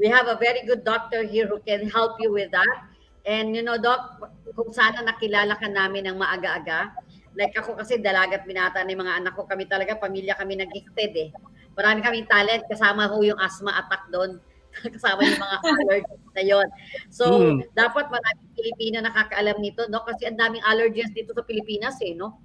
we 0.00 0.08
have 0.08 0.32
a 0.32 0.40
very 0.40 0.64
good 0.64 0.80
doctor 0.80 1.28
here 1.28 1.46
who 1.46 1.60
can 1.60 1.92
help 1.92 2.16
you 2.18 2.32
with 2.32 2.50
that. 2.56 2.88
And 3.26 3.50
you 3.50 3.60
know, 3.60 3.74
Doc, 3.76 4.22
kung 4.54 4.70
sana 4.70 5.02
nakilala 5.02 5.58
ka 5.58 5.66
namin 5.66 6.06
ng 6.06 6.16
maaga-aga, 6.16 6.94
like 7.34 7.52
ako 7.52 7.74
kasi 7.74 7.98
dalagat 7.98 8.46
binata 8.46 8.80
ng 8.80 8.94
mga 8.94 9.18
anak 9.18 9.34
ko, 9.34 9.44
kami 9.44 9.66
talaga, 9.66 9.98
pamilya 9.98 10.38
kami 10.38 10.54
na 10.54 10.64
gifted 10.64 11.12
eh. 11.12 11.28
Marami 11.74 12.00
kaming 12.00 12.24
talent, 12.24 12.64
kasama 12.64 13.04
ho 13.04 13.18
yung 13.20 13.36
asthma 13.36 13.74
attack 13.76 14.06
doon. 14.08 14.38
kasama 14.94 15.20
yung 15.20 15.42
mga 15.42 15.56
allergies 15.82 16.22
na 16.32 16.42
yon. 16.42 16.68
So, 17.10 17.24
Hmm. 17.26 17.58
dapat 17.74 18.08
maraming 18.08 18.50
Pilipino 18.54 19.02
nakakaalam 19.02 19.58
nito, 19.58 19.84
no? 19.90 20.06
Kasi 20.06 20.30
ang 20.30 20.38
daming 20.38 20.62
allergies 20.62 21.10
dito 21.10 21.34
sa 21.34 21.42
Pilipinas 21.42 21.98
eh, 22.00 22.14
no? 22.14 22.38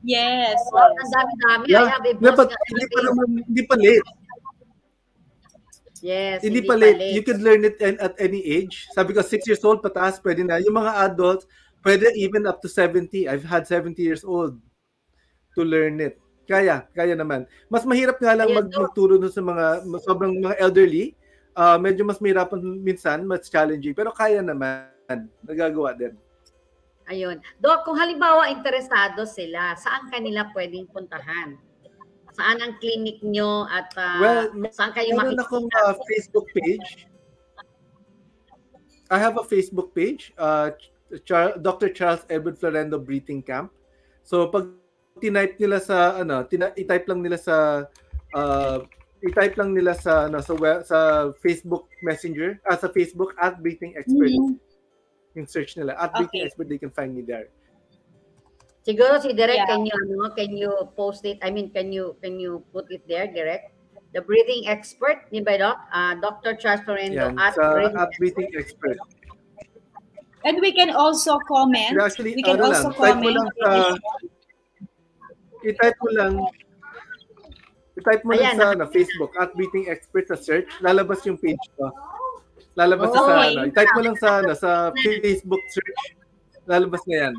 Yes. 0.00 0.56
So, 0.70 0.78
ang 0.78 0.96
dami-dami. 0.96 1.64
I 1.66 1.72
Yeah, 1.74 1.88
have 1.90 2.06
a 2.06 2.12
boss 2.14 2.38
nga 2.38 2.56
hindi 2.70 2.80
na- 2.80 2.88
pa 2.88 3.00
naman, 3.04 3.26
hindi 3.44 3.62
pa 3.66 3.74
late. 3.76 4.08
Yes, 6.00 6.40
Hindi 6.40 6.64
pa 6.64 6.74
late. 6.76 7.12
You 7.12 7.20
can 7.20 7.44
learn 7.44 7.64
it 7.64 7.76
at 7.80 8.16
any 8.16 8.40
age. 8.40 8.88
Sabi 8.96 9.12
ko, 9.12 9.20
6 9.20 9.44
years 9.44 9.62
old, 9.64 9.84
pataas, 9.84 10.16
pwede 10.24 10.44
na. 10.44 10.56
Yung 10.60 10.76
mga 10.76 11.12
adults, 11.12 11.44
pwede 11.84 12.08
even 12.16 12.48
up 12.48 12.60
to 12.64 12.68
70. 12.68 13.28
I've 13.28 13.44
had 13.44 13.68
70 13.68 14.00
years 14.00 14.24
old 14.24 14.56
to 15.56 15.62
learn 15.62 16.00
it. 16.00 16.16
Kaya, 16.48 16.88
kaya 16.96 17.14
naman. 17.14 17.46
Mas 17.70 17.86
mahirap 17.86 18.18
nga 18.18 18.34
lang 18.34 18.50
no? 18.50 18.64
magturo 18.64 19.20
dun 19.20 19.30
sa 19.30 19.44
mga 19.44 19.86
sobrang 20.02 20.40
mga 20.40 20.58
elderly. 20.58 21.14
Ah, 21.54 21.76
medyo 21.76 22.02
mas 22.02 22.18
mahirapan 22.18 22.58
minsan, 22.80 23.22
mas 23.22 23.46
challenging. 23.46 23.94
Pero 23.94 24.10
kaya 24.10 24.40
naman. 24.40 24.88
Nagagawa 25.44 25.94
din. 25.94 26.16
Ayun. 27.10 27.42
Dok, 27.58 27.82
kung 27.82 27.98
halimbawa 27.98 28.50
interesado 28.54 29.26
sila, 29.26 29.74
saan 29.74 30.06
kanila 30.08 30.46
pwedeng 30.54 30.86
puntahan? 30.86 31.58
Saan 32.34 32.62
ang 32.62 32.78
clinic 32.78 33.18
nyo 33.22 33.66
at 33.66 33.90
ah, 33.98 34.18
Well, 34.20 34.42
saan 34.70 34.94
kayo 34.94 35.14
Meron 35.14 35.34
makikita? 35.34 35.44
akong 35.46 35.68
uh, 35.72 35.94
Facebook 36.06 36.46
page. 36.54 36.88
I 39.10 39.18
have 39.18 39.34
a 39.34 39.42
Facebook 39.42 39.90
page, 39.90 40.30
uh, 40.38 40.70
Char- 41.26 41.58
Dr. 41.58 41.90
Charles 41.90 42.22
Edward 42.30 42.54
Florendo 42.54 42.94
Breathing 42.94 43.42
Camp. 43.42 43.74
So 44.22 44.46
pag 44.46 44.70
tinype 45.18 45.58
nila 45.58 45.82
sa 45.82 46.22
ano, 46.22 46.46
tina- 46.46 46.70
i-type 46.78 47.10
lang 47.10 47.18
nila 47.26 47.34
sa 47.34 47.84
uh, 48.38 48.78
i-type 49.26 49.58
lang 49.58 49.74
nila 49.74 49.98
sa 49.98 50.30
ano 50.30 50.38
sa 50.38 50.54
web, 50.54 50.86
sa 50.86 51.28
Facebook 51.42 51.90
Messenger, 52.06 52.62
ah, 52.70 52.78
sa 52.78 52.86
Facebook 52.86 53.34
at 53.42 53.58
Breathing 53.58 53.98
Expert. 53.98 54.30
Mhm. 54.30 54.54
Yung 55.34 55.46
search 55.50 55.74
nila 55.74 55.98
at 55.98 56.14
Breathing 56.14 56.46
Okay. 56.46 56.46
Expert, 56.46 56.66
they 56.70 56.78
can 56.78 56.94
find 56.94 57.10
me 57.10 57.26
there. 57.26 57.50
Siguro 58.80 59.20
si 59.20 59.36
Direk, 59.36 59.60
Yeah. 59.60 59.68
can 59.68 59.84
you 59.84 59.92
ano, 59.92 60.32
can 60.32 60.50
you 60.56 60.72
post 60.96 61.24
it? 61.28 61.36
I 61.44 61.52
mean, 61.52 61.68
can 61.68 61.92
you 61.92 62.16
can 62.24 62.40
you 62.40 62.64
put 62.72 62.88
it 62.88 63.04
there, 63.04 63.28
Direk? 63.28 63.76
The 64.10 64.24
breathing 64.24 64.66
expert, 64.66 65.28
yun 65.30 65.44
ba, 65.46 65.54
Doc? 65.60 65.78
Ah, 65.94 66.16
Dr. 66.18 66.56
Charles 66.58 66.82
Torrendo 66.82 67.30
Yan, 67.30 67.38
at 67.38 67.54
sa 67.54 67.70
breathing 67.76 67.94
at 67.94 68.10
Breathing 68.18 68.50
Expert. 68.58 68.98
And 70.42 70.58
we 70.58 70.72
can 70.72 70.90
also 70.90 71.36
comment. 71.46 71.92
Pero 71.94 72.08
actually, 72.08 72.32
We 72.34 72.42
can 72.42 72.58
ano 72.58 72.72
also 72.74 72.90
lang, 72.90 72.98
type 72.98 73.18
mo 73.20 73.28
comment. 73.30 73.36
lang 73.36 73.48
sa, 73.60 73.68
i-type 75.62 75.98
mo 76.00 76.10
lang, 76.16 76.32
i-type 78.00 78.22
mo 78.24 78.32
lang 78.34 78.48
Ayan, 78.50 78.56
sa 78.58 78.66
ano, 78.72 78.84
Facebook, 78.88 79.30
at 79.36 79.52
Beating 79.54 79.86
Expert 79.92 80.26
sa 80.32 80.36
search, 80.40 80.66
lalabas 80.80 81.20
yung 81.28 81.36
page 81.38 81.60
ko. 81.76 81.92
Lalabas 82.74 83.12
na 83.12 83.18
sa 83.20 83.22
Okay. 83.30 83.46
ano, 83.52 83.60
i-type 83.68 83.92
mo 83.94 84.02
lang 84.02 84.16
sa 84.16 84.28
ano, 84.40 84.52
sa 84.56 84.70
Facebook 84.96 85.62
search, 85.70 86.02
lalabas 86.66 87.04
na 87.06 87.14
yan. 87.28 87.34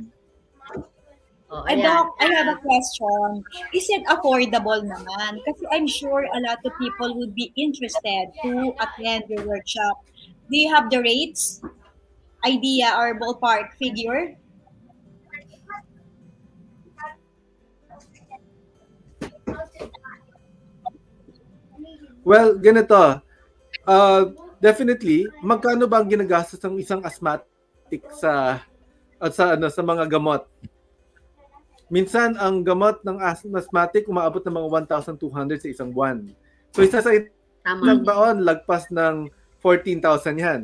Oh, 1.51 1.67
And. 1.67 1.83
Doc, 1.83 2.15
I 2.23 2.31
have 2.31 2.47
a 2.47 2.55
question. 2.63 3.43
Is 3.75 3.83
it 3.91 4.07
affordable 4.07 4.79
naman? 4.87 5.43
Kasi 5.43 5.67
I'm 5.67 5.83
sure 5.83 6.23
a 6.23 6.39
lot 6.47 6.63
of 6.63 6.71
people 6.79 7.11
would 7.19 7.35
be 7.35 7.51
interested 7.59 8.31
to 8.39 8.71
attend 8.79 9.27
your 9.27 9.43
workshop. 9.43 9.99
Do 10.47 10.55
you 10.55 10.71
have 10.71 10.87
the 10.87 11.03
rates, 11.03 11.59
idea, 12.47 12.95
or 12.95 13.19
ballpark 13.19 13.75
figure? 13.75 14.39
Well, 22.23 22.55
ganito. 22.63 23.19
Uh, 23.83 24.21
definitely, 24.63 25.27
magkano 25.43 25.83
ba 25.83 25.99
ang 25.99 26.07
ginagastos 26.07 26.63
ng 26.63 26.79
isang 26.79 27.03
asthmatic 27.03 28.07
sa 28.15 28.63
at 29.19 29.31
sa 29.35 29.59
ano 29.59 29.67
sa 29.67 29.83
mga 29.83 30.07
gamot? 30.07 30.47
Minsan 31.91 32.39
ang 32.39 32.63
gamot 32.63 33.03
ng 33.03 33.19
asthmatic 33.19 34.07
umaabot 34.07 34.39
ng 34.39 34.55
mga 34.55 34.87
1,200 34.87 35.59
sa 35.59 35.67
isang 35.67 35.91
buwan. 35.91 36.23
So 36.71 36.87
isa 36.87 37.03
sa 37.03 37.11
Tama. 37.61 37.83
nagbaon 37.83 38.47
lagpas 38.47 38.87
ng 38.89 39.27
14,000 39.59 40.39
yan. 40.39 40.61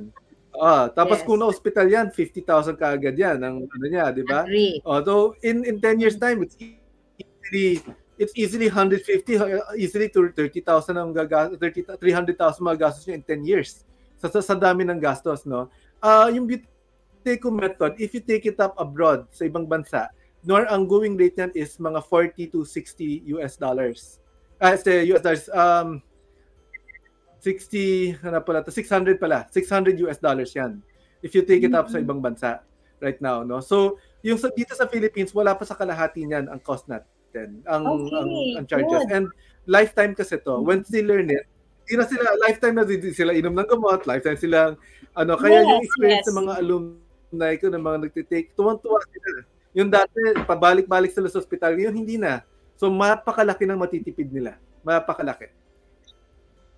Ah, 0.57 0.87
tapos 0.89 1.21
Yes. 1.21 1.25
kung 1.27 1.37
na-hospital 1.37 1.85
yan, 1.85 2.07
50,000 2.09 2.79
kaagad 2.79 3.13
yan 3.13 3.37
ang 3.43 3.61
ano 3.61 3.85
niya, 3.85 4.09
di 4.09 4.23
ba? 4.25 4.47
Oh, 4.81 5.03
so 5.03 5.13
in 5.45 5.61
in 5.67 5.77
10 5.77 6.01
years 6.01 6.17
time 6.17 6.41
it's 6.41 6.57
easily 6.57 7.83
it's 8.17 8.33
easily 8.33 8.65
150 8.65 9.05
uh, 9.37 9.61
easily 9.77 10.09
to 10.09 10.33
30,000 10.33 10.97
ang 10.97 11.13
gagastos 11.13 11.59
30 11.61 12.01
300,000 12.01 12.33
magastos 12.65 13.03
niyo 13.05 13.19
in 13.19 13.25
10 13.27 13.43
years. 13.45 13.85
Sa, 14.17 14.31
sa, 14.33 14.41
sa 14.41 14.57
dami 14.57 14.81
ng 14.81 14.97
gastos, 14.97 15.45
no? 15.45 15.69
Ah, 16.01 16.31
yung 16.33 16.49
Buteco 16.49 17.53
method, 17.53 17.93
if 18.01 18.15
you 18.15 18.23
take 18.23 18.49
it 18.49 18.57
up 18.57 18.73
abroad 18.81 19.29
sa 19.29 19.45
ibang 19.45 19.69
bansa, 19.69 20.09
nor 20.43 20.65
ang 20.69 20.85
going 20.85 21.17
rate 21.17 21.37
niyan 21.37 21.53
is 21.55 21.77
mga 21.77 22.01
40 22.03 22.53
to 22.53 22.59
60 22.65 23.25
US 23.37 23.57
dollars. 23.57 24.19
Ah, 24.57 24.77
say 24.77 25.05
US 25.13 25.21
dollars 25.21 25.45
um 25.53 26.01
60 27.41 28.21
ano 28.25 28.41
pala 28.41 28.65
to? 28.65 28.73
600 28.73 29.17
pala. 29.21 29.45
600 29.49 29.97
US 30.09 30.17
dollars 30.17 30.51
yan. 30.53 30.81
If 31.21 31.33
you 31.33 31.41
take 31.45 31.65
it 31.65 31.73
up 31.73 31.89
sa 31.89 31.97
ibang 32.01 32.21
bansa 32.21 32.61
right 33.01 33.17
now 33.21 33.41
no? 33.41 33.61
So 33.61 33.97
yung 34.25 34.37
sa, 34.41 34.49
dito 34.53 34.73
sa 34.73 34.89
Philippines 34.89 35.33
wala 35.33 35.53
pa 35.53 35.65
sa 35.65 35.77
kalahati 35.77 36.25
niyan 36.25 36.49
ang 36.49 36.61
cost 36.61 36.89
natin 36.89 37.61
ang 37.69 37.85
Okay, 37.85 38.17
ang, 38.17 38.29
ang 38.61 38.65
charges. 38.65 39.03
Good. 39.05 39.13
and 39.13 39.25
lifetime 39.69 40.17
kasi 40.17 40.41
to. 40.41 40.57
Once 40.61 40.89
they 40.89 41.05
learn 41.05 41.29
it 41.29 41.45
di 41.87 41.95
na 41.95 42.03
sila 42.03 42.27
lifetime 42.43 42.75
na 42.75 42.83
sila 43.15 43.31
inom 43.31 43.55
ng 43.55 43.63
gamot 43.71 44.03
lifetime 44.03 44.35
sila 44.35 44.75
ano 45.15 45.33
kaya 45.39 45.63
yung 45.63 45.79
Yes, 45.79 45.87
experience 45.87 46.27
yes. 46.27 46.29
ng 46.29 46.37
mga 46.43 46.53
alumni 46.59 47.51
ko 47.55 47.65
ng 47.71 47.83
mga 47.83 47.97
nagtitake 48.03 48.51
tuwang-tuwa 48.59 48.99
sila 49.07 49.47
yung 49.77 49.93
dati 49.93 50.17
pabalik-balik 50.41 51.13
sila 51.13 51.29
sa 51.29 51.37
ospital 51.37 51.77
ngayon 51.77 51.93
hindi 51.93 52.17
na 52.17 52.41
so 52.73 52.89
mapakalaki 52.89 53.69
ng 53.69 53.77
matitipid 53.77 54.33
nila 54.33 54.57
mapakalaki 54.81 55.53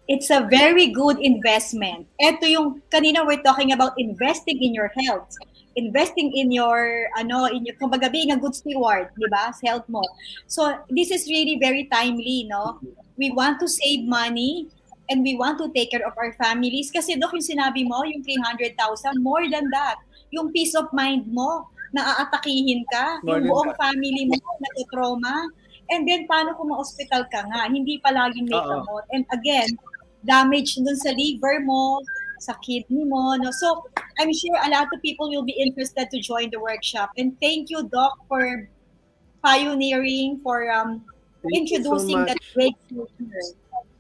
It's 0.10 0.34
a 0.34 0.42
very 0.50 0.90
good 0.90 1.22
investment. 1.22 2.10
Ito 2.18 2.42
yung 2.50 2.82
kanina 2.90 3.22
we're 3.22 3.46
talking 3.46 3.78
about 3.78 3.94
investing 4.02 4.58
in 4.58 4.74
your 4.74 4.90
health. 5.06 5.38
Investing 5.78 6.34
in 6.34 6.50
your 6.50 7.14
ano 7.14 7.46
in 7.46 7.62
your 7.62 7.78
kumbaga 7.78 8.10
being 8.10 8.34
a 8.34 8.40
good 8.42 8.58
steward, 8.58 9.14
'di 9.14 9.30
ba? 9.30 9.54
Sa 9.54 9.62
health 9.70 9.86
mo. 9.86 10.02
So 10.50 10.82
this 10.90 11.14
is 11.14 11.30
really 11.30 11.62
very 11.62 11.86
timely, 11.94 12.50
no? 12.50 12.82
We 13.22 13.30
want 13.38 13.62
to 13.62 13.70
save 13.70 14.10
money 14.10 14.74
and 15.14 15.22
we 15.22 15.38
want 15.38 15.62
to 15.62 15.70
take 15.78 15.94
care 15.94 16.02
of 16.02 16.18
our 16.18 16.34
families 16.42 16.90
kasi 16.90 17.14
dok 17.14 17.38
yung 17.38 17.46
sinabi 17.46 17.86
mo, 17.86 18.02
yung 18.02 18.26
300,000, 18.26 18.74
more 19.22 19.46
than 19.46 19.70
that. 19.70 20.02
Yung 20.34 20.50
peace 20.50 20.74
of 20.74 20.90
mind 20.90 21.30
mo, 21.30 21.70
naaatakihin 21.96 22.86
ka, 22.90 23.20
More 23.24 23.40
yung 23.42 23.50
buong 23.50 23.72
that. 23.74 23.80
family 23.82 24.24
mo 24.30 24.38
nagto-trauma. 24.38 25.36
And 25.90 26.06
then 26.06 26.30
paano 26.30 26.54
kung 26.54 26.70
ma-hospital 26.70 27.26
ka 27.34 27.50
nga? 27.50 27.66
Hindi 27.66 27.98
palaging 28.06 28.46
may 28.46 28.62
Oo. 28.62 28.86
gamot. 28.86 29.04
And 29.10 29.26
again, 29.34 29.74
damage 30.22 30.78
dun 30.78 30.94
sa 30.94 31.10
liver 31.10 31.66
mo, 31.66 32.04
sa 32.40 32.54
kidney 32.62 33.04
mo. 33.04 33.36
No? 33.36 33.50
So, 33.52 33.84
I'm 34.22 34.32
sure 34.32 34.56
a 34.62 34.70
lot 34.70 34.88
of 34.94 35.02
people 35.02 35.30
will 35.30 35.44
be 35.46 35.58
interested 35.58 36.08
to 36.14 36.18
join 36.22 36.54
the 36.54 36.62
workshop. 36.62 37.12
And 37.18 37.34
thank 37.42 37.74
you, 37.74 37.90
Doc, 37.90 38.22
for 38.30 38.70
pioneering, 39.44 40.40
for 40.44 40.70
um, 40.72 41.04
Thank 41.42 41.70
so 41.70 41.76
introducing 41.80 42.20
much. 42.20 42.28
that 42.36 42.40
breakthrough 42.54 43.08
here. 43.18 43.50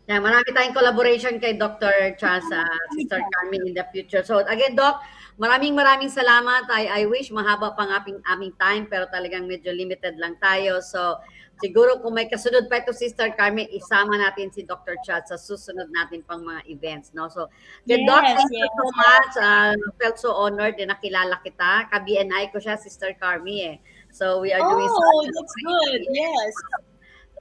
Yeah, 0.09 0.19
marami 0.25 0.49
tayong 0.51 0.73
collaboration 0.73 1.37
kay 1.37 1.53
Dr. 1.53 2.17
Charles, 2.17 2.49
uh, 2.49 2.65
Sister 2.97 3.21
Carmen 3.21 3.61
in 3.61 3.73
the 3.77 3.85
future. 3.93 4.25
So 4.25 4.41
again, 4.41 4.73
Doc, 4.73 5.05
maraming 5.39 5.71
maraming 5.73 6.11
salamat. 6.11 6.67
I, 6.67 7.01
I 7.01 7.01
wish 7.07 7.31
mahaba 7.31 7.71
pang 7.73 7.89
aming, 7.89 8.19
aming 8.27 8.53
time 8.59 8.85
pero 8.91 9.07
talagang 9.07 9.47
medyo 9.47 9.71
limited 9.71 10.19
lang 10.19 10.35
tayo. 10.43 10.83
So 10.83 11.23
siguro 11.63 12.03
kung 12.03 12.19
may 12.19 12.27
kasunod 12.27 12.67
pa 12.67 12.83
ito, 12.83 12.91
Sister 12.91 13.31
Carmen, 13.33 13.71
isama 13.71 14.19
natin 14.19 14.51
si 14.51 14.67
Dr. 14.67 14.99
Charles 14.99 15.31
sa 15.31 15.39
susunod 15.39 15.87
natin 15.95 16.27
pang 16.27 16.43
mga 16.43 16.67
events. 16.67 17.15
No? 17.15 17.31
So, 17.31 17.47
Yes, 17.87 18.03
Doc, 18.03 18.23
thank 18.23 18.51
you 18.51 18.67
yes. 18.67 18.75
so 18.75 18.85
much. 18.91 19.31
Uh, 19.39 19.73
felt 19.95 20.17
so 20.19 20.31
honored 20.35 20.75
na 20.79 20.91
nakilala 20.91 21.39
kita. 21.39 21.87
Ka-BNI 21.87 22.51
ko 22.51 22.59
siya, 22.59 22.75
Sister 22.75 23.15
Carmi 23.15 23.63
eh. 23.63 23.77
So 24.11 24.43
we 24.43 24.51
are 24.51 24.63
doing 24.63 24.91
Oh, 24.91 24.99
such 24.99 25.23
a 25.23 25.31
that's 25.31 25.55
good. 25.63 26.01
Yes. 26.11 26.53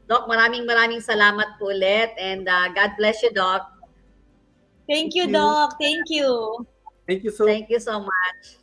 Doc, 0.08 0.24
maraming 0.24 0.64
maraming 0.64 1.04
salamat 1.04 1.60
po 1.60 1.68
ulit 1.68 2.14
and 2.16 2.48
uh, 2.48 2.70
God 2.72 2.94
bless 2.96 3.20
you, 3.26 3.34
Doc. 3.34 3.74
Thank 4.88 5.12
you, 5.18 5.28
Thank 5.28 5.36
you. 5.36 5.36
Doc. 5.36 5.68
Thank 5.76 6.06
you. 6.08 6.28
Thank 7.08 7.24
you 7.24 7.32
so 7.32 7.48
Thank 7.48 7.72
you 7.72 7.80
so 7.80 8.04
much. 8.04 8.60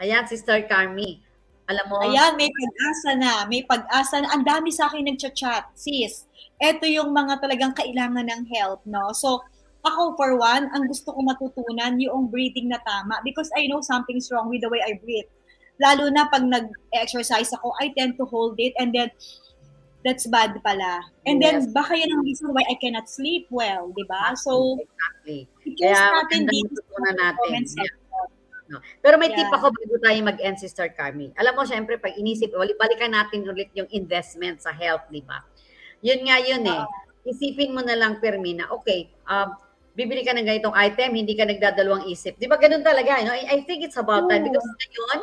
Ayan, 0.00 0.24
Sister 0.24 0.64
Carmi. 0.64 1.20
Alam 1.68 1.84
mo, 1.92 2.00
Ayan, 2.00 2.34
may 2.40 2.48
pag-asa 2.48 3.10
na. 3.20 3.32
May 3.44 3.62
pag-asa 3.68 4.24
na. 4.24 4.32
Ang 4.32 4.48
dami 4.48 4.72
sa 4.72 4.88
akin 4.88 5.12
nagchat-chat. 5.12 5.76
Sis, 5.76 6.24
eto 6.56 6.88
yung 6.88 7.12
mga 7.12 7.38
talagang 7.44 7.76
kailangan 7.76 8.26
ng 8.26 8.42
help, 8.48 8.80
no? 8.88 9.12
So, 9.12 9.44
ako 9.84 10.16
for 10.16 10.40
one, 10.40 10.72
ang 10.72 10.88
gusto 10.88 11.12
ko 11.12 11.20
matutunan 11.20 12.00
yung 12.00 12.32
breathing 12.32 12.72
na 12.72 12.80
tama 12.86 13.18
because 13.26 13.50
I 13.52 13.68
know 13.68 13.84
something's 13.84 14.30
wrong 14.32 14.48
with 14.48 14.64
the 14.64 14.70
way 14.72 14.80
I 14.80 14.96
breathe. 14.96 15.28
Lalo 15.82 16.06
na 16.08 16.30
pag 16.30 16.46
nag-exercise 16.46 17.50
ako, 17.58 17.74
I 17.82 17.90
tend 17.92 18.16
to 18.16 18.24
hold 18.24 18.56
it 18.62 18.72
and 18.78 18.94
then 18.94 19.10
that's 20.02 20.26
bad 20.26 20.54
pala. 20.62 21.02
And 21.26 21.38
Yes. 21.38 21.66
then 21.66 21.74
baka 21.74 21.94
yun 21.94 22.10
ang 22.10 22.22
reason 22.26 22.50
why 22.50 22.66
I 22.66 22.76
cannot 22.78 23.06
sleep 23.06 23.46
well, 23.50 23.90
di 23.94 24.04
ba? 24.06 24.34
So, 24.34 24.78
exactly. 24.78 25.46
i-choose 25.66 25.94
Kaya 25.94 26.22
natin 26.22 26.40
dito 26.50 26.78
sa 26.82 27.10
natin. 27.14 27.58
Yeah. 27.62 27.94
No. 28.70 28.78
Pero 29.04 29.20
may 29.20 29.30
Yeah. 29.30 29.46
tip 29.46 29.50
ako 29.52 29.68
bago 29.68 29.94
tayo 30.00 30.18
mag-end, 30.24 30.58
Sister 30.58 30.88
Carmi. 30.96 31.30
Alam 31.36 31.60
mo, 31.60 31.62
syempre, 31.68 32.00
pag 32.00 32.16
inisip, 32.16 32.54
balikan 32.56 33.12
natin 33.12 33.44
ulit 33.44 33.68
yung 33.76 33.90
investment 33.92 34.64
sa 34.64 34.72
health, 34.72 35.06
di 35.12 35.20
ba? 35.22 35.44
Yun 36.02 36.24
nga 36.26 36.40
yun 36.40 36.64
eh. 36.66 36.82
Isipin 37.22 37.70
mo 37.70 37.84
na 37.84 37.94
lang, 37.94 38.18
Permina, 38.18 38.66
okay, 38.74 39.06
um, 39.30 39.54
bibili 39.92 40.24
ka 40.24 40.32
ng 40.32 40.48
ganitong 40.48 40.74
item, 40.74 41.14
hindi 41.14 41.36
ka 41.36 41.44
nagdadalawang 41.44 42.08
isip. 42.08 42.34
Di 42.40 42.48
ba 42.48 42.56
ganun 42.56 42.82
talaga? 42.82 43.20
You 43.20 43.26
know? 43.28 43.36
I, 43.36 43.44
I 43.44 43.58
think 43.68 43.84
it's 43.84 44.00
about 44.00 44.26
time 44.26 44.42
Oo. 44.42 44.48
because 44.50 44.66
ngayon, 44.66 45.18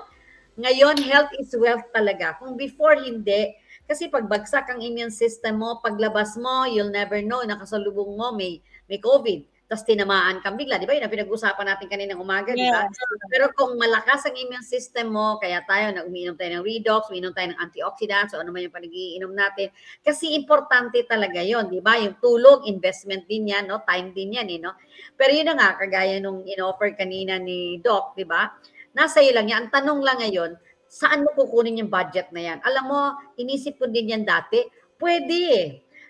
ngayon, 0.60 0.96
health 1.10 1.32
is 1.42 1.50
wealth 1.58 1.84
talaga. 1.90 2.38
Kung 2.38 2.54
before, 2.54 2.96
hindi. 3.02 3.56
Kasi 3.90 4.06
pag 4.14 4.30
bagsak 4.30 4.70
ang 4.70 4.86
immune 4.86 5.10
system 5.10 5.66
mo, 5.66 5.82
paglabas 5.82 6.38
mo, 6.38 6.70
you'll 6.70 6.94
never 6.94 7.26
know, 7.26 7.42
nakasalubong 7.42 8.14
mo, 8.14 8.30
may, 8.38 8.62
may 8.86 9.02
COVID. 9.02 9.50
Tapos 9.70 9.86
tinamaan 9.86 10.42
kang 10.42 10.58
bigla. 10.58 10.82
Di 10.82 10.90
ba 10.90 10.98
yun 10.98 11.06
ang 11.06 11.14
pinag-usapan 11.14 11.62
natin 11.62 11.90
kaninang 11.90 12.18
umaga, 12.18 12.58
di 12.58 12.66
ba? 12.70 12.90
Pero 13.30 13.54
kung 13.54 13.78
malakas 13.78 14.26
ang 14.26 14.34
immune 14.34 14.66
system 14.66 15.14
mo, 15.14 15.38
kaya 15.38 15.62
tayo 15.66 15.94
na 15.94 16.06
umiinom 16.10 16.34
tayo 16.34 16.58
ng 16.58 16.66
redox, 16.66 17.14
umiinom 17.14 17.38
tayo 17.38 17.54
ng 17.54 17.60
antioxidants, 17.62 18.34
o 18.34 18.42
ano 18.42 18.50
man 18.50 18.66
yung 18.66 18.74
panagiinom 18.74 19.30
natin. 19.30 19.70
Kasi 20.02 20.34
importante 20.34 21.06
talaga 21.06 21.46
yon, 21.46 21.70
di 21.70 21.86
ba? 21.86 22.02
Yung 22.02 22.18
tulog, 22.18 22.66
investment 22.66 23.30
din 23.30 23.54
yan, 23.54 23.70
no? 23.70 23.86
Time 23.86 24.10
din 24.10 24.42
yan, 24.42 24.50
eh, 24.50 24.58
no? 24.58 24.74
Pero 25.14 25.38
yun 25.38 25.50
na 25.50 25.58
nga, 25.58 25.70
kagaya 25.78 26.18
nung 26.18 26.42
in-offer 26.50 26.98
kanina 26.98 27.38
ni 27.38 27.78
Doc, 27.78 28.18
di 28.18 28.26
ba? 28.26 28.50
Nasa 28.98 29.22
iyo 29.22 29.38
lang 29.38 29.54
yan. 29.54 29.70
Ang 29.70 29.72
tanong 29.74 30.02
lang 30.02 30.18
ngayon, 30.18 30.58
saan 30.90 31.24
mo 31.24 31.32
kukunin 31.38 31.80
yung 31.86 31.94
budget 31.94 32.34
na 32.34 32.42
yan? 32.42 32.60
Alam 32.66 32.86
mo, 32.90 33.02
inisip 33.38 33.78
ko 33.78 33.86
din 33.86 34.12
yan 34.12 34.26
dati, 34.26 34.66
pwede 34.98 35.38
eh 35.54 35.70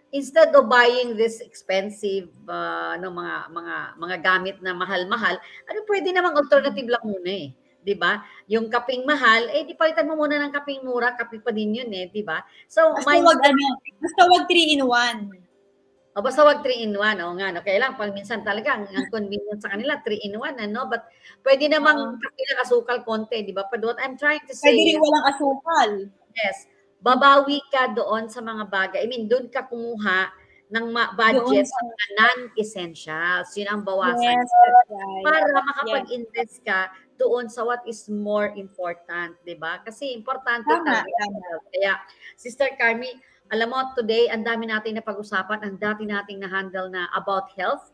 instead 0.10 0.50
of 0.58 0.66
buying 0.66 1.14
this 1.14 1.38
expensive 1.42 2.30
uh, 2.50 2.98
ano 2.98 3.14
mga 3.14 3.36
mga 3.54 3.76
mga 3.98 4.16
gamit 4.26 4.58
na 4.62 4.74
mahal-mahal, 4.74 5.38
ano 5.70 5.80
pwede 5.86 6.10
namang 6.10 6.38
alternative 6.38 6.90
lang 6.90 7.06
muna 7.06 7.30
eh. 7.30 7.50
'Di 7.80 7.96
ba? 7.96 8.22
Yung 8.52 8.68
kaping 8.68 9.08
mahal, 9.08 9.48
eh 9.54 9.64
di 9.64 9.78
palitan 9.78 10.10
mo 10.10 10.20
muna 10.20 10.36
ng 10.42 10.54
kaping 10.54 10.84
mura, 10.84 11.16
kape 11.16 11.40
pa 11.40 11.54
din 11.54 11.80
'yun 11.80 11.90
eh, 11.94 12.10
'di 12.10 12.26
ba? 12.26 12.44
So, 12.68 12.92
Basta 12.98 13.22
wag 13.22 13.40
ano, 13.40 13.66
basta 14.02 14.22
wag 14.28 14.44
3 14.50 14.76
in 14.76 14.84
1. 14.84 15.49
O 16.10 16.26
basta 16.26 16.42
wag 16.42 16.66
3 16.66 16.84
in 16.84 16.94
1, 16.98 17.22
o 17.22 17.38
nga, 17.38 17.54
no? 17.54 17.62
Kaya 17.62 17.80
lang, 17.80 17.94
pag 17.94 18.12
minsan 18.12 18.42
talaga, 18.42 18.76
ang, 18.76 18.90
ang 18.90 19.08
convenience 19.14 19.62
sa 19.62 19.72
kanila, 19.72 20.02
3 20.02 20.26
in 20.26 20.36
1, 20.36 20.58
ano? 20.58 20.90
But 20.90 21.06
pwede 21.46 21.70
namang 21.70 22.18
na 22.18 22.64
asukal 22.66 23.06
konti, 23.06 23.46
di 23.46 23.54
ba? 23.54 23.70
But 23.70 23.86
what 23.86 24.02
I'm 24.02 24.18
trying 24.18 24.42
to 24.50 24.54
say 24.58 24.74
Pwede 24.74 24.98
rin 24.98 25.00
walang 25.00 25.26
asukal. 25.30 25.92
yes, 26.34 26.66
babawi 27.00 27.62
ka 27.70 27.94
doon 27.94 28.28
sa 28.28 28.42
mga 28.42 28.64
bagay. 28.68 29.00
I 29.06 29.08
mean, 29.08 29.30
doon 29.30 29.48
ka 29.48 29.70
kumuha 29.70 30.34
ng 30.70 30.86
ma- 30.90 31.14
budget 31.14 31.66
sa- 31.66 31.82
mga 31.82 32.06
non-essentials. 32.18 33.50
Yun 33.58 33.70
ang 33.70 33.82
bawasan. 33.82 34.22
Yes, 34.38 34.50
right. 34.90 35.24
Para 35.26 35.46
makapag-invest 35.50 36.62
ka 36.62 36.90
doon 37.18 37.50
sa 37.50 37.66
what 37.66 37.84
is 37.84 38.08
more 38.08 38.54
important, 38.56 39.36
di 39.44 39.56
ba? 39.56 39.82
Kasi 39.84 40.14
importante 40.16 40.70
Tama, 40.70 41.04
talaga. 41.04 41.12
tama. 41.20 41.58
Kaya, 41.70 41.94
Sister 42.36 42.70
Carmi, 42.80 43.12
alam 43.50 43.68
mo, 43.74 43.82
today, 43.98 44.30
ang 44.30 44.46
dami 44.46 44.70
natin 44.70 44.98
na 44.98 45.04
pag-usapan, 45.04 45.66
ang 45.66 45.76
dati 45.82 46.06
nating 46.06 46.38
na-handle 46.38 46.90
na 46.94 47.10
about 47.18 47.50
health. 47.58 47.90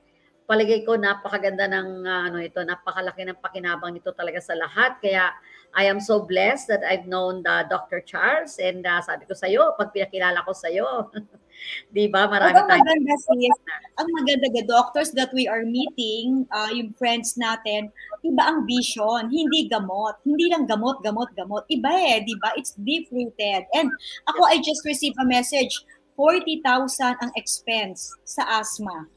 Palagay 0.46 0.84
ko, 0.84 1.00
napakaganda 1.00 1.66
ng 1.72 2.04
ah, 2.06 2.28
ano 2.28 2.44
ito, 2.44 2.60
napakalaki 2.60 3.24
ng 3.24 3.40
pakinabang 3.40 3.96
nito 3.96 4.12
talaga 4.12 4.44
sa 4.44 4.54
lahat. 4.54 5.00
Kaya, 5.00 5.32
I 5.76 5.92
am 5.92 6.00
so 6.00 6.24
blessed 6.24 6.72
that 6.72 6.84
I've 6.88 7.08
known 7.08 7.44
the 7.44 7.68
Dr. 7.68 8.04
Charles 8.04 8.60
and 8.60 8.84
ah, 8.84 9.00
sabi 9.00 9.28
ko 9.28 9.36
sa 9.36 9.48
iyo, 9.48 9.76
pag 9.80 9.96
pinakilala 9.96 10.44
ko 10.44 10.52
sa 10.52 10.68
iyo, 10.68 11.12
'di 11.92 12.12
ba? 12.12 12.28
Marami 12.28 12.56
Ang 12.56 12.68
tayong 12.68 12.84
maganda 12.84 13.16
sis, 13.20 13.58
ang 13.98 14.08
maganda 14.12 14.48
the 14.52 14.66
doctors 14.68 15.10
that 15.16 15.32
we 15.32 15.48
are 15.48 15.64
meeting, 15.64 16.46
uh, 16.52 16.70
yung 16.72 16.92
friends 16.96 17.36
natin, 17.40 17.90
iba 18.26 18.44
ang 18.44 18.68
vision, 18.68 19.30
hindi 19.30 19.70
gamot. 19.70 20.20
Hindi 20.26 20.52
lang 20.52 20.66
gamot, 20.66 21.02
gamot, 21.02 21.32
gamot. 21.38 21.64
Iba 21.72 21.92
eh, 21.94 22.26
di 22.26 22.36
ba? 22.42 22.54
It's 22.58 22.76
deep-rooted. 22.78 23.70
And 23.74 23.88
ako, 24.28 24.42
I 24.50 24.60
just 24.60 24.84
received 24.84 25.16
a 25.22 25.28
message, 25.28 25.72
40,000 26.18 27.22
ang 27.22 27.32
expense 27.36 28.12
sa 28.24 28.44
asthma. 28.62 29.08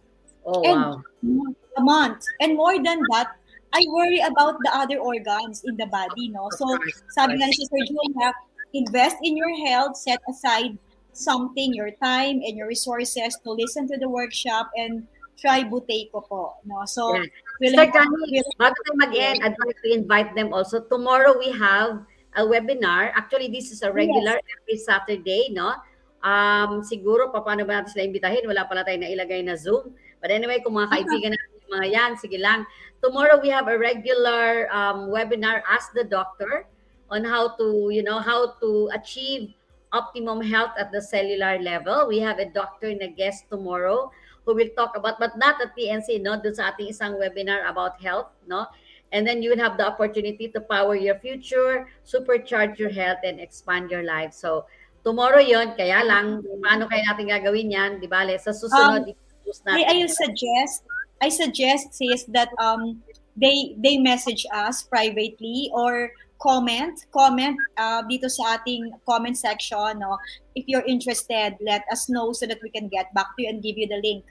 Oh, 0.48 0.64
And 0.64 0.80
wow. 0.80 1.54
a 1.76 1.82
month. 1.82 2.24
And 2.40 2.56
more 2.56 2.76
than 2.80 3.00
that, 3.12 3.36
I 3.72 3.84
worry 3.92 4.20
about 4.24 4.56
the 4.64 4.72
other 4.72 4.98
organs 4.98 5.60
in 5.64 5.76
the 5.76 5.86
body, 5.86 6.32
no? 6.32 6.48
So, 6.56 6.64
sabi 7.12 7.36
nga 7.36 7.52
ni 7.52 7.52
Sister 7.52 7.82
Julia, 7.84 8.32
invest 8.72 9.20
in 9.20 9.36
your 9.36 9.52
health, 9.68 9.96
set 9.96 10.24
aside 10.24 10.76
something, 11.18 11.74
your 11.74 11.90
time 11.98 12.40
and 12.46 12.54
your 12.56 12.66
resources 12.70 13.34
to 13.42 13.50
listen 13.50 13.90
to 13.90 13.98
the 13.98 14.08
workshop 14.08 14.70
and 14.78 15.02
try 15.38 15.62
Buteco 15.62 16.22
po, 16.26 16.58
no? 16.66 16.82
So, 16.86 17.14
Yeah. 17.14 17.26
we'll 17.60 17.74
Sir 17.74 17.86
have- 17.86 17.94
Kani, 17.94 18.14
we'll- 18.30 18.54
bago 18.58 18.74
tayo 18.86 18.94
mag-end, 18.98 19.38
I'd 19.42 19.58
like 19.62 19.78
to 19.82 19.90
invite 19.94 20.30
them 20.34 20.50
also. 20.54 20.82
Tomorrow 20.82 21.38
we 21.38 21.50
have 21.54 22.02
a 22.34 22.42
webinar. 22.42 23.10
Actually, 23.14 23.50
this 23.50 23.70
is 23.70 23.82
a 23.82 23.90
regular 23.90 24.38
every 24.38 24.78
Saturday, 24.78 25.50
no? 25.50 25.74
Um, 26.22 26.82
siguro, 26.82 27.30
pa- 27.30 27.42
paano 27.46 27.62
ba 27.62 27.78
natin 27.82 27.94
sila 27.94 28.02
imbitahin? 28.06 28.42
Wala 28.46 28.66
pala 28.66 28.82
tayo 28.82 28.98
na 28.98 29.06
ilagay 29.10 29.42
na 29.46 29.54
Zoom. 29.54 29.94
But 30.18 30.34
anyway, 30.34 30.58
kung 30.58 30.74
mga 30.74 30.90
kaibigan 30.90 31.30
natin 31.38 31.58
mga 31.70 31.86
yan, 31.94 32.10
sige 32.18 32.38
lang. 32.42 32.66
Tomorrow 32.98 33.38
we 33.38 33.46
have 33.54 33.70
a 33.70 33.78
regular 33.78 34.66
um, 34.74 35.14
webinar, 35.14 35.62
Ask 35.70 35.94
the 35.94 36.02
Doctor, 36.02 36.66
on 37.14 37.22
how 37.22 37.54
to, 37.54 37.94
you 37.94 38.02
know, 38.02 38.18
how 38.18 38.58
to 38.58 38.90
achieve 38.92 39.54
optimum 39.92 40.40
health 40.40 40.72
at 40.78 40.92
the 40.92 41.00
cellular 41.00 41.58
level. 41.58 42.06
We 42.08 42.18
have 42.20 42.38
a 42.38 42.48
doctor 42.50 42.92
na 42.94 43.08
guest 43.12 43.48
tomorrow 43.48 44.10
who 44.44 44.54
will 44.54 44.72
talk 44.76 44.96
about, 44.96 45.18
but 45.18 45.36
not 45.36 45.60
at 45.60 45.76
PNC, 45.76 46.22
no? 46.22 46.40
Doon 46.40 46.54
sa 46.56 46.72
ating 46.72 46.92
isang 46.92 47.20
webinar 47.20 47.68
about 47.68 48.00
health, 48.00 48.32
no? 48.48 48.66
And 49.12 49.24
then 49.24 49.40
you 49.40 49.52
will 49.52 49.60
have 49.60 49.80
the 49.80 49.88
opportunity 49.88 50.48
to 50.52 50.60
power 50.60 50.92
your 50.96 51.16
future, 51.20 51.88
supercharge 52.04 52.76
your 52.76 52.92
health, 52.92 53.24
and 53.24 53.40
expand 53.40 53.88
your 53.88 54.04
life. 54.04 54.36
So, 54.36 54.68
tomorrow 55.00 55.40
yon 55.40 55.76
kaya 55.80 56.04
lang, 56.04 56.44
paano 56.60 56.88
kaya 56.88 57.08
natin 57.08 57.32
gagawin 57.32 57.72
yan? 57.72 57.90
Di 58.00 58.08
ba? 58.08 58.28
Sa 58.36 58.52
susunod, 58.52 59.08
Um, 59.08 59.12
i-post 59.12 59.64
I, 59.64 59.80
natin. 59.80 59.84
I 59.88 59.96
suggest, 60.12 60.76
I 61.24 61.28
suggest 61.32 61.96
sis 61.96 62.28
that 62.36 62.52
um 62.60 63.00
they 63.34 63.74
they 63.80 63.96
message 63.96 64.44
us 64.52 64.84
privately 64.84 65.72
or 65.72 66.12
comment 66.38 66.94
comment 67.10 67.54
uh, 67.76 68.02
dito 68.06 68.30
sa 68.30 68.58
ating 68.58 68.94
comment 69.04 69.36
section 69.36 69.98
no? 69.98 70.16
If 70.54 70.66
you're 70.66 70.86
interested 70.86 71.58
let 71.60 71.82
us 71.90 72.08
know 72.08 72.32
so 72.32 72.46
that 72.46 72.62
we 72.62 72.70
can 72.70 72.88
get 72.88 73.12
back 73.14 73.34
to 73.36 73.44
you 73.44 73.48
and 73.50 73.62
give 73.62 73.76
you 73.76 73.86
the 73.90 74.00
link. 74.00 74.24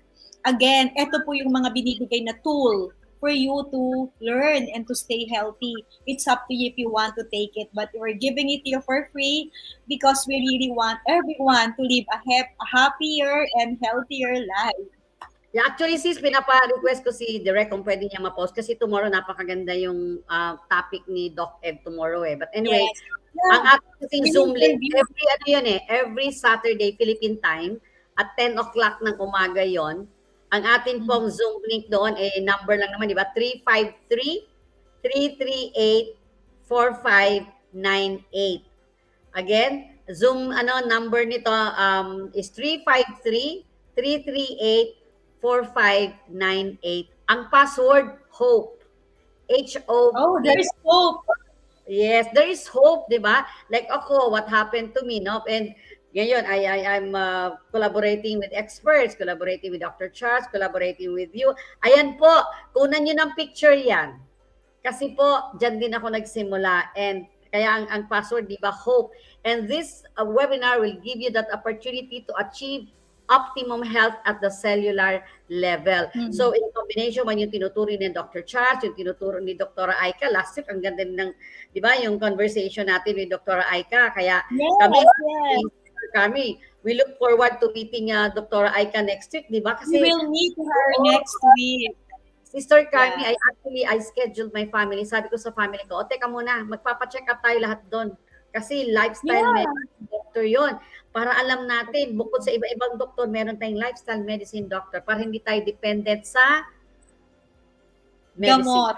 Again 0.48 0.96
ito 0.96 1.22
po 1.28 1.36
yung 1.36 1.52
mga 1.52 1.76
binibigay 1.76 2.24
na 2.24 2.36
tool 2.42 2.92
for 3.18 3.34
you 3.34 3.66
to 3.74 4.14
learn 4.22 4.70
and 4.70 4.86
to 4.86 4.94
stay 4.94 5.26
healthy. 5.26 5.74
It's 6.06 6.30
up 6.30 6.46
to 6.48 6.54
you 6.54 6.70
if 6.70 6.78
you 6.78 6.88
want 6.90 7.18
to 7.20 7.26
take 7.28 7.54
it 7.56 7.68
but 7.76 7.92
we're 7.94 8.16
giving 8.16 8.50
it 8.50 8.64
to 8.64 8.80
you 8.80 8.82
for 8.82 9.10
free 9.12 9.52
because 9.88 10.24
we 10.28 10.40
really 10.40 10.72
want 10.72 11.00
everyone 11.08 11.76
to 11.76 11.84
live 11.84 12.08
a, 12.14 12.20
hap- 12.24 12.56
a 12.56 12.68
happier 12.72 13.46
and 13.60 13.78
healthier 13.84 14.36
life 14.40 14.97
Yeah, 15.58 15.74
actually, 15.74 15.98
sis, 15.98 16.22
pinapa-request 16.22 17.02
ko 17.02 17.10
si 17.10 17.42
Direk 17.42 17.74
kung 17.74 17.82
pwede 17.82 18.06
niya 18.06 18.22
ma-post 18.22 18.54
kasi 18.54 18.78
tomorrow 18.78 19.10
napakaganda 19.10 19.74
yung 19.74 20.22
uh, 20.30 20.54
topic 20.70 21.02
ni 21.10 21.34
Doc 21.34 21.58
Ed 21.66 21.82
tomorrow 21.82 22.22
eh. 22.22 22.38
But 22.38 22.54
anyway, 22.54 22.86
Yes. 22.86 23.02
Yeah. 23.34 23.58
ang 23.58 23.82
ating 24.06 24.30
Zoom 24.38 24.54
link, 24.54 24.78
every 24.94 25.26
ano 25.34 25.46
yun 25.50 25.66
eh, 25.66 25.82
every 25.90 26.30
Saturday 26.30 26.94
Philippine 26.94 27.42
time 27.42 27.82
at 28.22 28.38
10 28.38 28.54
o'clock 28.62 29.02
ng 29.02 29.18
umaga 29.18 29.66
yon. 29.66 30.06
Ang 30.54 30.64
atin 30.70 31.10
pong 31.10 31.26
Zoom 31.34 31.58
link 31.66 31.90
doon 31.90 32.14
eh 32.22 32.38
number 32.46 32.78
lang 32.78 32.94
naman, 32.94 33.10
di 33.10 33.18
ba? 33.18 33.26
353-338-4598. 36.70 38.62
Again, 39.34 39.74
Zoom 40.14 40.54
ano 40.54 40.86
number 40.86 41.26
nito 41.26 41.50
um, 41.50 42.30
is 42.38 42.54
353-338-4598. 45.48 47.08
Ang 47.32 47.42
password, 47.52 48.08
HOPE. 48.36 48.78
H-O-P. 49.48 50.16
Oh, 50.16 50.40
there 50.44 50.60
is 50.60 50.70
hope. 50.84 51.24
Yes, 51.88 52.28
there 52.36 52.52
is 52.52 52.68
hope, 52.68 53.08
di 53.08 53.16
ba? 53.16 53.48
Like 53.72 53.88
ako, 53.88 54.28
what 54.28 54.52
happened 54.52 54.92
to 55.00 55.08
me, 55.08 55.24
no? 55.24 55.40
And 55.48 55.72
ngayon, 56.12 56.44
I, 56.44 56.60
I, 56.68 56.80
I'm 57.00 57.16
uh, 57.16 57.56
collaborating 57.72 58.40
with 58.44 58.52
experts, 58.52 59.16
collaborating 59.16 59.72
with 59.72 59.80
Dr. 59.80 60.12
Charles, 60.12 60.44
collaborating 60.52 61.16
with 61.16 61.32
you. 61.32 61.56
Ayan 61.88 62.20
po, 62.20 62.44
kunan 62.76 63.08
nyo 63.08 63.16
ng 63.16 63.32
picture 63.40 63.76
yan. 63.76 64.20
Kasi 64.84 65.16
po, 65.16 65.56
dyan 65.56 65.80
din 65.80 65.96
ako 65.96 66.12
nagsimula. 66.12 66.92
And 67.00 67.28
kaya 67.56 67.68
ang, 67.72 67.86
ang 67.88 68.04
password, 68.12 68.52
di 68.52 68.60
ba, 68.60 68.72
hope. 68.72 69.16
And 69.48 69.64
this 69.68 70.04
uh, 70.20 70.28
webinar 70.28 70.84
will 70.84 71.00
give 71.00 71.24
you 71.24 71.32
that 71.32 71.48
opportunity 71.56 72.28
to 72.28 72.34
achieve 72.36 72.92
optimum 73.28 73.84
health 73.84 74.16
at 74.24 74.40
the 74.40 74.48
cellular 74.48 75.24
level. 75.52 76.08
Mhm. 76.16 76.32
So 76.32 76.56
in 76.56 76.64
combination 76.72 77.28
man 77.28 77.40
yung 77.40 77.52
tinuturo 77.52 77.92
ni 77.92 78.08
Dr. 78.12 78.44
Charles, 78.44 78.84
yung 78.84 78.96
tinuturo 78.96 79.40
ni 79.44 79.56
Dr. 79.56 79.92
Aika, 79.92 80.32
last 80.32 80.56
week 80.56 80.68
ang 80.72 80.80
ganda 80.80 81.04
ng, 81.04 81.32
di 81.76 81.80
ba, 81.84 81.96
yung 82.00 82.20
conversation 82.20 82.88
natin 82.88 83.16
with 83.16 83.32
Dr. 83.32 83.64
Aika. 83.68 84.16
Kaya 84.16 84.44
Yes, 84.52 84.74
kami, 84.80 85.00
yes. 85.04 85.64
kami, 86.16 86.46
we 86.88 86.96
look 86.96 87.20
forward 87.20 87.60
to 87.60 87.68
meeting 87.76 88.16
uh, 88.16 88.32
Dr. 88.32 88.72
Aika 88.72 89.04
next 89.04 89.32
week, 89.36 89.52
di 89.52 89.60
ba? 89.60 89.76
We 89.76 89.84
Kasi 89.84 89.96
will 90.08 90.24
meet 90.32 90.56
her 90.56 90.88
next 91.04 91.36
week. 91.60 91.96
Sister 92.48 92.88
Carmi, 92.88 93.28
I 93.28 93.36
actually, 93.52 93.84
I 93.84 94.00
scheduled 94.00 94.56
my 94.56 94.72
family. 94.72 95.04
Sabi 95.04 95.28
ko 95.28 95.36
sa 95.36 95.52
family 95.52 95.84
ko, 95.84 96.00
o 96.00 96.08
teka 96.08 96.32
muna, 96.32 96.64
magpapacheck 96.64 97.28
up 97.28 97.44
tayo 97.44 97.60
lahat 97.60 97.84
doon. 97.92 98.16
Kasi 98.56 98.88
lifestyle 98.96 99.44
Yeah. 99.44 99.68
medicine 99.68 100.08
doctor 100.08 100.46
yon 100.48 100.74
Para 101.18 101.34
alam 101.34 101.66
natin, 101.66 102.14
bukod 102.14 102.46
sa 102.46 102.54
iba-ibang 102.54 102.94
doktor, 103.02 103.26
meron 103.26 103.58
tayong 103.58 103.82
lifestyle 103.82 104.22
medicine 104.22 104.70
doctor 104.70 105.02
para 105.02 105.18
hindi 105.18 105.42
tayo 105.42 105.66
dependent 105.66 106.30
sa 106.30 106.62
medicine. 108.38 108.62
Gamot. 108.62 108.98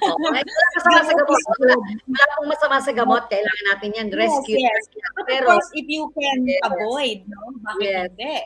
Oh, 0.00 0.16
ay, 0.32 0.40
wala 0.40 0.66
masama 0.72 1.00
sa 1.04 1.12
gamot. 1.12 1.40
Wala, 1.60 1.74
wala 1.84 2.24
pong 2.32 2.48
masama 2.48 2.76
sa 2.80 2.92
gamot. 2.96 3.22
Kailangan 3.28 3.64
natin 3.76 3.90
yan. 3.92 4.08
Rescue. 4.08 4.56
Yes, 4.56 4.88
But 4.88 5.28
of 5.28 5.28
Pero, 5.28 5.46
course, 5.52 5.68
if 5.76 5.84
you 5.84 6.08
can 6.16 6.48
Yes. 6.48 6.64
avoid, 6.64 7.18
no? 7.28 7.52
Bakit 7.60 7.84
Yes. 7.84 8.08
hindi? 8.16 8.36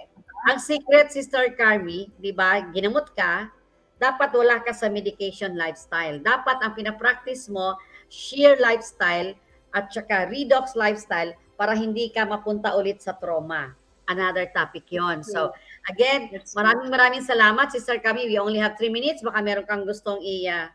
ang 0.43 0.59
secret, 0.59 1.15
Sister 1.15 1.55
Carmi, 1.55 2.11
di 2.19 2.35
ba, 2.35 2.59
ginamot 2.75 3.15
ka, 3.15 3.47
dapat 4.03 4.35
wala 4.35 4.59
ka 4.59 4.75
sa 4.75 4.91
medication 4.91 5.55
lifestyle. 5.55 6.19
Dapat 6.19 6.59
ang 6.67 6.75
pinapractice 6.75 7.47
mo, 7.47 7.79
sheer 8.11 8.59
lifestyle 8.59 9.39
at 9.71 9.87
saka 9.95 10.27
redox 10.27 10.75
lifestyle 10.75 11.31
para 11.63 11.79
hindi 11.79 12.11
ka 12.11 12.27
mapunta 12.27 12.75
ulit 12.75 12.99
sa 12.99 13.15
trauma. 13.15 13.71
Another 14.11 14.51
topic 14.51 14.83
yon. 14.91 15.23
So, 15.23 15.55
again, 15.87 16.27
maraming 16.59 16.91
maraming 16.91 17.23
salamat, 17.23 17.71
Sister 17.71 18.03
Carmi. 18.03 18.27
We 18.27 18.35
only 18.43 18.59
have 18.59 18.75
three 18.75 18.91
minutes. 18.91 19.23
Baka 19.23 19.39
meron 19.39 19.63
kang 19.63 19.87
gustong 19.87 20.19
i- 20.27 20.51
uh, 20.51 20.67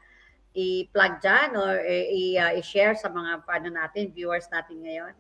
i-plug 0.55 1.19
dyan 1.19 1.59
or 1.59 1.83
i- 1.83 2.39
uh, 2.39 2.55
i-share 2.55 2.95
sa 2.95 3.11
mga 3.11 3.43
paano 3.43 3.67
natin, 3.67 4.15
viewers 4.15 4.47
natin 4.47 4.79
ngayon. 4.79 5.13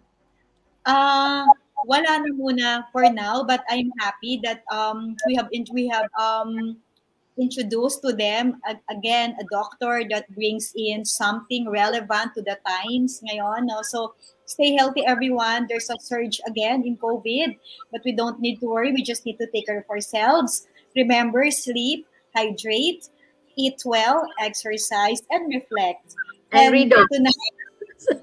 Uh, 0.87 1.43
wala 1.83 2.23
na 2.23 2.31
muna 2.31 2.67
for 2.95 3.03
now, 3.11 3.43
but 3.43 3.59
I'm 3.67 3.91
happy 3.99 4.39
that 4.47 4.63
um, 4.71 5.19
we 5.27 5.35
have 5.35 5.51
we 5.51 5.91
have 5.91 6.07
um, 6.15 6.79
introduced 7.39 8.01
to 8.01 8.13
them 8.13 8.59
a- 8.67 8.79
again 8.89 9.35
a 9.39 9.45
doctor 9.51 10.03
that 10.09 10.29
brings 10.33 10.73
in 10.75 11.05
something 11.05 11.69
relevant 11.69 12.33
to 12.35 12.41
the 12.41 12.57
times 12.65 13.21
ngayon. 13.25 13.65
No? 13.65 13.81
So 13.81 14.13
stay 14.45 14.75
healthy, 14.75 15.05
everyone. 15.05 15.65
There's 15.69 15.89
a 15.89 15.97
surge 15.99 16.41
again 16.47 16.83
in 16.83 16.97
COVID, 16.97 17.57
but 17.91 18.01
we 18.05 18.11
don't 18.11 18.39
need 18.39 18.59
to 18.61 18.67
worry. 18.67 18.91
We 18.91 19.03
just 19.03 19.25
need 19.25 19.37
to 19.37 19.47
take 19.53 19.65
care 19.67 19.79
of 19.79 19.89
ourselves. 19.89 20.67
Remember, 20.95 21.49
sleep, 21.51 22.07
hydrate, 22.35 23.09
eat 23.55 23.81
well, 23.85 24.25
exercise, 24.41 25.21
and 25.31 25.47
reflect. 25.53 26.15
And 26.51 26.73
tonight- 27.11 27.55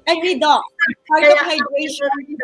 and. 0.06 0.62
Part 1.08 1.24
of 1.28 1.36
Kaya- 1.38 1.58
hydration 1.58 2.10
is 2.28 2.38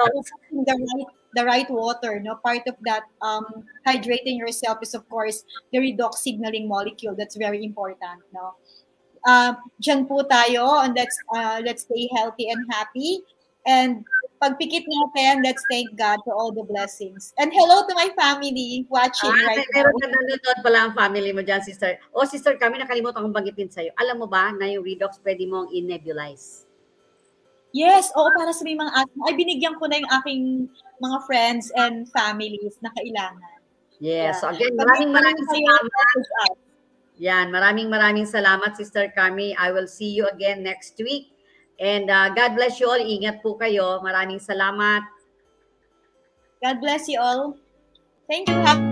the 0.67 0.75
right 0.77 1.07
the 1.35 1.45
right 1.45 1.69
water. 1.71 2.21
No, 2.21 2.37
part 2.43 2.67
of 2.67 2.75
that 2.83 3.05
um, 3.23 3.65
hydrating 3.87 4.39
yourself 4.39 4.79
is 4.83 4.95
of 4.95 5.09
course 5.09 5.45
the 5.73 5.79
redox 5.79 6.23
signaling 6.25 6.69
molecule. 6.69 7.15
That's 7.17 7.37
very 7.37 7.65
important. 7.65 8.23
No, 8.35 8.55
uh, 9.27 9.55
dyan 9.83 10.09
po 10.09 10.23
tayo, 10.25 10.85
and 10.85 10.95
let's 10.97 11.17
uh, 11.35 11.61
let's 11.65 11.83
stay 11.87 12.09
healthy 12.15 12.51
and 12.51 12.61
happy. 12.71 13.23
And 13.69 14.09
pagpikit 14.41 14.89
natin, 14.89 15.45
let's 15.45 15.61
thank 15.69 15.93
God 15.93 16.25
for 16.25 16.33
all 16.33 16.49
the 16.49 16.65
blessings. 16.65 17.37
And 17.37 17.53
hello 17.53 17.85
to 17.85 17.93
my 17.93 18.09
family 18.17 18.89
watching 18.89 19.29
Ah, 19.29 19.53
right 19.53 19.69
meron 19.77 19.93
now. 20.01 20.09
nanonood 20.09 20.59
pala 20.65 20.79
ang 20.89 20.93
family 20.97 21.29
mo 21.37 21.45
dyan, 21.45 21.61
sister. 21.61 22.01
O, 22.17 22.25
sister, 22.25 22.57
kami 22.57 22.81
nakalimutan 22.81 23.21
kong 23.21 23.37
banggitin 23.37 23.69
sa'yo. 23.69 23.93
Alam 24.01 24.25
mo 24.25 24.27
ba 24.33 24.49
na 24.57 24.65
yung 24.65 24.81
redox 24.81 25.21
pwede 25.21 25.45
mong 25.45 25.69
in-nebulize? 25.77 26.65
Yes, 27.71 28.11
oo, 28.19 28.29
para 28.35 28.51
sa 28.51 28.67
may 28.67 28.75
mga 28.75 28.91
asthma. 28.91 29.23
Ay, 29.31 29.35
binigyan 29.39 29.79
ko 29.79 29.87
na 29.87 30.03
yung 30.03 30.13
aking 30.23 30.43
mga 30.99 31.19
friends 31.27 31.71
and 31.79 32.11
families 32.11 32.75
na 32.83 32.91
kailangan. 32.99 33.59
Yes. 34.03 34.43
So 34.43 34.51
Yeah. 34.51 34.59
again, 34.59 34.75
Pag 34.75 34.87
maraming 34.91 35.11
maraming 35.15 35.47
salamat. 35.47 36.55
Yan, 37.21 37.47
maraming 37.53 37.89
maraming 37.93 38.27
salamat, 38.27 38.75
Sister 38.75 39.13
Carmi. 39.13 39.53
I 39.55 39.71
will 39.71 39.87
see 39.87 40.09
you 40.09 40.25
again 40.33 40.65
next 40.65 40.97
week. 40.99 41.31
And 41.77 42.09
uh, 42.09 42.33
God 42.33 42.57
bless 42.57 42.81
you 42.81 42.89
all. 42.89 43.01
Ingat 43.01 43.45
po 43.45 43.61
kayo. 43.61 44.01
Maraming 44.01 44.41
salamat. 44.41 45.05
God 46.65 46.77
bless 46.81 47.09
you 47.09 47.21
all. 47.21 47.57
Thank 48.25 48.49
you. 48.49 48.57
Have 48.65 48.90